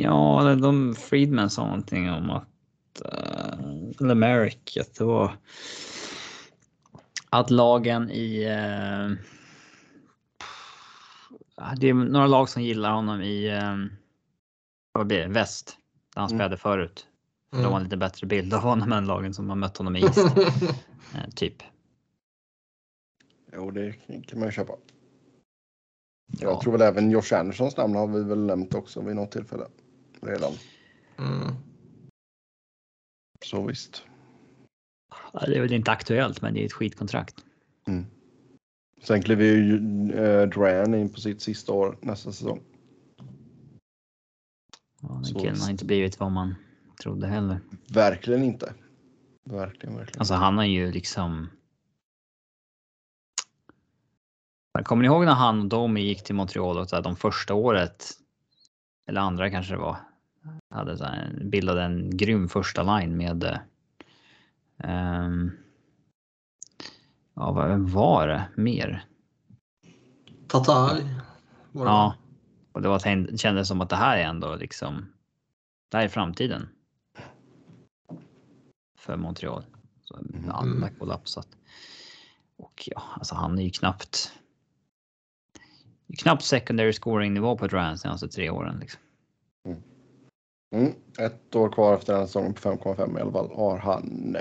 Ja, 0.02 0.56
de 0.62 0.96
Friedman 0.96 1.50
sa 1.50 1.66
någonting 1.66 2.10
om 2.10 2.30
att 2.30 2.48
uh, 3.06 3.60
eller 4.00 4.16
Merrick, 4.16 4.78
att 4.82 4.96
det 4.96 5.04
var 5.04 5.38
att 7.30 7.50
lagen 7.50 8.12
i 8.12 8.46
uh, 8.46 9.18
det 11.78 11.90
är 11.90 11.94
några 11.94 12.28
lag 12.28 12.50
som 12.50 12.64
gillar 12.64 12.92
honom 12.92 13.22
i 13.22 13.60
um, 13.60 13.92
vad 14.92 15.08
blir 15.08 15.20
det, 15.20 15.28
väst 15.28 15.78
där 16.16 16.22
han 16.22 16.30
mm. 16.30 16.38
spelade 16.38 16.58
förut. 16.58 17.08
Mm. 17.54 17.64
De 17.64 17.72
har 17.72 17.78
en 17.78 17.84
lite 17.84 17.98
bättre 17.98 18.28
bild 18.28 18.54
av 18.54 18.62
honom 18.62 18.92
än 18.92 19.06
lagen 19.06 19.34
som 19.34 19.50
har 19.50 19.56
mött 19.56 19.78
honom 19.78 19.96
i 19.96 20.02
East. 20.04 20.38
uh, 20.38 21.30
typ. 21.36 21.64
Jo, 23.54 23.72
det 23.72 23.94
kan 24.28 24.40
man 24.40 24.48
ju 24.48 24.52
köpa. 24.52 24.74
Jag 26.40 26.52
ja. 26.52 26.62
tror 26.62 26.72
väl 26.72 26.82
även 26.82 27.12
Josh 27.12 27.34
Andersons 27.34 27.78
namn 27.78 27.96
har 27.96 28.08
vi 28.08 28.24
väl 28.24 28.46
nämnt 28.46 28.74
också 28.74 29.02
vid 29.02 29.16
något 29.16 29.32
tillfälle 29.32 29.66
redan. 30.22 30.54
Mm. 31.18 31.56
Så 33.46 33.64
visst. 33.64 34.04
Det 35.34 35.58
är 35.58 35.62
väl 35.62 35.74
inte 35.74 35.92
aktuellt, 35.92 36.42
men 36.42 36.54
det 36.54 36.62
är 36.62 36.66
ett 36.66 36.74
skitkontrakt. 36.74 37.46
Mm. 37.88 38.06
Sen 39.02 39.22
kliver 39.22 39.46
ju 39.46 39.76
äh, 40.14 40.50
Duran 40.50 40.94
in 40.94 41.10
på 41.10 41.20
sitt 41.20 41.42
sista 41.42 41.72
år 41.72 41.98
nästa 42.02 42.32
säsong. 42.32 42.62
Ja, 45.02 45.22
den 45.24 45.42
killen 45.42 45.62
har 45.62 45.70
inte 45.70 45.86
blivit 45.86 46.20
vad 46.20 46.32
man 46.32 46.56
trodde 47.02 47.28
heller. 47.28 47.60
Verkligen 47.94 48.44
inte. 48.44 48.74
Verkligen, 49.44 49.96
verkligen. 49.96 50.20
Alltså 50.20 50.34
han 50.34 50.58
har 50.58 50.66
ju 50.66 50.92
liksom 50.92 51.50
Kommer 54.84 55.02
ni 55.02 55.08
ihåg 55.08 55.26
när 55.26 55.34
han 55.34 55.62
och 55.62 55.68
Domi 55.68 56.02
gick 56.02 56.24
till 56.24 56.36
Montreal 56.36 56.78
och 56.78 56.90
så 56.90 56.96
här, 56.96 57.04
de 57.04 57.16
första 57.16 57.54
året? 57.54 58.12
Eller 59.10 59.22
andra 59.22 59.50
kanske 59.50 59.74
det 59.74 59.80
var. 59.80 59.98
Hade 60.70 60.98
så 60.98 61.04
här, 61.04 61.40
bildade 61.44 61.84
en 61.84 62.18
grym 62.18 62.50
första 62.50 63.00
line 63.00 63.18
med. 63.18 63.60
Um, 64.84 65.52
ja, 67.40 67.52
vad 67.52 67.80
var 67.80 68.28
det 68.28 68.48
mer? 68.56 69.06
Tatar. 70.48 70.98
Ja, 71.72 72.16
och 72.72 72.82
det 72.82 72.90
var 72.90 73.28
det 73.28 73.38
kändes 73.38 73.68
som 73.68 73.82
att 73.82 73.90
det 73.90 73.96
här 73.96 74.18
är 74.18 74.24
ändå 74.24 74.56
liksom. 74.56 75.14
Det 75.90 75.98
här 75.98 76.04
är 76.04 76.10
framtiden. 76.10 76.70
För 78.98 79.16
Montreal. 79.16 79.66
Så 80.04 80.20
alla 80.52 80.78
mm. 80.78 80.96
kollapsat. 81.00 81.48
Och 82.58 82.84
ja, 82.86 83.04
alltså 83.14 83.36
han 83.36 83.60
är 83.60 83.64
ju 83.64 83.70
knappt 83.70 84.34
knappt 86.18 86.44
secondary 86.44 86.94
scoring 86.94 87.34
nivå 87.34 87.58
på 87.58 87.68
Duran 87.68 87.98
senaste 87.98 88.28
tre 88.28 88.50
åren. 88.50 88.78
Liksom. 88.80 89.02
Mm. 89.66 89.82
Mm. 90.76 90.94
Ett 91.20 91.56
år 91.56 91.70
kvar 91.70 91.96
efter 91.96 92.14
den 92.14 92.28
säsongen 92.28 92.54
på 92.54 92.60
5,5 92.60 93.18
i 93.18 93.22
alla 93.22 93.32
fall 93.32 93.52
har 93.56 93.78
han. 93.78 94.38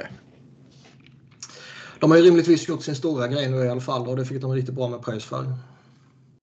De 2.00 2.10
har 2.10 2.18
ju 2.18 2.24
rimligtvis 2.24 2.68
gjort 2.68 2.82
sin 2.82 2.94
stora 2.94 3.28
grej 3.28 3.50
nu 3.50 3.56
i 3.56 3.68
alla 3.68 3.80
fall 3.80 4.08
och 4.08 4.16
det 4.16 4.24
fick 4.24 4.40
de 4.40 4.52
riktigt 4.52 4.74
bra 4.74 4.88
med 4.88 5.02
pröjs 5.02 5.24
för. 5.24 5.52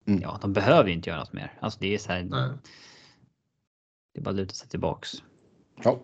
Mm. 0.07 0.22
Ja, 0.22 0.40
de 0.41 0.53
behöver 0.53 0.90
ju 0.90 0.95
inte 0.95 1.10
göra 1.10 1.19
något 1.19 1.34
mer. 1.34 1.53
Alltså 1.60 1.80
det 1.80 1.94
är 1.94 1.98
så 1.98 2.11
här. 2.11 2.23
Nej. 2.23 2.49
Det 4.14 4.19
är 4.19 4.23
bara 4.23 4.30
att 4.30 4.36
luta 4.36 4.53
sig 4.53 4.69
tillbaks. 4.69 5.23
Ja. 5.84 5.99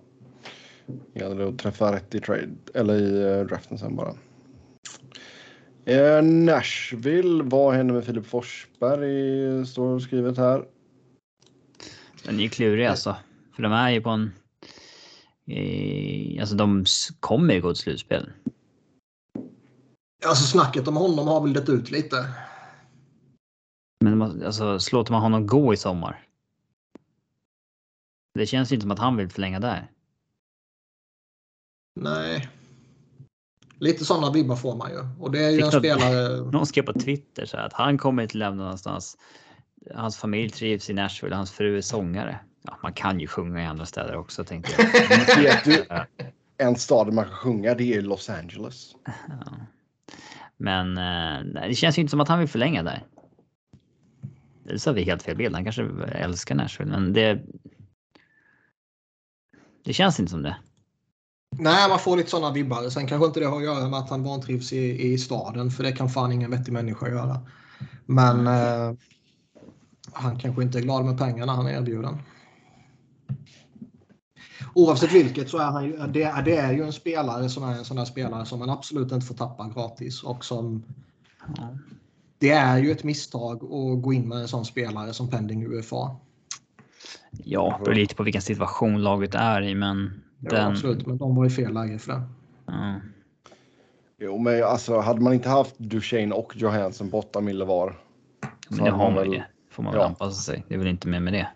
Gäller 1.14 1.48
att 1.48 1.60
träffa 1.60 1.96
rätt 1.96 2.16
i 2.16 2.20
trade 2.20 2.50
eller 2.74 2.96
i 2.96 3.40
eh, 3.40 3.46
draften 3.46 3.78
sen 3.78 3.96
bara. 3.96 4.14
Eh, 5.86 6.24
Nashville, 6.24 7.44
vad 7.44 7.74
händer 7.74 7.94
med 7.94 8.06
Filip 8.06 8.26
Forsberg? 8.26 9.66
Står 9.66 10.00
skrivet 10.00 10.38
här. 10.38 10.66
Den 12.24 12.36
är 12.36 12.44
ju 12.44 12.50
klurig 12.50 12.86
alltså. 12.86 13.16
För 13.56 13.64
de 13.64 13.72
är 13.72 13.90
ju 13.90 14.02
på 14.02 14.10
en... 14.10 14.32
Eh, 15.48 16.42
alltså 16.42 16.56
de 16.56 16.86
kommer 17.20 17.54
ju 17.54 17.62
gå 17.62 17.74
till 17.74 17.82
slutspel. 17.82 18.30
Alltså 20.26 20.46
snacket 20.46 20.88
om 20.88 20.98
honom 20.98 21.28
har 21.28 21.42
väl 21.42 21.54
dött 21.54 21.70
ut 21.70 21.92
lite. 21.92 22.34
Men 24.04 24.22
alltså, 24.22 24.80
låter 24.92 25.12
man 25.12 25.22
honom 25.22 25.48
gå 25.48 25.74
i 25.74 25.78
sommar? 25.78 26.28
Det 28.34 28.46
känns 28.46 28.72
inte 28.72 28.82
som 28.82 28.92
att 28.92 29.00
han 29.00 29.18
vill 29.18 29.30
förlänga 29.30 29.60
där. 29.60 29.92
Nej. 31.96 32.50
Lite 33.80 34.06
sådana 34.06 34.32
vibbar 34.32 34.56
får 34.56 34.76
man 34.76 34.92
ju. 34.92 35.00
Och 35.20 35.32
det 35.32 35.46
är 35.46 35.50
ju 35.50 35.56
Fick 35.56 35.66
en 35.66 35.72
spelare... 35.72 36.38
Någon 36.52 36.66
skrev 36.66 36.84
på 36.84 36.94
Twitter 36.94 37.46
så 37.46 37.58
att 37.58 37.74
han 37.74 37.98
kommer 37.98 38.24
inte 38.24 38.38
lämna 38.38 38.64
någonstans. 38.64 39.18
Hans 39.96 40.18
familj 40.18 40.50
trivs 40.50 40.90
i 40.90 40.94
Nashville, 40.94 41.36
hans 41.36 41.52
fru 41.52 41.78
är 41.78 41.82
sångare. 41.82 42.40
Ja, 42.64 42.78
man 42.84 42.94
kan 42.94 43.20
ju 43.20 43.28
sjunga 43.28 43.64
i 43.64 43.66
andra 43.66 43.86
städer 43.86 44.16
också 44.16 44.44
tänkte 44.44 44.72
jag. 44.78 45.38
Vet 45.44 45.64
du, 45.66 45.86
en 46.58 46.76
stad 46.76 47.14
man 47.14 47.26
kan 47.26 47.34
sjunga 47.34 47.74
det 47.74 47.94
är 47.94 48.02
Los 48.02 48.30
Angeles. 48.30 48.96
Ja. 49.06 49.52
Men 50.62 50.98
eh, 50.98 51.68
det 51.68 51.76
känns 51.76 51.98
ju 51.98 52.02
inte 52.02 52.12
som 52.12 52.22
att 52.22 52.28
han 52.28 52.40
vill 52.40 52.48
förlänga 52.48 52.84
där. 52.84 53.04
Det 54.64 54.80
sa 54.80 54.92
vi 54.92 55.04
helt 55.04 55.24
fel 55.24 55.38
bild. 55.38 55.56
Han 55.56 55.64
kanske 55.64 55.90
älskar 56.12 56.56
Nashville, 56.56 56.92
men 56.92 57.14
det. 57.14 57.42
Det 59.86 59.94
känns 59.94 60.20
inte 60.20 60.32
som 60.32 60.44
det. 60.44 60.58
Nej, 61.58 61.90
man 61.90 62.00
får 62.00 62.18
lite 62.18 62.30
sådana 62.30 62.54
vibbar. 62.54 62.90
Sen 62.90 63.08
kanske 63.08 63.28
inte 63.28 63.40
det 63.40 63.46
har 63.46 63.58
att 63.58 63.64
göra 63.64 63.90
med 63.90 64.00
att 64.00 64.10
han 64.10 64.24
vantrivs 64.24 64.74
i, 64.74 65.12
i 65.14 65.18
staden, 65.18 65.72
för 65.72 65.84
det 65.84 65.92
kan 65.92 66.10
fan 66.10 66.32
ingen 66.32 66.52
vettig 66.52 66.72
människa 66.72 67.10
göra. 67.10 67.40
Men 68.06 68.48
eh, 68.48 68.94
han 70.14 70.40
kanske 70.40 70.64
inte 70.64 70.78
är 70.78 70.82
glad 70.82 71.06
med 71.06 71.18
pengarna 71.18 71.52
han 71.52 71.68
är 71.68 71.72
erbjuden. 71.72 72.18
Oavsett 74.74 75.12
vilket 75.12 75.50
så 75.50 75.58
är 75.58 75.72
han 75.72 75.86
ju, 75.86 75.98
det, 75.98 76.42
det 76.46 76.58
är 76.58 76.74
ju 76.74 76.84
en 76.84 76.94
spelare 76.94 77.50
som 77.50 77.64
är 77.64 77.78
en 77.78 77.86
sån 77.86 77.98
där 77.98 78.06
spelare 78.06 78.46
som 78.46 78.60
man 78.60 78.70
absolut 78.70 79.12
inte 79.12 79.26
får 79.26 79.36
tappa 79.36 79.70
gratis 79.76 80.24
och 80.24 80.46
som 80.46 80.84
det 82.40 82.50
är 82.50 82.78
ju 82.78 82.92
ett 82.92 83.04
misstag 83.04 83.64
att 83.64 84.02
gå 84.02 84.14
in 84.14 84.30
med 84.30 84.38
en 84.38 84.48
sån 84.48 84.66
spelare 84.66 85.14
som 85.14 85.30
pending 85.30 85.66
UFA. 85.66 86.16
Ja, 87.32 87.76
det 87.78 87.84
beror 87.84 87.96
lite 87.96 88.16
på 88.16 88.24
vilken 88.24 88.42
situation 88.42 89.02
laget 89.02 89.36
är 89.36 89.62
i, 89.62 89.76
men 89.76 90.22
den... 90.40 90.60
Ja, 90.60 90.68
absolut, 90.68 91.08
men 91.08 91.18
de 91.18 91.36
var 91.36 91.46
i 91.46 91.50
fel 91.50 91.74
läge 91.74 92.00
för 92.00 92.12
det. 92.12 92.24
Mm. 92.74 93.02
Jo, 94.20 94.38
men 94.38 94.64
alltså 94.64 95.00
hade 95.00 95.22
man 95.22 95.34
inte 95.34 95.50
haft 95.50 95.78
Duchene 95.78 96.36
och 96.36 96.56
Johansson 96.56 97.10
8 97.14 97.42
mille 97.42 97.66
var. 97.66 98.00
Men 98.70 98.84
det 98.84 98.92
har 98.92 99.12
man 99.12 99.32
ju. 99.32 99.42
Får 99.72 99.84
man 99.84 99.94
väl 99.94 100.02
ja. 100.02 100.08
anpassa 100.08 100.42
sig. 100.42 100.64
Det 100.68 100.74
är 100.74 100.78
väl 100.78 100.88
inte 100.88 101.08
mer 101.08 101.20
med 101.20 101.34
det. 101.34 101.48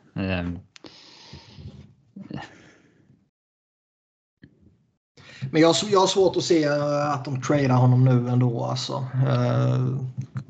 Men 5.51 5.61
jag, 5.61 5.76
jag 5.91 5.99
har 5.99 6.07
svårt 6.07 6.38
att 6.38 6.43
se 6.43 6.63
eh, 6.63 7.13
att 7.13 7.26
de 7.26 7.41
tradar 7.41 7.76
honom 7.76 8.05
nu 8.05 8.30
ändå. 8.30 8.63
Alltså. 8.63 8.93
Uh, 8.93 10.01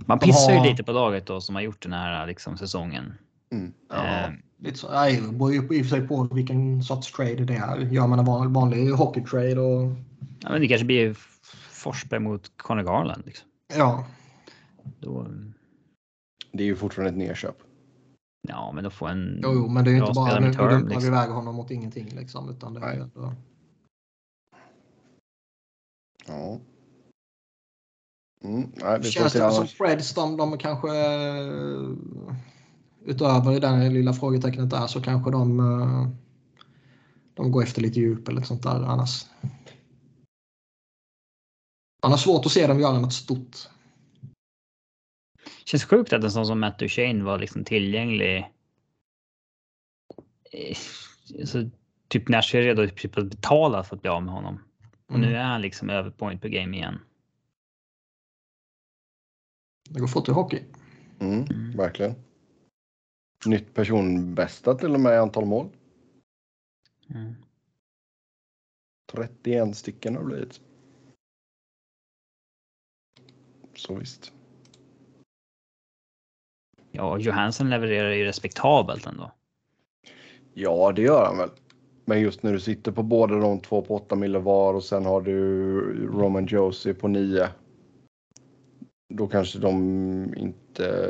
man 0.06 0.20
pissar 0.20 0.54
har... 0.54 0.66
ju 0.66 0.72
lite 0.72 0.84
på 0.84 0.92
laget 0.92 1.26
då 1.26 1.42
som 1.42 1.56
har 1.56 1.62
gjort 1.62 1.84
den 1.84 1.94
här 1.94 2.28
liksom, 2.28 2.58
säsongen. 2.58 3.14
Mm. 3.52 3.74
Ja. 3.90 4.28
Uh, 4.28 4.34
Lite 4.58 4.78
så, 4.78 4.92
nej, 4.92 5.22
det 5.22 5.34
beror 5.34 5.54
ju 5.54 5.60
i 5.60 5.82
och 5.82 5.86
för 5.86 5.96
sig 5.96 6.08
på 6.08 6.24
vilken 6.24 6.84
sorts 6.84 7.12
trade 7.12 7.46
det 7.46 7.56
är. 7.56 7.78
Gör 7.78 8.08
man 8.08 8.20
en 8.20 8.54
vanlig 8.54 8.90
hockeytrade 8.90 9.60
och... 9.60 9.92
Ja, 10.40 10.50
men 10.50 10.62
det 10.62 10.68
kanske 10.68 10.86
blir 10.86 11.18
Forsberg 11.72 12.20
mot 12.20 12.52
Conor 12.58 12.84
Garland. 12.84 13.24
Liksom. 13.26 13.48
Ja. 13.76 14.06
Då... 15.00 15.28
Det 16.52 16.64
är 16.64 16.68
ju 16.68 16.76
fortfarande 16.76 17.10
ett 17.10 17.18
nedköp. 17.18 17.56
Ja, 18.48 18.72
men 18.72 18.84
då 18.84 18.90
får 18.90 19.10
en... 19.10 19.40
Jo, 19.44 19.52
jo 19.54 19.68
men 19.68 19.84
det 19.84 19.90
är 19.90 19.94
ju 19.94 20.00
inte 20.00 20.12
bara 20.16 20.40
nu 20.40 20.48
dumpar 20.48 20.80
liksom. 20.80 21.02
vi 21.02 21.08
iväg 21.08 21.30
honom 21.30 21.56
mot 21.56 21.72
ingenting 21.72 22.10
liksom. 22.16 22.50
Utan 22.50 22.74
det 22.74 22.80
är 22.80 22.94
ändå... 22.94 23.34
Ja. 26.26 26.60
Mm, 28.44 28.72
nej, 28.76 29.00
det 29.00 29.12
Känns 29.12 29.34
det 29.34 29.52
som 29.52 29.68
Freds, 29.68 30.14
de, 30.14 30.38
de 30.38 30.58
kanske 30.58 30.90
utöver 33.06 33.60
det 33.60 33.90
lilla 33.90 34.14
frågetecknet 34.14 34.70
där 34.70 34.88
så 34.88 35.02
kanske 35.02 35.32
de, 35.32 35.60
eh, 35.60 36.08
de 37.34 37.52
går 37.52 37.64
efter 37.64 37.82
lite 37.82 38.00
djup 38.00 38.28
eller 38.28 38.42
sånt 38.42 38.64
där 38.64 38.84
annars. 38.84 39.26
Man 42.02 42.12
har 42.12 42.18
svårt 42.18 42.46
att 42.46 42.52
se 42.52 42.68
dem 42.68 42.80
göra 42.80 43.00
något 43.00 43.14
stort. 43.14 43.58
Känns 45.66 45.86
sjukt 45.86 46.14
att 46.14 46.24
en 46.24 46.32
sån 46.32 46.46
som 46.46 46.60
Matt 46.60 46.80
Duchene 46.80 47.24
var 47.24 47.40
liksom 47.40 47.64
tillgänglig 47.64 48.52
alltså, 51.40 51.70
typ 52.08 52.30
Nash 52.30 52.56
är 52.56 52.62
redo 52.62 52.88
typ 52.88 53.18
att 53.18 53.30
betala 53.30 53.84
för 53.84 53.96
att 53.96 54.02
bli 54.02 54.12
av 54.12 54.24
med 54.24 54.34
honom. 54.34 54.60
Och 55.08 55.16
Mm. 55.16 55.30
nu 55.30 55.36
är 55.36 55.44
han 55.44 55.62
liksom 55.62 55.90
över 55.90 56.12
point 56.12 56.42
per 56.42 56.50
game 56.50 56.78
igen. 56.78 57.00
Det 59.90 60.00
går 60.00 60.08
fort 60.08 60.30
i 60.30 60.32
hockey. 60.32 60.64
Mm, 61.20 61.72
verkligen. 61.78 62.16
Nytt 63.46 63.74
personbästa 63.74 64.76
till 64.76 64.94
och 64.94 65.00
med 65.00 65.14
i 65.14 65.18
antal 65.18 65.46
mål. 65.46 65.70
Mm. 67.10 67.36
31 69.12 69.78
stycken 69.78 70.16
har 70.16 70.22
det 70.22 70.28
blivit. 70.28 70.62
Så 73.76 73.96
visst. 73.96 74.34
Ja, 76.92 77.18
Johansson 77.18 77.70
levererar 77.70 78.12
ju 78.12 78.24
respektabelt 78.26 79.06
ändå. 79.06 79.32
Ja, 80.54 80.92
det 80.92 81.02
gör 81.02 81.26
han 81.26 81.38
väl. 81.38 81.50
Men 82.06 82.22
just 82.22 82.44
när 82.44 82.54
du 82.54 82.60
sitter 82.60 82.92
på 82.92 83.04
båda 83.04 83.36
de 83.36 83.60
två 83.60 83.82
på 83.82 83.96
8 83.96 84.16
mille 84.16 84.40
var 84.40 84.74
och 84.74 84.84
sen 84.84 85.06
har 85.06 85.22
du 85.22 85.80
Roman 86.08 86.46
Josie 86.46 86.94
på 86.94 87.08
9. 87.08 87.48
Då 89.14 89.28
kanske 89.28 89.60
de 89.60 90.34
inte 90.38 91.10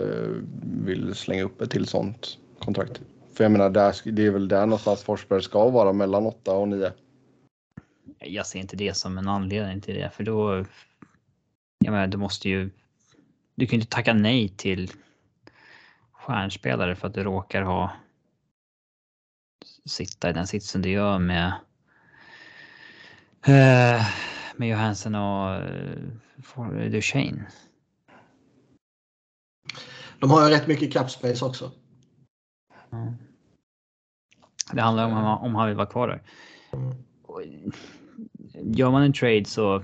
vill 0.63 1.15
slänga 1.15 1.43
upp 1.43 1.61
ett 1.61 1.71
till 1.71 1.85
sånt 1.85 2.37
kontrakt. 2.59 3.01
För 3.33 3.43
jag 3.43 3.51
menar, 3.51 3.69
där, 3.69 4.11
det 4.11 4.25
är 4.25 4.31
väl 4.31 4.47
där 4.47 4.65
någonstans 4.65 5.03
Forsberg 5.03 5.41
ska 5.41 5.69
vara, 5.69 5.93
mellan 5.93 6.25
8 6.25 6.53
och 6.53 6.67
9. 6.67 6.91
Jag 8.19 8.45
ser 8.45 8.59
inte 8.59 8.75
det 8.75 8.97
som 8.97 9.17
en 9.17 9.27
anledning 9.27 9.81
till 9.81 9.95
det, 9.95 10.09
för 10.09 10.23
då. 10.23 10.65
Jag 11.79 11.91
menar, 11.91 12.07
du 12.07 12.17
måste 12.17 12.49
ju. 12.49 12.69
Du 13.55 13.65
kan 13.67 13.77
ju 13.77 13.81
inte 13.81 13.95
tacka 13.95 14.13
nej 14.13 14.49
till 14.49 14.91
stjärnspelare 16.11 16.95
för 16.95 17.07
att 17.07 17.13
du 17.13 17.23
råkar 17.23 17.61
ha. 17.61 17.91
Sitta 19.89 20.29
i 20.29 20.33
den 20.33 20.47
sitsen 20.47 20.81
du 20.81 20.89
gör 20.89 21.19
med. 21.19 21.53
eh, 23.47 24.07
Med 24.55 24.69
Johansson 24.69 25.15
och 25.15 25.61
uh, 26.57 26.91
Duchene. 26.91 27.45
De 30.19 30.31
har 30.31 30.49
ju 30.49 30.55
rätt 30.55 30.67
mycket 30.67 30.93
cap 30.93 31.11
space 31.11 31.45
också. 31.45 31.71
Ja. 32.89 33.13
Det 34.73 34.81
handlar 34.81 35.05
om 35.05 35.11
om 35.13 35.23
han- 35.23 35.37
om 35.39 35.55
han 35.55 35.67
vill 35.67 35.75
vara 35.77 35.87
kvar 35.87 36.07
där. 36.07 36.21
Mm. 36.73 37.71
Gör 38.75 38.91
man 38.91 39.01
en 39.03 39.13
trade 39.13 39.45
så. 39.45 39.83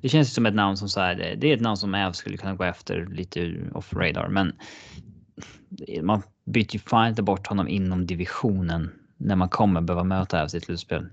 Det 0.00 0.08
känns 0.08 0.34
som 0.34 0.46
ett 0.46 0.54
namn 0.54 0.76
som 0.76 0.88
så 0.88 1.00
här. 1.00 1.14
det- 1.14 1.34
Det 1.34 1.46
är 1.48 1.54
ett 1.54 1.60
namn 1.62 1.76
som 1.76 1.94
Äv 1.94 2.12
skulle 2.12 2.36
kunna 2.36 2.54
gå 2.54 2.64
efter 2.64 3.06
lite 3.06 3.56
off 3.74 3.92
radar, 3.92 4.28
men. 4.28 4.56
Man 6.02 6.22
byter 6.44 6.74
ju 6.74 6.78
fan 6.78 7.08
inte 7.08 7.22
bort 7.22 7.46
honom 7.46 7.68
inom 7.68 8.06
divisionen 8.06 8.90
när 9.16 9.36
man 9.36 9.48
kommer 9.48 9.80
behöva 9.80 10.04
möta 10.04 10.42
Ävs 10.42 10.54
i 10.54 10.60
slutspel. 10.60 11.06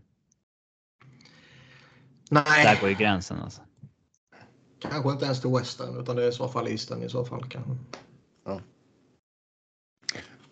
Nej, 2.30 2.64
Där 2.64 2.82
går 2.82 2.90
ju 2.90 2.96
gränsen 2.96 3.40
alltså. 3.40 3.62
kanske 4.80 5.12
inte 5.12 5.26
ens 5.26 5.42
till 5.42 5.50
Western 5.50 6.00
utan 6.02 6.16
det 6.16 6.24
är 6.24 6.30
i 6.30 6.32
så 6.32 6.48
fall 6.48 6.68
Eastern 6.68 7.04
i 7.04 7.10
så 7.10 7.26
fall. 7.26 7.46
Kanske. 7.50 7.72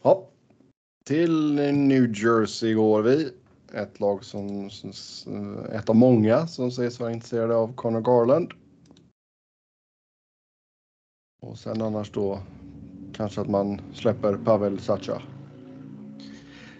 Ja. 0.02 0.30
Till 1.06 1.56
New 1.74 2.16
Jersey 2.16 2.74
går 2.74 3.02
vi. 3.02 3.34
Ett 3.74 4.00
lag 4.00 4.24
som, 4.24 4.70
som 4.70 5.66
ett 5.66 5.90
av 5.90 5.96
många 5.96 6.48
som 6.48 6.72
sägs 6.72 7.00
vara 7.00 7.12
intresserade 7.12 7.56
av 7.56 7.74
Conor 7.74 8.02
Garland. 8.02 8.54
Och 11.42 11.60
sen 11.60 11.82
annars 11.82 12.12
då 12.12 12.40
kanske 13.18 13.42
att 13.42 13.50
man 13.50 13.82
släpper 13.94 14.38
Pavel 14.38 14.80
Sacha. 14.80 15.22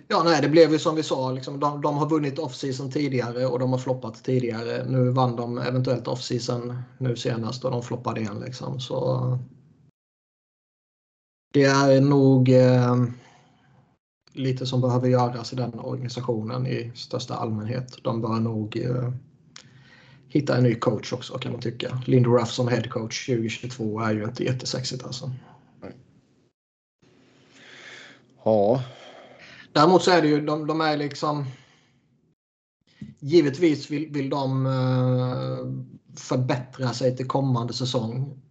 Ja, 0.08 0.24
nej, 0.26 0.42
det 0.42 0.50
blev 0.50 0.72
ju 0.72 0.80
som 0.80 0.96
vi 0.96 1.04
sa. 1.04 1.32
Liksom, 1.32 1.60
de, 1.60 1.82
de 1.82 1.98
har 1.98 2.10
vunnit 2.10 2.40
off-season 2.40 2.92
tidigare 2.92 3.46
och 3.46 3.60
de 3.60 3.72
har 3.72 3.80
floppat 3.80 4.24
tidigare. 4.24 4.86
Nu 4.88 5.10
vann 5.10 5.36
de 5.36 5.58
eventuellt 5.58 6.08
off-season 6.08 6.82
nu 6.98 7.16
senast 7.16 7.66
och 7.66 7.72
de 7.72 7.84
floppade 7.84 8.22
igen. 8.22 8.40
Liksom. 8.46 8.80
Så 8.80 9.40
det 11.54 11.64
är 11.64 12.02
nog 12.02 12.50
eh, 12.50 12.96
lite 14.34 14.66
som 14.66 14.82
behöver 14.82 15.08
göras 15.08 15.54
i 15.54 15.56
den 15.56 15.80
organisationen 15.80 16.68
i 16.68 16.92
största 16.96 17.36
allmänhet. 17.36 17.98
De 18.04 18.22
bör 18.22 18.40
nog 18.40 18.78
eh, 18.78 19.12
hitta 20.28 20.58
en 20.58 20.64
ny 20.64 20.76
coach 20.76 21.14
också 21.14 21.38
kan 21.38 21.52
man 21.52 21.62
tycka. 21.62 22.02
Lindy 22.06 22.30
Ruff 22.30 22.52
som 22.52 22.68
head 22.68 22.84
coach 22.84 23.26
2022 23.26 24.02
är 24.02 24.14
ju 24.14 24.24
inte 24.24 24.44
jättesexigt 24.44 25.04
alltså. 25.04 25.32
Ja, 28.48 28.84
Däremot 29.74 30.04
så 30.04 30.12
är 30.12 30.22
det 30.22 30.28
ju, 30.28 30.46
de, 30.46 30.68
de 30.68 30.82
är 30.82 30.98
liksom... 30.98 31.46
Givetvis 33.20 33.92
vill, 33.92 34.12
vill 34.12 34.30
de 34.30 34.66
eh, 34.66 35.58
förbättra 36.20 36.94
sig 36.94 37.18
till 37.18 37.28
kommande 37.28 37.74
säsong. 37.74 38.42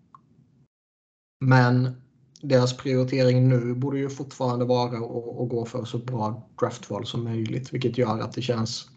Men 1.41 2.03
deras 2.41 2.77
prioritering 2.77 3.49
nu 3.49 3.75
borde 3.75 3.99
ju 3.99 4.11
fortfarande 4.11 4.65
vara 4.65 4.89
att, 4.89 5.43
att 5.43 5.49
gå 5.49 5.65
för 5.65 5.85
så 5.85 5.99
bra 5.99 6.49
draftval 6.61 7.07
som 7.07 7.25
möjligt. 7.25 7.75
Vilket 7.75 7.99
gör 7.99 8.21
att 8.21 8.33
det 8.33 8.43
känns... 8.43 8.89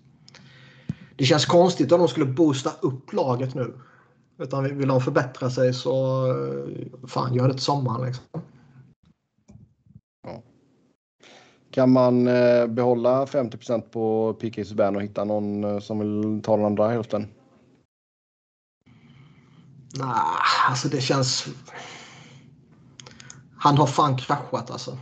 Det 1.16 1.26
känns 1.26 1.46
konstigt 1.46 1.92
om 1.92 2.00
de 2.00 2.08
skulle 2.08 2.26
boosta 2.26 2.72
upp 2.82 3.14
laget 3.14 3.56
nu. 3.56 3.80
Utan 4.38 4.78
vill 4.78 4.88
de 4.88 5.02
förbättra 5.02 5.50
sig 5.50 5.74
så 5.74 6.28
eh, 6.28 7.08
fan, 7.08 7.34
gör 7.34 7.48
det 7.48 7.54
till 7.54 7.64
sommaren. 7.64 8.06
Liksom. 8.06 8.42
Kan 11.80 11.92
man 11.92 12.28
eh, 12.28 12.68
behålla 12.68 13.26
50% 13.26 13.82
på 13.82 14.34
PK 14.34 14.66
Subban 14.66 14.96
och 14.96 15.02
hitta 15.02 15.24
någon 15.24 15.64
eh, 15.64 15.80
som 15.80 16.00
vill 16.00 16.42
ta 16.44 16.58
den 16.58 16.66
andra 16.66 16.90
hälften? 16.90 17.28
Nej, 19.96 20.10
alltså 20.70 20.88
det 20.90 21.02
känns... 21.02 21.48
Han 23.58 23.78
har 23.78 23.88
fan 23.88 24.18
kraschat 24.18 24.72
alltså. 24.72 24.98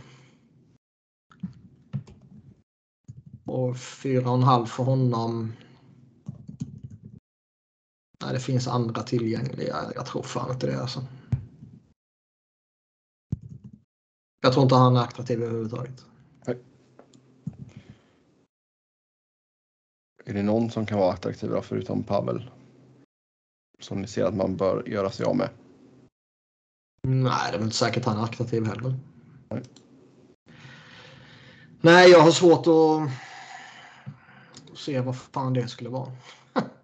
Och 3.44 3.76
fyra 3.76 4.30
och 4.30 4.36
en 4.36 4.42
halv 4.42 4.66
för 4.66 4.84
honom. 4.84 5.52
Nej, 8.22 8.32
det 8.32 8.40
finns 8.40 8.68
andra 8.68 9.02
tillgängliga. 9.02 9.76
Jag 9.94 10.06
tror 10.06 10.22
fan 10.22 10.52
inte 10.52 10.66
det 10.66 10.80
alltså. 10.80 11.04
Jag 14.40 14.52
tror 14.52 14.62
inte 14.62 14.74
han 14.74 14.96
är 14.96 15.00
attraktiv 15.00 15.42
överhuvudtaget. 15.42 16.04
Är 20.28 20.34
det 20.34 20.42
någon 20.42 20.70
som 20.70 20.86
kan 20.86 20.98
vara 20.98 21.12
attraktiv 21.12 21.50
då, 21.50 21.62
förutom 21.62 22.02
Pavel? 22.02 22.50
Som 23.80 24.00
ni 24.00 24.06
ser 24.06 24.24
att 24.24 24.34
man 24.34 24.56
bör 24.56 24.88
göra 24.88 25.10
sig 25.10 25.26
av 25.26 25.36
med? 25.36 25.48
Nej, 27.02 27.48
det 27.50 27.54
är 27.54 27.58
väl 27.58 27.62
inte 27.62 27.76
säkert 27.76 28.04
han 28.04 28.18
är 28.18 28.24
attraktiv 28.24 28.66
heller. 28.66 28.94
Nej. 29.48 29.62
Nej, 31.80 32.10
jag 32.10 32.20
har 32.20 32.30
svårt 32.30 32.66
att 32.66 33.10
se 34.78 35.00
vad 35.00 35.16
fan 35.16 35.52
det 35.52 35.68
skulle 35.68 35.90
vara. 35.90 36.12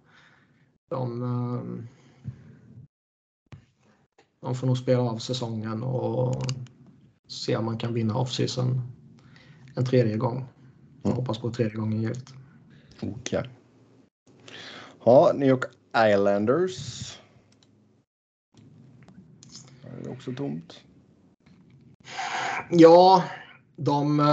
De, 0.91 1.23
eh, 1.23 1.63
de 4.41 4.55
får 4.55 4.67
nog 4.67 4.79
spela 4.79 5.03
av 5.03 5.19
säsongen 5.19 5.83
och 5.83 6.43
se 7.29 7.57
om 7.57 7.65
man 7.65 7.79
kan 7.79 7.95
vinna 7.95 8.15
off-season 8.15 8.81
en 9.77 9.85
tredje 9.85 10.17
gång. 10.17 10.45
Jag 11.03 11.11
Mm. 11.11 11.17
hoppas 11.17 11.39
på 11.39 11.51
tredje 11.51 11.75
gången 11.77 12.03
givet 12.03 12.35
funkar. 13.05 13.51
Ja, 15.05 15.33
New 15.35 15.49
York 15.49 15.65
Islanders. 15.97 17.19
Det 19.83 20.09
är 20.09 20.13
också 20.13 20.33
tomt. 20.33 20.81
Ja, 22.71 23.25
de 23.77 24.21
uh, 24.21 24.27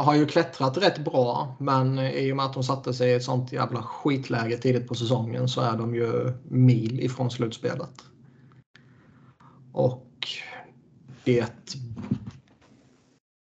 har 0.00 0.14
ju 0.14 0.26
klättrat 0.26 0.76
rätt 0.76 1.04
bra. 1.04 1.56
Men 1.60 1.98
i 1.98 2.32
och 2.32 2.36
med 2.36 2.46
att 2.46 2.54
de 2.54 2.62
satte 2.62 2.94
sig 2.94 3.10
i 3.10 3.14
ett 3.14 3.24
sånt 3.24 3.52
jävla 3.52 3.82
skitläge 3.82 4.58
tidigt 4.58 4.88
på 4.88 4.94
säsongen 4.94 5.48
så 5.48 5.60
är 5.60 5.76
de 5.76 5.94
ju 5.94 6.32
mil 6.48 7.00
ifrån 7.00 7.30
slutspelet. 7.30 8.04
Och 9.72 10.28
det 11.24 11.76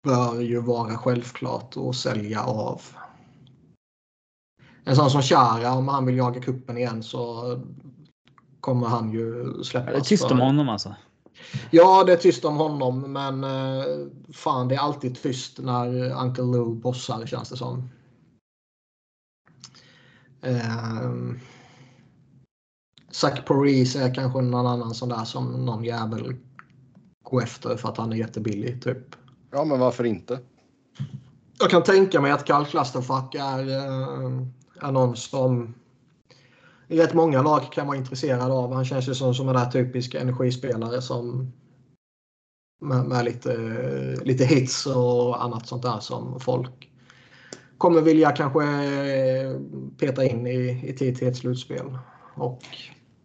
bör 0.04 0.42
ju 0.42 0.62
vara 0.62 0.98
självklart 0.98 1.78
att 1.78 1.96
sälja 1.96 2.44
av. 2.44 2.82
En 4.88 4.96
sån 4.96 5.12
som 5.12 5.22
Chara, 5.22 5.74
om 5.74 5.88
han 5.88 6.06
vill 6.06 6.18
jaga 6.18 6.42
kuppen 6.42 6.78
igen 6.78 7.04
så 7.04 7.44
kommer 8.60 8.88
han 8.88 9.12
ju 9.12 9.54
släppas. 9.64 9.92
Det 9.94 10.00
är 10.00 10.02
tyst 10.02 10.32
om 10.32 10.40
honom 10.40 10.70
alltså. 10.70 10.96
Ja, 11.72 12.04
det 12.04 12.14
är 12.14 12.18
tyst 12.18 12.46
om 12.46 12.58
honom, 12.58 13.00
men 13.00 13.44
eh, 13.44 13.86
fan, 14.34 14.68
det 14.68 14.76
är 14.76 14.80
alltid 14.80 15.22
tyst 15.22 15.60
när 15.60 16.12
Uncle 16.24 16.44
Lou 16.44 16.76
bossar 16.76 17.26
känns 17.26 17.50
det 17.50 17.58
som. 17.58 17.90
Um, 20.42 21.40
Zach 23.12 23.46
Parise 23.46 24.04
är 24.04 24.14
kanske 24.14 24.42
någon 24.42 24.68
annan 24.68 24.94
sån 24.94 25.10
där 25.10 25.26
som 25.26 25.66
någon 25.66 25.84
jävel 25.84 26.36
går 27.24 27.44
efter 27.44 27.78
för 27.78 27.90
att 27.90 27.98
han 27.98 28.12
är 28.12 28.18
jättebillig. 28.18 28.84
Typ. 28.84 29.16
Ja, 29.52 29.66
men 29.66 29.80
varför 29.80 30.04
inte? 30.04 30.40
Jag 31.60 31.70
kan 31.70 31.84
tänka 31.84 32.22
mig 32.22 32.32
att 32.32 32.46
Karl 32.46 32.66
Klasterfack 32.66 33.36
är, 33.36 33.70
eh, 33.70 34.48
är 34.82 34.92
någon 34.92 35.16
som 35.16 35.74
rätt 36.88 37.14
många 37.14 37.42
lag 37.42 37.72
kan 37.72 37.88
vara 37.88 37.98
intresserade 37.98 38.54
av. 38.54 38.74
Han 38.74 38.86
känns 38.86 39.10
ju 39.10 39.14
som, 39.14 39.50
en 39.50 39.56
där 39.56 39.72
typisk 39.72 40.16
energispelare 40.16 41.02
som 41.02 41.52
med, 42.82 43.06
med, 43.06 43.26
lite, 43.26 43.56
lite 44.24 44.46
hits 44.46 44.86
och 44.86 45.44
annat 45.44 45.68
sånt 45.68 45.84
där 45.84 46.00
som 46.00 46.40
folk 46.40 46.90
kommer 47.78 48.02
vilja 48.02 48.32
kanske 48.32 48.62
peta 50.00 50.26
in 50.26 50.48
i, 50.48 50.84
i 50.88 50.94
tid 50.94 51.18
till 51.18 51.28
ett 51.28 51.38
slutspel. 51.38 51.98
Och, 52.36 52.62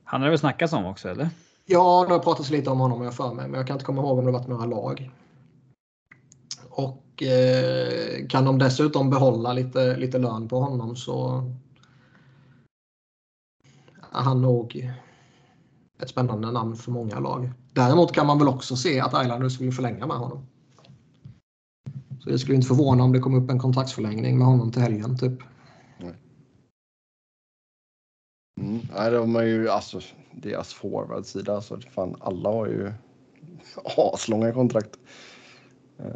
han 0.05 0.21
har 0.21 0.27
det 0.27 0.31
väl 0.31 0.39
snackats 0.39 0.73
om 0.73 0.87
också 0.87 1.09
eller? 1.09 1.29
Ja, 1.65 2.05
det 2.09 2.15
har 2.15 2.21
pratats 2.21 2.51
lite 2.51 2.71
om 2.71 2.81
honom 2.81 3.03
jag 3.03 3.15
för 3.15 3.35
mig, 3.35 3.49
men 3.49 3.59
jag 3.59 3.67
kan 3.67 3.75
inte 3.75 3.85
komma 3.85 4.03
ihåg 4.03 4.19
om 4.19 4.25
det 4.27 4.33
varit 4.33 4.49
några 4.49 4.67
lag. 4.67 5.11
Och 6.69 7.02
eh, 7.23 8.27
kan 8.29 8.45
de 8.45 8.59
dessutom 8.59 9.11
behålla 9.11 9.53
lite, 9.53 9.97
lite 9.97 10.19
lön 10.19 10.49
på 10.49 10.61
honom 10.61 10.97
så 10.97 11.45
är 14.13 14.23
han 14.23 14.43
nog 14.43 14.93
ett 16.03 16.11
spännande 16.11 16.53
namn 16.53 16.77
för 16.77 16.91
många 16.91 17.21
lag. 17.21 17.53
Däremot 17.73 18.13
kan 18.13 18.27
man 18.27 18.39
väl 18.39 18.49
också 18.49 18.77
se 18.77 19.01
att 19.01 19.25
Islanders 19.25 19.61
vill 19.61 19.73
förlänga 19.73 20.07
med 20.07 20.17
honom. 20.17 20.47
Så 22.21 22.31
det 22.31 22.39
skulle 22.39 22.55
inte 22.55 22.69
förvåna 22.69 23.05
om 23.05 23.13
det 23.13 23.21
kom 23.21 23.35
upp 23.35 23.51
en 23.51 23.59
kontraktsförlängning 23.59 24.39
med 24.39 24.47
honom 24.47 24.73
till 24.73 24.83
helgen 24.83 25.19
typ. 25.19 25.33
Mm. 28.61 28.81
Nej, 28.95 29.11
de 29.11 29.37
är 29.37 29.43
ju 29.43 29.69
alltså 29.69 30.01
deras 30.33 30.75
forwardsida 30.75 31.55
alltså. 31.55 31.81
fan 31.81 32.17
alla 32.21 32.49
har 32.49 32.67
ju 32.67 32.93
aslånga 33.97 34.53
kontrakt. 34.53 34.99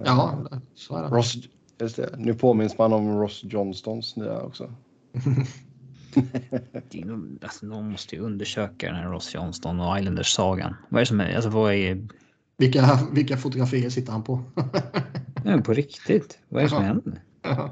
Ja, 0.04 0.38
så 0.74 0.96
är 0.96 1.02
det. 1.02 1.08
Ross, 1.08 1.36
just 1.80 1.96
det. 1.96 2.14
Nu 2.18 2.34
påminns 2.34 2.78
man 2.78 2.92
om 2.92 3.18
Ross 3.18 3.40
Johnstons 3.44 4.16
nya 4.16 4.40
också. 4.40 4.72
nog, 7.04 7.38
alltså, 7.42 7.66
någon 7.66 7.90
måste 7.90 8.16
ju 8.16 8.22
undersöka 8.22 8.86
den 8.86 8.96
här 8.96 9.10
Ross 9.10 9.34
Johnston 9.34 9.80
och 9.80 9.98
Islanders-sagan. 9.98 10.74
Vad 10.88 10.98
är 10.98 11.02
det 11.02 11.06
som 11.06 11.20
är, 11.20 11.34
alltså 11.34 11.50
vad 11.50 11.74
är... 11.74 12.08
Vilka, 12.56 12.98
vilka 13.12 13.36
fotografier 13.36 13.90
sitter 13.90 14.12
han 14.12 14.22
på? 14.22 14.42
ja, 15.44 15.58
på 15.58 15.72
riktigt. 15.72 16.38
Vad 16.48 16.60
är 16.60 16.64
det 16.64 16.70
som 16.70 16.84
händer? 16.84 17.22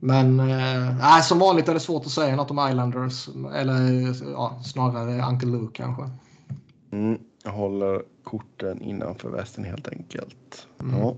Men 0.00 0.40
eh, 0.40 1.20
som 1.20 1.38
vanligt 1.38 1.68
är 1.68 1.74
det 1.74 1.80
svårt 1.80 2.06
att 2.06 2.12
säga 2.12 2.36
något 2.36 2.50
om 2.50 2.68
Islanders. 2.68 3.28
Eller 3.54 3.90
ja, 4.32 4.62
snarare 4.64 5.28
Uncle 5.28 5.48
Luke 5.48 5.82
kanske. 5.82 6.10
Mm, 6.90 7.18
jag 7.44 7.50
håller 7.50 8.02
korten 8.24 8.82
innanför 8.82 9.30
västen 9.30 9.64
helt 9.64 9.88
enkelt. 9.88 10.66
Mm. 10.80 11.00
Ja. 11.00 11.16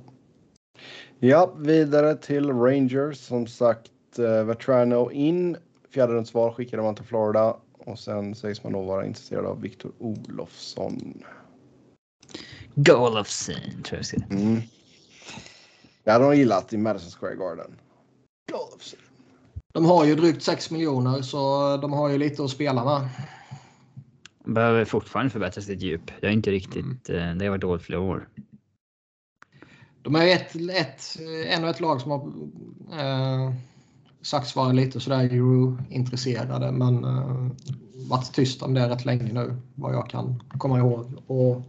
ja, 1.19 1.55
vidare 1.57 2.17
till 2.17 2.51
Rangers. 2.51 3.19
Som 3.19 3.47
sagt, 3.47 3.91
uh, 4.19 4.45
Vetrano 4.45 5.11
in. 5.11 5.57
Fjärderumsval 5.91 6.53
skickade 6.53 6.83
man 6.83 6.95
till 6.95 7.05
Florida. 7.05 7.57
Och 7.79 7.99
sen 7.99 8.35
sägs 8.35 8.65
man 8.65 8.73
då 8.73 8.83
vara 8.83 9.07
intresserad 9.07 9.47
av 9.47 9.61
Viktor 9.61 9.93
Olofsson. 9.99 11.23
Golofsson 12.75 13.83
tror 13.85 14.01
jag 14.01 14.23
jag 14.31 14.41
mm. 14.41 14.61
Det 16.05 16.11
hade 16.11 16.25
de 16.25 16.37
gillat 16.37 16.73
i 16.73 16.77
Madison 16.77 17.11
Square 17.11 17.35
Garden. 17.35 17.77
Golofsson. 18.53 19.01
De 19.73 19.85
har 19.85 20.05
ju 20.05 20.15
drygt 20.15 20.43
6 20.43 20.71
miljoner 20.71 21.23
så 21.23 21.77
de 21.77 21.93
har 21.93 22.09
ju 22.09 22.19
lite 22.19 22.45
att 22.45 22.51
spela 22.51 22.85
med. 22.85 23.09
Behöver 24.45 24.85
fortfarande 24.85 25.31
förbättra 25.31 25.62
sitt 25.62 25.83
djup. 25.83 26.11
Jag 26.21 26.29
är 26.29 26.35
inte 26.35 26.51
riktigt, 26.51 27.09
mm. 27.09 27.39
det 27.39 27.45
har 27.45 27.51
varit 27.51 27.61
dåligt 27.61 27.83
flera 27.83 28.01
år. 28.01 28.29
De 30.03 30.15
är 30.15 30.27
ett, 30.27 30.55
ett, 30.57 31.17
ännu 31.47 31.71
ett 31.71 31.81
lag 31.81 32.01
som 32.01 32.11
har 32.11 32.33
eh, 33.01 33.55
sagts 34.23 34.57
vara 34.57 34.73
lite 34.73 35.01
sådär 35.01 35.25
euro-intresserade 35.25 36.73
men 36.73 37.05
eh, 37.05 37.47
varit 38.09 38.33
tyst 38.33 38.62
om 38.62 38.75
det 38.75 38.89
rätt 38.89 39.05
länge 39.05 39.33
nu 39.33 39.57
vad 39.75 39.95
jag 39.95 40.11
kan 40.11 40.43
komma 40.59 40.79
ihåg. 40.79 41.23
Och 41.27 41.62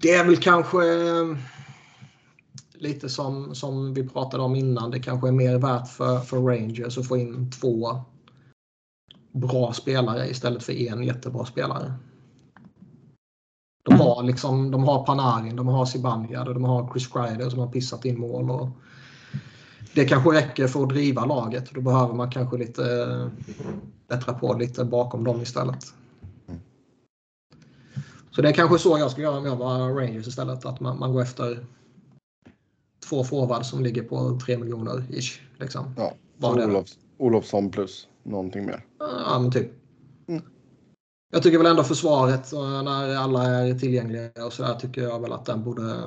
det 0.00 0.10
är 0.10 0.24
väl 0.24 0.36
kanske 0.36 0.78
eh, 0.78 1.36
lite 2.72 3.08
som, 3.08 3.54
som 3.54 3.94
vi 3.94 4.08
pratade 4.08 4.42
om 4.42 4.56
innan. 4.56 4.90
Det 4.90 5.00
kanske 5.00 5.28
är 5.28 5.32
mer 5.32 5.58
värt 5.58 5.88
för, 5.88 6.20
för 6.20 6.36
Rangers 6.36 6.98
att 6.98 7.08
få 7.08 7.16
in 7.16 7.50
två 7.50 8.04
bra 9.32 9.72
spelare 9.72 10.28
istället 10.28 10.62
för 10.62 10.72
en 10.72 11.02
jättebra 11.02 11.44
spelare. 11.44 11.92
De 13.82 14.00
har, 14.00 14.22
liksom, 14.22 14.70
de 14.70 14.84
har 14.84 15.06
Panarin, 15.06 15.56
de 15.56 15.68
har 15.68 15.86
Zibanejad 15.86 16.48
och 16.48 16.54
de 16.54 16.64
har 16.64 16.92
Chris 16.92 17.06
Kreider 17.06 17.50
som 17.50 17.58
har 17.58 17.68
pissat 17.68 18.04
in 18.04 18.20
mål. 18.20 18.50
Och 18.50 18.68
det 19.94 20.04
kanske 20.04 20.30
räcker 20.30 20.68
för 20.68 20.82
att 20.82 20.88
driva 20.88 21.24
laget. 21.24 21.70
Då 21.70 21.80
behöver 21.80 22.14
man 22.14 22.30
kanske 22.30 22.56
lite 22.56 23.30
bättra 24.08 24.34
på 24.34 24.54
lite 24.54 24.84
bakom 24.84 25.24
dem 25.24 25.40
istället. 25.40 25.84
Så 28.30 28.42
det 28.42 28.48
är 28.48 28.52
kanske 28.52 28.78
så 28.78 28.98
jag 28.98 29.10
ska 29.10 29.22
göra 29.22 29.38
om 29.38 29.46
jag 29.46 29.56
var 29.56 29.78
Rangers 29.78 30.26
istället. 30.26 30.64
Att 30.64 30.80
man, 30.80 30.98
man 30.98 31.12
går 31.12 31.22
efter 31.22 31.66
två 33.08 33.24
forwards 33.24 33.70
som 33.70 33.82
ligger 33.82 34.02
på 34.02 34.38
3 34.46 34.58
miljoner 34.58 35.04
ish. 35.10 35.40
Liksom. 35.58 35.94
Ja, 35.96 36.14
Olof, 36.40 36.88
Olofsson 37.18 37.70
plus 37.70 38.08
någonting 38.22 38.66
mer. 38.66 38.86
Ja, 38.98 39.38
men 39.38 39.52
typ. 39.52 39.72
Mm. 40.26 40.42
Jag 41.32 41.42
tycker 41.42 41.58
väl 41.58 41.66
ändå 41.66 41.84
försvaret, 41.84 42.52
när 42.52 43.16
alla 43.16 43.44
är 43.44 43.78
tillgängliga 43.78 44.46
och 44.46 44.52
sådär, 44.52 44.74
tycker 44.74 45.02
jag 45.02 45.20
väl 45.20 45.32
att 45.32 45.46
den 45.46 45.64
borde, 45.64 46.02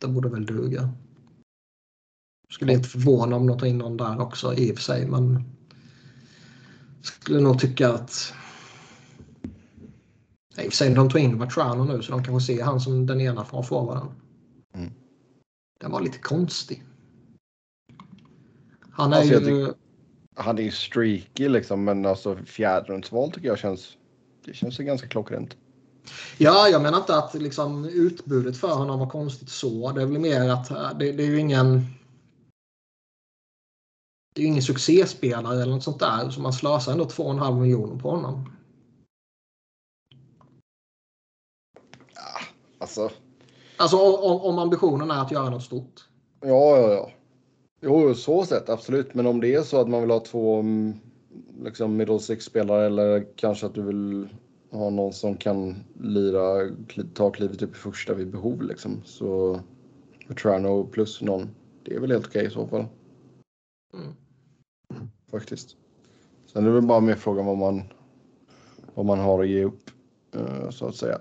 den 0.00 0.14
borde 0.14 0.28
väl 0.28 0.46
duga. 0.46 0.90
Skulle 2.50 2.72
inte 2.72 2.88
förvåna 2.88 3.36
om 3.36 3.46
de 3.46 3.58
tar 3.58 3.66
in 3.66 3.78
någon 3.78 3.96
där 3.96 4.20
också 4.20 4.54
i 4.54 4.72
och 4.72 4.76
för 4.76 4.82
sig, 4.82 5.06
men 5.06 5.44
skulle 7.02 7.40
nog 7.40 7.60
tycka 7.60 7.92
att 7.92 8.34
i 10.56 10.68
och 10.68 10.72
för 10.72 10.76
sig, 10.76 10.94
de 10.94 11.10
tog 11.10 11.20
in 11.20 11.38
Vatrano 11.38 11.84
nu 11.84 12.02
så 12.02 12.12
de 12.12 12.24
kanske 12.24 12.54
ser 12.54 12.64
han 12.64 12.80
som 12.80 13.06
den 13.06 13.20
ena 13.20 13.44
från 13.44 13.64
forwarden. 13.64 14.08
Mm. 14.74 14.90
Den 15.80 15.90
var 15.90 16.00
lite 16.00 16.18
konstig. 16.18 16.84
Han 18.90 19.12
är 19.12 19.16
alltså, 19.16 19.50
ju 19.50 19.72
han 20.36 20.58
är 20.58 20.62
ju 20.62 20.70
streaky 20.70 21.48
liksom, 21.48 21.84
men 21.84 22.06
alltså 22.06 22.36
fjärderumsval 22.36 23.32
tycker 23.32 23.48
jag 23.48 23.58
känns. 23.58 23.96
Det 24.44 24.54
känns 24.54 24.78
ganska 24.78 25.08
klockrent. 25.08 25.56
Ja, 26.38 26.68
jag 26.68 26.82
menar 26.82 26.98
inte 26.98 27.16
att 27.16 27.34
liksom, 27.34 27.84
utbudet 27.84 28.56
för 28.56 28.74
honom 28.74 29.00
var 29.00 29.10
konstigt 29.10 29.48
så. 29.48 29.92
Det 29.92 30.02
är 30.02 30.06
väl 30.06 30.18
mer 30.18 30.48
att 30.48 30.70
äh, 30.70 30.90
det, 30.98 31.12
det 31.12 31.22
är 31.22 31.26
ju 31.26 31.38
ingen. 31.38 31.84
Det 34.34 34.40
är 34.40 34.42
ju 34.42 34.48
ingen 34.48 34.62
succéspelare 34.62 35.62
eller 35.62 35.72
något 35.72 35.82
sånt 35.82 36.00
där, 36.00 36.30
så 36.30 36.40
man 36.40 36.52
slösar 36.52 36.92
ändå 36.92 37.04
2,5 37.04 37.60
miljoner 37.60 38.00
på 38.00 38.10
honom. 38.10 38.52
Ja, 42.14 42.40
alltså. 42.78 43.10
Alltså 43.76 43.96
om, 43.96 44.40
om 44.40 44.58
ambitionen 44.58 45.10
är 45.10 45.20
att 45.20 45.30
göra 45.30 45.50
något 45.50 45.62
stort. 45.62 46.08
Ja, 46.40 46.78
ja, 46.78 46.92
ja. 46.92 47.10
Jo, 47.80 48.14
så 48.14 48.44
sett 48.44 48.68
absolut. 48.68 49.14
Men 49.14 49.26
om 49.26 49.40
det 49.40 49.54
är 49.54 49.62
så 49.62 49.80
att 49.80 49.88
man 49.88 50.00
vill 50.00 50.10
ha 50.10 50.20
två 50.20 50.60
mm, 50.60 50.94
liksom 51.62 51.96
middle 51.96 52.18
six-spelare 52.18 52.86
eller 52.86 53.26
kanske 53.36 53.66
att 53.66 53.74
du 53.74 53.82
vill 53.82 54.28
ha 54.70 54.90
någon 54.90 55.12
som 55.12 55.36
kan 55.36 55.84
lira, 56.00 56.70
ta 57.14 57.30
klivet 57.30 57.62
upp 57.62 57.70
i 57.70 57.78
första 57.78 58.14
vid 58.14 58.30
behov 58.30 58.62
liksom. 58.62 59.02
Så 59.04 59.60
Vetrano 60.28 60.86
plus 60.86 61.20
någon, 61.20 61.50
det 61.84 61.94
är 61.94 62.00
väl 62.00 62.10
helt 62.10 62.26
okej 62.26 62.46
i 62.46 62.50
så 62.50 62.66
fall. 62.66 62.86
Mm. 63.94 64.14
Faktiskt. 65.30 65.76
Sen 66.46 66.64
är 66.64 66.68
det 66.68 66.74
väl 66.74 66.86
bara 66.86 67.00
mer 67.00 67.14
frågan 67.14 67.46
vad 67.46 67.56
man, 67.56 67.82
vad 68.94 69.06
man 69.06 69.18
har 69.18 69.42
att 69.42 69.48
ge 69.48 69.64
upp, 69.64 69.90
uh, 70.36 70.70
så 70.70 70.86
att 70.86 70.96
säga. 70.96 71.20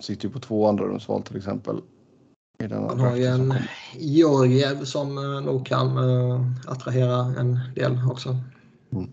Sitter 0.00 0.28
ju 0.28 0.32
på 0.32 0.40
två 0.40 0.66
andra 0.66 0.84
rumsval 0.84 1.22
till 1.22 1.36
exempel. 1.36 1.80
Man 2.58 3.00
har 3.00 3.16
ju 3.16 3.24
en 3.24 3.54
Georgiev 3.94 4.84
som 4.84 5.18
uh, 5.18 5.40
nog 5.40 5.66
kan 5.66 5.98
uh, 5.98 6.40
attrahera 6.66 7.40
en 7.40 7.60
del 7.74 7.98
också. 8.10 8.36
Mm. 8.92 9.12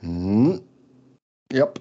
Mm. 0.00 0.58
Japp. 1.54 1.78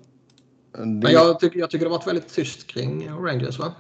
Det... 0.72 0.86
Men 0.86 1.12
jag, 1.12 1.40
tycker, 1.40 1.60
jag 1.60 1.70
tycker 1.70 1.86
det 1.86 1.91
varit 1.91 2.08
väldigt 2.08 2.34
tyst 2.34 2.68
kring 2.68 3.10
Rangers 3.10 3.60
va? 3.60 3.74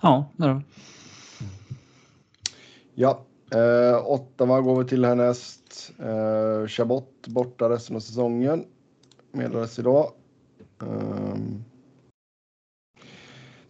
Ja, 0.00 0.30
det 0.36 0.44
har 0.44 0.62
Ja, 2.94 3.24
eh, 3.50 4.06
Ottawa 4.06 4.60
går 4.60 4.82
vi 4.82 4.88
till 4.88 5.04
härnäst. 5.04 5.92
Eh, 5.98 6.66
Chabot 6.66 7.26
borta 7.26 7.68
resten 7.68 7.96
av 7.96 8.00
säsongen. 8.00 8.64
Meddelades 9.32 9.78
idag. 9.78 10.12
Um, 10.78 11.64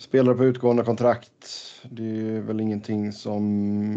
spelare 0.09 0.35
på 0.35 0.45
utgående 0.45 0.85
kontrakt. 0.85 1.47
Det 1.91 2.37
är 2.37 2.41
väl 2.41 2.61
ingenting 2.61 3.13
som 3.13 3.45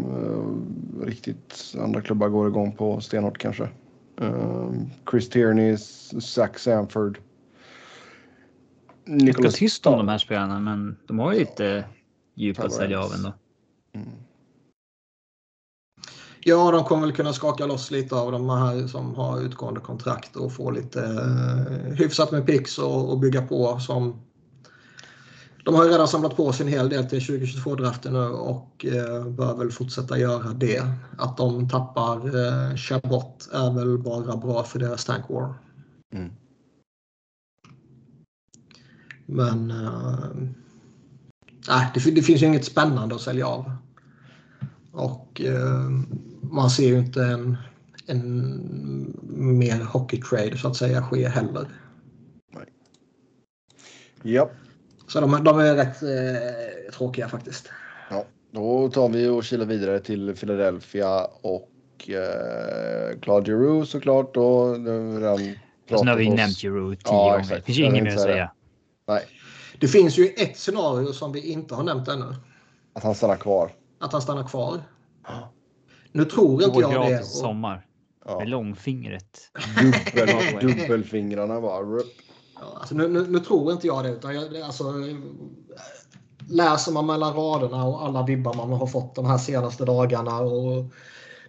uh, 0.04 1.06
riktigt 1.06 1.74
andra 1.78 2.00
klubbar 2.00 2.28
går 2.28 2.48
igång 2.48 2.76
på 2.76 3.00
stenhårt 3.00 3.38
kanske. 3.38 3.68
Um, 4.16 4.90
Chris 5.10 5.28
Tierney, 5.28 5.76
Zach 6.20 6.58
Sanford. 6.58 7.18
Ganska 9.04 9.50
tyst 9.50 9.86
om 9.86 9.98
de 9.98 10.08
här 10.08 10.18
spelarna, 10.18 10.60
men 10.60 10.96
de 11.06 11.18
har 11.18 11.32
ju 11.32 11.38
lite 11.38 11.84
djup 12.34 12.60
att 12.60 12.72
sälja 12.72 13.00
av 13.00 13.12
ändå. 13.12 13.32
Mm. 13.94 14.08
Ja, 16.44 16.70
de 16.70 16.84
kommer 16.84 17.02
väl 17.02 17.16
kunna 17.16 17.32
skaka 17.32 17.66
loss 17.66 17.90
lite 17.90 18.14
av 18.14 18.32
de 18.32 18.50
här 18.50 18.86
som 18.86 19.14
har 19.14 19.40
utgående 19.40 19.80
kontrakt 19.80 20.36
och 20.36 20.52
få 20.52 20.70
lite 20.70 21.00
eh, 21.00 21.94
hyfsat 21.94 22.32
med 22.32 22.46
pix 22.46 22.78
och, 22.78 23.10
och 23.10 23.18
bygga 23.18 23.42
på 23.42 23.78
som 23.78 24.20
de 25.64 25.74
har 25.74 25.84
ju 25.84 25.90
redan 25.90 26.08
samlat 26.08 26.36
på 26.36 26.52
sig 26.52 26.66
en 26.66 26.72
hel 26.72 26.88
del 26.88 27.04
till 27.04 27.18
2022-draften 27.18 28.12
nu 28.12 28.26
och 28.28 28.86
eh, 28.86 29.28
bör 29.28 29.56
väl 29.56 29.70
fortsätta 29.70 30.18
göra 30.18 30.52
det. 30.52 30.82
Att 31.18 31.36
de 31.36 31.68
tappar 31.68 32.16
eh, 32.16 32.76
Chabot 32.76 33.48
är 33.52 33.74
väl 33.74 33.98
bara 33.98 34.36
bra 34.36 34.64
för 34.64 34.78
deras 34.78 35.04
tank 35.04 35.24
war. 35.28 35.54
Mm. 36.14 36.32
Men 39.26 39.70
eh, 39.70 40.28
det, 41.94 42.10
det, 42.10 42.22
finns 42.22 42.42
ju 42.42 42.46
inget 42.46 42.64
spännande 42.64 43.14
att 43.14 43.20
sälja 43.20 43.46
av. 43.46 43.72
Och 44.92 45.40
eh, 45.40 45.90
man 46.40 46.70
ser 46.70 46.88
ju 46.88 46.98
inte 46.98 47.24
en, 47.24 47.56
en 48.06 49.16
mer 49.58 49.84
hockeytrade 49.84 50.58
så 50.58 50.68
att 50.68 50.76
säga 50.76 51.02
ske 51.02 51.28
heller. 51.28 51.68
Nej. 52.54 52.66
Ja. 54.22 54.50
Så 55.12 55.20
de, 55.20 55.44
de 55.44 55.58
är 55.58 55.74
rätt 55.74 56.02
eh, 56.02 56.92
tråkiga 56.92 57.28
faktiskt. 57.28 57.68
Ja, 58.10 58.24
då 58.50 58.90
tar 58.90 59.08
vi 59.08 59.28
och 59.28 59.44
kilar 59.44 59.66
vidare 59.66 60.00
till 60.00 60.36
Philadelphia 60.36 61.24
och 61.24 61.70
eh, 62.08 63.18
Claude 63.20 63.50
Giroux 63.50 63.90
såklart. 63.90 64.34
Då, 64.34 64.74
redan 64.74 65.32
alltså, 65.32 66.04
nu 66.04 66.10
har 66.10 66.16
vi 66.16 66.30
oss. 66.30 66.36
nämnt 66.36 66.58
Giroux 66.58 67.04
tio 67.04 67.12
ja, 67.12 67.24
gånger. 67.24 67.38
Exakt. 67.38 67.66
Det 67.66 67.72
finns 67.72 67.78
ju 67.78 67.84
inget 67.84 68.04
mer 68.04 68.14
att 68.14 68.20
säga. 68.20 68.52
Nej. 69.08 69.22
Det 69.78 69.88
finns 69.88 70.18
ju 70.18 70.26
ett 70.26 70.56
scenario 70.56 71.12
som 71.12 71.32
vi 71.32 71.52
inte 71.52 71.74
har 71.74 71.82
nämnt 71.82 72.08
ännu. 72.08 72.34
Att 72.92 73.02
han 73.02 73.14
stannar 73.14 73.36
kvar. 73.36 73.72
Att 74.00 74.12
han 74.12 74.22
stannar 74.22 74.48
kvar. 74.48 74.82
Nu 76.12 76.24
tror 76.24 76.62
inte 76.62 76.80
jag 76.80 77.10
det. 77.10 77.18
Och... 77.18 77.26
sommar. 77.26 77.86
Ja. 78.24 78.38
Med 78.38 78.48
långfingret. 78.48 79.38
Dubbel, 80.14 80.28
dubbelfingrarna 80.78 81.60
bara. 81.60 82.02
Ja, 82.62 82.76
alltså 82.80 82.94
nu, 82.94 83.08
nu, 83.08 83.26
nu, 83.28 83.38
tror 83.38 83.72
inte 83.72 83.86
jag 83.86 84.04
det. 84.04 84.10
Utan 84.10 84.34
jag, 84.34 84.56
alltså, 84.56 84.94
läser 86.48 86.92
man 86.92 87.06
mellan 87.06 87.34
raderna 87.34 87.84
och 87.84 88.02
alla 88.04 88.22
vibbar 88.22 88.54
man 88.54 88.72
har 88.72 88.86
fått 88.86 89.14
de 89.14 89.26
här 89.26 89.38
senaste 89.38 89.84
dagarna 89.84 90.38
och 90.40 90.84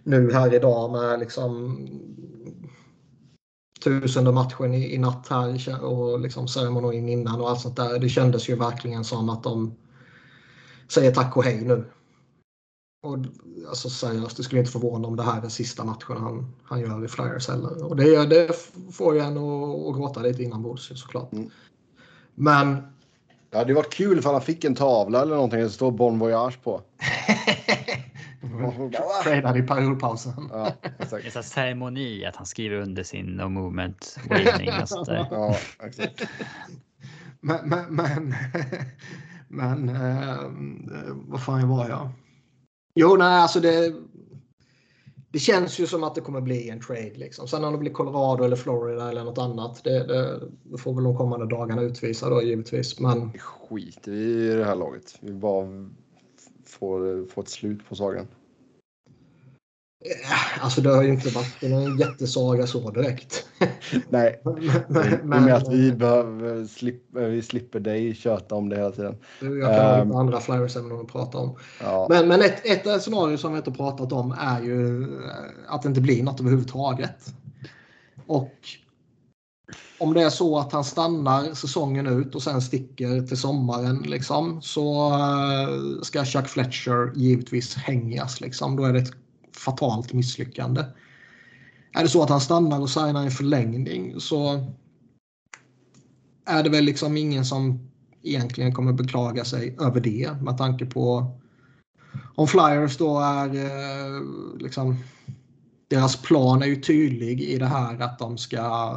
nu 0.02 0.32
här 0.32 0.54
idag 0.54 0.92
med 0.92 1.18
liksom 1.18 1.78
tusende 3.84 4.32
matchen 4.32 4.74
i, 4.74 4.94
i 4.94 4.98
natt 4.98 5.26
här 5.30 5.84
och 5.84 6.20
liksom 6.20 6.48
ceremonin 6.48 7.08
innan 7.08 7.40
och 7.40 7.50
allt 7.50 7.60
sånt 7.60 7.76
där. 7.76 7.98
Det 7.98 8.08
kändes 8.08 8.48
ju 8.48 8.56
verkligen 8.56 9.04
som 9.04 9.28
att 9.28 9.42
de 9.42 9.74
säger 10.88 11.12
tack 11.12 11.36
och 11.36 11.44
hej 11.44 11.64
nu. 11.64 11.84
Och, 13.04 13.18
alltså 13.68 13.90
seriöst, 13.90 14.36
det 14.36 14.42
skulle 14.42 14.60
inte 14.60 14.72
förvåna 14.72 15.08
om 15.08 15.16
det 15.16 15.22
här 15.22 15.42
är 15.42 15.48
sista 15.48 15.84
matchen 15.84 16.16
han, 16.16 16.54
han 16.64 16.80
gör 16.80 17.04
i 17.04 17.08
Flyers 17.08 17.48
heller. 17.48 17.84
Och 17.84 17.96
det, 17.96 18.26
det 18.26 18.50
får 18.92 19.14
ju 19.14 19.20
en 19.20 19.38
att, 19.38 19.88
att 19.88 19.96
gråta 19.96 20.20
lite 20.20 20.42
inombords 20.42 20.92
såklart. 20.94 21.32
Mm. 21.32 21.50
Men... 22.34 22.82
Det 23.50 23.58
hade 23.58 23.74
varit 23.74 23.94
kul 23.94 24.18
ifall 24.18 24.32
han 24.32 24.42
fick 24.42 24.64
en 24.64 24.74
tavla 24.74 25.22
eller 25.22 25.34
någonting 25.34 25.60
det 25.60 25.70
står 25.70 25.90
Bon 25.90 26.18
Voyage 26.18 26.62
på. 26.62 26.82
Tradad 29.24 29.56
i 29.56 29.62
periodpausen. 29.62 30.48
ja, 30.52 30.72
exakt. 30.98 31.36
En 31.36 31.42
ceremoni 31.42 32.24
att 32.24 32.36
han 32.36 32.46
skriver 32.46 32.76
under 32.76 33.02
sin 33.02 33.26
No 33.26 33.48
Movement 33.48 34.18
waving. 34.28 34.70
ja, 35.30 35.56
exakt. 35.82 36.20
Men, 37.40 37.68
men, 37.68 37.94
men, 37.94 38.34
men 39.48 39.88
eh, 39.88 40.36
vad 41.12 41.42
fan 41.42 41.68
var 41.68 41.88
jag? 41.88 42.10
Jo, 42.94 43.16
nej, 43.16 43.40
alltså 43.42 43.60
det, 43.60 43.94
det 45.30 45.38
känns 45.38 45.78
ju 45.78 45.86
som 45.86 46.04
att 46.04 46.14
det 46.14 46.20
kommer 46.20 46.40
bli 46.40 46.68
en 46.68 46.80
trade. 46.80 47.12
Liksom. 47.14 47.48
Sen 47.48 47.64
om 47.64 47.72
det 47.72 47.78
blir 47.78 47.92
Colorado 47.92 48.44
eller 48.44 48.56
Florida 48.56 49.08
eller 49.08 49.24
något 49.24 49.38
annat, 49.38 49.84
det, 49.84 50.06
det, 50.06 50.40
det 50.62 50.78
får 50.78 50.94
väl 50.94 51.04
de 51.04 51.16
kommande 51.16 51.46
dagarna 51.46 51.82
utvisa 51.82 52.30
då 52.30 52.42
givetvis. 52.42 53.00
Men... 53.00 53.32
Skit 53.38 54.08
i 54.08 54.46
det 54.48 54.64
här 54.64 54.76
laget. 54.76 55.18
Vi 55.20 55.32
bara 55.32 55.66
får, 56.66 57.26
får 57.26 57.42
ett 57.42 57.48
slut 57.48 57.88
på 57.88 57.94
sagan. 57.94 58.26
Alltså 60.60 60.80
det 60.80 60.90
har 60.90 61.02
ju 61.02 61.12
inte 61.12 61.28
varit 61.28 61.62
någon 61.62 61.98
jättesaga 61.98 62.66
så 62.66 62.90
direkt. 62.90 63.46
Nej, 64.08 64.40
men, 64.88 65.18
men, 65.22 65.44
med 65.44 65.54
att 65.54 65.72
vi, 65.72 65.92
behöver, 65.92 66.66
slippa, 66.66 67.20
vi 67.20 67.42
slipper 67.42 67.80
dig 67.80 68.14
köta 68.14 68.54
om 68.54 68.68
det 68.68 68.76
hela 68.76 68.90
tiden. 68.90 69.16
Jag 69.40 69.78
kan 69.78 70.00
um, 70.00 70.10
ha 70.10 70.20
andra 70.20 70.40
flyers 70.40 70.76
även 70.76 71.00
att 71.00 71.12
prata 71.12 71.38
om. 71.38 71.56
Ja. 71.80 72.06
Men, 72.10 72.28
men 72.28 72.42
ett, 72.42 72.66
ett 72.66 73.02
scenario 73.02 73.36
som 73.36 73.52
vi 73.52 73.58
inte 73.58 73.72
pratat 73.72 74.12
om 74.12 74.36
är 74.40 74.62
ju 74.62 75.06
att 75.68 75.82
det 75.82 75.88
inte 75.88 76.00
blir 76.00 76.22
något 76.22 76.40
överhuvudtaget. 76.40 77.34
Och 78.26 78.54
om 79.98 80.14
det 80.14 80.22
är 80.22 80.30
så 80.30 80.58
att 80.58 80.72
han 80.72 80.84
stannar 80.84 81.54
säsongen 81.54 82.06
ut 82.06 82.34
och 82.34 82.42
sen 82.42 82.62
sticker 82.62 83.26
till 83.26 83.38
sommaren 83.38 83.98
liksom, 84.06 84.62
så 84.62 85.12
eh, 85.12 86.02
ska 86.02 86.24
Chuck 86.24 86.48
Fletcher 86.48 87.12
givetvis 87.14 87.74
hängas. 87.74 88.40
Liksom. 88.40 88.76
Då 88.76 88.84
är 88.84 88.92
det 88.92 88.98
ett 88.98 89.23
fatalt 89.64 90.12
misslyckande. 90.12 90.84
Är 91.92 92.02
det 92.02 92.08
så 92.08 92.22
att 92.22 92.30
han 92.30 92.40
stannar 92.40 92.80
och 92.80 92.90
signar 92.90 93.24
en 93.24 93.30
förlängning 93.30 94.20
så 94.20 94.66
är 96.46 96.62
det 96.62 96.70
väl 96.70 96.84
liksom 96.84 97.16
ingen 97.16 97.44
som 97.44 97.90
egentligen 98.22 98.74
kommer 98.74 98.92
beklaga 98.92 99.44
sig 99.44 99.76
över 99.80 100.00
det 100.00 100.36
med 100.42 100.58
tanke 100.58 100.86
på 100.86 101.32
om 102.34 102.48
Flyers 102.48 102.96
då 102.96 103.20
är 103.20 103.48
eh, 103.54 104.22
liksom 104.58 104.96
deras 105.88 106.22
plan 106.22 106.62
är 106.62 106.66
ju 106.66 106.76
tydlig 106.76 107.40
i 107.40 107.58
det 107.58 107.66
här 107.66 108.00
att 108.00 108.18
de 108.18 108.38
ska 108.38 108.94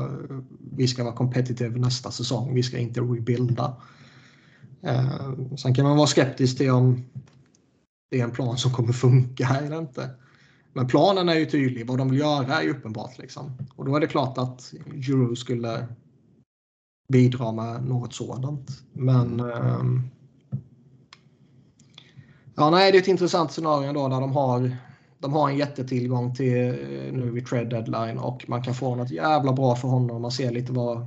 vi 0.59 0.87
ska 0.87 1.03
vara 1.03 1.15
competitive 1.15 1.79
nästa 1.79 2.11
säsong. 2.11 2.53
Vi 2.53 2.63
ska 2.63 2.77
inte 2.77 3.01
rebuilda. 3.01 3.75
Eh, 4.81 5.33
sen 5.57 5.75
kan 5.75 5.85
man 5.85 5.97
vara 5.97 6.07
skeptisk 6.07 6.57
till 6.57 6.71
om 6.71 7.05
det 8.11 8.19
är 8.19 8.23
en 8.23 8.31
plan 8.31 8.57
som 8.57 8.73
kommer 8.73 8.93
funka 8.93 9.47
eller 9.47 9.77
inte. 9.77 10.09
Men 10.77 10.87
planen 10.87 11.29
är 11.29 11.35
ju 11.35 11.45
tydlig. 11.45 11.87
Vad 11.87 11.97
de 11.97 12.09
vill 12.09 12.19
göra 12.19 12.53
är 12.53 12.63
ju 12.63 12.71
uppenbart. 12.71 13.17
Liksom. 13.17 13.57
Och 13.75 13.85
då 13.85 13.95
är 13.95 13.99
det 13.99 14.07
klart 14.07 14.37
att 14.37 14.73
Giroud 14.95 15.37
skulle 15.37 15.87
bidra 17.13 17.51
med 17.51 17.85
något 17.85 18.13
sådant. 18.13 18.69
Men 18.93 19.39
ehm, 19.39 20.09
ja, 22.55 22.69
nej, 22.69 22.91
det 22.91 22.97
är 22.97 23.01
ett 23.01 23.07
intressant 23.07 23.51
scenario 23.51 23.93
då 23.93 24.07
där 24.07 24.21
de 24.21 24.31
har 24.31 24.77
de 25.19 25.33
har 25.33 25.49
en 25.49 25.57
jättetillgång 25.57 26.35
till 26.35 26.67
eh, 26.67 27.13
nu 27.13 27.31
vid 27.31 27.47
trade 27.47 27.65
deadline 27.65 28.17
och 28.17 28.45
man 28.47 28.63
kan 28.63 28.73
få 28.73 28.95
något 28.95 29.11
jävla 29.11 29.53
bra 29.53 29.75
för 29.75 29.87
honom. 29.87 30.21
Man 30.21 30.31
ser 30.31 30.51
lite 30.51 30.71
vad 30.71 31.05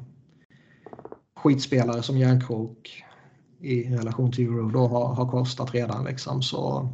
skitspelare 1.36 2.02
som 2.02 2.18
Järnkrok 2.18 3.04
i 3.60 3.82
relation 3.82 4.32
till 4.32 4.44
Euro 4.44 4.70
då 4.70 4.86
har, 4.86 5.14
har 5.14 5.30
kostat 5.30 5.74
redan. 5.74 6.04
Liksom. 6.04 6.42
Så 6.42 6.88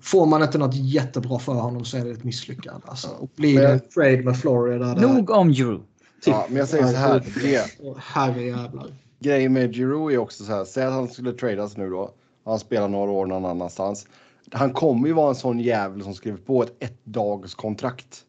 Får 0.00 0.26
man 0.26 0.42
inte 0.42 0.58
något 0.58 0.74
jättebra 0.74 1.38
för 1.38 1.52
honom 1.52 1.84
så 1.84 1.96
är 1.96 2.04
det 2.04 2.10
ett 2.10 2.24
misslyckande. 2.24 2.86
Alltså. 2.86 3.08
Och 3.08 3.30
blir 3.36 3.60
det 3.60 3.72
en 3.72 3.80
trade 3.80 4.22
med 4.22 4.40
Florida. 4.40 4.94
Nog 4.94 5.30
om 5.30 5.52
Giroud. 5.52 5.82
Ja, 6.24 6.46
men 6.48 6.56
jag 6.56 6.68
säger 6.68 6.86
så 6.86 6.96
här. 6.96 7.24
Det, 7.42 7.66
herrejävlar. 7.98 8.86
Grejen 9.18 9.52
med 9.52 9.74
Giroud 9.74 10.12
är 10.12 10.18
också 10.18 10.44
så 10.44 10.52
här. 10.52 10.64
Säg 10.64 10.84
att 10.84 10.92
han 10.92 11.08
skulle 11.08 11.32
tradas 11.32 11.76
nu 11.76 11.90
då. 11.90 12.10
Han 12.44 12.58
spelar 12.58 12.88
några 12.88 13.10
år 13.10 13.26
någon 13.26 13.44
annanstans. 13.44 14.06
Han 14.52 14.72
kommer 14.72 15.08
ju 15.08 15.14
vara 15.14 15.28
en 15.28 15.34
sån 15.34 15.60
jävel 15.60 16.02
som 16.02 16.14
skriver 16.14 16.38
på 16.38 16.62
ett 16.62 16.76
ett 16.78 17.04
dags 17.04 17.54
kontrakt. 17.54 18.22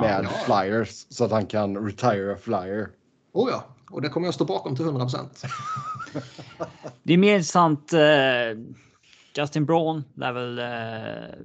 Med 0.00 0.24
ja. 0.24 0.30
flyers 0.44 1.06
så 1.08 1.24
att 1.24 1.30
han 1.30 1.46
kan 1.46 1.76
retire 1.86 2.32
a 2.32 2.36
flyer. 2.40 2.88
Oh 3.32 3.48
ja, 3.50 3.64
och 3.90 4.02
det 4.02 4.08
kommer 4.08 4.26
jag 4.26 4.34
stå 4.34 4.44
bakom 4.44 4.76
till 4.76 4.84
100 4.84 5.04
procent. 5.04 5.44
det 7.02 7.12
är 7.12 7.18
mer 7.18 7.34
intressant. 7.34 7.92
Eh 7.92 7.98
Justin 9.38 9.66
Braun 9.66 10.04
lär 10.14 10.32
väl... 10.32 10.58
Eh, 10.58 11.38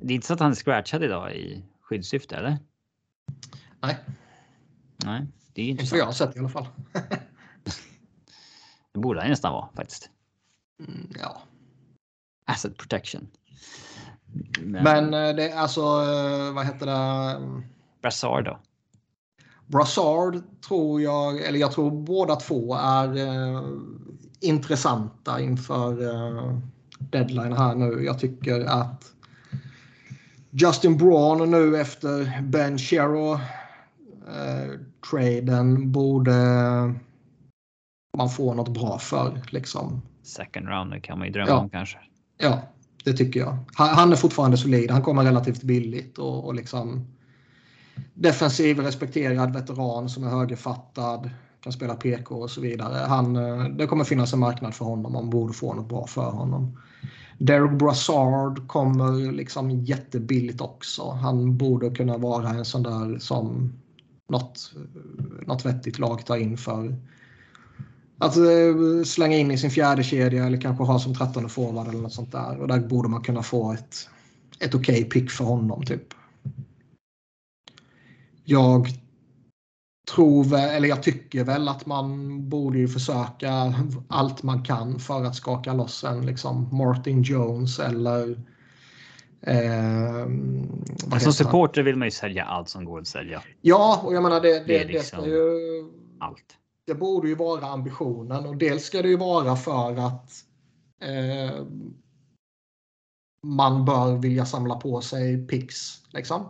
det 0.00 0.12
är 0.12 0.14
inte 0.14 0.26
så 0.26 0.34
att 0.34 0.40
han 0.40 0.50
är 0.50 0.54
scratchad 0.54 1.04
idag 1.04 1.34
i 1.36 1.64
skyddssyfte, 1.80 2.36
eller? 2.36 2.58
Nej. 3.80 3.98
Nej, 5.04 5.26
det 5.52 5.62
är 5.62 5.68
inte 5.68 5.86
så. 5.86 5.96
jag 5.96 6.04
har 6.04 6.12
sett 6.12 6.36
i 6.36 6.38
alla 6.38 6.48
fall. 6.48 6.66
det 8.92 8.98
borde 9.00 9.20
han 9.20 9.30
nästan 9.30 9.52
vara 9.52 9.68
faktiskt. 9.74 10.10
Mm, 10.80 11.08
ja. 11.20 11.42
Asset 12.44 12.76
protection. 12.76 13.28
Men, 14.60 14.84
Men 14.84 15.14
eh, 15.14 15.36
det 15.36 15.50
är 15.50 15.56
alltså, 15.56 15.80
eh, 15.80 16.54
vad 16.54 16.66
heter 16.66 16.86
det? 16.86 17.62
Brassard 18.02 18.44
då? 18.44 18.58
Brassard 19.66 20.42
tror 20.68 21.02
jag, 21.02 21.40
eller 21.40 21.58
jag 21.58 21.72
tror 21.72 21.90
båda 21.90 22.36
två 22.36 22.74
är 22.74 23.16
eh, 23.16 23.62
intressanta 24.40 25.40
inför 25.40 26.02
eh, 26.02 26.58
deadline 26.98 27.52
här 27.52 27.74
nu. 27.74 28.04
Jag 28.04 28.18
tycker 28.18 28.60
att 28.60 29.04
Justin 30.50 30.96
Braun 30.96 31.50
nu 31.50 31.80
efter 31.80 32.42
Ben 32.42 32.78
Sherrow 32.78 33.32
eh, 34.28 34.80
traden 35.10 35.92
borde 35.92 36.34
man 38.16 38.30
får 38.30 38.54
något 38.54 38.74
bra 38.74 38.98
för. 38.98 39.40
Liksom. 39.50 40.02
Second 40.22 40.68
rounder 40.68 40.98
kan 40.98 41.18
man 41.18 41.26
ju 41.26 41.32
drömma 41.32 41.50
ja. 41.50 41.58
om 41.58 41.70
kanske. 41.70 41.98
Ja, 42.38 42.62
det 43.04 43.12
tycker 43.12 43.40
jag. 43.40 43.58
Han, 43.74 44.12
är 44.12 44.16
fortfarande 44.16 44.56
solid. 44.56 44.90
Han 44.90 45.02
kommer 45.02 45.24
relativt 45.24 45.62
billigt 45.62 46.18
och, 46.18 46.44
och 46.44 46.54
liksom 46.54 47.06
defensiv, 48.14 48.80
respekterad 48.80 49.52
veteran 49.52 50.08
som 50.08 50.24
är 50.24 50.28
högerfattad, 50.28 51.30
kan 51.64 51.72
spela 51.72 51.94
PK 51.94 52.34
och 52.34 52.50
så 52.50 52.60
vidare. 52.60 53.06
Han, 53.06 53.36
eh, 53.36 53.64
det 53.64 53.86
kommer 53.86 54.04
finnas 54.04 54.32
en 54.32 54.38
marknad 54.38 54.74
för 54.74 54.84
honom. 54.84 55.12
Man 55.12 55.30
borde 55.30 55.52
få 55.52 55.74
något 55.74 55.88
bra 55.88 56.06
för 56.06 56.30
honom. 56.30 56.78
Derek 57.38 57.78
Brassard 57.78 58.68
kommer 58.68 59.32
liksom 59.32 59.70
jättebilligt 59.70 60.60
också. 60.60 61.10
Han 61.10 61.56
borde 61.56 61.90
kunna 61.90 62.18
vara 62.18 62.48
en 62.48 62.64
sån 62.64 62.82
där 62.82 63.18
som 63.18 63.72
något, 64.28 64.72
något 65.46 65.66
vettigt 65.66 65.98
lag 65.98 66.26
tar 66.26 66.36
in 66.36 66.56
för 66.56 66.96
att 68.18 68.36
eh, 68.36 69.04
slänga 69.04 69.36
in 69.36 69.50
i 69.50 69.58
sin 69.58 69.70
fjärde 69.70 70.02
kedja 70.02 70.46
eller 70.46 70.60
kanske 70.60 70.84
ha 70.84 70.98
som 70.98 71.14
trettonde 71.14 71.48
forward 71.48 71.88
eller 71.88 72.00
något 72.00 72.12
sånt 72.12 72.32
där. 72.32 72.58
Och 72.60 72.68
där 72.68 72.80
borde 72.80 73.08
man 73.08 73.22
kunna 73.22 73.42
få 73.42 73.72
ett, 73.72 74.08
ett 74.58 74.74
okej 74.74 75.04
okay 75.04 75.04
pick 75.04 75.30
för 75.30 75.44
honom 75.44 75.84
typ. 75.84 76.14
Jag 78.44 79.03
tror, 80.04 80.54
eller 80.54 80.88
jag 80.88 81.02
tycker 81.02 81.44
väl 81.44 81.68
att 81.68 81.86
man 81.86 82.48
borde 82.48 82.78
ju 82.78 82.88
försöka 82.88 83.74
allt 84.08 84.42
man 84.42 84.64
kan 84.64 84.98
för 84.98 85.24
att 85.24 85.36
skaka 85.36 85.72
loss 85.72 86.04
en 86.04 86.26
liksom 86.26 86.68
Martin 86.72 87.22
Jones 87.22 87.78
eller 87.78 88.36
Eh, 89.46 91.18
som 91.20 91.32
supporter 91.32 91.82
vill 91.82 91.96
man 91.96 92.06
ju 92.06 92.10
sälja 92.10 92.44
allt 92.44 92.68
som 92.68 92.84
går 92.84 93.00
att 93.00 93.06
sälja. 93.06 93.42
Ja, 93.60 94.00
och 94.04 94.14
jag 94.14 94.22
menar 94.22 94.40
det, 94.40 94.58
det, 94.58 94.64
det, 94.66 94.78
är 94.78 94.88
liksom 94.88 95.22
det 95.22 95.30
ju, 95.30 95.84
allt. 96.18 96.56
Det 96.86 96.94
borde 96.94 97.28
ju 97.28 97.34
vara 97.34 97.66
ambitionen 97.66 98.46
och 98.46 98.56
dels 98.56 98.84
ska 98.84 99.02
det 99.02 99.08
ju 99.08 99.16
vara 99.16 99.56
för 99.56 100.06
att 100.06 100.30
eh, 101.00 101.64
man 103.42 103.84
bör 103.84 104.16
vilja 104.16 104.46
samla 104.46 104.74
på 104.74 105.00
sig 105.00 105.46
picks. 105.46 106.02
Liksom. 106.08 106.48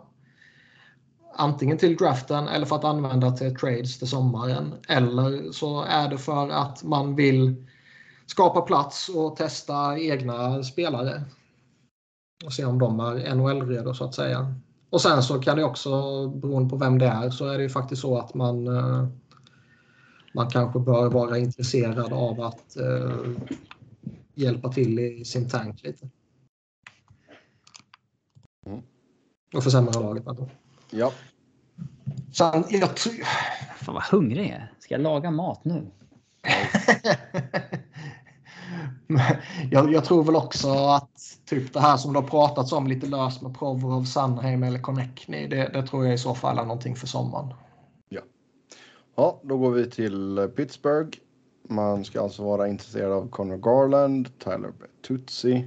Antingen 1.37 1.77
till 1.77 1.95
draften 1.97 2.47
eller 2.47 2.65
för 2.65 2.75
att 2.75 2.83
använda 2.83 3.31
till 3.31 3.55
trades 3.55 3.99
till 3.99 4.07
sommaren. 4.07 4.73
Eller 4.87 5.51
så 5.51 5.81
är 5.81 6.09
det 6.09 6.17
för 6.17 6.49
att 6.49 6.83
man 6.83 7.15
vill 7.15 7.65
skapa 8.25 8.61
plats 8.61 9.09
och 9.09 9.35
testa 9.35 9.99
egna 9.99 10.63
spelare. 10.63 11.23
Och 12.45 12.53
se 12.53 12.65
om 12.65 12.79
de 12.79 12.99
är 12.99 13.35
NHL-redo 13.35 13.93
så 13.93 14.03
att 14.03 14.15
säga. 14.15 14.55
Och 14.89 15.01
sen 15.01 15.23
så 15.23 15.39
kan 15.39 15.57
det 15.57 15.63
också, 15.63 15.89
beroende 16.27 16.69
på 16.69 16.75
vem 16.75 16.99
det 16.99 17.07
är, 17.07 17.29
så 17.29 17.47
är 17.47 17.57
det 17.57 17.63
ju 17.63 17.69
faktiskt 17.69 18.01
så 18.01 18.17
att 18.17 18.33
man 18.33 18.67
eh, 18.67 19.07
man 20.35 20.49
kanske 20.49 20.79
bör 20.79 21.09
vara 21.09 21.37
intresserad 21.37 22.13
av 22.13 22.41
att 22.41 22.77
eh, 22.77 23.31
hjälpa 24.33 24.71
till 24.71 24.99
i 24.99 25.25
sin 25.25 25.49
tank 25.49 25.83
lite. 25.83 26.09
Mm. 28.65 28.81
Och 29.53 29.63
försämra 29.63 29.99
laget. 29.99 30.27
Alltså. 30.27 30.49
Ja. 30.89 31.11
Sen, 32.33 32.63
jag 32.69 32.99
Fan 33.77 33.93
vad 33.95 34.03
hungrig 34.03 34.45
jag 34.45 34.55
är. 34.55 34.73
Ska 34.79 34.93
jag 34.93 35.01
laga 35.01 35.31
mat 35.31 35.65
nu? 35.65 35.91
jag, 39.71 39.93
jag, 39.93 40.05
tror 40.05 40.23
väl 40.23 40.35
också 40.35 40.69
att 40.69 41.39
typ 41.45 41.73
det 41.73 41.79
här 41.79 41.97
som 41.97 42.13
det 42.13 42.19
har 42.19 42.27
pratats 42.27 42.71
om 42.71 42.87
lite 42.87 43.07
löst 43.07 43.41
med 43.41 43.57
Provorov, 43.57 44.03
Sandheim 44.03 44.63
eller 44.63 44.79
Connectny. 44.79 45.47
Det, 45.47 45.69
det 45.73 45.87
tror 45.87 46.05
jag 46.05 46.13
i 46.13 46.17
så 46.17 46.35
fall 46.35 46.57
är 46.57 46.63
någonting 46.63 46.95
för 46.95 47.07
sommaren. 47.07 47.53
Ja. 48.09 48.21
Ja, 49.15 49.39
då 49.43 49.57
går 49.57 49.71
vi 49.71 49.89
till 49.89 50.49
Pittsburgh. 50.55 51.17
Man 51.69 52.05
ska 52.05 52.21
alltså 52.21 52.43
vara 52.43 52.67
intresserad 52.67 53.11
av 53.11 53.29
Connor 53.29 53.57
Garland, 53.57 54.39
Tyler 54.39 54.71
Bertuzzi. 54.79 55.65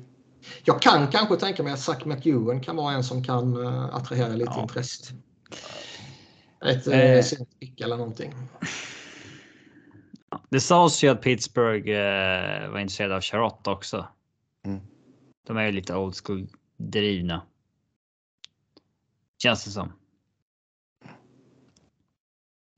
Jag 0.65 0.83
kan 0.83 1.09
kanske 1.09 1.37
tänka 1.37 1.63
mig 1.63 1.73
att 1.73 1.81
Zach 1.81 2.05
McEwen 2.05 2.61
kan 2.61 2.77
vara 2.77 2.95
en 2.95 3.05
som 3.05 3.25
kan 3.25 3.57
uh, 3.57 3.95
attrahera 3.95 4.29
lite 4.29 4.53
ja. 4.55 4.63
intresse. 4.63 5.15
Ett 6.65 6.87
eh, 6.87 7.01
eh. 7.01 7.25
pick 7.61 7.81
eller 7.81 7.97
någonting. 7.97 8.35
Det 10.49 10.61
sades 10.61 11.05
ju 11.05 11.09
att 11.09 11.23
Pittsburgh 11.23 11.91
eh, 11.91 12.71
var 12.71 12.79
intresserade 12.79 13.17
av 13.17 13.21
Charlotte 13.21 13.67
också. 13.67 14.09
Mm. 14.67 14.81
De 15.47 15.57
är 15.57 15.67
ju 15.67 15.73
lite 15.73 15.97
old 15.97 16.15
school 16.25 16.49
drivna. 16.77 17.43
Känns 19.43 19.65
det 19.65 19.71
som. 19.71 19.93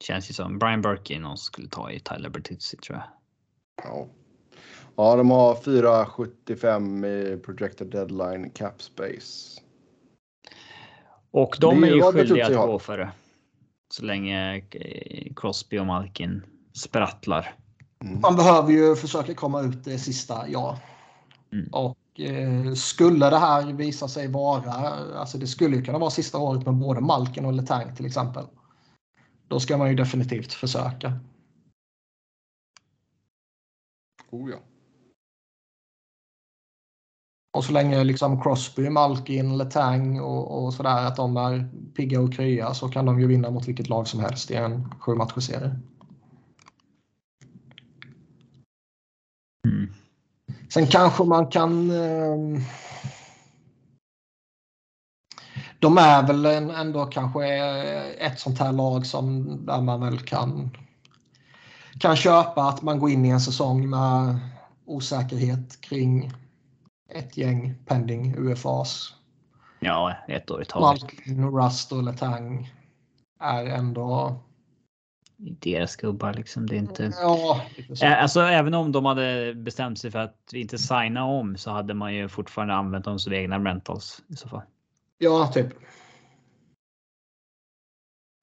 Känns 0.04 0.30
ju 0.30 0.34
som. 0.34 0.58
Brian 0.58 0.82
Burke 0.82 1.18
någon 1.18 1.38
skulle 1.38 1.68
ta 1.68 1.90
i 1.90 2.00
Tyler 2.00 2.28
Bertuzzi 2.28 2.76
tror 2.76 2.98
jag. 2.98 3.06
Ja. 3.84 4.08
Ja, 5.00 5.16
de 5.16 5.30
har 5.30 5.54
4,75 5.54 7.06
i 7.06 7.36
projected 7.36 7.86
deadline 7.86 8.50
cap 8.50 8.82
space. 8.82 9.60
Och 11.30 11.56
de 11.60 11.84
är, 11.84 11.88
är 11.88 11.94
ju 11.94 12.02
skyldiga 12.02 12.46
att 12.46 12.66
gå 12.66 12.78
för 12.78 12.98
det. 12.98 13.12
Så 13.94 14.04
länge 14.04 14.56
eh, 14.56 15.34
Crosby 15.36 15.78
och 15.78 15.86
Malkin 15.86 16.42
sprattlar. 16.72 17.54
Mm. 18.04 18.20
Man 18.20 18.36
behöver 18.36 18.72
ju 18.72 18.96
försöka 18.96 19.34
komma 19.34 19.60
ut 19.60 19.84
det 19.84 19.98
sista, 19.98 20.48
ja. 20.48 20.78
Mm. 21.52 21.68
Och 21.72 22.20
eh, 22.20 22.74
skulle 22.74 23.30
det 23.30 23.38
här 23.38 23.72
visa 23.72 24.08
sig 24.08 24.28
vara, 24.28 24.72
alltså 24.72 25.38
det 25.38 25.46
skulle 25.46 25.76
ju 25.76 25.82
kunna 25.82 25.98
vara 25.98 26.10
sista 26.10 26.38
året 26.38 26.66
med 26.66 26.74
både 26.74 27.00
Malkin 27.00 27.44
och 27.44 27.52
Letang 27.52 27.96
till 27.96 28.06
exempel. 28.06 28.44
Då 29.48 29.60
ska 29.60 29.76
man 29.76 29.88
ju 29.88 29.94
definitivt 29.94 30.52
försöka. 30.52 31.12
Oh 34.30 34.50
ja. 34.50 34.58
Och 37.52 37.64
så 37.64 37.72
länge 37.72 38.04
liksom 38.04 38.42
Crosby, 38.42 38.90
Malkin, 38.90 39.58
Letang 39.58 40.20
och, 40.20 40.64
och 40.64 40.74
sådär 40.74 41.06
att 41.06 41.16
de 41.16 41.36
är 41.36 41.68
pigga 41.96 42.20
och 42.20 42.34
krya 42.34 42.74
så 42.74 42.88
kan 42.88 43.06
de 43.06 43.20
ju 43.20 43.26
vinna 43.26 43.50
mot 43.50 43.68
vilket 43.68 43.88
lag 43.88 44.08
som 44.08 44.20
helst 44.20 44.50
i 44.50 44.54
en 44.54 44.94
sju 45.00 45.12
serie. 45.40 45.76
Mm. 49.68 49.92
Sen 50.68 50.86
kanske 50.86 51.24
man 51.24 51.46
kan 51.46 51.90
eh, 51.90 52.62
de 55.78 55.98
är 55.98 56.26
väl 56.26 56.46
ändå 56.70 57.06
kanske 57.06 57.46
ett 58.18 58.40
sånt 58.40 58.58
här 58.58 58.72
lag 58.72 59.06
som 59.06 59.56
där 59.66 59.80
man 59.80 60.00
väl 60.00 60.18
kan 60.18 60.70
kan 62.00 62.16
köpa 62.16 62.62
att 62.62 62.82
man 62.82 62.98
går 62.98 63.10
in 63.10 63.24
i 63.24 63.28
en 63.28 63.40
säsong 63.40 63.90
med 63.90 64.38
osäkerhet 64.84 65.80
kring 65.80 66.32
ett 67.12 67.36
gäng 67.36 67.74
pending 67.86 68.34
UFAs. 68.38 69.14
Ja, 69.80 70.16
ett 70.28 70.50
år 70.50 70.62
i 70.62 70.64
taget. 70.64 71.02
Malkin, 71.02 71.50
Rust 71.50 71.92
och 71.92 72.02
Letang 72.02 72.72
är 73.40 73.64
ändå 73.64 74.38
deras 75.36 75.96
gubbar 75.96 76.34
liksom. 76.34 76.66
Det 76.66 76.74
är 76.74 76.78
inte. 76.78 77.12
Ja, 77.20 77.64
alltså 78.02 78.40
även 78.40 78.74
om 78.74 78.92
de 78.92 79.04
hade 79.04 79.54
bestämt 79.54 79.98
sig 79.98 80.10
för 80.10 80.18
att 80.18 80.52
inte 80.52 80.78
signa 80.78 81.24
om 81.24 81.56
så 81.56 81.70
hade 81.70 81.94
man 81.94 82.14
ju 82.14 82.28
fortfarande 82.28 82.74
använt 82.74 83.04
dem 83.04 83.18
som 83.18 83.32
egna 83.32 83.58
rentals 83.58 84.22
i 84.28 84.36
så 84.36 84.48
fall. 84.48 84.62
Ja, 85.18 85.46
typ. 85.46 85.66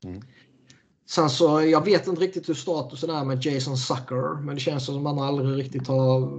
Mm. 0.06 0.22
Sen 1.06 1.30
så, 1.30 1.62
jag 1.62 1.86
vet 1.86 2.08
inte 2.08 2.22
riktigt 2.22 2.50
hur 2.50 2.54
statusen 2.54 3.10
är 3.10 3.26
med 3.26 3.46
Jason 3.46 3.78
Sucker, 3.78 4.42
men 4.42 4.56
det 4.56 4.62
känns 4.62 4.86
som 4.86 5.08
att 5.08 5.16
han 5.16 5.28
aldrig 5.28 5.66
riktigt 5.66 5.88
har 5.88 6.30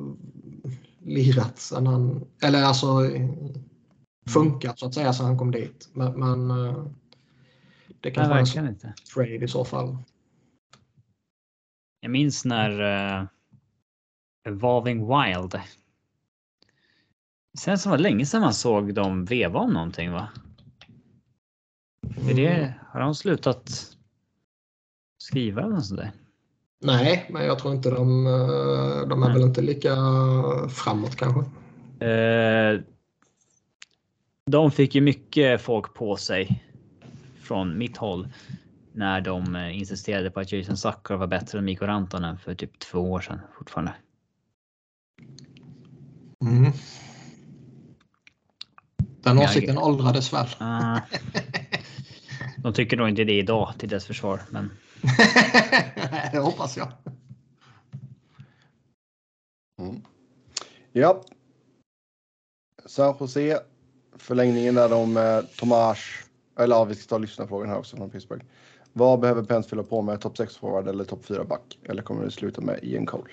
lirat 1.08 1.58
sen 1.58 1.86
han, 1.86 2.26
eller 2.42 2.62
alltså 2.62 2.86
funkat 4.28 4.78
så 4.78 4.86
att 4.86 4.94
säga 4.94 5.12
sen 5.12 5.26
han 5.26 5.38
kom 5.38 5.50
dit. 5.50 5.88
Men, 5.92 6.20
men 6.20 6.50
eh, 6.50 6.84
det 8.00 8.10
kan 8.10 8.28
vara 8.28 8.40
en 8.40 8.68
inte. 8.68 8.94
trade 9.14 9.44
i 9.44 9.48
så 9.48 9.64
fall. 9.64 9.96
Jag 12.00 12.10
minns 12.10 12.44
när 12.44 12.80
uh, 13.20 13.26
Evolving 14.48 14.98
Wild 14.98 15.60
Sen 17.58 17.78
som 17.78 17.90
var 17.90 17.98
länge 17.98 18.26
sedan 18.26 18.40
man 18.40 18.54
såg 18.54 18.94
dem 18.94 19.24
veva 19.24 19.58
om 19.58 19.72
någonting 19.72 20.12
va? 20.12 20.28
Är 22.30 22.34
det, 22.34 22.48
mm. 22.48 22.72
har 22.86 23.00
de 23.00 23.14
slutat 23.14 23.96
skriva 25.18 25.62
eller 25.62 25.80
sådär? 25.80 26.12
Nej, 26.80 27.26
men 27.30 27.44
jag 27.46 27.58
tror 27.58 27.74
inte 27.74 27.90
de, 27.90 28.26
eh, 28.26 29.08
de 29.08 29.22
är 29.22 29.26
Nej. 29.26 29.32
väl 29.32 29.42
inte 29.42 29.62
lika 29.62 29.96
framåt 30.68 31.16
kanske. 31.16 31.40
Eh, 32.06 32.80
de 34.46 34.70
fick 34.70 34.94
ju 34.94 35.00
mycket 35.00 35.60
folk 35.60 35.94
på 35.94 36.16
sig 36.16 36.64
från 37.42 37.78
mitt 37.78 37.96
håll 37.96 38.28
när 38.92 39.20
de 39.20 39.56
eh, 39.56 39.78
insisterade 39.78 40.30
på 40.30 40.40
att 40.40 40.52
Jason 40.52 40.76
Zucker 40.76 41.14
var 41.14 41.26
bättre 41.26 41.58
än 41.58 41.64
Mikko 41.64 41.86
Rantanen 41.86 42.38
för 42.38 42.54
typ 42.54 42.78
två 42.78 42.98
år 42.98 43.20
sedan 43.20 43.40
fortfarande. 43.58 43.94
Mm. 46.42 46.72
Den 49.22 49.38
åsikten 49.38 49.74
jag... 49.74 49.84
åldrades 49.84 50.32
väl? 50.32 50.46
Uh, 50.60 50.98
de 52.62 52.72
tycker 52.72 52.96
nog 52.96 53.08
inte 53.08 53.24
det 53.24 53.38
idag 53.38 53.72
till 53.78 53.88
dess 53.88 54.06
försvar. 54.06 54.40
Men... 54.50 54.70
det 56.32 56.38
hoppas 56.38 56.76
jag. 56.76 56.92
Mm. 59.80 60.02
Ja. 60.92 61.22
San 62.86 63.14
Jose. 63.20 63.60
Förlängningen 64.16 64.74
där 64.74 64.88
de 64.88 65.12
med 65.12 65.56
Tomas. 65.56 65.98
Eller 66.58 66.76
ja, 66.76 66.84
vi 66.84 66.94
ska 66.94 67.08
ta 67.08 67.18
lyssnarfrågan 67.18 67.68
här 67.68 67.78
också 67.78 67.96
från 67.96 68.10
Pittsburgh. 68.10 68.44
Vad 68.92 69.20
behöver 69.20 69.42
Pens 69.42 69.66
fylla 69.66 69.82
på 69.82 70.02
med? 70.02 70.20
Topp 70.20 70.36
6 70.36 70.56
forward 70.56 70.88
eller 70.88 71.04
topp 71.04 71.24
4 71.24 71.44
back? 71.44 71.78
Eller 71.82 72.02
kommer 72.02 72.24
det 72.24 72.30
sluta 72.30 72.60
med 72.60 72.78
Ian 72.82 73.06
Cole? 73.06 73.30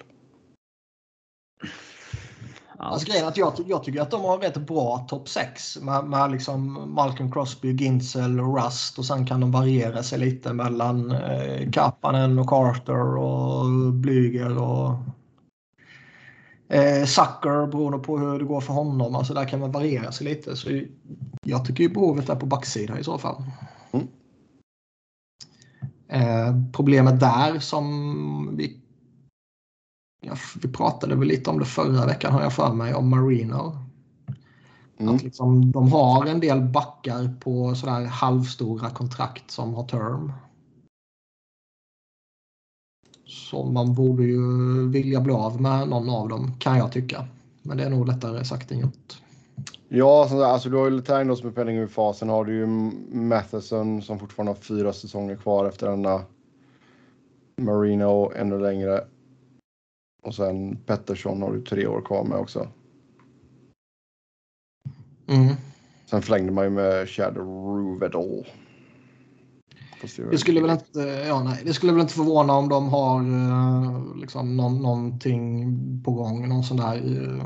Alltså 2.78 3.08
grejen 3.08 3.28
att 3.28 3.38
jag, 3.38 3.54
jag 3.68 3.84
tycker 3.84 4.02
att 4.02 4.12
de 4.12 4.22
har 4.22 4.38
rätt 4.38 4.58
bra 4.58 5.06
topp 5.10 5.30
6 5.30 5.78
med, 5.82 6.06
med 6.06 6.32
liksom 6.32 6.94
Malcolm 6.94 7.32
Crosby, 7.32 7.74
Ginzel 7.74 8.40
Rust 8.40 8.98
och 8.98 9.06
sen 9.06 9.26
kan 9.26 9.42
de 9.42 9.52
variera 9.52 10.04
sig 10.04 10.20
lite 10.20 10.54
mellan 10.54 11.12
eh, 11.12 11.72
Kapanen 11.72 12.40
och 12.40 12.50
Carter 12.50 13.18
och 13.18 13.94
Blyger 13.94 14.58
och 14.58 14.90
eh, 16.70 17.06
Sucker 17.06 17.68
beroende 17.68 18.00
på 18.00 18.18
hur 18.18 18.40
det 18.40 18.46
går 18.46 18.62
för 18.62 18.74
honom. 18.74 19.16
Alltså 19.16 19.34
där 19.34 19.46
kan 19.46 19.60
man 19.60 19.72
variera 19.72 20.12
sig 20.12 20.28
lite. 20.28 20.56
Så 20.56 20.82
jag 21.46 21.66
tycker 21.66 21.84
ju 21.84 21.90
behovet 21.90 22.30
är 22.30 22.36
på 22.36 22.46
backsidan 22.46 22.98
i 22.98 23.04
så 23.04 23.18
fall. 23.18 23.44
Mm. 23.92 24.08
Eh, 26.08 26.56
problemet 26.74 27.20
där 27.20 27.60
som 27.60 28.56
vi 28.58 28.85
ja, 30.26 30.36
vi 30.62 30.70
pratade 30.70 31.16
väl 31.16 31.28
lite 31.28 31.50
om 31.50 31.60
det 31.60 31.66
förra 31.66 32.06
veckan 32.06 32.34
har 32.34 32.42
jag 32.42 32.54
för 32.54 32.74
mig, 32.74 32.94
om 32.94 33.10
Marino. 33.10 33.78
Mm. 34.98 35.16
Att 35.16 35.24
liksom, 35.24 35.72
de 35.72 35.92
har 35.92 36.26
en 36.26 36.40
del 36.40 36.62
backar 36.62 37.36
på 37.40 37.76
sådär 37.76 38.06
halvstora 38.06 38.90
kontrakt 38.90 39.52
som 39.52 39.74
har 39.74 39.88
term. 39.88 40.32
Så 43.26 43.64
man 43.64 43.94
borde 43.94 44.24
ju 44.24 44.40
vilja 44.90 45.22
bli 45.22 45.34
av 45.34 45.62
med 45.62 45.90
någon 45.90 46.10
av 46.10 46.30
dem 46.30 46.52
kan 46.60 46.78
jag 46.78 46.92
tycka. 46.92 47.26
Men 47.62 47.78
det 47.78 47.84
är 47.84 47.90
nog 47.90 48.08
lättare 48.08 48.46
sagt 48.46 48.72
än 48.72 48.80
gjort. 48.80 49.22
Ja, 49.88 50.46
alltså 50.46 50.70
du 50.70 50.78
har 50.78 50.86
ju 50.86 50.92
Letang 50.92 51.36
som 51.36 51.48
är 51.48 51.52
penning 51.52 51.78
ur 51.78 51.88
fasen. 51.88 52.30
Har 52.30 52.46
du 52.46 52.54
ju 52.54 52.66
Matheson 53.18 54.02
som 54.02 54.20
fortfarande 54.20 54.52
har 54.52 54.58
fyra 54.58 54.94
säsonger 54.94 55.36
kvar 55.36 55.66
efter 55.66 55.90
denna. 55.90 56.22
Marino 57.58 58.32
ännu 58.36 58.60
längre. 58.60 59.04
Och 60.26 60.36
sen 60.36 60.78
Pettersson 60.78 61.42
har 61.42 61.54
du 61.54 61.62
tre 61.62 61.88
år 61.88 62.02
kvar 62.02 62.24
med 62.24 62.38
också. 62.38 62.68
Mm. 65.28 65.56
Sen 66.06 66.22
förlängde 66.22 66.52
man 66.52 66.64
ju 66.64 66.70
med 66.70 67.10
Chad 67.10 67.38
Ruvedal. 67.38 68.48
Det 70.32 70.38
skulle, 70.38 70.62
väl 70.62 70.70
inte, 70.70 71.00
ja, 71.28 71.44
nej, 71.44 71.62
det 71.66 71.74
skulle 71.74 71.92
väl 71.92 72.02
inte 72.02 72.14
förvåna 72.14 72.54
om 72.54 72.70
de 72.70 72.90
har 72.90 73.22
uh, 73.22 74.18
liksom 74.18 74.58
någon, 74.58 74.82
någonting 74.82 76.04
på 76.06 76.12
gång. 76.12 76.50
Någon 76.50 76.64
sån 76.64 76.78
där 76.78 77.06
uh, 77.06 77.46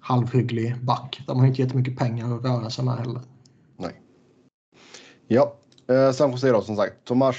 halvhygglig 0.00 0.84
back. 0.84 1.22
De 1.26 1.38
har 1.38 1.46
inte 1.46 1.62
jättemycket 1.62 1.98
pengar 1.98 2.36
att 2.36 2.44
röra 2.44 2.70
sig 2.70 2.84
med 2.84 2.94
heller. 2.94 3.20
Nej. 3.76 4.00
Ja, 5.26 5.54
eh, 5.88 6.12
San 6.12 6.30
Jose 6.30 6.52
då 6.52 6.62
som 6.62 6.76
sagt. 6.76 7.04
Tomas 7.04 7.36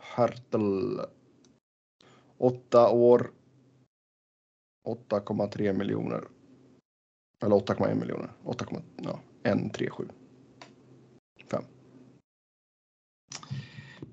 Hertel. 0.00 1.00
Åtta 2.38 2.88
år, 2.88 3.30
8,3 4.84 5.72
miljoner. 5.72 6.24
Eller 7.42 7.56
8,1 7.56 7.94
miljoner. 7.94 8.32
8,137. 8.44 10.08
5. 11.50 11.64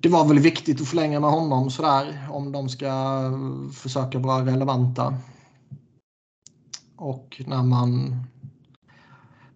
Det 0.00 0.08
var 0.08 0.28
väl 0.28 0.38
viktigt 0.38 0.80
att 0.80 0.88
förlänga 0.88 1.20
med 1.20 1.30
honom 1.30 1.70
sådär 1.70 2.28
om 2.30 2.52
de 2.52 2.68
ska 2.68 3.22
försöka 3.74 4.18
vara 4.18 4.46
relevanta. 4.46 5.14
Och 6.96 7.42
när 7.46 7.62
man 7.62 8.16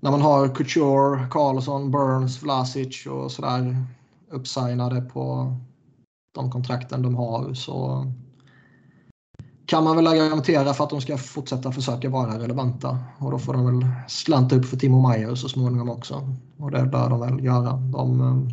när 0.01 0.10
man 0.10 0.20
har 0.20 0.55
Couture, 0.55 1.28
Karlsson, 1.30 1.90
Burns, 1.90 2.43
Vlasic 2.43 3.06
och 3.06 3.32
sådär 3.32 3.76
uppsignade 4.30 5.01
på 5.01 5.55
de 6.34 6.51
kontrakten 6.51 7.02
de 7.02 7.14
har 7.14 7.55
så 7.55 8.06
kan 9.66 9.84
man 9.84 9.97
väl 9.97 10.06
argumentera 10.06 10.74
för 10.74 10.84
att 10.84 10.90
de 10.90 11.01
ska 11.01 11.18
fortsätta 11.18 11.72
försöka 11.72 12.09
vara 12.09 12.38
relevanta. 12.38 12.98
Och 13.18 13.30
då 13.30 13.38
får 13.38 13.52
de 13.52 13.66
väl 13.66 13.86
slanta 14.09 14.56
upp 14.56 14.66
för 14.66 14.76
Timo 14.76 15.09
Meyer 15.09 15.34
så 15.34 15.48
småningom 15.48 15.90
också. 15.90 16.34
Och 16.59 16.70
det 16.70 16.82
bör 16.82 17.10
de 17.10 17.20
väl 17.20 17.44
göra. 17.44 17.72
De, 17.72 18.20
eh, 18.20 18.52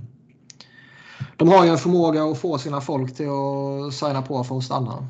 de 1.37 1.47
har 1.47 1.65
ju 1.65 1.71
en 1.71 1.77
förmåga 1.77 2.23
att 2.23 2.37
få 2.37 2.57
sina 2.57 2.81
folk 2.81 3.15
till 3.15 3.29
att 3.29 3.93
signa 3.93 4.21
på 4.21 4.43
för 4.43 4.57
att 4.57 4.63
stanna. 4.63 5.07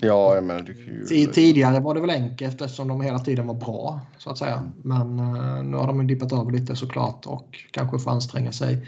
Ja, 0.00 0.34
jag 0.34 0.44
menar, 0.44 0.74
ju... 1.10 1.26
Tidigare 1.26 1.80
var 1.80 1.94
det 1.94 2.00
väl 2.00 2.10
enkelt 2.10 2.60
eftersom 2.60 2.88
de 2.88 3.00
hela 3.00 3.18
tiden 3.18 3.46
var 3.46 3.54
bra. 3.54 4.00
så 4.18 4.30
att 4.30 4.38
säga. 4.38 4.70
Men 4.82 5.20
uh, 5.20 5.62
nu 5.62 5.76
har 5.76 5.86
de 5.86 6.06
dippat 6.06 6.32
över 6.32 6.52
lite 6.52 6.76
såklart 6.76 7.26
och 7.26 7.64
kanske 7.70 7.98
får 7.98 8.10
anstränga 8.10 8.52
sig 8.52 8.86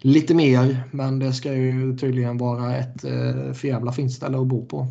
lite 0.00 0.34
mer. 0.34 0.84
Men 0.90 1.18
det 1.18 1.32
ska 1.32 1.54
ju 1.54 1.96
tydligen 1.96 2.38
vara 2.38 2.76
ett 2.76 3.04
uh, 3.04 3.52
för 3.52 3.68
jävla 3.68 3.92
fint 3.92 4.12
ställe 4.12 4.38
att 4.38 4.46
bo 4.46 4.66
på. 4.66 4.86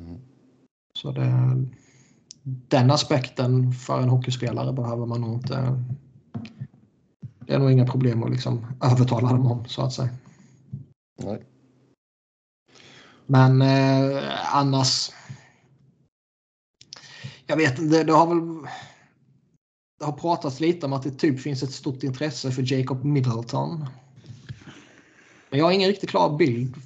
Mm. 0.00 0.20
Så 0.98 1.12
det, 1.12 1.64
den 2.42 2.90
aspekten 2.90 3.72
för 3.72 4.00
en 4.02 4.08
hockeyspelare 4.08 4.72
behöver 4.72 5.06
man 5.06 5.20
nog 5.20 5.34
inte... 5.34 5.84
Det 7.46 7.54
är 7.54 7.58
nog 7.58 7.72
inga 7.72 7.86
problem 7.86 8.22
att 8.22 8.30
liksom 8.30 8.66
övertala 8.82 9.28
dem 9.28 9.46
om 9.46 9.64
så 9.64 9.82
att 9.82 9.92
säga. 9.92 10.08
Nej. 11.24 11.42
Men 13.30 13.62
eh, 13.62 14.56
annars. 14.56 15.10
Jag 17.46 17.56
vet 17.56 17.78
inte, 17.78 18.04
det 18.04 18.12
har 18.12 18.26
väl. 18.26 18.68
Det 19.98 20.04
har 20.04 20.12
pratats 20.12 20.60
lite 20.60 20.86
om 20.86 20.92
att 20.92 21.02
det 21.02 21.10
typ 21.10 21.40
finns 21.40 21.62
ett 21.62 21.72
stort 21.72 22.02
intresse 22.02 22.50
för 22.50 22.72
Jacob 22.72 23.04
Middleton. 23.04 23.84
Men 25.50 25.58
jag 25.58 25.66
har 25.66 25.72
ingen 25.72 25.88
riktigt 25.88 26.10
klar 26.10 26.36
bild 26.36 26.76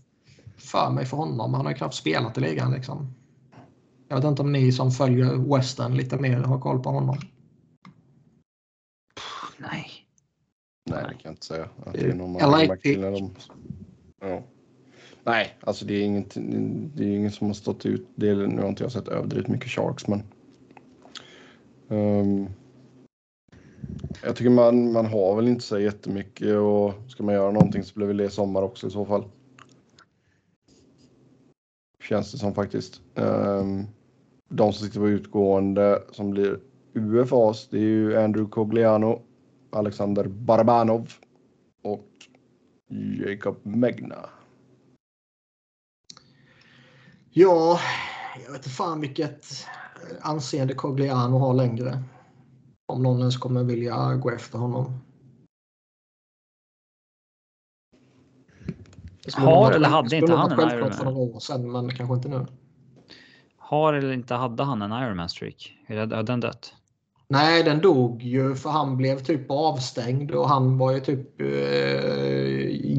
för 0.57 0.91
mig 0.91 1.07
för 1.07 1.16
honom. 1.16 1.55
Han 1.55 1.65
har 1.65 1.73
ju 1.73 1.79
knappt 1.79 1.95
spelat 1.95 2.39
i 2.39 2.41
ligan 2.41 2.73
liksom. 2.73 3.15
Jag 4.09 4.16
vet 4.16 4.25
inte 4.25 4.43
om 4.43 4.53
ni 4.53 4.73
som 4.73 4.91
följer 4.91 5.57
Western 5.57 5.97
lite 5.97 6.16
mer 6.16 6.37
har 6.41 6.61
koll 6.61 6.83
på 6.83 6.91
honom. 6.91 7.19
Nej. 9.59 9.91
Nej, 10.91 11.03
det 11.03 11.09
kan 11.09 11.21
jag 11.23 11.33
inte 11.33 11.47
säga. 11.47 11.69
Det 11.93 12.01
är 12.01 12.15
någon 12.15 12.33
LA 12.33 12.77
Ja. 14.21 14.43
Nej, 15.27 15.57
alltså 15.61 15.85
det 15.85 15.95
är 15.95 16.03
inget, 16.03 16.35
det 16.95 17.05
är 17.05 17.17
inget 17.17 17.35
som 17.35 17.47
har 17.47 17.55
stått 17.55 17.87
ut. 17.87 18.09
Det 18.15 18.29
är, 18.29 18.35
nu 18.35 18.63
har 18.63 18.69
inte 18.69 18.83
jag 18.83 18.93
sett 18.93 19.09
överdrivet 19.09 19.49
mycket 19.49 19.71
Sharks, 19.71 20.09
men. 20.09 20.23
Um, 21.89 22.49
jag 24.23 24.37
tycker 24.37 24.51
man, 24.51 24.93
man 24.93 25.07
har 25.07 25.37
väl 25.37 25.49
inte 25.49 25.65
så 25.65 25.79
jättemycket 25.79 26.57
och 26.57 26.95
ska 27.09 27.23
man 27.23 27.35
göra 27.35 27.51
någonting 27.51 27.85
så 27.85 27.95
blir 27.95 28.07
väl 28.07 28.17
det 28.17 28.31
sommar 28.31 28.63
också 28.63 28.87
i 28.87 28.91
så 28.91 29.05
fall. 29.05 29.25
Känns 32.03 32.33
det 32.33 32.39
som 32.39 32.55
faktiskt. 32.55 33.01
Um, 33.15 33.87
de 34.49 34.73
som 34.73 34.87
sitter 34.87 35.01
på 35.01 35.09
utgående 35.09 36.03
som 36.13 36.31
blir 36.31 36.61
UFAs, 36.93 37.69
det 37.71 37.79
är 37.79 37.81
ju 37.81 38.17
Andrew 38.17 38.51
Cogliano, 38.51 39.23
Alexander 39.71 40.25
Barbanov 40.25 41.13
och 41.83 42.09
Jacob 43.21 43.57
Megna. 43.63 44.29
Ja, 47.36 47.81
jag 48.44 48.52
vet 48.52 48.56
inte 48.56 48.69
fan 48.69 49.01
vilket 49.01 49.66
anseende 50.20 50.74
Cogliano 50.74 51.39
har 51.39 51.55
längre. 51.55 52.02
Om 52.86 53.02
någon 53.02 53.19
ens 53.19 53.36
kommer 53.36 53.65
vilja 53.65 54.15
gå 54.15 54.31
efter 54.31 54.59
honom. 54.59 55.01
Har 59.32 59.73
eller 59.73 59.89
hade 59.89 60.16
inte 60.16 60.32
han 60.35 60.52
en 60.52 60.69
Ironman? 60.69 60.93
för 60.93 61.05
några 61.05 61.19
år 61.19 61.40
sedan, 61.40 61.73
men 61.73 61.94
kanske 61.97 62.15
inte 62.15 62.28
nu. 62.28 62.47
Har 63.56 63.93
eller 63.93 64.12
inte 64.12 64.35
hade 64.35 64.65
han 64.65 64.82
en 64.82 64.93
Ironman 64.93 65.28
streak? 65.28 65.73
Har 65.89 66.23
den 66.23 66.40
dött? 66.40 66.74
Nej, 67.28 67.62
den 67.62 67.81
dog 67.81 68.23
ju 68.23 68.55
för 68.55 68.70
han 68.70 68.97
blev 68.97 69.19
typ 69.19 69.51
avstängd 69.51 70.31
och 70.31 70.48
han 70.48 70.78
var 70.78 70.93
ju 70.93 71.01
typ 71.01 71.40
eh, 71.40 71.47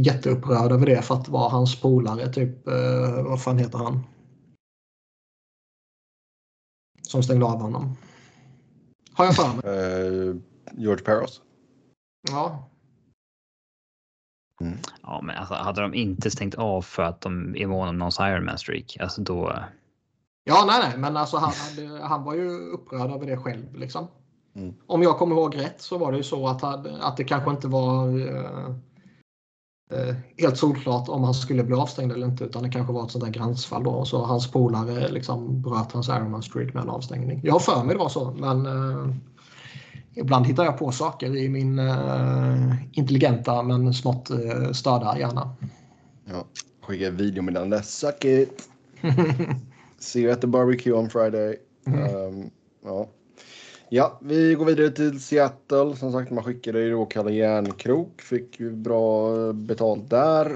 jätteupprörd 0.05 0.71
över 0.71 0.85
det 0.85 1.01
för 1.01 1.15
att 1.15 1.29
vara 1.29 1.49
hans 1.49 1.81
polare. 1.81 2.27
Typ, 2.27 2.67
eh, 2.67 3.23
vad 3.23 3.43
fan 3.43 3.57
heter 3.57 3.77
han? 3.77 4.03
Som 7.15 7.23
stängde 7.23 7.45
av 7.45 7.61
honom. 7.61 7.97
Har 9.13 9.25
jag 9.25 9.35
för 9.35 9.47
mig. 9.47 10.29
Uh, 10.29 10.35
George 10.71 11.05
Peros. 11.05 11.41
Ja. 12.31 12.69
Mm. 14.61 14.77
Ja, 15.01 15.21
men 15.23 15.37
alltså, 15.37 15.53
hade 15.53 15.81
de 15.81 15.93
inte 15.93 16.31
stängt 16.31 16.55
av 16.55 16.81
för 16.81 17.03
att 17.03 17.21
de 17.21 17.55
är 17.55 17.67
måna 17.67 17.89
om 17.89 17.97
någons 17.97 18.19
Ironman 18.19 18.57
streak, 18.57 18.97
alltså 18.99 19.21
då. 19.21 19.59
Ja, 20.43 20.63
nej, 20.67 20.79
nej, 20.89 20.97
men 20.97 21.17
alltså 21.17 21.37
han, 21.37 21.53
han 22.01 22.23
var 22.23 22.33
ju 22.33 22.49
upprörd 22.49 23.11
över 23.11 23.25
det 23.25 23.37
själv 23.37 23.75
liksom. 23.75 24.07
Mm. 24.55 24.73
Om 24.87 25.03
jag 25.03 25.17
kommer 25.17 25.35
ihåg 25.35 25.57
rätt 25.57 25.81
så 25.81 25.97
var 25.97 26.11
det 26.11 26.17
ju 26.17 26.23
så 26.23 26.47
att, 26.47 26.63
att 27.01 27.17
det 27.17 27.23
kanske 27.23 27.51
inte 27.51 27.67
var. 27.67 28.07
Uh, 28.07 28.45
eh, 28.45 28.75
helt 30.37 30.57
solklart 30.57 31.09
om 31.09 31.23
han 31.23 31.33
skulle 31.33 31.63
bli 31.63 31.75
avstängd 31.75 32.11
eller 32.11 32.27
inte 32.27 32.43
utan 32.43 32.63
det 32.63 32.69
kanske 32.69 32.93
var 32.93 33.05
ett 33.05 33.11
sånt 33.11 33.23
där 33.23 33.31
gränsfall 33.31 33.83
då 33.83 33.89
och 33.89 34.07
så 34.07 34.25
hans 34.25 34.51
polare 34.51 35.07
liksom 35.07 35.61
bröt 35.61 35.91
hans 35.91 36.09
Ironman 36.09 36.43
streak 36.43 36.73
med 36.73 36.83
en 36.83 36.89
avstängning. 36.89 37.41
Jag 37.43 37.53
har 37.53 37.59
för 37.59 37.83
mig 37.83 37.95
det 37.95 37.99
var 37.99 38.09
så 38.09 38.31
men 38.31 38.65
eh, 38.65 39.15
ibland 40.15 40.47
hittar 40.47 40.65
jag 40.65 40.77
på 40.77 40.91
saker 40.91 41.35
i 41.35 41.49
min 41.49 41.79
eh, 41.79 42.75
intelligenta 42.91 43.63
men 43.63 43.93
smått 43.93 44.29
eh, 44.29 44.71
störda 44.71 45.19
hjärna. 45.19 45.55
Ja, 46.25 46.45
skicka 46.81 47.09
videomeddelande. 47.09 47.83
Suck 47.83 48.25
it! 48.25 48.69
See 49.99 50.21
you 50.21 50.31
at 50.31 50.41
the 50.41 50.47
barbecue 50.47 50.93
on 50.93 51.09
Friday. 51.09 51.55
Mm. 51.87 52.15
Um, 52.15 52.49
ja. 52.83 53.07
Ja, 53.89 54.19
vi 54.21 54.53
går 54.53 54.65
vidare 54.65 54.89
till 54.89 55.21
Seattle. 55.21 55.95
Som 55.95 56.11
sagt, 56.11 56.31
man 56.31 56.43
skickade 56.43 56.79
ju 56.79 56.91
då 56.91 57.05
Kalle 57.05 57.31
Järnkrok. 57.31 58.21
Fick 58.21 58.59
ju 58.59 58.71
bra 58.71 59.33
betalt 59.53 60.09
där. 60.09 60.51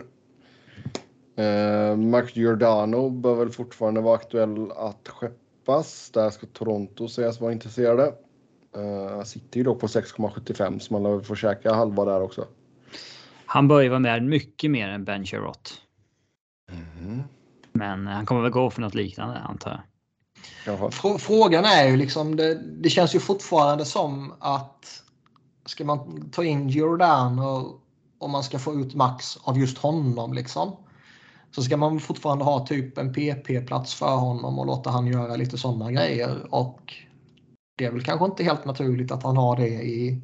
Uh, 1.39 1.95
Mark 1.95 2.35
Giordano 2.35 3.09
bör 3.09 3.35
väl 3.35 3.49
fortfarande 3.49 4.01
vara 4.01 4.15
aktuell 4.15 4.71
att 4.71 5.07
skeppas. 5.07 6.11
Där 6.11 6.29
ska 6.29 6.47
Toronto 6.47 7.07
sägas 7.07 7.41
vara 7.41 7.51
intresserade. 7.51 8.13
Uh, 8.77 9.23
sitter 9.23 9.57
ju 9.57 9.63
dock 9.63 9.79
på 9.79 9.87
6,75 9.87 10.79
så 10.79 10.93
man 10.93 11.03
lär 11.03 11.09
väl 11.09 11.21
få 11.21 11.35
käka 11.35 11.73
halva 11.73 12.05
där 12.05 12.21
också. 12.21 12.47
Han 13.45 13.67
bör 13.67 13.81
ju 13.81 13.89
vara 13.89 13.99
med 13.99 14.23
mycket 14.23 14.71
mer 14.71 14.89
än 14.89 15.05
Ben 15.05 15.25
Sherrott. 15.25 15.81
Mm. 16.71 17.23
Men 17.71 18.07
han 18.07 18.25
kommer 18.25 18.41
väl 18.41 18.51
gå 18.51 18.69
för 18.69 18.81
något 18.81 18.95
liknande 18.95 19.39
antar 19.39 19.71
jag. 19.71 19.79
Frågan 21.19 21.65
är 21.65 21.87
ju 21.87 21.97
liksom, 21.97 22.35
det, 22.35 22.55
det, 22.55 22.89
känns 22.89 23.15
ju 23.15 23.19
fortfarande 23.19 23.85
som 23.85 24.33
att 24.39 25.03
ska 25.65 25.85
man 25.85 26.29
ta 26.31 26.43
in 26.43 26.69
Giordano 26.69 27.79
och 28.19 28.29
man 28.29 28.43
ska 28.43 28.59
få 28.59 28.73
ut 28.73 28.95
max 28.95 29.37
av 29.43 29.57
just 29.57 29.77
honom 29.77 30.33
liksom. 30.33 30.75
Så 31.51 31.63
ska 31.63 31.77
man 31.77 31.99
fortfarande 31.99 32.45
ha 32.45 32.65
typ 32.65 32.97
en 32.97 33.13
PP-plats 33.13 33.93
för 33.93 34.15
honom 34.15 34.59
och 34.59 34.65
låta 34.65 34.89
han 34.89 35.07
göra 35.07 35.35
lite 35.35 35.57
sådana 35.57 35.91
grejer. 35.91 36.55
Och 36.55 36.93
det 37.77 37.85
är 37.85 37.91
väl 37.91 38.03
kanske 38.03 38.25
inte 38.25 38.43
helt 38.43 38.65
naturligt 38.65 39.11
att 39.11 39.23
han 39.23 39.37
har 39.37 39.57
det 39.57 39.67
i 39.67 40.21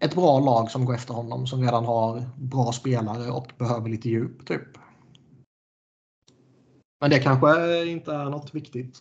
ett 0.00 0.14
bra 0.14 0.40
lag 0.40 0.70
som 0.70 0.84
går 0.84 0.94
efter 0.94 1.14
honom 1.14 1.46
som 1.46 1.62
redan 1.62 1.84
har 1.84 2.30
bra 2.36 2.72
spelare 2.72 3.30
och 3.30 3.52
behöver 3.58 3.88
lite 3.88 4.08
djup 4.08 4.46
typ. 4.46 4.78
Men 7.00 7.10
det 7.10 7.18
kanske 7.18 7.84
inte 7.86 8.12
är 8.12 8.24
något 8.24 8.54
viktigt. 8.54 9.00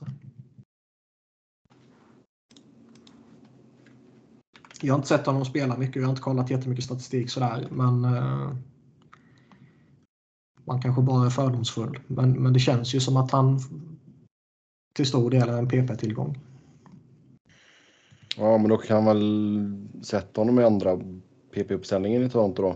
Jag 4.81 4.93
har 4.93 4.97
inte 4.97 5.07
sett 5.07 5.25
honom 5.25 5.45
spela 5.45 5.77
mycket. 5.77 5.95
Jag 5.95 6.03
har 6.03 6.09
inte 6.09 6.21
kollat 6.21 6.49
jättemycket 6.49 6.85
statistik 6.85 7.29
sådär. 7.29 7.67
Men 7.71 8.05
eh, 8.05 8.55
man 10.65 10.81
kanske 10.81 11.01
bara 11.01 11.25
är 11.25 11.29
fördomsfull. 11.29 11.99
Men, 12.07 12.43
men 12.43 12.53
det 12.53 12.59
känns 12.59 12.95
ju 12.95 12.99
som 12.99 13.17
att 13.17 13.31
han 13.31 13.59
till 14.93 15.05
stor 15.05 15.29
del 15.29 15.49
är 15.49 15.57
en 15.57 15.67
PP-tillgång. 15.67 16.39
Ja, 18.37 18.57
men 18.57 18.69
då 18.69 18.77
kan 18.77 19.03
man 19.03 19.15
väl 19.15 19.87
sätta 20.03 20.41
honom 20.41 20.59
i 20.59 20.63
andra 20.63 20.99
PP-uppställningen 21.53 22.23
i 22.23 22.29
Toronto 22.29 22.61
då? 22.61 22.75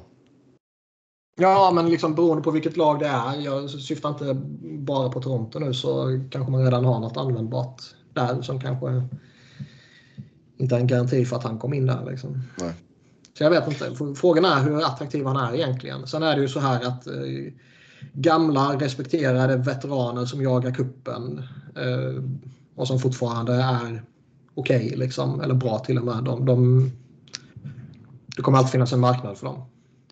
Ja, 1.36 1.72
men 1.76 1.90
liksom 1.90 2.16
beroende 2.16 2.44
på 2.44 2.52
vilket 2.52 2.78
lag 2.78 3.00
det 3.00 3.08
är. 3.08 3.36
Jag 3.36 3.70
syftar 3.70 4.10
inte 4.10 4.34
bara 4.64 5.10
på 5.10 5.22
Toronto 5.22 5.60
nu 5.60 5.74
så 5.74 6.20
kanske 6.32 6.52
man 6.52 6.64
redan 6.64 6.86
har 6.86 7.00
något 7.00 7.18
användbart 7.18 7.82
där 8.14 8.42
som 8.42 8.60
kanske 8.60 9.04
inte 10.58 10.76
är 10.76 10.80
en 10.80 10.88
garanti 10.88 11.26
för 11.26 11.36
att 11.36 11.44
han 11.44 11.60
kom 11.60 11.74
in 11.74 11.86
där. 11.86 12.06
Liksom. 12.06 12.44
Nej. 12.60 12.74
Så 13.38 13.44
jag 13.44 13.50
vet 13.50 13.68
inte. 13.68 14.16
Frågan 14.16 14.46
är 14.46 14.64
hur 14.64 14.86
attraktiv 14.86 15.26
han 15.26 15.38
är 15.38 15.56
egentligen. 15.56 16.08
Sen 16.08 16.24
är 16.24 16.36
det 16.36 16.42
ju 16.42 16.48
så 16.48 16.60
här 16.60 16.88
att 16.88 17.08
eh, 17.08 17.54
gamla 18.14 18.80
respekterade 18.80 19.58
veteraner 19.58 20.26
som 20.26 20.42
jagar 20.42 20.72
kuppen 20.72 21.44
eh, 21.76 22.24
och 22.76 22.88
som 22.88 23.00
fortfarande 23.00 23.54
är 23.54 24.04
okej, 24.56 24.86
okay, 24.86 24.98
liksom, 24.98 25.42
eller 25.42 25.54
bra 25.54 25.80
till 25.80 25.98
och 25.98 26.06
med. 26.06 26.24
De, 26.24 26.46
de, 26.46 26.92
det 28.36 28.42
kommer 28.42 28.58
alltid 28.58 28.72
finnas 28.72 28.94
en 28.94 29.00
marknad 29.00 29.38
för 29.38 29.46
dem. 29.46 29.64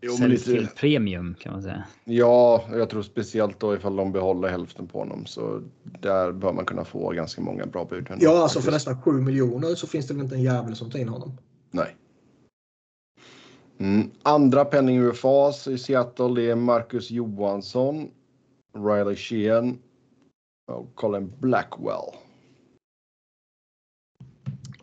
Jo, 0.02 0.18
men 0.20 0.30
lite... 0.30 0.70
premium 0.76 1.36
kan 1.40 1.54
man 1.54 1.62
säga. 1.62 1.84
Ja, 2.04 2.64
jag 2.72 2.90
tror 2.90 3.02
speciellt 3.02 3.60
då 3.60 3.76
ifall 3.76 3.96
de 3.96 4.12
behåller 4.12 4.48
hälften 4.48 4.88
på 4.88 5.00
honom 5.00 5.26
så 5.26 5.62
där 5.84 6.32
bör 6.32 6.54
man 6.54 6.66
kunna 6.66 6.86
få 6.86 7.12
ganska 7.12 7.42
många 7.42 7.66
bra 7.66 7.86
bud. 7.86 8.08
Ja, 8.20 8.44
alltså 8.44 8.62
för 8.62 8.72
nästan 8.72 9.02
7 9.02 9.12
miljoner 9.12 9.76
så 9.76 9.88
finns 9.88 10.08
det 10.08 10.14
väl 10.14 10.24
inte 10.24 10.36
en 10.36 10.44
jävel 10.44 10.76
som 10.76 10.92
tar 10.92 11.00
in 11.00 11.10
honom. 11.10 11.38
Nej. 11.72 11.96
Mm. 13.78 14.12
Andra 14.24 14.66
penning-UFAs 14.66 15.68
i 15.68 15.78
Seattle 15.78 16.36
det 16.36 16.52
är 16.52 16.56
Marcus 16.56 17.12
Johansson, 17.12 18.10
Riley 18.78 19.16
Sheehan 19.16 19.78
och 20.72 20.96
Colin 20.96 21.34
Blackwell. 21.40 22.16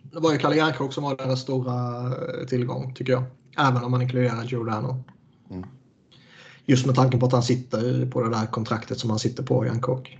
Det 0.02 0.20
var 0.20 0.32
ju 0.32 0.38
Kalle 0.38 0.56
Järnkrok 0.56 0.92
som 0.92 1.04
var 1.04 1.16
deras 1.16 1.40
stora 1.40 2.06
eh, 2.06 2.46
tillgång 2.46 2.94
tycker 2.94 3.12
jag. 3.12 3.22
Även 3.56 3.84
om 3.84 3.90
man 3.90 4.02
inkluderar 4.02 4.44
Giordano. 4.44 5.04
Mm. 5.50 5.68
Just 6.64 6.86
med 6.86 6.94
tanke 6.94 7.18
på 7.18 7.26
att 7.26 7.32
han 7.32 7.42
sitter 7.42 8.06
på 8.06 8.22
det 8.22 8.30
där 8.30 8.46
kontraktet 8.46 8.98
som 8.98 9.10
han 9.10 9.18
sitter 9.18 9.42
på, 9.42 9.66
Jan 9.66 9.80
Kock. 9.80 10.18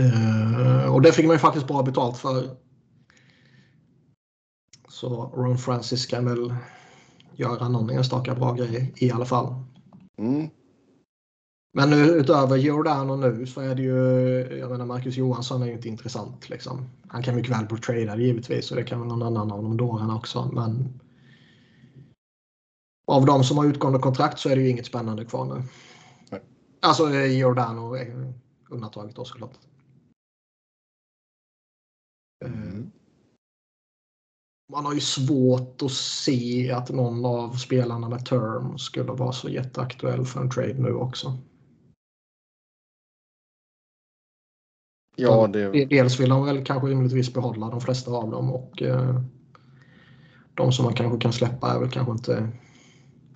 Uh, 0.00 0.94
och 0.94 1.02
det 1.02 1.12
fick 1.12 1.26
man 1.26 1.34
ju 1.34 1.38
faktiskt 1.38 1.66
bra 1.66 1.82
betalt 1.82 2.16
för. 2.16 2.50
Så 4.88 5.32
Ron 5.36 5.58
Francis 5.58 6.06
kan 6.06 6.24
väl 6.24 6.54
göra 7.36 7.68
någon 7.68 7.90
enstaka 7.90 8.34
bra 8.34 8.52
grej 8.52 8.92
i 8.96 9.10
alla 9.10 9.26
fall. 9.26 9.54
Mm. 10.18 10.50
Men 11.72 11.90
nu, 11.90 11.96
utöver 11.96 12.56
Giordano 12.56 13.16
nu 13.16 13.46
så 13.46 13.60
är 13.60 13.74
det 13.74 13.82
ju, 13.82 14.58
jag 14.58 14.70
menar 14.70 14.86
Marcus 14.86 15.16
Johansson 15.16 15.62
är 15.62 15.66
ju 15.66 15.72
inte 15.72 15.88
intressant. 15.88 16.48
Liksom. 16.48 16.88
Han 17.08 17.22
kan 17.22 17.36
mycket 17.36 17.52
väl 17.52 17.66
bli 17.66 17.78
tradad 17.78 18.20
givetvis 18.20 18.70
och 18.70 18.76
det 18.76 18.84
kan 18.84 19.00
väl 19.00 19.08
någon 19.08 19.22
annan 19.22 19.52
av 19.52 19.62
de 19.62 19.76
dårarna 19.76 20.16
också. 20.16 20.50
Men 20.52 21.00
av 23.06 23.26
de 23.26 23.44
som 23.44 23.58
har 23.58 23.66
utgående 23.66 23.98
kontrakt 23.98 24.38
så 24.38 24.48
är 24.48 24.56
det 24.56 24.62
ju 24.62 24.68
inget 24.68 24.86
spännande 24.86 25.24
kvar 25.24 25.44
nu. 25.44 25.62
Nej. 26.30 26.42
Alltså 26.80 27.10
Giordano 27.10 27.94
är 27.94 28.34
undantaget 28.70 29.16
då 29.16 29.24
såklart. 29.24 29.58
Mm. 32.44 32.90
Man 34.72 34.86
har 34.86 34.94
ju 34.94 35.00
svårt 35.00 35.82
att 35.82 35.92
se 35.92 36.72
att 36.72 36.90
någon 36.90 37.24
av 37.24 37.52
spelarna 37.52 38.08
med 38.08 38.26
term 38.26 38.78
skulle 38.78 39.12
vara 39.12 39.32
så 39.32 39.48
jätteaktuell 39.48 40.24
för 40.24 40.40
en 40.40 40.50
trade 40.50 40.74
nu 40.74 40.92
också. 40.94 41.38
Ja, 45.16 45.46
det... 45.46 45.84
Dels 45.84 46.20
vill 46.20 46.28
de 46.28 46.44
väl 46.44 46.64
kanske 46.64 46.88
rimligtvis 46.88 47.34
behålla 47.34 47.70
de 47.70 47.80
flesta 47.80 48.10
av 48.10 48.30
dem 48.30 48.52
och 48.52 48.82
eh, 48.82 49.20
de 50.54 50.72
som 50.72 50.84
man 50.84 50.94
kanske 50.94 51.18
kan 51.18 51.32
släppa 51.32 51.74
är 51.74 51.80
väl 51.80 51.90
kanske 51.90 52.12
inte 52.12 52.52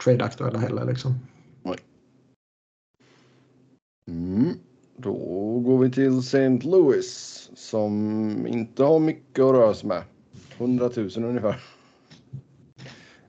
trade-aktuella 0.05 0.59
heller. 0.59 0.85
Liksom. 0.85 1.15
Nej. 1.63 1.77
Mm. 4.09 4.55
Då 4.97 5.15
går 5.61 5.79
vi 5.79 5.91
till 5.91 6.19
St. 6.19 6.49
Louis 6.49 7.51
som 7.55 8.47
inte 8.47 8.85
har 8.85 8.99
mycket 8.99 9.45
att 9.45 9.53
röra 9.53 9.75
sig 9.75 9.89
med. 9.89 10.03
100 10.59 10.91
000 10.97 11.11
ungefär. 11.17 11.61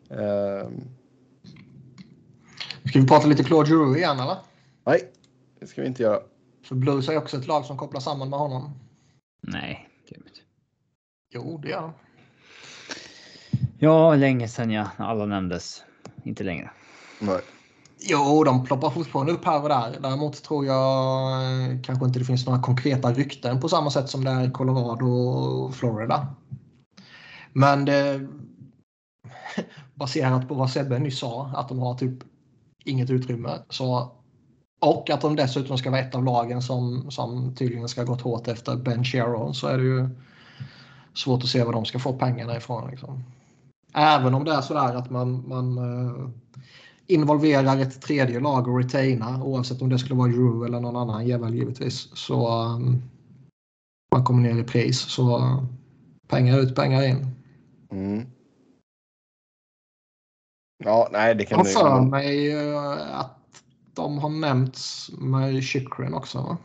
Um. 0.10 0.82
Ska 2.86 3.00
vi 3.00 3.08
prata 3.08 3.28
lite 3.28 3.44
Claude 3.44 3.70
Giroux 3.70 3.98
igen 3.98 4.20
eller? 4.20 4.38
Nej, 4.84 5.12
det 5.60 5.68
ska 5.68 5.82
vi 5.82 5.88
inte 5.88 6.04
göra. 6.04 6.20
För 6.64 6.76
Blues 6.76 7.10
är 7.10 7.18
också 7.18 7.38
ett 7.38 7.48
lag 7.48 7.66
som 7.66 7.78
kopplar 7.78 8.02
samman 8.02 8.30
med 8.30 8.40
honom. 8.40 8.72
Nej, 9.42 9.90
det 10.10 10.16
är 10.16 10.18
inte. 10.18 10.30
Jo, 11.30 11.58
det 11.64 11.70
gör 11.70 11.82
de. 11.82 11.94
Ja, 13.80 14.16
länge 14.16 14.48
sedan 14.48 14.72
ja. 14.72 14.88
Alla 14.98 15.26
nämndes 15.26 15.84
inte 16.24 16.44
längre. 16.44 16.70
Nej. 17.20 17.42
Jo, 18.04 18.44
de 18.44 18.66
ploppar 18.66 18.90
fortfarande 18.90 19.32
upp 19.32 19.46
här 19.46 19.64
och 19.64 19.70
där. 19.70 19.98
Däremot 20.02 20.44
tror 20.44 20.66
jag 20.66 21.32
eh, 21.44 21.82
kanske 21.84 22.06
inte 22.06 22.20
det 22.20 22.26
finns 22.26 22.46
några 22.46 22.62
konkreta 22.62 23.14
rykten 23.14 23.62
på 23.62 23.70
samma 23.70 23.92
sätt 23.92 24.10
som 24.10 24.24
det 24.24 24.32
är 24.32 24.48
i 24.48 24.52
Colorado 24.52 25.06
och 25.06 25.76
Florida. 25.76 26.28
Men 27.54 27.86
det, 27.86 28.28
baserat 29.96 30.48
på 30.48 30.54
vad 30.54 30.70
Sebbe 30.70 31.00
nyss 31.00 31.20
sa, 31.20 31.52
att 31.56 31.70
de 31.70 31.80
har 31.80 31.94
typ 31.94 32.24
inget 32.86 33.10
utrymme. 33.10 33.60
Så, 33.70 34.12
och 34.82 35.10
att 35.10 35.22
de 35.22 35.36
dessutom 35.36 35.78
ska 35.78 35.92
vara 35.92 36.02
ett 36.02 36.16
av 36.16 36.24
lagen 36.24 36.62
som, 36.62 37.12
som 37.12 37.56
tydligen 37.56 37.90
ska 37.90 38.04
gått 38.04 38.22
hårt 38.22 38.48
efter 38.48 38.76
Ben 38.76 39.04
Sharon 39.04 39.54
så 39.54 39.68
är 39.68 39.78
det 39.78 39.84
ju 39.84 40.10
svårt 41.14 41.44
att 41.44 41.50
se 41.50 41.64
var 41.64 41.74
de 41.74 41.86
ska 41.86 42.00
få 42.00 42.14
pengarna 42.14 42.58
ifrån. 42.58 42.92
Liksom. 42.92 43.24
Även 43.94 44.34
om 44.34 44.44
det 44.44 44.54
är 44.54 44.62
sådär 44.62 44.96
att 44.96 45.10
man, 45.10 45.44
man 45.48 45.78
uh, 45.78 46.30
involverar 47.08 47.78
ett 47.78 48.02
tredje 48.02 48.40
lag 48.40 48.68
och 48.68 48.78
retaina 48.78 49.44
oavsett 49.44 49.82
om 49.82 49.90
det 49.90 50.00
skulle 50.00 50.16
vara 50.16 50.32
Drew 50.32 50.66
eller 50.66 50.80
någon 50.80 50.96
annan 50.96 51.28
jävel 51.28 51.56
givetvis. 51.56 52.18
Så 52.18 52.64
um, 52.64 53.02
man 54.12 54.26
kommer 54.26 54.42
ner 54.42 54.62
i 54.62 54.64
pris. 54.64 55.00
Så 55.00 55.58
pengar 56.28 56.60
ut, 56.60 56.76
pengar 56.76 57.04
in. 57.04 57.28
Mm. 57.92 58.26
Ja, 60.84 61.10
nej, 61.12 61.36
det 61.36 61.46
kan 61.46 61.58
Jag 61.58 61.74
för 61.74 62.02
mig 62.02 62.52
eh, 62.52 63.20
att 63.20 63.64
de 63.94 64.18
har 64.18 64.30
nämnts 64.30 65.12
med 65.12 65.64
Chypren 65.64 66.14
också. 66.14 66.38
Va? 66.38 66.58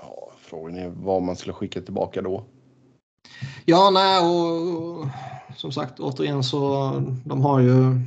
Ja, 0.00 0.32
frågan 0.38 0.76
är 0.76 0.88
vad 0.88 1.22
man 1.22 1.36
skulle 1.36 1.52
skicka 1.52 1.80
tillbaka 1.80 2.22
då. 2.22 2.44
Ja, 3.66 3.90
nej, 3.90 4.20
och 4.20 5.06
som 5.56 5.72
sagt 5.72 6.00
återigen 6.00 6.44
så 6.44 6.92
de 7.24 7.42
har 7.42 7.60
ju. 7.60 8.00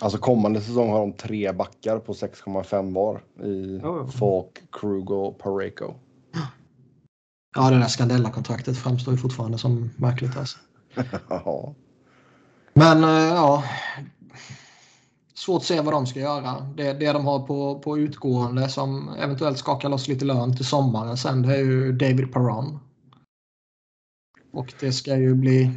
Alltså 0.00 0.18
kommande 0.18 0.60
säsong 0.60 0.90
har 0.90 1.00
de 1.00 1.12
tre 1.12 1.52
backar 1.52 1.98
på 1.98 2.12
6,5 2.12 2.94
var 2.94 3.22
i 3.46 3.80
oh. 3.84 4.10
Falk, 4.10 4.62
Krug 4.72 5.10
och 5.10 5.38
Pareko. 5.38 5.94
Ja, 7.56 7.70
det 7.70 7.78
där 7.78 7.88
Scandella-kontraktet 7.88 8.78
framstår 8.78 9.14
ju 9.14 9.20
fortfarande 9.20 9.58
som 9.58 9.90
märkligt. 9.96 10.36
Alltså. 10.36 10.58
Men 12.74 13.04
eh, 13.04 13.10
ja, 13.10 13.64
svårt 15.34 15.60
att 15.60 15.66
se 15.66 15.80
vad 15.80 15.94
de 15.94 16.06
ska 16.06 16.20
göra. 16.20 16.60
Det, 16.76 16.92
det 16.92 17.12
de 17.12 17.26
har 17.26 17.46
på, 17.46 17.78
på 17.78 17.98
utgående 17.98 18.68
som 18.68 19.08
eventuellt 19.08 19.58
skakar 19.58 19.88
loss 19.88 20.08
lite 20.08 20.24
lön 20.24 20.56
till 20.56 20.66
sommaren 20.66 21.16
sen 21.16 21.42
det 21.42 21.56
är 21.56 21.64
ju 21.64 21.92
David 21.92 22.32
Perron. 22.32 22.78
Och 24.50 24.74
det 24.80 24.92
ska 24.92 25.16
ju 25.16 25.34
bli 25.34 25.70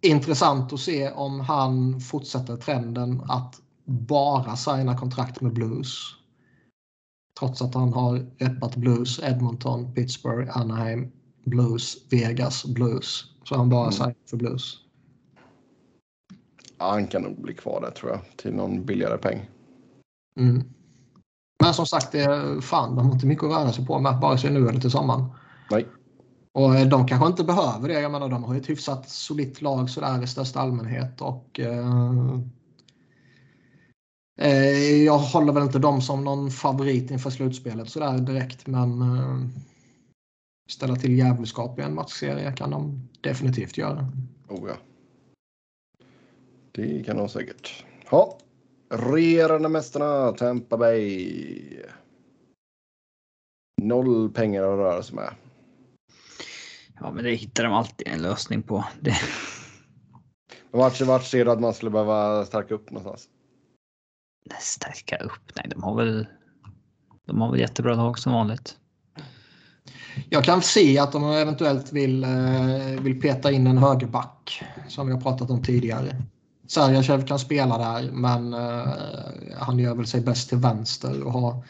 intressant 0.00 0.72
att 0.72 0.80
se 0.80 1.10
om 1.10 1.40
han 1.40 2.00
fortsätter 2.00 2.56
trenden 2.56 3.22
att 3.28 3.60
bara 3.84 4.56
signa 4.56 4.98
kontrakt 4.98 5.40
med 5.40 5.52
Blues. 5.52 5.98
Trots 7.38 7.62
att 7.62 7.74
han 7.74 7.92
har 7.92 8.26
reppat 8.38 8.76
Blues, 8.76 9.20
Edmonton, 9.22 9.94
Pittsburgh, 9.94 10.58
Anaheim, 10.58 11.12
Blues, 11.44 11.96
Vegas, 12.10 12.64
Blues. 12.64 13.24
Så 13.44 13.56
han 13.56 13.68
bara 13.68 13.82
mm. 13.82 13.92
signat 13.92 14.16
för 14.30 14.36
Blues. 14.36 14.78
Ja, 16.78 16.90
han 16.90 17.06
kan 17.06 17.22
nog 17.22 17.42
bli 17.42 17.54
kvar 17.54 17.80
där 17.80 17.90
tror 17.90 18.10
jag 18.12 18.20
till 18.36 18.54
någon 18.54 18.84
billigare 18.84 19.18
peng. 19.18 19.50
Mm. 20.36 20.62
Men 21.62 21.74
som 21.74 21.86
sagt, 21.86 22.12
det 22.12 22.20
är, 22.20 22.60
fan, 22.60 22.96
de 22.96 23.06
har 23.06 23.14
inte 23.14 23.26
mycket 23.26 23.44
att 23.44 23.50
röra 23.50 23.72
sig 23.72 23.86
på 23.86 23.98
med, 23.98 24.20
vare 24.20 24.38
sig 24.38 24.50
nu 24.50 24.68
eller 24.68 24.80
till 24.80 24.90
sommaren. 24.90 25.24
Nej. 25.70 25.86
Och 26.52 26.74
eh, 26.74 26.88
de 26.88 27.06
kanske 27.06 27.26
inte 27.26 27.44
behöver 27.44 27.88
det. 27.88 28.00
Jag 28.00 28.12
menar, 28.12 28.28
de 28.28 28.44
har 28.44 28.54
ju 28.54 28.60
ett 28.60 28.70
hyfsat 28.70 29.08
solitt 29.08 29.62
lag 29.62 29.90
sådär 29.90 30.22
i 30.22 30.26
största 30.26 30.60
allmänhet. 30.60 31.20
Och, 31.20 31.60
eh, 31.60 32.38
eh, 34.40 35.04
jag 35.04 35.18
håller 35.18 35.52
väl 35.52 35.62
inte 35.62 35.78
dem 35.78 36.00
som 36.00 36.24
någon 36.24 36.50
favorit 36.50 37.10
inför 37.10 37.30
slutspelet 37.30 37.90
sådär 37.90 38.18
direkt. 38.18 38.66
Men 38.66 39.02
eh, 39.02 39.38
ställa 40.70 40.96
till 40.96 41.18
djävulskap 41.18 41.78
i 41.78 41.82
en 41.82 41.94
matchserie 41.94 42.52
kan 42.52 42.70
de 42.70 43.08
definitivt 43.20 43.78
göra. 43.78 44.12
Oh 44.48 44.68
ja. 44.68 44.76
Det 46.72 47.04
kan 47.04 47.16
de 47.16 47.28
säkert. 47.28 47.84
Ja. 48.10 48.38
Regerande 48.90 49.68
mästarna 49.68 50.32
Tampa 50.32 50.76
Bay. 50.76 51.82
Noll 53.82 54.30
pengar 54.30 54.62
att 54.62 54.78
röra 54.78 55.02
sig 55.02 55.14
med. 55.14 55.34
Ja, 57.00 57.12
men 57.12 57.24
det 57.24 57.34
hittar 57.34 57.64
de 57.64 57.72
alltid 57.72 58.08
en 58.08 58.22
lösning 58.22 58.62
på. 58.62 58.84
Det... 59.00 59.14
Vart, 60.70 61.00
vart 61.00 61.24
ser 61.24 61.44
du 61.44 61.50
att 61.50 61.60
man 61.60 61.74
skulle 61.74 61.90
behöva 61.90 62.46
stärka 62.46 62.74
upp 62.74 62.90
någonstans? 62.90 63.28
Stärka 64.60 65.16
upp? 65.16 65.52
Nej, 65.54 65.66
de 65.70 65.82
har 65.82 65.96
väl. 65.96 66.26
De 67.26 67.40
har 67.40 67.50
väl 67.50 67.60
jättebra 67.60 67.94
lag 67.94 68.18
som 68.18 68.32
vanligt. 68.32 68.76
Jag 70.28 70.44
kan 70.44 70.62
se 70.62 70.98
att 70.98 71.12
de 71.12 71.24
eventuellt 71.24 71.92
vill, 71.92 72.24
eh, 72.24 73.00
vill 73.00 73.20
peta 73.20 73.52
in 73.52 73.66
en 73.66 73.78
högerback 73.78 74.62
som 74.88 75.06
vi 75.06 75.12
har 75.12 75.20
pratat 75.20 75.50
om 75.50 75.62
tidigare. 75.62 76.16
Sergatjev 76.68 77.26
kan 77.26 77.38
spela 77.38 77.78
där 77.78 78.10
men 78.12 78.54
uh, 78.54 78.88
han 79.58 79.78
gör 79.78 79.94
väl 79.94 80.06
sig 80.06 80.20
bäst 80.20 80.48
till 80.48 80.58
vänster 80.58 81.22
och 81.22 81.32
har 81.32 81.64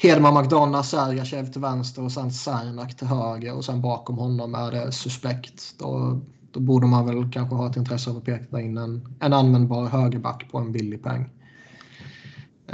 Hedman 0.00 0.34
McDonough, 0.34 0.84
Sergatjev 0.84 1.52
till 1.52 1.60
vänster 1.60 2.04
och 2.04 2.12
sen 2.12 2.32
Cernak 2.32 2.96
till 2.96 3.06
höger 3.06 3.56
och 3.56 3.64
sen 3.64 3.82
bakom 3.82 4.18
honom 4.18 4.54
är 4.54 4.70
det 4.70 4.92
suspekt. 4.92 5.74
Då, 5.78 6.20
då 6.50 6.60
borde 6.60 6.86
man 6.86 7.06
väl 7.06 7.32
kanske 7.32 7.56
ha 7.56 7.70
ett 7.70 7.76
intresse 7.76 8.10
av 8.10 8.16
att 8.16 8.24
peka 8.24 8.60
in 8.60 8.76
en, 8.76 9.16
en 9.20 9.32
användbar 9.32 9.86
högerback 9.86 10.50
på 10.50 10.58
en 10.58 10.72
billig 10.72 11.02
peng. 11.02 11.30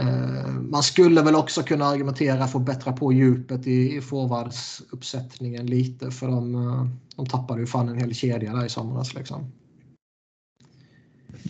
Uh, 0.01 0.49
man 0.49 0.83
skulle 0.83 1.23
väl 1.23 1.35
också 1.35 1.63
kunna 1.63 1.85
argumentera 1.85 2.47
för 2.47 2.59
att 2.59 2.67
bättra 2.67 2.93
på 2.93 3.13
djupet 3.13 3.67
i, 3.67 3.97
i 3.97 4.01
forwardsuppsättningen 4.01 5.67
lite 5.67 6.11
för 6.11 6.27
de, 6.27 6.55
uh, 6.55 6.87
de 7.17 7.27
tappade 7.27 7.61
ju 7.61 7.67
fan 7.67 7.89
en 7.89 7.99
hel 7.99 8.15
kedja 8.15 8.53
där 8.53 8.67
i 8.67 8.69
somras. 8.69 9.15
Liksom. 9.15 9.53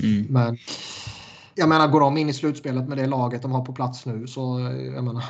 Mm. 0.03 0.27
Men 0.31 0.59
jag 1.55 1.69
menar, 1.69 1.89
går 1.89 2.01
de 2.01 2.17
in 2.17 2.29
i 2.29 2.33
slutspelet 2.33 2.89
med 2.89 2.99
det 2.99 3.07
laget 3.07 3.43
de 3.43 3.53
har 3.53 3.65
på 3.65 3.73
plats 3.73 4.07
nu 4.07 4.27
så 4.27 4.61
jag 4.95 5.05
menar, 5.05 5.25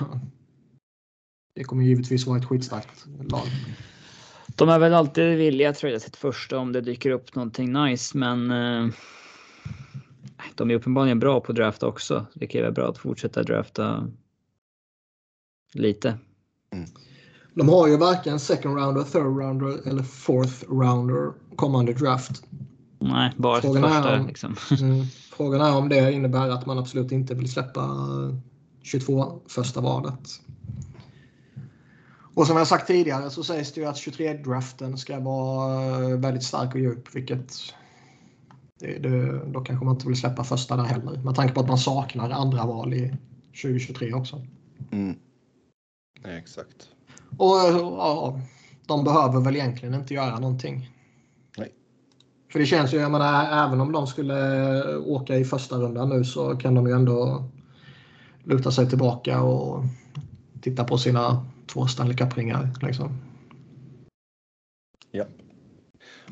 det 1.54 1.64
kommer 1.64 1.84
givetvis 1.84 2.26
vara 2.26 2.38
ett 2.38 2.44
skitstarkt 2.44 3.06
lag. 3.30 3.46
De 4.56 4.68
är 4.68 4.78
väl 4.78 4.94
alltid 4.94 5.38
villiga 5.38 5.70
att 5.70 5.78
trada 5.78 6.00
sitt 6.00 6.16
första 6.16 6.58
om 6.58 6.72
det 6.72 6.80
dyker 6.80 7.10
upp 7.10 7.34
någonting 7.34 7.72
nice, 7.72 8.18
men 8.18 8.50
eh, 8.50 8.92
de 10.54 10.70
är 10.70 10.74
uppenbarligen 10.74 11.18
bra 11.18 11.40
på 11.40 11.52
draft 11.52 11.82
också. 11.82 12.26
Det 12.34 12.46
kan 12.46 12.60
vara 12.60 12.72
bra 12.72 12.88
att 12.88 12.98
fortsätta 12.98 13.42
drafta 13.42 14.08
lite. 15.72 16.18
Mm. 16.72 16.86
De 17.54 17.68
har 17.68 17.88
ju 17.88 17.96
varken 17.96 18.40
second 18.40 18.78
rounder, 18.78 19.02
third 19.02 19.38
rounder 19.38 19.88
eller 19.88 20.02
fourth 20.02 20.64
rounder 20.70 21.32
kommande 21.56 21.92
draft. 21.92 22.42
Nej, 22.98 23.32
bara 23.36 23.60
frågan 23.60 23.82
första. 23.82 24.08
Är 24.08 24.20
om, 24.20 24.26
liksom. 24.26 24.56
Frågan 25.36 25.60
är 25.60 25.76
om 25.76 25.88
det 25.88 26.12
innebär 26.12 26.48
att 26.48 26.66
man 26.66 26.78
absolut 26.78 27.12
inte 27.12 27.34
vill 27.34 27.52
släppa 27.52 27.90
22 28.82 29.40
första 29.48 29.80
valet. 29.80 30.40
Och 32.34 32.46
som 32.46 32.56
jag 32.56 32.66
sagt 32.66 32.86
tidigare 32.86 33.30
så 33.30 33.44
sägs 33.44 33.72
det 33.72 33.80
ju 33.80 33.86
att 33.86 33.96
23-draften 33.96 34.96
ska 34.96 35.20
vara 35.20 36.16
väldigt 36.16 36.42
stark 36.42 36.74
och 36.74 36.80
djup, 36.80 37.14
vilket 37.14 37.52
det, 38.80 38.98
det, 38.98 39.44
då 39.46 39.60
kanske 39.60 39.84
man 39.84 39.94
inte 39.94 40.06
vill 40.06 40.20
släppa 40.20 40.44
första 40.44 40.76
där 40.76 40.84
heller. 40.84 41.18
Med 41.18 41.34
tanke 41.34 41.54
på 41.54 41.60
att 41.60 41.68
man 41.68 41.78
saknar 41.78 42.30
andra 42.30 42.66
val 42.66 42.94
i 42.94 43.16
2023 43.62 44.12
också. 44.12 44.46
Mm. 44.90 45.16
Nej, 46.24 46.38
exakt. 46.38 46.88
Och 47.38 47.56
ja, 47.56 48.40
de 48.86 49.04
behöver 49.04 49.40
väl 49.40 49.56
egentligen 49.56 49.94
inte 49.94 50.14
göra 50.14 50.38
någonting. 50.38 50.93
För 52.54 52.58
det 52.58 52.66
känns 52.66 52.94
ju, 52.94 52.98
jag 52.98 53.10
menar, 53.10 53.66
även 53.66 53.80
om 53.80 53.92
de 53.92 54.06
skulle 54.06 54.96
åka 54.96 55.36
i 55.36 55.44
första 55.44 55.76
rundan 55.76 56.08
nu 56.08 56.24
så 56.24 56.56
kan 56.56 56.74
de 56.74 56.86
ju 56.86 56.92
ändå 56.92 57.44
luta 58.44 58.70
sig 58.70 58.88
tillbaka 58.88 59.42
och 59.42 59.82
titta 60.60 60.84
på 60.84 60.98
sina 60.98 61.46
två 61.66 61.86
Stanley 61.86 62.16
Cup-ringar. 62.16 62.68
Liksom. 62.82 63.08
Ja. 65.10 65.24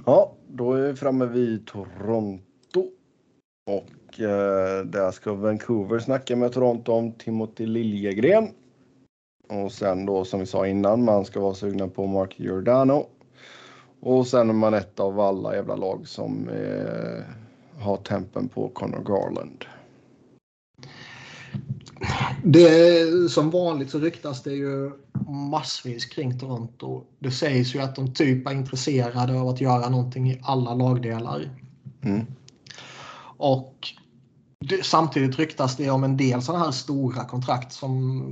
ja, 0.06 0.32
då 0.48 0.72
är 0.72 0.88
vi 0.88 0.96
framme 0.96 1.26
vid 1.26 1.66
Toronto. 1.66 2.86
Och 3.66 4.20
eh, 4.20 4.84
där 4.84 5.10
ska 5.10 5.34
Vancouver 5.34 5.98
snacka 5.98 6.36
med 6.36 6.52
Toronto 6.52 6.92
om 6.92 7.12
Timothy 7.12 7.66
Liljegren. 7.66 8.48
Och 9.48 9.72
sen 9.72 10.06
då 10.06 10.24
som 10.24 10.40
vi 10.40 10.46
sa 10.46 10.66
innan, 10.66 11.04
man 11.04 11.24
ska 11.24 11.40
vara 11.40 11.54
sugna 11.54 11.88
på 11.88 12.06
Mark 12.06 12.40
Giordano. 12.40 13.06
Och 14.04 14.26
sen 14.26 14.48
är 14.48 14.54
man 14.54 14.74
ett 14.74 15.00
av 15.00 15.20
alla 15.20 15.54
jävla 15.54 15.76
lag 15.76 16.08
som 16.08 16.48
eh, 16.48 17.24
har 17.82 17.96
tempen 17.96 18.48
på 18.48 18.68
Connor 18.68 19.02
Garland. 19.04 19.64
Det, 22.44 23.30
som 23.30 23.50
vanligt 23.50 23.90
så 23.90 23.98
ryktas 23.98 24.42
det 24.42 24.52
ju 24.52 24.90
massvis 25.50 26.04
kring 26.04 26.38
Toronto. 26.38 27.04
Det 27.18 27.30
sägs 27.30 27.74
ju 27.74 27.80
att 27.80 27.96
de 27.96 28.14
typ 28.14 28.48
är 28.48 28.52
intresserade 28.52 29.40
av 29.40 29.48
att 29.48 29.60
göra 29.60 29.88
någonting 29.88 30.30
i 30.30 30.40
alla 30.42 30.74
lagdelar. 30.74 31.50
Mm. 32.02 32.26
Och 33.36 33.88
det, 34.60 34.84
samtidigt 34.84 35.38
ryktas 35.38 35.76
det 35.76 35.90
om 35.90 36.04
en 36.04 36.16
del 36.16 36.42
sådana 36.42 36.64
här 36.64 36.72
stora 36.72 37.24
kontrakt 37.24 37.72
som 37.72 38.22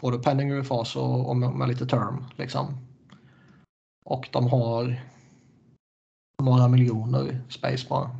både 0.00 0.18
penning 0.18 0.52
UFAs 0.52 0.96
och, 0.96 1.28
och 1.28 1.36
med, 1.36 1.50
med 1.50 1.68
lite 1.68 1.86
term. 1.86 2.24
Liksom. 2.36 2.85
Och 4.06 4.28
de 4.32 4.48
har 4.48 5.00
några 6.42 6.68
miljoner 6.68 7.40
space 7.48 7.86
bara. 7.88 8.10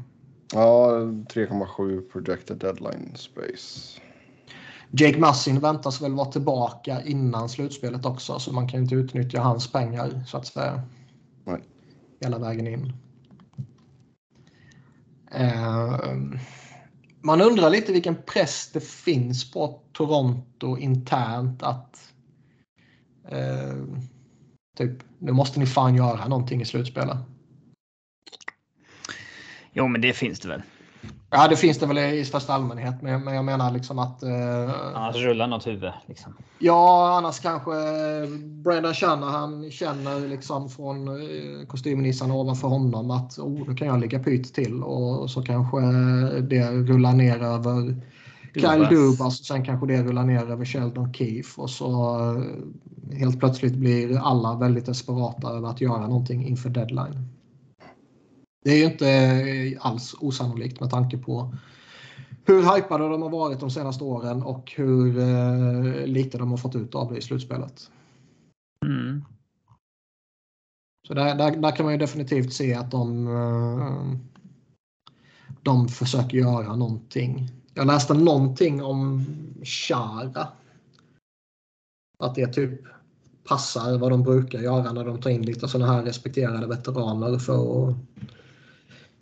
Ja, 0.53 0.91
3,7 0.91 2.11
projected 2.13 2.57
deadline 2.57 3.13
space. 3.17 4.01
Jake 4.91 5.19
Massin 5.19 5.61
väntas 5.61 6.03
väl 6.03 6.13
vara 6.13 6.33
tillbaka 6.33 7.03
innan 7.03 7.49
slutspelet 7.49 8.07
också 8.07 8.39
så 8.39 8.53
man 8.53 8.69
kan 8.69 8.81
inte 8.81 8.95
utnyttja 8.95 9.41
hans 9.41 9.73
pengar 9.73 10.25
så 10.27 10.37
att 10.37 10.47
säga. 10.47 10.83
Nej. 11.45 11.61
Hela 12.21 12.39
vägen 12.39 12.67
in. 12.67 12.93
Uh, 15.35 16.39
man 17.21 17.41
undrar 17.41 17.71
lite 17.71 17.93
vilken 17.93 18.15
press 18.15 18.71
det 18.73 18.81
finns 18.81 19.51
på 19.53 19.81
Toronto 19.93 20.79
internt 20.79 21.63
att 21.63 22.13
uh, 23.33 23.99
typ, 24.77 24.93
nu 25.19 25.33
måste 25.33 25.61
ni 25.61 25.67
fan 25.67 25.95
göra 25.95 26.29
någonting 26.29 26.61
i 26.61 26.65
slutspelet. 26.65 27.17
Jo, 29.73 29.89
men 29.89 30.01
det 30.01 30.13
finns 30.13 30.41
det 30.41 30.49
väl. 30.49 30.63
Ja, 31.31 31.49
det 31.49 31.57
finns 31.57 31.79
det 31.79 31.87
väl 31.87 31.99
i 31.99 32.25
största 32.25 32.53
allmänhet. 32.53 33.03
Men, 33.03 33.25
men 33.25 33.35
jag 33.35 33.45
menar 33.45 33.71
liksom 33.71 33.99
att... 33.99 34.23
Eh, 34.23 34.95
annars 34.95 35.17
rullar 35.17 35.47
något 35.47 35.67
huvud. 35.67 35.93
Liksom. 36.07 36.37
Ja, 36.59 37.17
annars 37.19 37.41
kanske 37.41 37.73
Brendan 38.39 38.95
Shanahan 38.95 39.71
känner 39.71 40.29
liksom 40.29 40.69
från 40.69 41.09
eh, 41.09 41.67
kostymnissarna 41.67 42.35
ovanför 42.35 42.69
honom 42.69 43.11
att 43.11 43.39
oh, 43.39 43.67
då 43.67 43.75
kan 43.75 43.89
jag 43.89 44.01
ligga 44.01 44.19
pyt 44.19 44.55
till. 44.55 44.83
Och 44.83 45.31
så 45.31 45.43
kanske 45.43 45.81
det 46.41 46.71
rullar 46.71 47.13
ner 47.13 47.43
över 47.43 47.97
Kyle 48.61 48.89
Dubas. 48.91 49.41
Och 49.41 49.47
sen 49.47 49.65
kanske 49.65 49.87
det 49.87 50.03
rullar 50.03 50.25
ner 50.25 50.51
över 50.51 50.65
Sheldon 50.65 51.15
Keefe. 51.15 51.61
Och 51.61 51.71
så 51.71 52.19
eh, 52.19 53.19
helt 53.19 53.39
plötsligt 53.41 53.75
blir 53.75 54.19
alla 54.19 54.57
väldigt 54.57 54.87
desperata 54.87 55.49
över 55.49 55.69
att 55.69 55.81
göra 55.81 56.07
någonting 56.07 56.47
inför 56.47 56.71
deadline. 56.71 57.29
Det 58.65 58.71
är 58.71 58.77
ju 58.77 58.85
inte 58.85 59.79
alls 59.81 60.15
osannolikt 60.21 60.81
med 60.81 60.91
tanke 60.91 61.19
på 61.19 61.55
hur 62.45 62.77
hypade 62.77 63.09
de 63.09 63.23
har 63.23 63.31
varit 63.31 63.61
de 63.61 63.71
senaste 63.71 64.05
åren 64.05 64.43
och 64.43 64.73
hur 64.77 65.19
eh, 65.19 66.07
lite 66.07 66.39
de 66.39 66.51
har 66.51 66.59
fått 66.59 66.77
ut 66.77 66.95
av 66.95 67.13
det 67.13 67.19
i 67.19 67.23
slutspelet. 67.23 67.91
Mm. 68.87 69.25
Så 71.09 71.15
där, 71.15 71.35
där, 71.35 71.57
där, 71.57 71.77
kan 71.77 71.85
man 71.85 71.95
ju 71.95 71.99
definitivt 71.99 72.53
se 72.53 72.75
att 72.75 72.91
de, 72.91 73.27
eh, 73.27 74.19
de 75.63 75.89
försöker 75.89 76.39
göra 76.39 76.77
någonting. 76.77 77.51
Jag 77.77 77.87
läste 77.87 78.15
någonting 78.15 78.83
om 78.83 79.25
Chara. 79.65 80.49
Att 82.19 82.35
det 82.35 82.47
typ 82.47 82.81
passar 83.45 83.99
vad 83.99 84.11
de 84.11 84.23
brukar 84.23 84.59
göra 84.59 84.93
när 84.93 85.05
de 85.05 85.21
tar 85.21 85.31
in 85.31 85.43
lite 85.43 85.69
sådana 85.69 85.93
här 85.93 86.03
respekterade 86.03 86.67
veteraner 86.67 87.39
för 87.39 87.89
att 87.89 87.97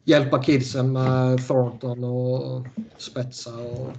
hjälpa 0.04 0.42
kidsen 0.42 0.92
med 0.92 1.46
Thornton 1.46 2.04
och 2.04 2.66
spetsa 2.96 3.58
och 3.58 3.92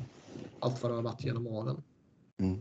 allt 0.60 0.84
vad 0.84 0.92
det 0.92 0.96
har 0.96 1.04
varit 1.04 1.24
genom 1.24 1.48
åren. 1.48 1.82
Mm. 2.42 2.60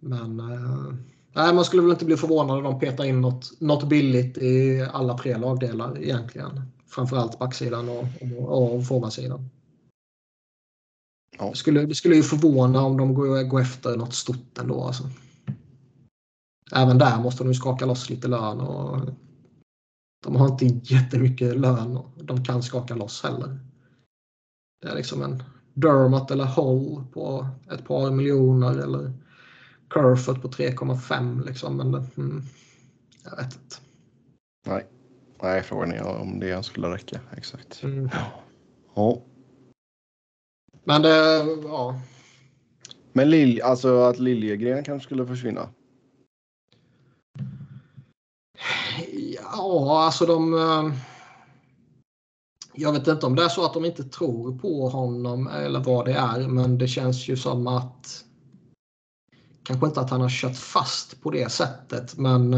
Men 0.00 0.40
äh, 0.40 0.94
nej, 1.32 1.54
man 1.54 1.64
skulle 1.64 1.82
väl 1.82 1.90
inte 1.90 2.04
bli 2.04 2.16
förvånad 2.16 2.56
om 2.56 2.64
de 2.64 2.80
petar 2.80 3.04
in 3.04 3.20
något, 3.20 3.60
något 3.60 3.88
billigt 3.88 4.38
i 4.38 4.86
alla 4.92 5.18
tre 5.18 5.36
lagdelar 5.36 5.98
egentligen. 6.02 6.73
Framförallt 6.94 7.38
backsidan 7.38 7.88
och, 7.88 8.04
och, 8.38 8.74
och 8.74 8.86
forwardsidan. 8.86 9.50
Ja. 11.38 11.50
Det, 11.50 11.56
skulle, 11.56 11.86
det 11.86 11.94
skulle 11.94 12.16
ju 12.16 12.22
förvåna 12.22 12.80
om 12.80 12.96
de 12.96 13.14
går, 13.14 13.42
går 13.42 13.60
efter 13.60 13.96
något 13.96 14.14
stort 14.14 14.58
ändå. 14.58 14.84
Alltså. 14.84 15.10
Även 16.72 16.98
där 16.98 17.20
måste 17.20 17.44
de 17.44 17.54
skaka 17.54 17.86
loss 17.86 18.10
lite 18.10 18.28
lön 18.28 18.60
och 18.60 19.00
de 20.22 20.36
har 20.36 20.48
inte 20.48 20.94
jättemycket 20.94 21.56
lön 21.56 21.96
och 21.96 22.24
de 22.24 22.44
kan 22.44 22.62
skaka 22.62 22.94
loss 22.94 23.22
heller. 23.22 23.58
Det 24.82 24.88
är 24.88 24.94
liksom 24.94 25.22
en 25.22 25.42
Dermot 25.74 26.30
eller 26.30 26.44
Hull 26.44 27.04
på 27.12 27.46
ett 27.70 27.84
par 27.84 28.10
miljoner 28.10 28.78
eller 28.78 29.12
Curford 29.90 30.42
på 30.42 30.48
3,5 30.48 31.46
liksom. 31.46 31.76
Men 31.76 31.94
mm, 31.94 32.42
jag 33.24 33.36
vet 33.36 33.54
inte. 33.54 33.76
Nej, 34.66 34.88
Nej 35.42 35.62
frågan 35.62 35.92
är 35.92 36.06
om 36.06 36.40
det 36.40 36.64
skulle 36.64 36.88
räcka 36.88 37.20
exakt. 37.36 37.82
Mm. 37.82 38.10
Ja. 38.94 39.22
Men 40.84 41.02
det, 41.02 41.46
ja. 41.62 42.00
Men 43.12 43.30
Lilj, 43.30 43.62
alltså 43.62 44.02
att 44.02 44.18
Liljegren 44.18 44.84
kanske 44.84 45.06
skulle 45.06 45.26
försvinna? 45.26 45.68
Ja, 49.56 50.04
alltså 50.04 50.26
de... 50.26 50.54
Eh, 50.54 50.94
jag 52.74 52.92
vet 52.92 53.08
inte 53.08 53.26
om 53.26 53.34
det 53.36 53.44
är 53.44 53.48
så 53.48 53.64
att 53.64 53.74
de 53.74 53.84
inte 53.84 54.04
tror 54.04 54.58
på 54.58 54.88
honom 54.88 55.46
eller 55.46 55.80
vad 55.80 56.04
det 56.04 56.12
är, 56.12 56.48
men 56.48 56.78
det 56.78 56.88
känns 56.88 57.28
ju 57.28 57.36
som 57.36 57.66
att... 57.66 58.24
Kanske 59.62 59.86
inte 59.86 60.00
att 60.00 60.10
han 60.10 60.20
har 60.20 60.28
kört 60.28 60.56
fast 60.56 61.22
på 61.22 61.30
det 61.30 61.52
sättet, 61.52 62.18
men... 62.18 62.54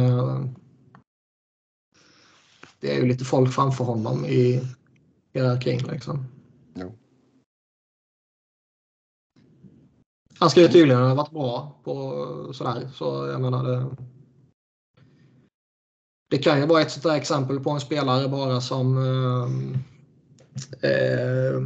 Det 2.80 2.96
är 2.96 3.00
ju 3.00 3.06
lite 3.06 3.24
folk 3.24 3.52
framför 3.52 3.84
honom 3.84 4.24
i 4.24 4.62
hierarkin 5.32 5.80
liksom. 5.92 6.24
Jo. 6.74 6.98
Han 10.38 10.50
ska 10.50 10.60
ju 10.60 10.68
tydligen 10.68 11.02
ha 11.02 11.14
varit 11.14 11.30
bra 11.30 11.80
på 11.84 12.52
sådär, 12.52 12.88
så 12.94 13.26
jag 13.26 13.40
menar 13.40 13.64
det 13.64 13.96
det 16.30 16.38
kan 16.38 16.60
ju 16.60 16.66
vara 16.66 16.82
ett 16.82 16.90
sånt 16.90 17.06
exempel 17.06 17.60
på 17.60 17.70
en 17.70 17.80
spelare 17.80 18.28
bara 18.28 18.60
som 18.60 18.98
eh, 18.98 19.48
eh, 20.90 21.60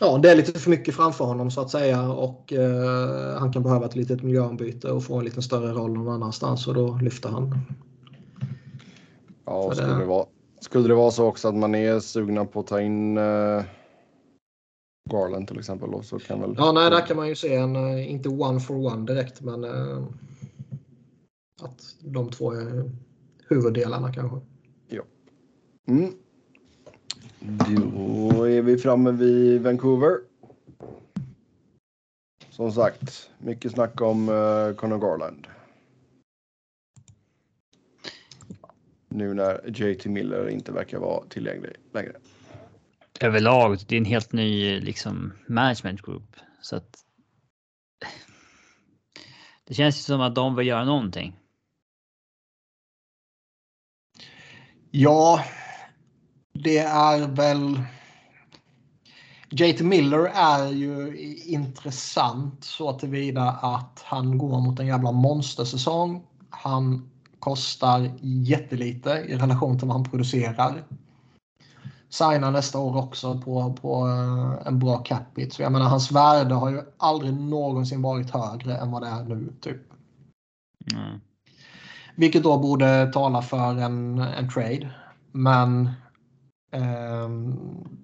ja, 0.00 0.18
det 0.18 0.30
är 0.30 0.36
lite 0.36 0.60
för 0.60 0.70
mycket 0.70 0.94
framför 0.94 1.24
honom 1.24 1.50
så 1.50 1.60
att 1.60 1.70
säga 1.70 2.08
och 2.08 2.52
eh, 2.52 3.38
han 3.38 3.52
kan 3.52 3.62
behöva 3.62 3.86
ett 3.86 3.96
litet 3.96 4.22
miljöombyte 4.22 4.90
och 4.90 5.04
få 5.04 5.18
en 5.18 5.24
lite 5.24 5.42
större 5.42 5.72
roll 5.72 5.92
någon 5.92 6.14
annanstans 6.14 6.66
och 6.66 6.74
då 6.74 6.98
lyfter 7.02 7.28
han. 7.28 7.58
Ja, 9.44 9.74
skulle 9.74 9.98
det... 9.98 10.04
vara, 10.04 10.26
skulle 10.60 10.88
det 10.88 10.94
vara 10.94 11.10
så 11.10 11.26
också 11.26 11.48
att 11.48 11.54
man 11.54 11.74
är 11.74 12.00
sugna 12.00 12.44
på 12.44 12.60
att 12.60 12.66
ta 12.66 12.80
in 12.80 13.18
eh, 13.18 13.62
Garland 15.10 15.48
till 15.48 15.58
exempel 15.58 15.90
då, 15.90 16.02
så 16.02 16.18
kan 16.18 16.40
väl. 16.40 16.54
Ja, 16.58 16.72
nej, 16.72 16.90
där 16.90 17.06
kan 17.06 17.16
man 17.16 17.28
ju 17.28 17.34
se 17.34 17.54
en, 17.54 17.76
eh, 17.76 18.10
inte 18.10 18.28
one 18.28 18.60
for 18.60 18.74
one 18.74 19.06
direkt, 19.06 19.40
men 19.40 19.64
eh, 19.64 20.04
att 21.62 21.96
de 22.00 22.30
två 22.30 22.52
är 22.52 22.90
huvuddelarna 23.48 24.12
kanske. 24.12 24.40
Ja. 24.88 25.02
Mm. 25.88 26.12
Då 27.40 28.48
är 28.48 28.62
vi 28.62 28.78
framme 28.78 29.10
vid 29.10 29.62
Vancouver. 29.62 30.18
Som 32.50 32.72
sagt, 32.72 33.30
mycket 33.38 33.72
snack 33.72 34.00
om 34.00 34.28
uh, 34.28 34.74
Conor 34.74 34.98
Garland. 34.98 35.46
Nu 39.14 39.34
när 39.34 39.70
JT 39.70 40.06
Miller 40.06 40.48
inte 40.48 40.72
verkar 40.72 40.98
vara 40.98 41.26
tillgänglig 41.26 41.70
längre. 41.92 42.12
Överlag, 43.20 43.78
det 43.88 43.94
är 43.94 43.98
en 43.98 44.04
helt 44.04 44.32
ny 44.32 44.80
liksom, 44.80 45.32
management 45.46 46.02
group. 46.02 46.36
Så 46.62 46.76
att 46.76 46.98
det 49.64 49.74
känns 49.74 50.04
som 50.04 50.20
att 50.20 50.34
de 50.34 50.56
vill 50.56 50.66
göra 50.66 50.84
någonting. 50.84 51.36
Ja, 54.90 55.44
det 56.52 56.78
är 56.78 57.28
väl... 57.28 57.82
JT 59.50 59.80
Miller 59.80 60.30
är 60.34 60.72
ju 60.72 61.16
intressant 61.46 62.64
så 62.64 62.98
tillvida 62.98 63.42
att 63.42 64.02
han 64.04 64.38
går 64.38 64.60
mot 64.60 64.80
en 64.80 64.86
jävla 64.86 65.12
monstersäsong. 65.12 66.26
Han 66.50 67.10
kostar 67.44 68.10
jättelite 68.20 69.10
i 69.10 69.36
relation 69.36 69.78
till 69.78 69.88
vad 69.88 69.96
han 69.96 70.04
producerar. 70.04 70.84
Signar 72.08 72.50
nästa 72.50 72.78
år 72.78 72.96
också 72.96 73.40
på, 73.40 73.72
på 73.72 74.08
eh, 74.08 74.66
en 74.66 74.78
bra 74.78 74.98
capita. 74.98 75.54
Så 75.54 75.62
jag 75.62 75.72
menar 75.72 75.86
hans 75.86 76.12
värde 76.12 76.54
har 76.54 76.70
ju 76.70 76.80
aldrig 76.96 77.32
någonsin 77.34 78.02
varit 78.02 78.30
högre 78.30 78.76
än 78.76 78.90
vad 78.90 79.02
det 79.02 79.08
är 79.08 79.24
nu. 79.24 79.52
typ. 79.60 79.82
Mm. 80.92 81.20
Vilket 82.16 82.42
då 82.42 82.58
borde 82.58 83.12
tala 83.12 83.42
för 83.42 83.78
en, 83.78 84.18
en 84.18 84.50
trade. 84.50 84.90
Men... 85.32 85.90
Um, 86.72 88.03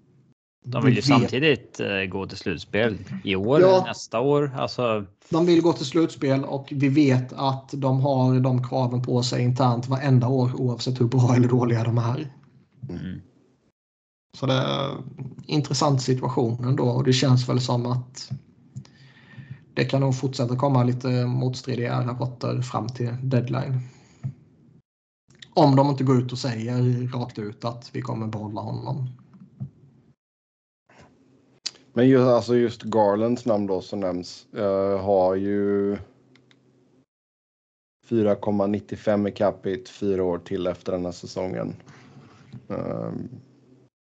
de 0.64 0.84
vill 0.84 0.96
ju 0.96 1.02
samtidigt 1.02 1.80
uh, 1.80 2.04
gå 2.04 2.26
till 2.26 2.36
slutspel 2.36 2.98
i 3.24 3.36
år, 3.36 3.60
ja, 3.60 3.84
nästa 3.86 4.20
år. 4.20 4.52
Alltså... 4.56 5.06
De 5.28 5.46
vill 5.46 5.62
gå 5.62 5.72
till 5.72 5.86
slutspel 5.86 6.44
och 6.44 6.68
vi 6.70 6.88
vet 6.88 7.32
att 7.32 7.70
de 7.72 8.00
har 8.00 8.40
de 8.40 8.68
kraven 8.68 9.02
på 9.02 9.22
sig 9.22 9.42
internt 9.42 9.88
varenda 9.88 10.28
år 10.28 10.60
oavsett 10.60 11.00
hur 11.00 11.06
bra 11.06 11.34
eller 11.36 11.48
dåliga 11.48 11.84
de 11.84 11.98
är. 11.98 12.32
Mm. 12.88 13.20
Så 14.38 14.46
det 14.46 14.52
är 14.52 14.90
en 14.90 15.02
intressant 15.46 16.02
situation 16.02 16.64
ändå 16.64 16.84
och 16.84 17.04
det 17.04 17.12
känns 17.12 17.48
väl 17.48 17.60
som 17.60 17.86
att 17.86 18.30
det 19.74 19.84
kan 19.84 20.00
nog 20.00 20.14
fortsätta 20.14 20.56
komma 20.56 20.84
lite 20.84 21.26
motstridiga 21.26 22.06
rapporter 22.06 22.62
fram 22.62 22.88
till 22.88 23.16
deadline. 23.22 23.80
Om 25.54 25.76
de 25.76 25.90
inte 25.90 26.04
går 26.04 26.18
ut 26.18 26.32
och 26.32 26.38
säger 26.38 27.08
rakt 27.18 27.38
ut 27.38 27.64
att 27.64 27.90
vi 27.92 28.00
kommer 28.00 28.26
behålla 28.26 28.60
honom. 28.60 29.08
Men 31.92 32.08
just, 32.08 32.28
alltså 32.28 32.56
just 32.56 32.82
Garlands 32.82 33.46
namn 33.46 33.66
då 33.66 33.80
som 33.80 34.00
nämns 34.00 34.46
uh, 34.56 34.96
har 34.96 35.34
ju 35.34 35.96
4,95 38.06 39.28
i 39.28 39.32
capita 39.32 39.90
fyra 39.90 40.24
år 40.24 40.38
till 40.38 40.66
efter 40.66 40.92
den 40.92 41.04
här 41.04 41.12
säsongen. 41.12 41.74
Um, 42.68 43.28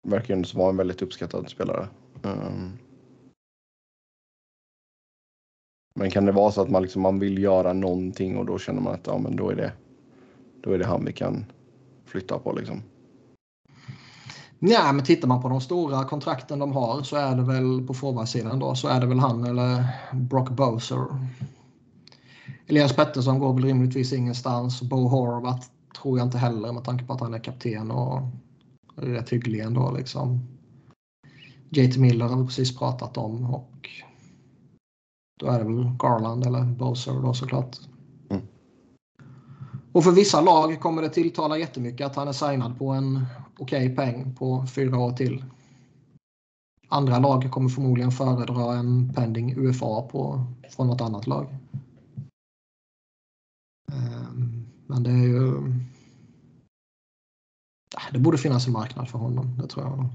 verkar 0.07 0.35
ju 0.35 0.43
vara 0.53 0.69
en 0.69 0.77
väldigt 0.77 1.01
uppskattad 1.01 1.49
spelare. 1.49 1.87
Um, 2.23 2.77
men 5.95 6.11
kan 6.11 6.25
det 6.25 6.31
vara 6.31 6.51
så 6.51 6.61
att 6.61 6.69
man, 6.69 6.81
liksom, 6.81 7.01
man 7.01 7.19
vill 7.19 7.43
göra 7.43 7.73
någonting 7.73 8.37
och 8.37 8.45
då 8.45 8.59
känner 8.59 8.81
man 8.81 8.93
att 8.93 9.07
ja, 9.07 9.17
men 9.17 9.35
då 9.35 9.49
är 9.49 9.55
det 9.55 9.73
då 10.61 10.71
är 10.71 10.77
det 10.77 10.85
han 10.85 11.05
vi 11.05 11.13
kan 11.13 11.45
flytta 12.05 12.39
på 12.39 12.53
liksom. 12.53 12.81
Nej, 14.67 14.93
men 14.93 15.05
tittar 15.05 15.27
man 15.27 15.41
på 15.41 15.49
de 15.49 15.61
stora 15.61 16.03
kontrakten 16.03 16.59
de 16.59 16.71
har 16.71 17.03
så 17.03 17.15
är 17.15 17.35
det 17.35 17.41
väl 17.41 17.87
på 17.87 17.93
forwardsidan 17.93 18.59
då 18.59 18.75
så 18.75 18.87
är 18.87 18.99
det 18.99 19.07
väl 19.07 19.19
han 19.19 19.43
eller 19.43 19.87
Brock 20.13 20.49
Bowser. 20.49 21.05
Elias 22.67 22.95
Pettersson 22.95 23.39
går 23.39 23.53
väl 23.53 23.63
rimligtvis 23.63 24.13
ingenstans. 24.13 24.81
Bo 24.81 25.07
Horvath 25.07 25.67
tror 26.01 26.17
jag 26.17 26.27
inte 26.27 26.37
heller 26.37 26.71
med 26.71 26.83
tanke 26.83 27.05
på 27.05 27.13
att 27.13 27.21
han 27.21 27.33
är 27.33 27.39
kapten 27.39 27.91
och 27.91 28.21
rätt 28.95 29.29
hygglig 29.29 29.59
ändå 29.59 29.91
liksom. 29.91 30.39
JT 31.69 31.97
Miller 31.97 32.25
har 32.25 32.37
vi 32.37 32.45
precis 32.45 32.77
pratat 32.77 33.17
om 33.17 33.53
och 33.53 33.89
då 35.39 35.47
är 35.47 35.59
det 35.59 35.65
väl 35.65 35.91
Garland 35.99 36.45
eller 36.45 36.63
Bowser 36.63 37.13
då 37.13 37.33
såklart. 37.33 37.77
Mm. 38.29 38.43
Och 39.91 40.03
för 40.03 40.11
vissa 40.11 40.41
lag 40.41 40.79
kommer 40.79 41.01
det 41.01 41.09
tilltala 41.09 41.57
jättemycket 41.57 42.07
att 42.07 42.15
han 42.15 42.27
är 42.27 42.31
signad 42.31 42.77
på 42.77 42.89
en 42.89 43.25
okej 43.59 43.91
okay 43.91 43.95
peng 43.95 44.35
på 44.35 44.65
fyra 44.67 44.99
år 44.99 45.11
till. 45.11 45.45
Andra 46.87 47.19
lag 47.19 47.51
kommer 47.51 47.69
förmodligen 47.69 48.11
föredra 48.11 48.75
en 48.75 49.13
pending 49.13 49.57
UFA 49.57 50.01
på, 50.01 50.45
från 50.69 50.87
något 50.87 51.01
annat 51.01 51.27
lag. 51.27 51.47
Ehm, 53.91 54.65
men 54.87 55.03
det 55.03 55.09
är 55.09 55.27
ju... 55.27 55.73
Det 58.11 58.19
borde 58.19 58.37
finnas 58.37 58.67
en 58.67 58.73
marknad 58.73 59.09
för 59.09 59.19
honom, 59.19 59.57
det 59.61 59.67
tror 59.67 59.85
jag. 59.85 60.09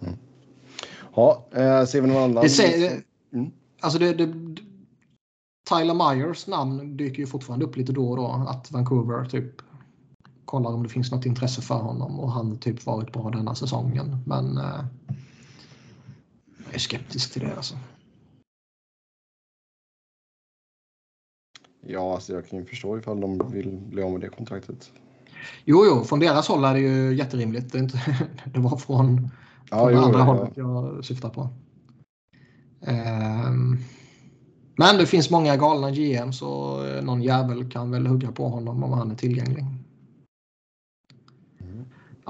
Mm. 0.00 0.18
Ja, 1.14 1.46
eh, 1.52 1.84
ser 1.84 2.00
vi 2.00 2.08
någon 2.08 2.22
annan? 2.22 2.42
Det 2.42 2.50
ser, 2.50 3.02
mm. 3.32 3.50
Alltså 3.80 3.98
det, 3.98 4.14
det, 4.14 4.26
Tyler 5.68 6.14
Myers 6.14 6.46
namn 6.46 6.96
dyker 6.96 7.18
ju 7.18 7.26
fortfarande 7.26 7.64
upp 7.64 7.76
lite 7.76 7.92
då 7.92 8.10
och 8.10 8.16
då. 8.16 8.26
Att 8.48 8.70
Vancouver 8.70 9.24
typ 9.24 9.62
kollar 10.44 10.70
om 10.70 10.82
det 10.82 10.88
finns 10.88 11.12
något 11.12 11.26
intresse 11.26 11.62
för 11.62 11.78
honom 11.78 12.20
och 12.20 12.32
han 12.32 12.58
typ 12.58 12.86
varit 12.86 13.12
bra 13.12 13.30
denna 13.30 13.54
säsongen. 13.54 14.16
Men 14.26 14.56
eh, 14.56 14.84
jag 16.64 16.74
är 16.74 16.78
skeptisk 16.78 17.32
till 17.32 17.42
det 17.42 17.56
alltså. 17.56 17.74
Ja, 21.86 22.14
alltså 22.14 22.32
jag 22.32 22.48
kan 22.48 22.58
ju 22.58 22.64
förstå 22.64 22.98
ifall 22.98 23.20
de 23.20 23.50
vill 23.52 23.78
bli 23.78 24.02
av 24.02 24.12
med 24.12 24.20
det 24.20 24.28
kontraktet. 24.28 24.90
Jo, 25.64 25.84
jo, 25.86 26.04
från 26.04 26.20
deras 26.20 26.48
håll 26.48 26.64
är 26.64 26.74
det 26.74 26.80
ju 26.80 27.14
jätterimligt. 27.14 27.72
Det, 27.72 27.78
inte, 27.78 28.00
det 28.54 28.60
var 28.60 28.76
från, 28.76 29.30
ja, 29.70 29.78
från 29.78 29.92
jo, 29.92 29.98
andra 29.98 30.18
ja. 30.18 30.24
hållet 30.24 30.56
jag 30.56 31.04
syftar 31.04 31.28
på. 31.28 31.48
Um, 32.80 33.78
men 34.76 34.96
det 34.96 35.06
finns 35.06 35.30
många 35.30 35.56
galna 35.56 35.90
GM 35.90 36.32
så 36.32 36.82
någon 37.02 37.22
jävel 37.22 37.70
kan 37.70 37.90
väl 37.90 38.06
hugga 38.06 38.32
på 38.32 38.48
honom 38.48 38.84
om 38.84 38.92
han 38.92 39.10
är 39.10 39.14
tillgänglig. 39.14 39.64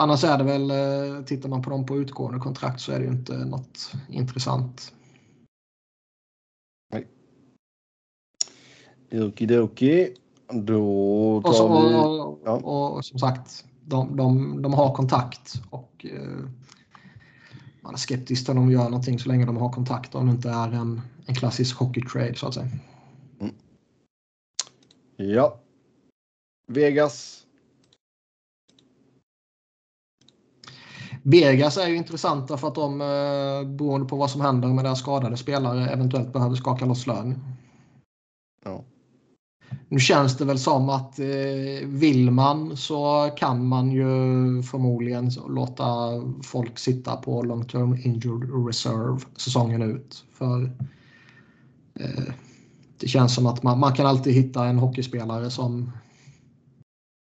Annars 0.01 0.24
är 0.24 0.39
det 0.39 0.44
väl, 0.44 0.70
eh, 0.70 1.24
tittar 1.24 1.48
man 1.48 1.62
på 1.62 1.70
dem 1.70 1.86
på 1.86 1.97
utgående 1.97 2.39
kontrakt 2.39 2.81
så 2.81 2.93
är 2.93 2.98
det 2.98 3.05
ju 3.05 3.10
inte 3.10 3.44
något 3.44 3.93
intressant. 4.09 4.94
Nej. 6.93 7.09
Okidoki. 9.12 10.14
Då 10.52 11.43
tar 11.43 11.51
och, 11.51 11.56
så, 11.56 11.68
vi... 11.68 11.94
och, 11.94 12.40
ja. 12.44 12.52
och, 12.52 12.97
och, 12.97 13.05
som 13.05 13.18
sagt, 13.18 13.64
de, 13.85 14.16
de, 14.16 14.62
de 14.62 14.74
har 14.74 14.94
kontakt 14.94 15.62
och 15.70 16.06
eh, 16.10 16.48
man 17.81 17.94
är 17.94 17.98
skeptisk 17.98 18.44
till 18.44 18.56
om 18.56 18.66
de 18.66 18.72
gör 18.72 18.85
någonting 18.85 19.18
så 19.18 19.28
länge 19.28 19.47
de 19.47 19.56
har 19.56 19.72
kontakt 19.72 20.14
om 20.14 20.27
det 20.27 20.32
inte 20.32 20.51
är 20.51 20.72
en, 20.72 21.01
en 21.27 21.35
klassisk 21.35 21.77
hockey-trade 21.77 22.35
så 22.35 22.47
att 22.47 22.55
säga. 22.55 22.68
Mm. 23.40 23.55
Ja. 25.16 25.59
Vegas. 26.66 27.39
Vegas 31.22 31.76
är 31.76 31.88
ju 31.88 31.97
intressanta 31.97 32.56
för 32.56 32.68
att 32.68 32.74
de, 32.74 33.01
eh, 33.01 33.68
beroende 33.76 34.09
på 34.09 34.16
vad 34.16 34.30
som 34.30 34.40
händer 34.40 34.68
med 34.68 34.84
deras 34.84 34.98
skadade 34.98 35.36
spelare, 35.36 35.90
eventuellt 35.90 36.32
behöver 36.32 36.56
skaka 36.56 36.84
loss 36.84 37.06
lön. 37.06 37.38
Ja. 38.64 38.84
Nu 39.88 39.98
känns 39.98 40.36
det 40.36 40.44
väl 40.44 40.59
som 40.59 40.88
att 40.88 41.18
eh, 41.18 41.86
vill 41.86 42.30
man 42.30 42.76
så 42.76 43.30
kan 43.36 43.66
man 43.66 43.90
ju 43.90 44.05
förmodligen 44.62 45.30
låta 45.48 45.86
folk 46.42 46.78
sitta 46.78 47.16
på 47.16 47.42
long 47.42 47.64
term 47.64 47.94
injured 48.05 48.66
reserve 48.66 49.20
säsongen 49.36 49.82
ut. 49.82 50.24
För 50.32 50.62
eh, 52.01 52.34
Det 53.01 53.09
känns 53.09 53.34
som 53.34 53.47
att 53.47 53.62
man, 53.62 53.78
man 53.78 53.92
kan 53.92 54.06
alltid 54.06 54.34
hitta 54.34 54.64
en 54.64 54.78
hockeyspelare 54.78 55.51
som 55.51 55.92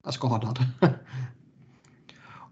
är 0.07 0.11
skadad. 0.11 0.59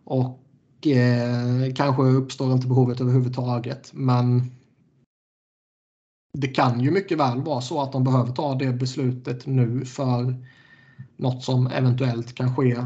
Och 0.05 0.41
eh, 0.87 1.75
kanske 1.75 2.03
uppstår 2.03 2.53
inte 2.53 2.67
behovet 2.67 3.01
överhuvudtaget 3.01 3.91
men 3.93 4.51
det 6.33 6.49
kan 6.49 6.81
ju 6.81 6.91
mycket 6.91 7.19
väl 7.19 7.43
vara 7.43 7.61
så 7.61 7.83
att 7.83 7.93
de 7.93 8.05
behöver 8.05 8.33
ta 8.33 8.55
det 8.55 8.73
beslutet 8.73 9.47
nu 9.47 9.85
för 9.85 10.35
något 11.17 11.45
som 11.45 11.67
eventuellt 11.67 12.35
kan 12.35 12.57
ske 12.57 12.77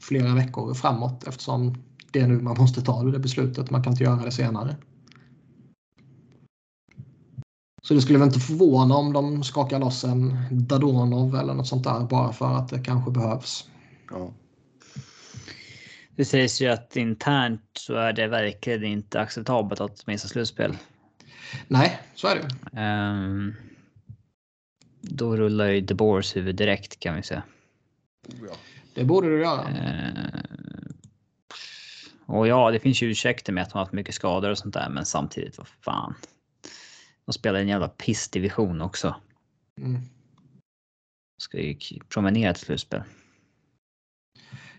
flera 0.00 0.34
veckor 0.34 0.74
framåt 0.74 1.24
eftersom 1.28 1.74
det 2.12 2.20
är 2.20 2.28
nu 2.28 2.40
man 2.40 2.56
måste 2.58 2.82
ta 2.82 3.02
det 3.02 3.18
beslutet. 3.18 3.70
Man 3.70 3.82
kan 3.82 3.92
inte 3.92 4.04
göra 4.04 4.24
det 4.24 4.30
senare. 4.30 4.76
Så 7.82 7.94
det 7.94 8.00
skulle 8.00 8.18
väl 8.18 8.28
inte 8.28 8.40
förvåna 8.40 8.94
om 8.94 9.12
de 9.12 9.42
skakar 9.42 9.78
loss 9.78 10.04
en 10.04 10.36
Dadonov 10.50 11.36
eller 11.36 11.54
något 11.54 11.66
sånt 11.66 11.84
där 11.84 12.00
bara 12.00 12.32
för 12.32 12.56
att 12.56 12.68
det 12.68 12.78
kanske 12.78 13.10
behövs. 13.10 13.68
Ja. 14.10 14.30
Det 16.20 16.24
sägs 16.24 16.60
ju 16.60 16.66
att 16.66 16.96
internt 16.96 17.70
så 17.78 17.94
är 17.94 18.12
det 18.12 18.26
verkligen 18.26 18.84
inte 18.84 19.20
acceptabelt 19.20 19.80
att 19.80 20.06
missa 20.06 20.28
slutspel. 20.28 20.76
Nej, 21.68 22.00
så 22.14 22.28
är 22.28 22.36
det. 22.36 22.80
Um, 22.80 23.54
då 25.00 25.36
rullar 25.36 25.66
ju 25.66 25.80
De 25.80 25.94
Boers 25.94 26.36
huvud 26.36 26.56
direkt 26.56 27.00
kan 27.00 27.16
vi 27.16 27.22
säga. 27.22 27.42
Oh, 28.28 28.46
ja. 28.48 28.54
Det 28.94 29.04
borde 29.04 29.28
du 29.28 29.40
göra. 29.40 29.68
Uh, 29.68 30.40
och 32.26 32.48
ja, 32.48 32.70
det 32.70 32.80
finns 32.80 33.02
ju 33.02 33.10
ursäkter 33.10 33.52
med 33.52 33.62
att 33.62 33.70
de 33.70 33.78
har 33.78 33.84
haft 33.84 33.92
mycket 33.92 34.14
skador 34.14 34.50
och 34.50 34.58
sånt 34.58 34.74
där, 34.74 34.88
men 34.90 35.04
samtidigt, 35.04 35.58
vad 35.58 35.68
fan. 35.68 36.14
De 37.26 37.32
spelar 37.32 37.60
en 37.60 37.68
jävla 37.68 37.88
pissdivision 37.88 38.80
också. 38.80 39.16
Mm. 39.78 40.00
Ska 41.42 41.60
ju 41.60 41.78
promenera 42.08 42.54
till 42.54 42.64
slutspel. 42.64 43.02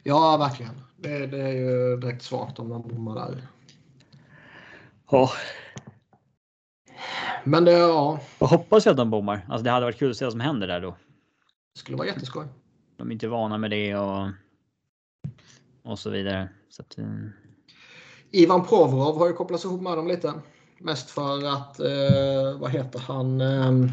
Ja, 0.03 0.37
verkligen. 0.37 0.90
Det, 1.01 1.27
det, 1.27 1.41
är 1.41 1.51
ju 1.51 1.97
direkt 1.97 2.21
svagt 2.21 2.59
om 2.59 2.69
de 2.69 2.81
bommar 2.81 3.15
där. 3.15 3.47
Ja, 5.11 5.31
men 7.43 7.65
det, 7.65 7.71
ja. 7.71 8.19
Jag 8.39 8.47
hoppas 8.47 8.87
att 8.87 8.97
de 8.97 9.09
bommar. 9.09 9.45
Alltså 9.49 9.63
det 9.63 9.71
hade 9.71 9.85
varit 9.85 9.99
kul 9.99 10.11
att 10.11 10.17
se 10.17 10.25
vad 10.25 10.31
som 10.31 10.41
händer 10.41 10.67
där 10.67 10.81
då. 10.81 10.95
Det 11.73 11.79
skulle 11.79 11.97
vara 11.97 12.07
jätteskoj. 12.07 12.45
De 12.97 13.07
är 13.07 13.11
inte 13.11 13.27
vana 13.27 13.57
med 13.57 13.71
det 13.71 13.95
och, 13.95 14.27
och 15.83 15.99
så 15.99 16.09
vidare. 16.09 16.49
Så 16.69 16.81
att, 16.81 16.99
uh... 16.99 17.27
Ivan 18.31 18.65
Provorov 18.65 19.17
har 19.17 19.27
ju 19.27 19.33
kopplats 19.33 19.65
ihop 19.65 19.81
med 19.81 19.97
dem 19.97 20.07
lite. 20.07 20.33
Mest 20.77 21.09
för 21.09 21.47
att, 21.47 21.79
eh, 21.79 22.59
vad 22.59 22.71
heter 22.71 22.99
han? 22.99 23.41
Eh, 23.41 23.91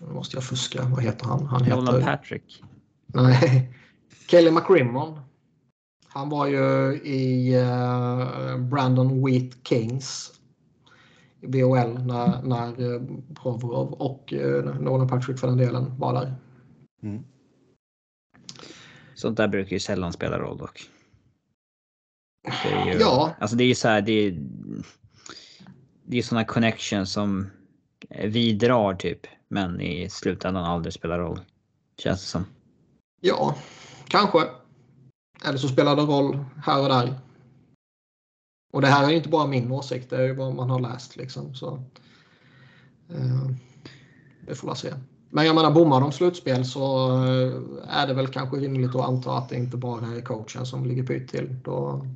måste 0.00 0.36
jag 0.36 0.44
fuska. 0.44 0.84
Vad 0.84 1.02
heter 1.02 1.26
han? 1.26 1.46
Han 1.46 1.64
heter... 1.64 1.76
Nolan 1.76 2.02
Patrick. 2.02 2.62
Nej. 3.06 3.72
Kelly 4.26 4.50
McCrimmon 4.50 5.20
han 6.12 6.28
var 6.28 6.46
ju 6.46 6.94
i 7.04 7.56
uh, 7.56 8.58
Brandon 8.58 9.26
Wheat 9.26 9.66
Kings 9.68 10.32
i 11.40 11.46
BHL 11.46 11.98
när, 12.06 12.42
när 12.42 12.80
uh, 12.80 13.02
Provorov 13.42 13.92
och 13.92 14.32
uh, 14.32 14.80
Nolan 14.80 15.08
Patrick 15.08 15.38
för 15.38 15.46
den 15.46 15.56
delen 15.56 15.98
var 15.98 16.14
där. 16.14 16.34
Mm. 17.02 17.24
Sånt 19.14 19.36
där 19.36 19.48
brukar 19.48 19.72
ju 19.72 19.80
sällan 19.80 20.12
spela 20.12 20.38
roll 20.38 20.58
dock. 20.58 20.80
Det 22.62 22.68
är 22.68 22.86
ju, 22.86 23.00
ja. 23.00 23.34
Alltså 23.38 23.56
det 23.56 23.64
är 23.64 23.68
ju 23.68 23.74
så 23.74 23.88
här, 23.88 24.02
det 24.02 24.12
är, 24.12 24.38
det 26.04 26.18
är 26.18 26.22
såna 26.22 26.44
connections 26.44 27.12
som 27.12 27.50
vi 28.24 28.52
drar 28.52 28.94
typ, 28.94 29.26
men 29.50 29.80
i 29.80 30.08
slutändan 30.10 30.64
aldrig 30.64 30.92
spelar 30.92 31.18
roll. 31.18 31.40
Känns 31.98 32.20
det 32.20 32.26
som. 32.26 32.44
Ja, 33.20 33.56
kanske. 34.08 34.38
Eller 35.44 35.58
så 35.58 35.68
spelar 35.68 35.96
det 35.96 36.02
roll 36.02 36.44
här 36.64 36.82
och 36.82 36.88
där. 36.88 37.14
Och 38.72 38.80
det 38.80 38.86
här 38.86 39.04
är 39.04 39.10
inte 39.10 39.28
bara 39.28 39.46
min 39.46 39.72
åsikt, 39.72 40.10
det 40.10 40.16
är 40.16 40.22
ju 40.22 40.34
vad 40.34 40.54
man 40.54 40.70
har 40.70 40.80
läst. 40.80 41.16
Liksom, 41.16 41.54
så, 41.54 41.82
eh, 43.08 43.50
det 44.46 44.54
får 44.54 44.66
man 44.66 44.76
se. 44.76 44.94
Men 45.30 45.46
jag 45.46 45.54
menar, 45.54 45.70
bommar 45.70 46.00
de 46.00 46.12
slutspel 46.12 46.64
så 46.64 47.12
eh, 47.24 47.52
är 47.88 48.06
det 48.06 48.14
väl 48.14 48.28
kanske 48.28 48.56
rimligt 48.56 48.94
att 48.94 49.08
anta 49.08 49.32
att 49.32 49.48
det 49.48 49.56
inte 49.56 49.76
bara 49.76 50.06
är 50.06 50.20
coachen 50.20 50.66
som 50.66 50.86
ligger 50.86 51.06
pyrt 51.06 51.30
till. 51.30 51.56
Då 51.64 52.06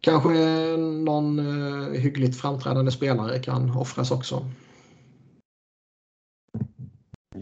kanske 0.00 0.30
någon 0.76 1.38
eh, 1.38 2.00
hyggligt 2.00 2.40
framträdande 2.40 2.90
spelare 2.90 3.38
kan 3.38 3.70
offras 3.70 4.10
också. 4.10 4.46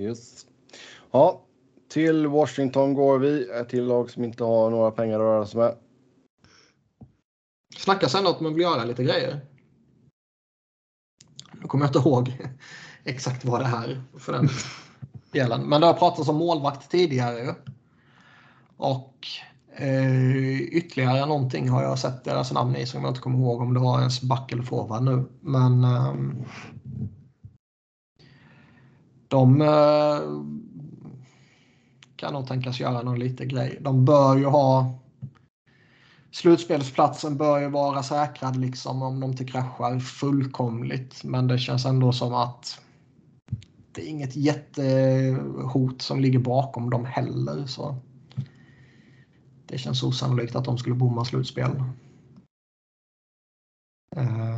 Yes. 0.00 0.46
Ja, 1.10 1.42
till 1.88 2.26
Washington 2.26 2.94
går 2.94 3.18
vi. 3.18 3.50
Ett 3.50 3.68
till 3.68 3.84
lag 3.84 4.10
som 4.10 4.24
inte 4.24 4.44
har 4.44 4.70
några 4.70 4.90
pengar 4.90 5.14
att 5.14 5.20
röra 5.20 5.46
sig 5.46 5.60
med. 5.60 5.76
Snackas 7.76 8.14
ändå 8.14 8.30
att 8.30 8.40
man 8.40 8.54
vill 8.54 8.62
göra 8.62 8.84
lite 8.84 9.04
grejer. 9.04 9.40
Nu 11.52 11.68
kommer 11.68 11.84
jag 11.84 11.88
inte 11.88 12.08
ihåg 12.08 12.36
exakt 13.04 13.44
vad 13.44 13.60
det 13.60 13.66
här 13.66 14.02
för 14.18 14.32
den 14.32 14.48
delen. 15.32 15.62
Men 15.62 15.80
det 15.80 15.86
har 15.86 15.94
pratats 15.94 16.28
om 16.28 16.36
målvakt 16.36 16.90
tidigare. 16.90 17.54
Och 18.76 19.26
eh, 19.76 20.60
ytterligare 20.60 21.26
någonting 21.26 21.68
har 21.68 21.82
jag 21.82 21.98
sett 21.98 22.24
deras 22.24 22.52
namn 22.52 22.76
i 22.76 22.86
som 22.86 23.02
jag 23.02 23.10
inte 23.10 23.20
kommer 23.20 23.38
ihåg 23.38 23.60
om 23.60 23.74
det 23.74 23.80
var 23.80 23.98
ens 23.98 24.22
back 24.22 24.52
eller 24.52 24.62
forward 24.62 25.02
nu. 25.02 25.24
Men 25.40 25.84
eh, 25.84 26.14
de 29.28 29.60
eh, 29.60 30.18
kan 32.16 32.32
nog 32.32 32.48
tänkas 32.48 32.80
göra 32.80 33.02
någon 33.02 33.18
liten 33.18 33.48
grej. 33.48 33.78
De 33.80 34.04
bör 34.04 34.36
ju 34.36 34.44
ha 34.44 34.98
slutspelsplatsen 36.36 37.36
bör 37.36 37.60
ju 37.60 37.68
vara 37.68 38.02
säkrad 38.02 38.56
liksom 38.56 39.02
om 39.02 39.20
de 39.20 39.30
inte 39.30 39.44
kraschar 39.44 39.98
fullkomligt. 39.98 41.24
Men 41.24 41.46
det 41.46 41.58
känns 41.58 41.86
ändå 41.86 42.12
som 42.12 42.34
att 42.34 42.80
det 43.92 44.02
är 44.02 44.08
inget 44.08 44.36
jättehot 44.36 46.02
som 46.02 46.20
ligger 46.20 46.38
bakom 46.38 46.90
dem 46.90 47.04
heller. 47.04 47.66
Så 47.66 47.96
det 49.66 49.78
känns 49.78 50.02
osannolikt 50.02 50.56
att 50.56 50.64
de 50.64 50.78
skulle 50.78 50.94
bomma 50.94 51.24
slutspel. 51.24 51.70
Uh 54.16 54.55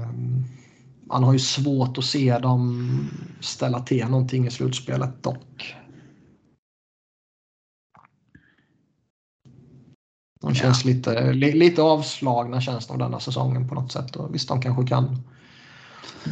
man 1.09 1.25
har 1.25 1.33
ju 1.33 1.39
svårt 1.39 1.99
att 1.99 2.05
se 2.05 2.39
dem 2.39 3.11
ställa 3.41 3.81
till 3.81 4.07
någonting 4.07 4.47
i 4.47 4.51
slutspelet 4.51 5.23
dock. 5.23 5.77
De 10.41 10.55
känns 10.55 10.85
ja. 10.85 10.91
lite, 10.91 11.33
lite 11.33 11.83
avslagna 11.83 12.61
känns 12.61 12.87
de 12.87 12.99
denna 12.99 13.21
säsongen 13.21 13.69
på 13.69 13.75
något 13.75 13.93
sätt. 13.93 14.17
Och 14.17 14.35
visst, 14.35 14.49
de 14.49 14.63
kanske 14.63 14.87
kan 14.87 15.23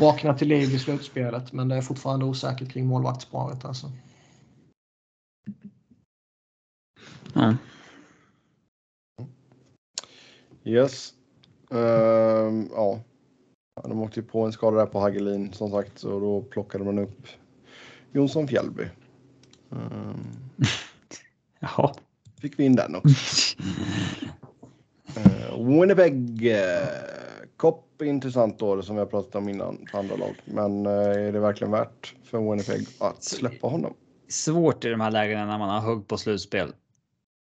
vakna 0.01 0.35
till 0.35 0.49
liv 0.49 0.75
i 0.75 0.79
slutspelet 0.79 1.53
men 1.53 1.69
det 1.69 1.77
är 1.77 1.83
fortfarande 1.83 2.25
osäkert 2.25 2.73
kring 2.73 2.87
målvaktsparet. 2.87 3.65
Alltså. 3.65 3.93
Mm. 7.35 7.57
Yes. 10.65 11.13
Uh, 11.73 11.79
ja. 12.71 13.01
De 13.83 14.03
åkte 14.03 14.23
på 14.23 14.45
en 14.45 14.53
skada 14.53 14.77
där 14.77 14.87
på 14.87 15.01
Hagelin 15.01 15.53
som 15.53 15.71
sagt 15.71 16.03
och 16.03 16.21
då 16.21 16.43
plockade 16.43 16.85
man 16.85 16.99
upp 16.99 17.27
Jonsson 18.13 18.49
Fjällby. 18.49 18.85
Um, 19.71 20.27
Jaha. 21.61 21.95
Fick 22.41 22.59
vi 22.59 22.65
in 22.65 22.77
den 22.77 22.95
också. 22.95 23.59
uh, 25.17 25.69
Winnipeg. 25.81 26.47
Uh, 26.47 28.09
intressant 28.09 28.59
då 28.59 28.83
som 28.83 28.97
vi 28.97 29.01
har 29.01 29.07
pratat 29.07 29.35
om 29.35 29.49
innan 29.49 29.87
för 29.91 29.99
andra 29.99 30.17
lag. 30.17 30.35
Men 30.45 30.87
uh, 30.87 30.93
är 30.93 31.33
det 31.33 31.41
verkligen 31.41 31.71
värt 31.71 32.15
för 32.25 32.39
Winnipeg 32.39 32.87
att 33.01 33.25
släppa 33.25 33.67
honom? 33.67 33.95
Svårt 34.29 34.85
i 34.85 34.89
de 34.89 35.01
här 35.01 35.11
lägena 35.11 35.47
när 35.47 35.59
man 35.59 35.69
har 35.69 35.81
hugg 35.81 36.09
på 36.09 36.17
slutspel. 36.17 36.73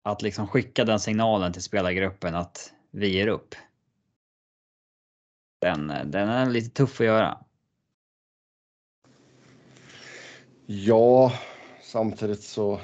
Att 0.04 0.22
liksom 0.22 0.46
skicka 0.48 0.84
den 0.84 1.00
signalen 1.00 1.52
till 1.52 1.62
spelargruppen 1.62 2.34
att 2.34 2.72
vi 2.90 3.08
ger 3.08 3.26
upp. 3.26 3.54
Den, 5.58 5.86
den 5.86 6.28
är 6.28 6.50
lite 6.50 6.70
tuff 6.70 7.00
att 7.00 7.06
göra. 7.06 7.38
Ja, 10.66 11.32
samtidigt 11.82 12.42
så. 12.42 12.80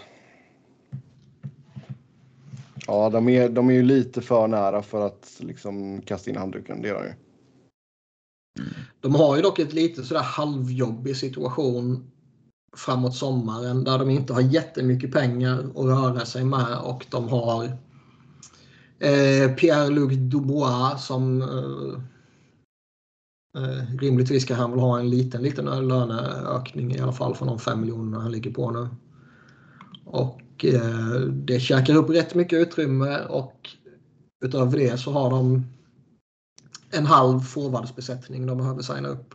Ja, 2.86 3.10
de 3.10 3.28
är, 3.28 3.48
de 3.48 3.70
är 3.70 3.74
ju 3.74 3.82
lite 3.82 4.22
för 4.22 4.48
nära 4.48 4.82
för 4.82 5.06
att 5.06 5.36
liksom 5.38 6.02
kasta 6.02 6.30
in 6.30 6.36
handduken. 6.36 6.82
Det 6.82 6.88
gör 6.88 7.04
ju. 7.04 7.12
De 9.00 9.14
har 9.14 9.36
ju 9.36 9.42
dock 9.42 9.58
ett 9.58 9.72
lite 9.72 10.02
sådär 10.02 10.22
halvjobbig 10.22 11.16
situation 11.16 12.10
framåt 12.76 13.16
sommaren 13.16 13.84
där 13.84 13.98
de 13.98 14.10
inte 14.10 14.32
har 14.32 14.40
jättemycket 14.40 15.12
pengar 15.12 15.58
att 15.58 15.84
röra 15.84 16.26
sig 16.26 16.44
med 16.44 16.78
och 16.78 17.06
de 17.10 17.28
har 17.28 17.64
eh, 18.98 19.54
Pierre-Luc 19.56 20.12
Dubois 20.12 21.06
som 21.06 21.42
eh, 21.42 22.00
Eh, 23.56 23.98
rimligtvis 23.98 24.42
ska 24.42 24.54
han 24.54 24.70
väl 24.70 24.80
ha 24.80 24.98
en 24.98 25.10
liten, 25.10 25.42
liten 25.42 25.88
löneökning 25.88 26.94
i 26.94 27.00
alla 27.00 27.12
fall 27.12 27.34
från 27.34 27.48
de 27.48 27.58
5 27.58 27.80
miljonerna 27.80 28.22
han 28.22 28.32
ligger 28.32 28.50
på 28.50 28.70
nu. 28.70 28.88
Och 30.04 30.64
eh, 30.64 31.20
det 31.20 31.60
käkar 31.60 31.94
upp 31.94 32.10
rätt 32.10 32.34
mycket 32.34 32.58
utrymme 32.58 33.20
och 33.24 33.70
utöver 34.44 34.78
det 34.78 35.00
så 35.00 35.12
har 35.12 35.30
de 35.30 35.64
en 36.90 37.06
halv 37.06 37.40
forwardsbesättning 37.40 38.46
de 38.46 38.58
behöver 38.58 38.82
signa 38.82 39.08
upp. 39.08 39.34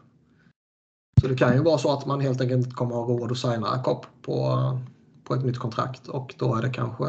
Så 1.21 1.27
det 1.27 1.35
kan 1.35 1.53
ju 1.53 1.63
vara 1.63 1.77
så 1.77 1.93
att 1.93 2.05
man 2.05 2.21
helt 2.21 2.41
enkelt 2.41 2.57
inte 2.65 2.75
kommer 2.75 2.95
ha 2.95 3.03
råd 3.03 3.31
att 3.31 3.37
signa 3.37 3.83
Kopp 3.83 4.05
på, 4.21 4.79
på 5.23 5.33
ett 5.33 5.45
nytt 5.45 5.57
kontrakt 5.57 6.07
och 6.07 6.35
då 6.37 6.55
är 6.55 6.61
det 6.61 6.69
kanske 6.69 7.05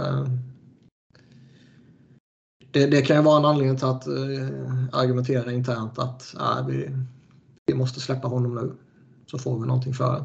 det, 2.71 2.87
det, 2.87 3.03
kan 3.03 3.17
ju 3.17 3.23
vara 3.23 3.39
en 3.39 3.45
anledning 3.45 3.77
till 3.77 3.87
att 3.87 4.07
eh, 4.07 4.15
argumentera 4.93 5.53
internt 5.53 5.99
att 5.99 6.35
äh, 6.35 6.67
vi, 6.67 6.91
vi 7.67 7.75
måste 7.75 8.01
släppa 8.01 8.29
honom 8.29 8.55
nu. 8.55 8.73
Så 9.27 9.39
får 9.39 9.61
vi 9.61 9.67
någonting 9.67 9.95
för 9.95 10.13
det. 10.13 10.25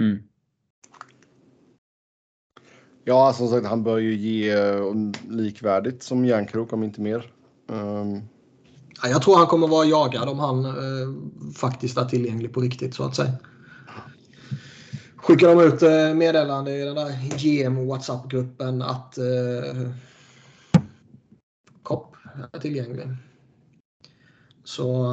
Mm. 0.00 0.22
Ja, 3.04 3.32
som 3.32 3.48
sagt, 3.48 3.66
han 3.66 3.82
bör 3.82 3.98
ju 3.98 4.14
ge 4.14 4.56
um, 4.56 5.12
likvärdigt 5.28 6.02
som 6.02 6.24
Järnkrok 6.24 6.72
om 6.72 6.82
inte 6.82 7.00
mer. 7.00 7.32
Um... 7.68 8.22
Ja, 9.02 9.08
jag 9.08 9.22
tror 9.22 9.36
han 9.36 9.46
kommer 9.46 9.68
vara 9.68 9.84
jagad 9.84 10.28
om 10.28 10.38
han 10.38 10.64
uh, 10.64 11.52
faktiskt 11.54 11.98
är 11.98 12.04
tillgänglig 12.04 12.52
på 12.52 12.60
riktigt 12.60 12.94
så 12.94 13.04
att 13.04 13.16
säga. 13.16 13.32
Skickar 15.16 15.48
de 15.48 15.60
ut 15.60 15.82
uh, 15.82 16.14
meddelande 16.18 16.72
i 16.72 16.84
den 16.84 16.94
där 16.94 17.38
GM 17.38 17.86
WhatsApp-gruppen 17.86 18.82
att 18.82 19.18
uh, 19.18 19.82
kopp 19.84 20.11
är 22.52 22.58
tillgänglig. 22.58 23.08
Så 24.64 25.04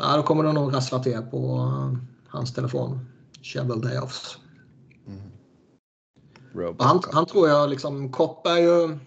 äh, 0.00 0.16
då 0.16 0.22
kommer 0.22 0.44
det 0.44 0.52
nog 0.52 0.74
rassla 0.74 0.98
till 0.98 1.22
på 1.30 1.56
äh, 1.56 1.98
hans 2.28 2.54
telefon. 2.54 3.06
Shovel 3.42 3.80
Day 3.80 3.98
Offs. 3.98 4.38
Mm. 5.06 6.76
Han, 6.78 7.02
han, 7.12 7.26
tror 7.26 7.48
jag 7.48 7.70
liksom, 7.70 8.12
Kopp 8.12 8.46
är 8.46 8.58
ju... 8.58 8.98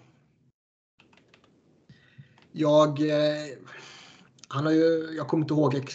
Jag... 2.52 3.00
Eh, 3.00 3.46
han 4.48 4.64
har 4.64 4.72
ju, 4.72 5.14
jag 5.16 5.28
kommer 5.28 5.44
inte 5.44 5.54
ihåg 5.54 5.74
ex, 5.74 5.94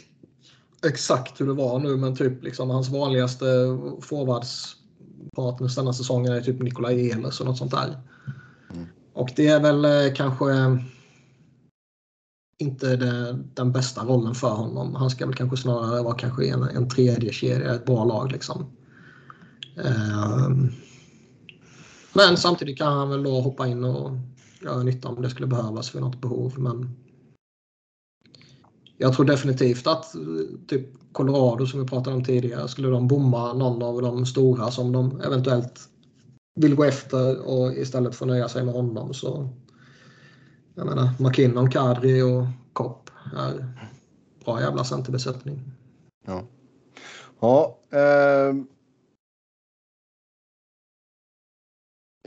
exakt 0.85 1.41
hur 1.41 1.47
det 1.47 1.53
var 1.53 1.79
nu 1.79 1.95
men 1.95 2.15
typ 2.15 2.43
liksom 2.43 2.69
hans 2.69 2.89
vanligaste 2.89 3.45
forwardspartners 4.01 5.75
denna 5.75 5.93
säsongen 5.93 6.33
är 6.33 6.41
typ 6.41 6.61
Nikolaj 6.61 7.09
Ehlers 7.09 7.39
och 7.39 7.45
något 7.45 7.57
sånt 7.57 7.71
där. 7.71 7.97
Och 9.15 9.29
det 9.35 9.47
är 9.47 9.59
väl 9.59 9.85
eh, 9.85 10.13
kanske 10.13 10.45
inte 12.57 12.95
det, 12.95 13.39
den 13.53 13.71
bästa 13.71 14.03
rollen 14.03 14.35
för 14.35 14.49
honom. 14.49 14.95
Han 14.95 15.09
ska 15.09 15.25
väl 15.25 15.35
kanske 15.35 15.57
snarare 15.57 16.03
vara 16.03 16.15
kanske 16.15 16.47
en, 16.47 16.63
en 16.63 16.89
tredje 16.89 17.33
kedja, 17.33 17.75
ett 17.75 17.85
bra 17.85 18.05
lag 18.05 18.31
liksom. 18.31 18.65
Um, 19.75 20.71
men 22.13 22.37
samtidigt 22.37 22.77
kan 22.77 22.93
han 22.93 23.09
väl 23.09 23.23
då 23.23 23.41
hoppa 23.41 23.67
in 23.67 23.83
och 23.83 24.11
göra 24.61 24.83
nytta 24.83 25.07
om 25.07 25.21
det 25.21 25.29
skulle 25.29 25.47
behövas 25.47 25.89
för 25.89 25.99
något 25.99 26.21
behov. 26.21 26.53
Men 26.59 26.95
jag 28.97 29.13
tror 29.13 29.25
definitivt 29.25 29.87
att 29.87 30.15
typ 30.67 30.87
Colorado 31.11 31.65
som 31.65 31.79
vi 31.79 31.87
pratade 31.87 32.15
om 32.15 32.23
tidigare, 32.23 32.67
skulle 32.67 32.87
de 32.87 33.07
bomma 33.07 33.53
någon 33.53 33.83
av 33.83 34.01
de 34.01 34.25
stora 34.25 34.71
som 34.71 34.91
de 34.91 35.21
eventuellt 35.21 35.89
vill 36.55 36.75
gå 36.75 36.83
efter 36.83 37.47
och 37.47 37.73
istället 37.73 38.15
få 38.15 38.25
nöja 38.25 38.49
sig 38.49 38.63
med 38.63 38.73
honom 38.73 39.13
så 39.13 39.49
jag 40.75 40.85
menar 40.85 41.09
McKinnon, 41.19 41.71
Kadri 41.71 42.21
och 42.21 42.45
Kopp 42.73 43.09
är 43.35 43.65
bra 44.45 44.61
jävla 44.61 44.83
centerbesättning. 44.83 45.61
Ja. 46.25 46.43
Ja. 47.39 47.77
Eh... 47.89 48.55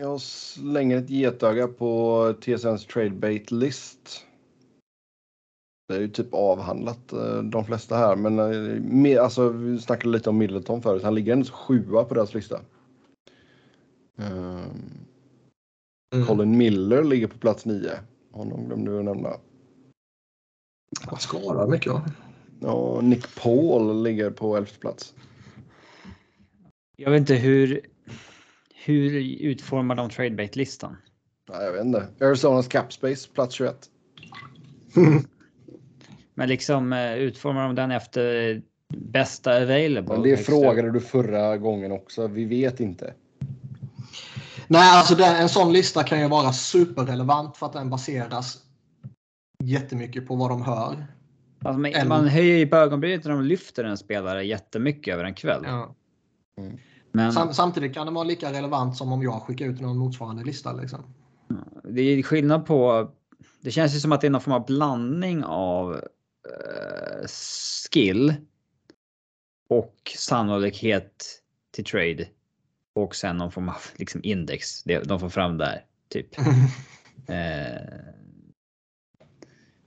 Jag 0.00 0.20
slänger 0.20 0.96
ett 0.98 1.10
getöga 1.10 1.68
på 1.68 2.34
TSNs 2.40 2.86
trade 2.86 3.10
bait 3.10 3.50
list. 3.50 4.24
Det 5.88 5.94
är 5.94 6.00
ju 6.00 6.08
typ 6.08 6.34
avhandlat 6.34 7.12
eh, 7.12 7.42
de 7.42 7.64
flesta 7.64 7.96
här, 7.96 8.16
men 8.16 8.38
eh, 9.06 9.22
alltså, 9.24 9.48
vi 9.48 9.78
snackade 9.78 10.12
lite 10.12 10.30
om 10.30 10.38
Middleton 10.38 10.82
förut. 10.82 11.02
Han 11.02 11.14
ligger 11.14 11.32
ändå 11.32 11.46
sjua 11.46 12.04
på 12.04 12.14
deras 12.14 12.34
lista. 12.34 12.60
Um, 14.16 15.08
mm. 16.14 16.26
Colin 16.26 16.58
Miller 16.58 17.04
ligger 17.04 17.26
på 17.26 17.38
plats 17.38 17.64
nio. 17.64 18.00
Honom 18.30 18.66
glömde 18.66 18.90
vi 18.90 19.02
nämna. 19.02 19.28
Han 21.00 21.18
skadad 21.18 21.68
mycket 21.68 21.92
va? 21.92 22.02
Ja, 22.60 23.00
Nick 23.02 23.34
Paul 23.42 24.02
ligger 24.02 24.30
på 24.30 24.56
elfte 24.56 24.78
plats. 24.78 25.14
Jag 26.96 27.10
vet 27.10 27.20
inte 27.20 27.34
hur, 27.34 27.80
hur 28.84 29.10
utformar 29.40 29.94
de 29.94 30.10
tradebait-listan? 30.10 30.96
Ja, 31.50 31.62
jag 31.62 31.72
vet 31.72 31.84
inte. 31.84 32.08
Arizonas 32.20 32.68
Capspace, 32.68 33.28
plats 33.34 33.54
21. 33.54 33.90
Men 36.34 36.48
liksom 36.48 36.92
eh, 36.92 37.14
utformar 37.14 37.66
de 37.66 37.74
den 37.74 37.90
efter 37.90 38.62
bästa 38.88 39.62
available? 39.62 40.14
Men 40.14 40.22
det 40.22 40.36
frågade 40.36 40.90
du 40.90 41.00
förra 41.00 41.56
gången 41.56 41.92
också. 41.92 42.26
Vi 42.26 42.44
vet 42.44 42.80
inte. 42.80 43.14
Nej, 44.68 44.90
alltså 44.98 45.14
det, 45.14 45.24
en 45.24 45.48
sån 45.48 45.72
lista 45.72 46.02
kan 46.02 46.20
ju 46.20 46.28
vara 46.28 46.52
superrelevant 46.52 47.56
för 47.56 47.66
att 47.66 47.72
den 47.72 47.90
baseras 47.90 48.58
jättemycket 49.64 50.26
på 50.26 50.36
vad 50.36 50.50
de 50.50 50.62
hör. 50.62 51.06
Alltså 51.64 51.80
man, 51.80 51.92
Eller... 51.92 52.08
man 52.08 52.28
höjer 52.28 52.58
ju 52.58 52.66
på 52.66 52.76
ögonbrynet 52.76 53.24
när 53.24 53.32
de 53.32 53.42
lyfter 53.42 53.84
en 53.84 53.98
spelare 53.98 54.44
jättemycket 54.46 55.14
över 55.14 55.24
en 55.24 55.34
kväll. 55.34 55.62
Ja. 55.64 55.94
Mm. 56.60 56.78
Men... 57.12 57.32
Sam, 57.32 57.54
samtidigt 57.54 57.94
kan 57.94 58.06
det 58.06 58.12
vara 58.12 58.24
lika 58.24 58.52
relevant 58.52 58.96
som 58.96 59.12
om 59.12 59.22
jag 59.22 59.42
skickar 59.42 59.66
ut 59.66 59.80
någon 59.80 59.98
motsvarande 59.98 60.44
lista. 60.44 60.72
Liksom. 60.72 61.14
Det 61.84 62.00
är 62.00 62.22
skillnad 62.22 62.66
på... 62.66 63.10
Det 63.60 63.70
känns 63.70 63.94
ju 63.94 64.00
som 64.00 64.12
att 64.12 64.20
det 64.20 64.26
är 64.26 64.30
någon 64.30 64.40
form 64.40 64.54
av 64.54 64.66
blandning 64.66 65.44
av 65.44 65.90
uh, 65.92 67.26
skill 67.92 68.34
och 69.70 70.12
sannolikhet 70.16 71.40
till 71.70 71.84
trade. 71.84 72.26
Och 73.02 73.16
sen 73.16 73.36
någon 73.36 73.52
form 73.52 73.68
av 73.68 73.76
liksom 73.96 74.20
index 74.24 74.84
de 74.84 75.20
får 75.20 75.28
fram 75.28 75.58
där. 75.58 75.84
Typ. 76.08 76.38
eh, 77.28 77.98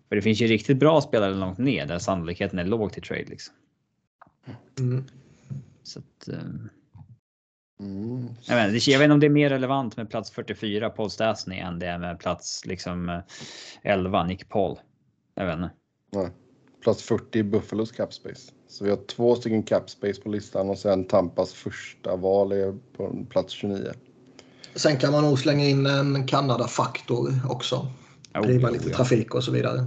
för 0.09 0.15
det 0.15 0.21
finns 0.21 0.41
ju 0.41 0.47
riktigt 0.47 0.77
bra 0.77 1.01
spelare 1.01 1.33
långt 1.33 1.57
ner 1.57 1.85
där 1.85 1.99
sannolikheten 1.99 2.59
är 2.59 2.65
låg 2.65 2.93
till 2.93 3.03
trade. 3.03 3.25
Liksom. 3.25 3.55
Mm. 4.79 5.05
Så 5.83 5.99
att, 5.99 6.27
eh, 6.27 6.39
mm. 7.79 8.29
jag, 8.45 8.55
vet, 8.55 8.73
inte, 8.73 8.91
jag 8.91 8.99
vet 8.99 9.05
inte 9.05 9.13
om 9.13 9.19
det 9.19 9.25
är 9.25 9.29
mer 9.29 9.49
relevant 9.49 9.97
med 9.97 10.09
plats 10.09 10.31
44 10.31 10.89
Paul 10.89 11.09
Stastny 11.09 11.57
än 11.57 11.79
det 11.79 11.87
är 11.87 11.97
med 11.97 12.19
plats 12.19 12.65
liksom 12.65 13.21
11 13.81 14.19
eh, 14.19 14.27
Nick 14.27 14.49
Paul. 14.49 14.79
Jag 15.35 15.45
vet 15.45 15.55
inte. 15.55 15.71
Nej. 16.11 16.29
Plats 16.81 17.03
40 17.03 17.43
Buffalos 17.43 17.91
Capspace. 17.91 18.51
Så 18.67 18.83
vi 18.83 18.89
har 18.89 18.97
två 18.97 19.35
stycken 19.35 19.63
Capspace 19.63 20.21
på 20.21 20.29
listan 20.29 20.69
och 20.69 20.77
sen 20.77 21.05
Tampas 21.05 21.53
första 21.53 22.15
val 22.15 22.51
är 22.51 22.77
på 22.97 23.25
plats 23.29 23.53
29. 23.53 23.91
Sen 24.75 24.97
kan 24.97 25.11
man 25.11 25.23
nog 25.23 25.39
slänga 25.39 25.65
in 25.65 25.85
en 25.85 26.27
Kanada-faktor 26.27 27.33
också. 27.49 27.87
Oh, 28.33 28.41
Driva 28.41 28.67
oh, 28.67 28.73
lite 28.73 28.89
ja. 28.89 28.95
trafik 28.95 29.35
och 29.35 29.43
så 29.43 29.51
vidare. 29.51 29.85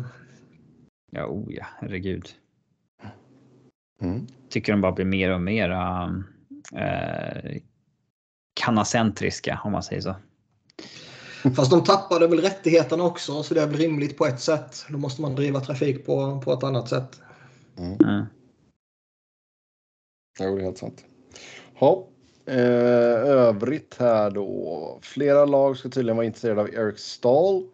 Ja, 1.12 1.26
oh 1.26 1.52
ja, 1.52 1.66
herregud. 1.78 2.28
Mm. 4.00 4.26
Tycker 4.48 4.72
de 4.72 4.80
bara 4.80 4.92
blir 4.92 5.04
mer 5.04 5.30
och 5.30 5.40
mer 5.40 5.70
äh, 6.72 7.60
kanacentriska 8.60 9.60
om 9.64 9.72
man 9.72 9.82
säger 9.82 10.02
så. 10.02 10.14
Fast 11.56 11.70
de 11.70 11.84
tappade 11.84 12.26
väl 12.26 12.40
rättigheterna 12.40 13.04
också 13.04 13.42
så 13.42 13.54
det 13.54 13.62
är 13.62 13.66
väl 13.66 13.76
rimligt 13.76 14.18
på 14.18 14.26
ett 14.26 14.40
sätt. 14.40 14.86
Då 14.88 14.98
måste 14.98 15.22
man 15.22 15.34
driva 15.34 15.60
trafik 15.60 16.06
på, 16.06 16.40
på 16.44 16.52
ett 16.52 16.62
annat 16.62 16.88
sätt. 16.88 17.20
Mm. 17.78 17.92
Mm. 17.92 18.24
Jo, 20.40 20.56
det 20.56 20.60
är 20.60 20.64
helt 20.64 20.78
sant. 20.78 21.04
Ha. 21.74 22.08
Eh, 22.46 22.56
övrigt 23.26 23.96
här 23.98 24.30
då. 24.30 24.98
Flera 25.02 25.44
lag 25.44 25.76
ska 25.76 25.88
tydligen 25.88 26.16
vara 26.16 26.26
intresserade 26.26 26.60
av 26.60 26.74
Eric 26.74 26.98
Stahl. 26.98 27.66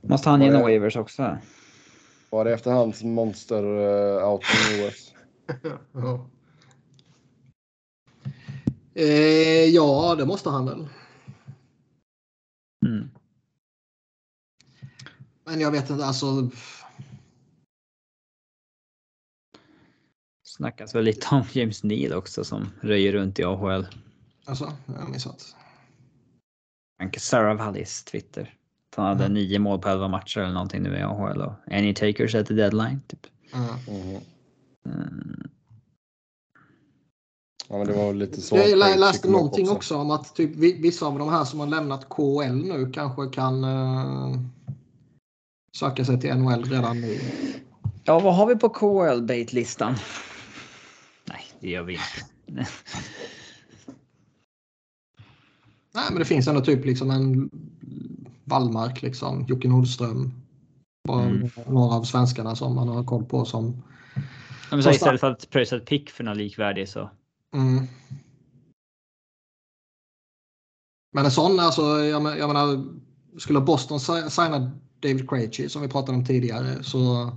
Måste 0.00 0.28
han 0.28 0.42
ge 0.42 0.50
några 0.50 0.62
waivers 0.62 0.96
också? 0.96 1.38
Var 2.30 2.44
det 2.44 2.52
efter 2.52 2.70
hans 2.70 3.02
monster 3.02 3.64
uh, 3.64 4.28
out 4.28 4.42
i 4.42 4.88
OS? 4.88 5.14
ja. 5.92 6.26
Eh, 8.94 9.64
ja, 9.64 10.14
det 10.18 10.26
måste 10.26 10.50
han 10.50 10.66
väl. 10.66 10.86
Mm. 12.86 13.10
Men 15.44 15.60
jag 15.60 15.70
vet 15.70 15.90
inte, 15.90 16.04
alltså. 16.04 16.50
Snackas 20.42 20.94
väl 20.94 21.04
lite 21.04 21.26
om 21.30 21.44
James 21.52 21.84
Neal 21.84 22.12
också 22.12 22.44
som 22.44 22.70
röjer 22.80 23.12
runt 23.12 23.38
i 23.38 23.44
AHL. 23.44 23.86
Alltså, 24.44 24.72
jag 24.86 24.94
har 24.94 25.08
missat. 25.08 25.56
Sarah 27.18 27.56
Wallis 27.56 28.04
Twitter. 28.04 28.54
Han 28.96 29.06
hade 29.06 29.24
mm. 29.24 29.34
nio 29.34 29.58
mål 29.58 29.78
på 29.78 29.88
elva 29.88 30.08
matcher 30.08 30.40
eller 30.40 30.52
någonting 30.52 30.82
nu 30.82 30.98
i 30.98 31.02
AHL 31.02 31.40
och 31.40 31.52
any 31.70 31.94
takers 31.94 32.34
at 32.34 32.46
the 32.46 32.54
deadline. 32.54 33.00
Typ. 33.06 33.26
Mm. 33.54 34.20
Mm. 34.84 35.50
Ja, 37.70 37.78
men 37.78 37.86
det 37.86 37.92
var 37.92 38.14
lite 38.14 38.40
så. 38.40 38.56
Jag 38.56 38.98
läste 38.98 39.30
någonting 39.30 39.64
också. 39.64 39.76
också. 39.76 39.96
om 39.96 40.10
att 40.10 40.34
typ, 40.36 40.56
vissa 40.56 41.06
av 41.06 41.18
de 41.18 41.28
här 41.28 41.44
som 41.44 41.60
har 41.60 41.66
lämnat 41.66 42.08
KL 42.08 42.54
nu 42.54 42.90
kanske 42.92 43.26
kan 43.26 43.64
uh, 43.64 44.36
söka 45.76 46.04
sig 46.04 46.20
till 46.20 46.34
NHL 46.34 46.64
redan 46.64 47.00
nu. 47.00 47.20
Ja, 48.04 48.18
vad 48.20 48.34
har 48.34 48.46
vi 48.46 48.56
på 48.56 48.68
KL 48.68 49.22
bait-listan? 49.22 49.94
Nej, 51.24 51.40
det 51.60 51.68
gör 51.68 51.82
vi 51.82 51.92
inte. 51.92 52.06
Nej, 55.94 56.04
men 56.10 56.18
det 56.18 56.24
finns 56.24 56.48
ändå 56.48 56.60
typ 56.60 56.84
liksom 56.84 57.10
en 57.10 57.50
Wallmark, 58.44 59.02
liksom, 59.02 59.44
Jocke 59.48 59.68
Nordström. 59.68 60.32
Bara 61.08 61.22
mm. 61.22 61.50
några 61.66 61.94
av 61.94 62.02
svenskarna 62.02 62.56
som 62.56 62.74
man 62.74 62.88
har 62.88 63.04
koll 63.04 63.24
på 63.24 63.44
som... 63.44 63.82
Men 64.70 64.82
så 64.82 64.90
istället 64.90 65.20
för 65.20 65.30
att 65.30 65.50
pröjsa 65.50 65.76
ett 65.76 65.86
pick 65.86 66.10
för 66.10 66.24
någon 66.24 66.38
likvärdig 66.38 66.88
så. 66.88 67.10
Mm. 67.54 67.86
Men 71.12 71.24
en 71.24 71.30
sån, 71.30 71.60
alltså, 71.60 71.82
jag, 71.82 72.38
jag 72.38 72.48
menar, 72.48 72.84
skulle 73.38 73.60
Boston 73.60 74.00
signa 74.30 74.70
David 75.00 75.30
Krejci 75.30 75.68
som 75.68 75.82
vi 75.82 75.88
pratade 75.88 76.18
om 76.18 76.24
tidigare 76.24 76.82
så 76.82 77.32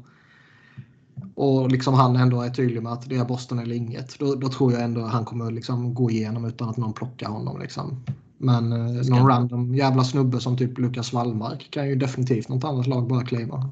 och 1.35 1.71
liksom 1.71 1.93
han 1.93 2.15
ändå 2.15 2.41
är 2.41 2.49
tydlig 2.49 2.83
med 2.83 2.93
att 2.93 3.09
det 3.09 3.15
är 3.15 3.25
Boston 3.25 3.59
eller 3.59 3.75
inget. 3.75 4.19
Då, 4.19 4.35
då 4.35 4.49
tror 4.49 4.73
jag 4.73 4.81
ändå 4.81 5.01
han 5.01 5.25
kommer 5.25 5.51
liksom 5.51 5.93
gå 5.93 6.11
igenom 6.11 6.45
utan 6.45 6.69
att 6.69 6.77
någon 6.77 6.93
plockar 6.93 7.29
honom. 7.29 7.59
Liksom. 7.59 8.03
Men 8.37 8.71
eh, 8.71 9.09
någon 9.09 9.27
random 9.27 9.75
jävla 9.75 10.03
snubbe 10.03 10.39
som 10.39 10.57
typ 10.57 10.77
Lukas 10.77 11.13
Wallmark 11.13 11.67
kan 11.71 11.89
ju 11.89 11.95
definitivt 11.95 12.49
något 12.49 12.63
annat 12.63 12.87
lag 12.87 13.07
bara 13.07 13.25
kliva. 13.25 13.69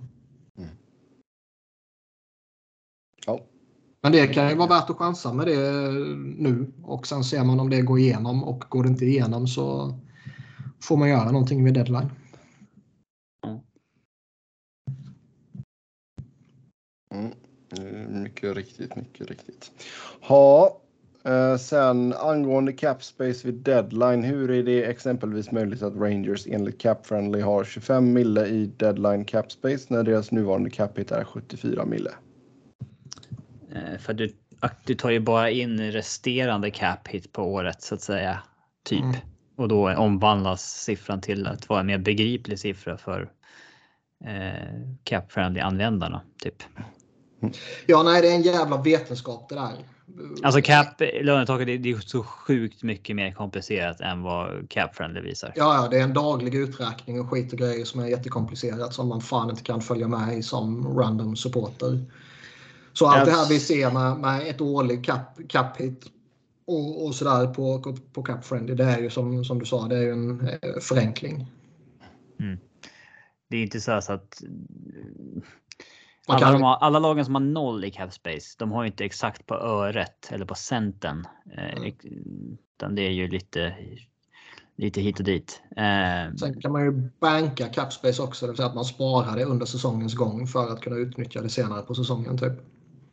Mm. 0.57 0.69
Ja. 3.25 3.39
Men 4.03 4.11
det 4.11 4.27
kan 4.27 4.49
ju 4.49 4.55
vara 4.55 4.67
värt 4.67 4.89
att 4.89 4.97
chansa 4.97 5.33
med 5.33 5.47
det 5.47 5.67
eh, 5.67 5.91
nu 6.38 6.71
och 6.83 7.07
sen 7.07 7.23
ser 7.23 7.43
man 7.43 7.59
om 7.59 7.69
det 7.69 7.81
går 7.81 7.99
igenom 7.99 8.43
och 8.43 8.63
går 8.69 8.83
det 8.83 8.89
inte 8.89 9.05
igenom 9.05 9.47
så 9.47 9.95
får 10.83 10.97
man 10.97 11.09
göra 11.09 11.31
någonting 11.31 11.63
med 11.63 11.73
deadline. 11.73 12.11
Mm. 17.13 17.31
Eh, 17.77 18.09
mycket 18.09 18.55
riktigt, 18.55 18.95
mycket 18.95 19.30
riktigt. 19.30 19.71
Ha, 20.21 20.81
Eh, 21.23 21.57
sen 21.57 22.13
angående 22.13 22.73
cap 22.73 23.03
space 23.03 23.47
vid 23.47 23.53
deadline, 23.53 24.23
hur 24.23 24.51
är 24.51 24.63
det 24.63 24.83
exempelvis 24.83 25.51
möjligt 25.51 25.81
att 25.81 25.95
Rangers 25.95 26.47
enligt 26.47 26.81
CapFriendly 26.81 27.41
har 27.41 27.63
25 27.63 28.13
mille 28.13 28.45
i 28.45 28.65
deadline 28.65 29.25
cap 29.25 29.51
space 29.51 29.85
när 29.93 30.03
deras 30.03 30.31
nuvarande 30.31 30.69
cap 30.69 30.99
hit 30.99 31.11
är 31.11 31.23
74 31.23 31.85
mille? 31.85 32.11
Eh, 33.75 33.98
för 34.00 34.14
du, 34.14 34.33
du 34.85 34.95
tar 34.95 35.09
ju 35.09 35.19
bara 35.19 35.50
in 35.50 35.91
resterande 35.91 36.72
cap 36.72 37.08
hit 37.08 37.32
på 37.32 37.43
året 37.43 37.82
så 37.82 37.95
att 37.95 38.01
säga. 38.01 38.40
Typ. 38.83 39.03
Mm. 39.03 39.16
Och 39.56 39.67
då 39.67 39.95
omvandlas 39.95 40.83
siffran 40.83 41.22
till 41.22 41.48
att 41.48 41.69
vara 41.69 41.80
en 41.80 41.85
mer 41.85 41.98
begriplig 41.98 42.59
siffra 42.59 42.98
för 42.98 43.32
eh, 44.25 44.82
cap 45.03 45.32
friendly 45.32 45.59
användarna. 45.59 46.22
Typ. 46.43 46.64
Ja, 47.85 48.03
nej, 48.03 48.22
det 48.22 48.27
är 48.27 48.35
en 48.35 48.41
jävla 48.41 48.82
vetenskap 48.82 49.50
det 49.50 49.56
där. 49.56 49.72
Alltså 50.43 50.61
cap 50.61 51.01
lönetaket 51.22 51.83
det 51.83 51.90
är 51.91 52.00
så 52.00 52.24
sjukt 52.24 52.83
mycket 52.83 53.16
mer 53.16 53.32
komplicerat 53.32 54.01
än 54.01 54.22
vad 54.22 54.69
cap 54.69 54.95
friendly 54.95 55.22
visar. 55.22 55.53
Ja, 55.56 55.75
ja, 55.75 55.88
det 55.88 55.98
är 55.98 56.03
en 56.03 56.14
daglig 56.14 56.56
uträkning 56.56 57.22
och 57.22 57.30
skit 57.30 57.53
och 57.53 57.59
grejer 57.59 57.85
som 57.85 58.01
är 58.01 58.08
jättekomplicerat 58.08 58.93
som 58.93 59.08
man 59.08 59.22
fan 59.22 59.50
inte 59.50 59.64
kan 59.64 59.82
följa 59.82 60.08
med 60.08 60.38
i 60.38 60.43
som 60.43 60.98
random 60.98 61.35
supporter. 61.35 62.00
Så 62.93 63.07
allt 63.07 63.25
det 63.25 63.31
här 63.31 63.49
vi 63.49 63.59
ser 63.59 63.91
med, 63.91 64.17
med 64.17 64.47
ett 64.47 64.61
årligt 64.61 65.05
cap, 65.05 65.39
cap 65.49 65.77
hit 65.77 66.05
och, 66.65 67.05
och 67.05 67.15
sådär 67.15 67.47
på, 67.53 67.95
på 68.13 68.23
cap 68.23 68.45
friendly 68.45 68.75
det 68.75 68.83
är 68.83 68.99
ju 68.99 69.09
som, 69.09 69.45
som 69.45 69.59
du 69.59 69.65
sa, 69.65 69.87
det 69.87 69.97
är 69.97 70.01
ju 70.01 70.11
en 70.11 70.47
eh, 70.47 70.79
förenkling. 70.81 71.47
Mm. 72.39 72.59
Det 73.49 73.57
är 73.57 73.63
inte 73.63 73.81
så 73.81 73.91
att 73.91 74.43
alla, 76.27 76.57
har, 76.57 76.75
alla, 76.75 76.99
lagen 76.99 77.25
som 77.25 77.35
har 77.35 77.41
noll 77.41 77.85
i 77.85 77.91
cap 77.91 78.13
space, 78.13 78.55
de 78.57 78.71
har 78.71 78.83
ju 78.83 78.87
inte 78.87 79.05
exakt 79.05 79.45
på 79.45 79.55
öret 79.55 80.29
eller 80.31 80.45
på 80.45 80.55
centen. 80.55 81.25
Eh, 81.57 81.77
mm. 81.77 81.93
Utan 82.77 82.95
det 82.95 83.01
är 83.01 83.11
ju 83.11 83.27
lite, 83.27 83.75
lite 84.75 85.01
hit 85.01 85.19
och 85.19 85.25
dit. 85.25 85.61
Eh, 85.77 86.35
Sen 86.35 86.61
kan 86.61 86.71
man 86.71 86.83
ju 86.83 87.09
banka 87.19 87.67
cap 87.67 87.93
space 87.93 88.21
också, 88.21 88.45
det 88.45 88.51
vill 88.51 88.57
säga 88.57 88.69
att 88.69 88.75
man 88.75 88.85
sparar 88.85 89.35
det 89.35 89.45
under 89.45 89.65
säsongens 89.65 90.15
gång 90.15 90.47
för 90.47 90.73
att 90.73 90.81
kunna 90.81 90.95
utnyttja 90.95 91.41
det 91.41 91.49
senare 91.49 91.81
på 91.81 91.95
säsongen. 91.95 92.37
Typ. 92.37 92.53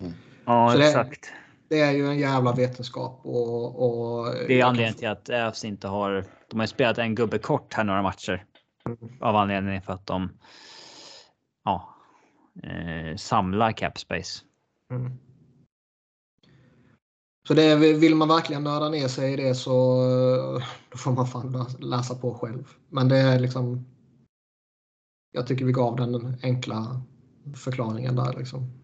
Mm. 0.01 0.13
Ja, 0.45 0.73
Så 0.73 0.81
exakt. 0.81 1.33
Det 1.69 1.81
är 1.81 1.93
ju 1.93 2.07
en 2.07 2.19
jävla 2.19 2.53
vetenskap. 2.53 3.21
Och, 3.23 3.83
och 3.83 4.35
det 4.49 4.61
är 4.61 4.65
anledningen 4.65 4.95
till 4.95 5.09
att 5.09 5.31
Avs 5.31 5.65
inte 5.65 5.89
har. 5.89 6.25
De 6.51 6.61
har 6.61 6.67
spelat 6.67 6.99
en 6.99 7.15
gubbe 7.15 7.39
kort 7.39 7.75
här 7.75 7.85
några 7.85 8.03
matcher. 8.03 8.45
Av 9.21 9.37
anledning 9.37 9.83
för 9.83 9.93
att 9.93 10.07
de. 10.07 10.31
Ja. 11.65 11.95
Eh, 12.63 13.17
samlar 13.17 13.73
cap 13.73 13.99
space. 13.99 14.41
Mm. 14.91 15.13
Så 17.49 17.55
det, 17.55 17.77
vill 17.77 18.15
man 18.15 18.29
verkligen 18.29 18.65
nörda 18.65 18.89
ner 18.89 19.09
sig 19.09 19.33
i 19.33 19.37
det 19.37 19.55
så 19.55 19.73
då 20.89 20.99
får 20.99 21.13
man 21.13 21.27
fan 21.27 21.67
läsa 21.79 22.15
på 22.15 22.35
själv. 22.35 22.69
Men 22.89 23.09
det 23.09 23.17
är 23.17 23.41
liksom. 23.41 23.87
Jag 25.33 25.47
tycker 25.47 25.65
vi 25.65 25.73
gav 25.73 25.97
den 25.97 26.37
enkla 26.43 27.01
förklaringen 27.57 28.17
där 28.17 28.33
liksom. 28.39 28.78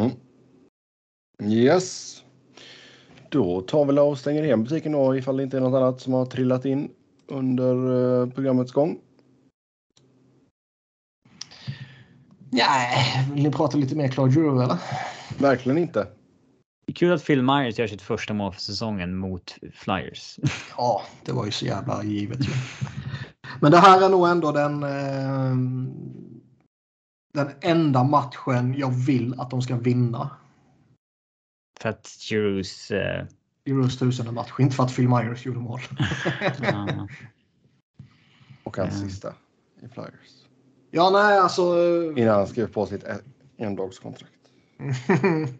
Mm. 0.00 1.52
Yes. 1.52 2.16
Då 3.28 3.60
tar 3.60 3.84
vi 3.84 3.98
och 3.98 4.18
stänger 4.18 4.42
igen 4.42 4.64
butiken 4.64 4.92
då 4.92 5.16
ifall 5.16 5.36
det 5.36 5.42
inte 5.42 5.56
är 5.56 5.60
något 5.60 5.76
annat 5.82 6.00
som 6.00 6.12
har 6.12 6.26
trillat 6.26 6.64
in 6.64 6.90
under 7.26 7.90
uh, 7.90 8.30
programmets 8.30 8.72
gång. 8.72 8.98
Nej, 12.50 13.26
vill 13.34 13.42
ni 13.42 13.50
prata 13.50 13.76
lite 13.76 13.96
mer 13.96 14.08
Claude 14.08 14.32
Giroux 14.32 14.64
eller? 14.64 14.78
Verkligen 15.38 15.78
inte. 15.78 16.06
Det 16.86 16.92
är 16.92 16.94
kul 16.94 17.12
att 17.12 17.24
Phil 17.24 17.42
Myers 17.42 17.78
gör 17.78 17.86
sitt 17.86 18.02
första 18.02 18.34
mål 18.34 18.52
för 18.52 18.60
säsongen 18.60 19.16
mot 19.16 19.56
Flyers. 19.74 20.38
Ja, 20.76 21.02
det 21.24 21.32
var 21.32 21.44
ju 21.44 21.50
så 21.50 21.66
jävla 21.66 22.04
givet. 22.04 22.38
Men 23.60 23.72
det 23.72 23.78
här 23.78 24.02
är 24.02 24.08
nog 24.08 24.28
ändå 24.28 24.52
den, 24.52 24.82
eh, 24.82 25.54
den 27.32 27.50
enda 27.60 28.04
matchen 28.04 28.74
jag 28.78 28.90
vill 28.90 29.40
att 29.40 29.50
de 29.50 29.62
ska 29.62 29.76
vinna. 29.76 30.30
För 31.80 31.88
att 31.88 32.06
Giroux... 32.06 32.90
Eh... 32.90 33.26
Giroux 33.64 33.98
tusende 33.98 34.32
match, 34.32 34.52
inte 34.58 34.76
för 34.76 34.84
att 34.84 34.96
Phil 34.96 35.08
Myers 35.08 35.46
gjorde 35.46 35.58
mål. 35.58 35.80
Och 38.64 38.76
hans 38.76 39.00
sista 39.00 39.34
i 39.82 39.88
Flyers. 39.88 40.46
Ja, 40.90 41.10
nej 41.10 41.38
alltså. 41.38 41.62
Innan 42.16 42.34
han 42.34 42.46
skrev 42.46 42.66
på 42.66 42.86
sitt 42.86 43.04
endagskontrakt. 43.56 44.34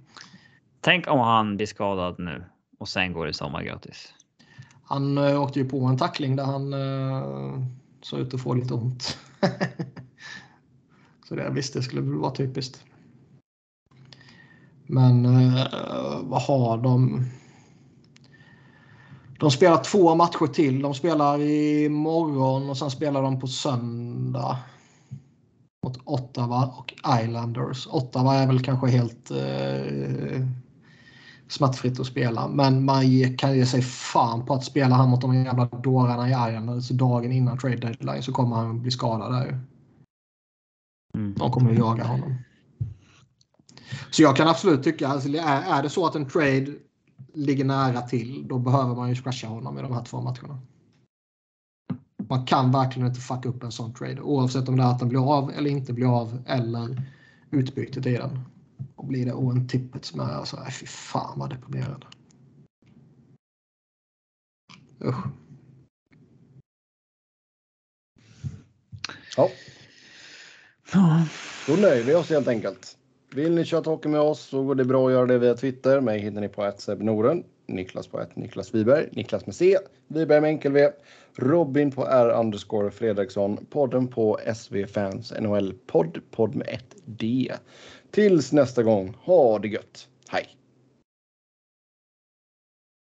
Tänk 0.80 1.08
om 1.08 1.18
han 1.18 1.56
blir 1.56 1.66
skadad 1.66 2.14
nu 2.18 2.44
och 2.78 2.88
sen 2.88 3.12
går 3.12 3.26
det 3.26 3.32
sommar 3.32 3.62
gratis. 3.62 4.14
Han 4.84 5.18
uh, 5.18 5.42
åkte 5.42 5.58
ju 5.58 5.68
på 5.68 5.84
en 5.84 5.98
tackling 5.98 6.36
där 6.36 6.44
han 6.44 6.74
uh, 6.74 7.64
såg 8.02 8.20
ut 8.20 8.34
att 8.34 8.42
få 8.42 8.54
lite 8.54 8.74
ont. 8.74 9.18
Så 11.30 11.36
det, 11.36 11.50
visst, 11.50 11.74
det 11.74 11.82
skulle 11.82 12.00
väl 12.00 12.14
vara 12.14 12.34
typiskt. 12.34 12.84
Men 14.86 15.24
eh, 15.26 15.66
vad 16.22 16.42
har 16.42 16.78
de? 16.78 17.24
De 19.40 19.50
spelar 19.50 19.84
två 19.84 20.14
matcher 20.14 20.46
till. 20.46 20.82
De 20.82 20.94
spelar 20.94 21.40
i 21.40 21.88
morgon 21.88 22.70
och 22.70 22.76
sen 22.76 22.90
spelar 22.90 23.22
de 23.22 23.40
på 23.40 23.46
söndag 23.46 24.58
mot 25.86 25.98
Ottawa 26.04 26.66
och 26.66 26.94
Islanders. 27.22 27.86
Ottawa 27.86 28.34
är 28.34 28.46
väl 28.46 28.64
kanske 28.64 28.86
helt 28.86 29.30
eh, 29.30 30.46
smärtfritt 31.48 32.00
att 32.00 32.06
spela. 32.06 32.48
Men 32.48 32.84
man 32.84 33.04
kan 33.38 33.56
ge 33.56 33.66
sig 33.66 33.82
fan 33.82 34.46
på 34.46 34.54
att 34.54 34.64
spela 34.64 34.94
han 34.94 35.08
mot 35.08 35.20
de 35.20 35.44
jävla 35.44 35.64
dårarna 35.64 36.28
i 36.28 36.30
Islanders 36.30 36.88
dagen 36.88 37.32
innan 37.32 37.58
trade 37.58 37.76
deadline 37.76 38.22
så 38.22 38.32
kommer 38.32 38.56
han 38.56 38.82
bli 38.82 38.90
skadad 38.90 39.32
där. 39.32 39.69
Mm. 41.14 41.34
De 41.34 41.50
kommer 41.50 41.70
att 41.70 41.78
jaga 41.78 42.04
honom. 42.04 42.34
Så 44.10 44.22
jag 44.22 44.36
kan 44.36 44.48
absolut 44.48 44.82
tycka, 44.84 45.08
alltså, 45.08 45.28
är, 45.28 45.78
är 45.78 45.82
det 45.82 45.90
så 45.90 46.06
att 46.06 46.14
en 46.14 46.28
trade 46.28 46.74
ligger 47.34 47.64
nära 47.64 48.02
till, 48.02 48.48
då 48.48 48.58
behöver 48.58 48.94
man 48.94 49.08
ju 49.08 49.14
scratcha 49.14 49.46
honom 49.46 49.78
i 49.78 49.82
de 49.82 49.92
här 49.92 50.04
två 50.04 50.20
matcherna. 50.20 50.60
Man 52.28 52.46
kan 52.46 52.72
verkligen 52.72 53.08
inte 53.08 53.20
fucka 53.20 53.48
upp 53.48 53.62
en 53.62 53.72
sån 53.72 53.94
trade 53.94 54.20
oavsett 54.20 54.68
om 54.68 54.76
det 54.76 54.82
är 54.82 54.86
att 54.86 54.98
den 54.98 55.08
blir 55.08 55.34
av 55.34 55.50
eller 55.50 55.70
inte 55.70 55.92
blir 55.92 56.20
av 56.20 56.42
eller 56.46 57.02
utbytet 57.50 58.06
i 58.06 58.12
den. 58.12 58.40
Och 58.94 59.06
blir 59.06 59.26
det 59.26 59.32
Owen 59.32 59.68
Tippet 59.68 60.04
som 60.04 60.20
är 60.20 60.24
alltså, 60.24 60.64
fy 60.80 60.86
fan 60.86 61.38
vad 61.38 61.50
deprimerande. 61.50 62.06
Usch. 65.04 65.24
Ja. 69.36 69.48
Då 71.66 71.72
nöjer 71.72 72.04
vi 72.04 72.14
oss 72.14 72.30
helt 72.30 72.48
enkelt. 72.48 72.96
Vill 73.34 73.54
ni 73.54 73.64
köra 73.64 73.80
hockey 73.80 74.08
med 74.08 74.20
oss 74.20 74.40
så 74.40 74.62
går 74.62 74.74
det 74.74 74.84
bra 74.84 75.06
att 75.06 75.12
göra 75.12 75.26
det 75.26 75.38
via 75.38 75.54
Twitter. 75.54 76.00
Mig 76.00 76.20
hittar 76.20 76.40
ni 76.40 76.48
på 76.48 76.72
Norden. 77.04 77.44
Niklas 77.66 78.06
på 78.06 78.20
ett 78.20 78.36
Niklas 78.36 78.74
Wiberg, 78.74 79.08
Niklas 79.12 79.46
med 79.46 79.54
C, 79.54 79.78
Wiberg 80.08 80.40
med 80.40 80.48
enkel 80.48 80.72
V, 80.72 80.90
Robin 81.36 81.90
på 81.90 82.06
R 82.06 82.30
underscore 82.30 82.90
Fredriksson, 82.90 83.66
podden 83.70 84.08
på 84.08 84.38
SV 84.54 84.86
Fans 84.86 85.32
NHL 85.40 85.72
podd, 85.86 86.20
podd 86.30 86.54
med 86.54 86.68
ett 86.68 86.96
D. 87.04 87.52
Tills 88.10 88.52
nästa 88.52 88.82
gång, 88.82 89.16
ha 89.22 89.58
det 89.58 89.68
gött. 89.68 90.08
Hej! 90.28 90.59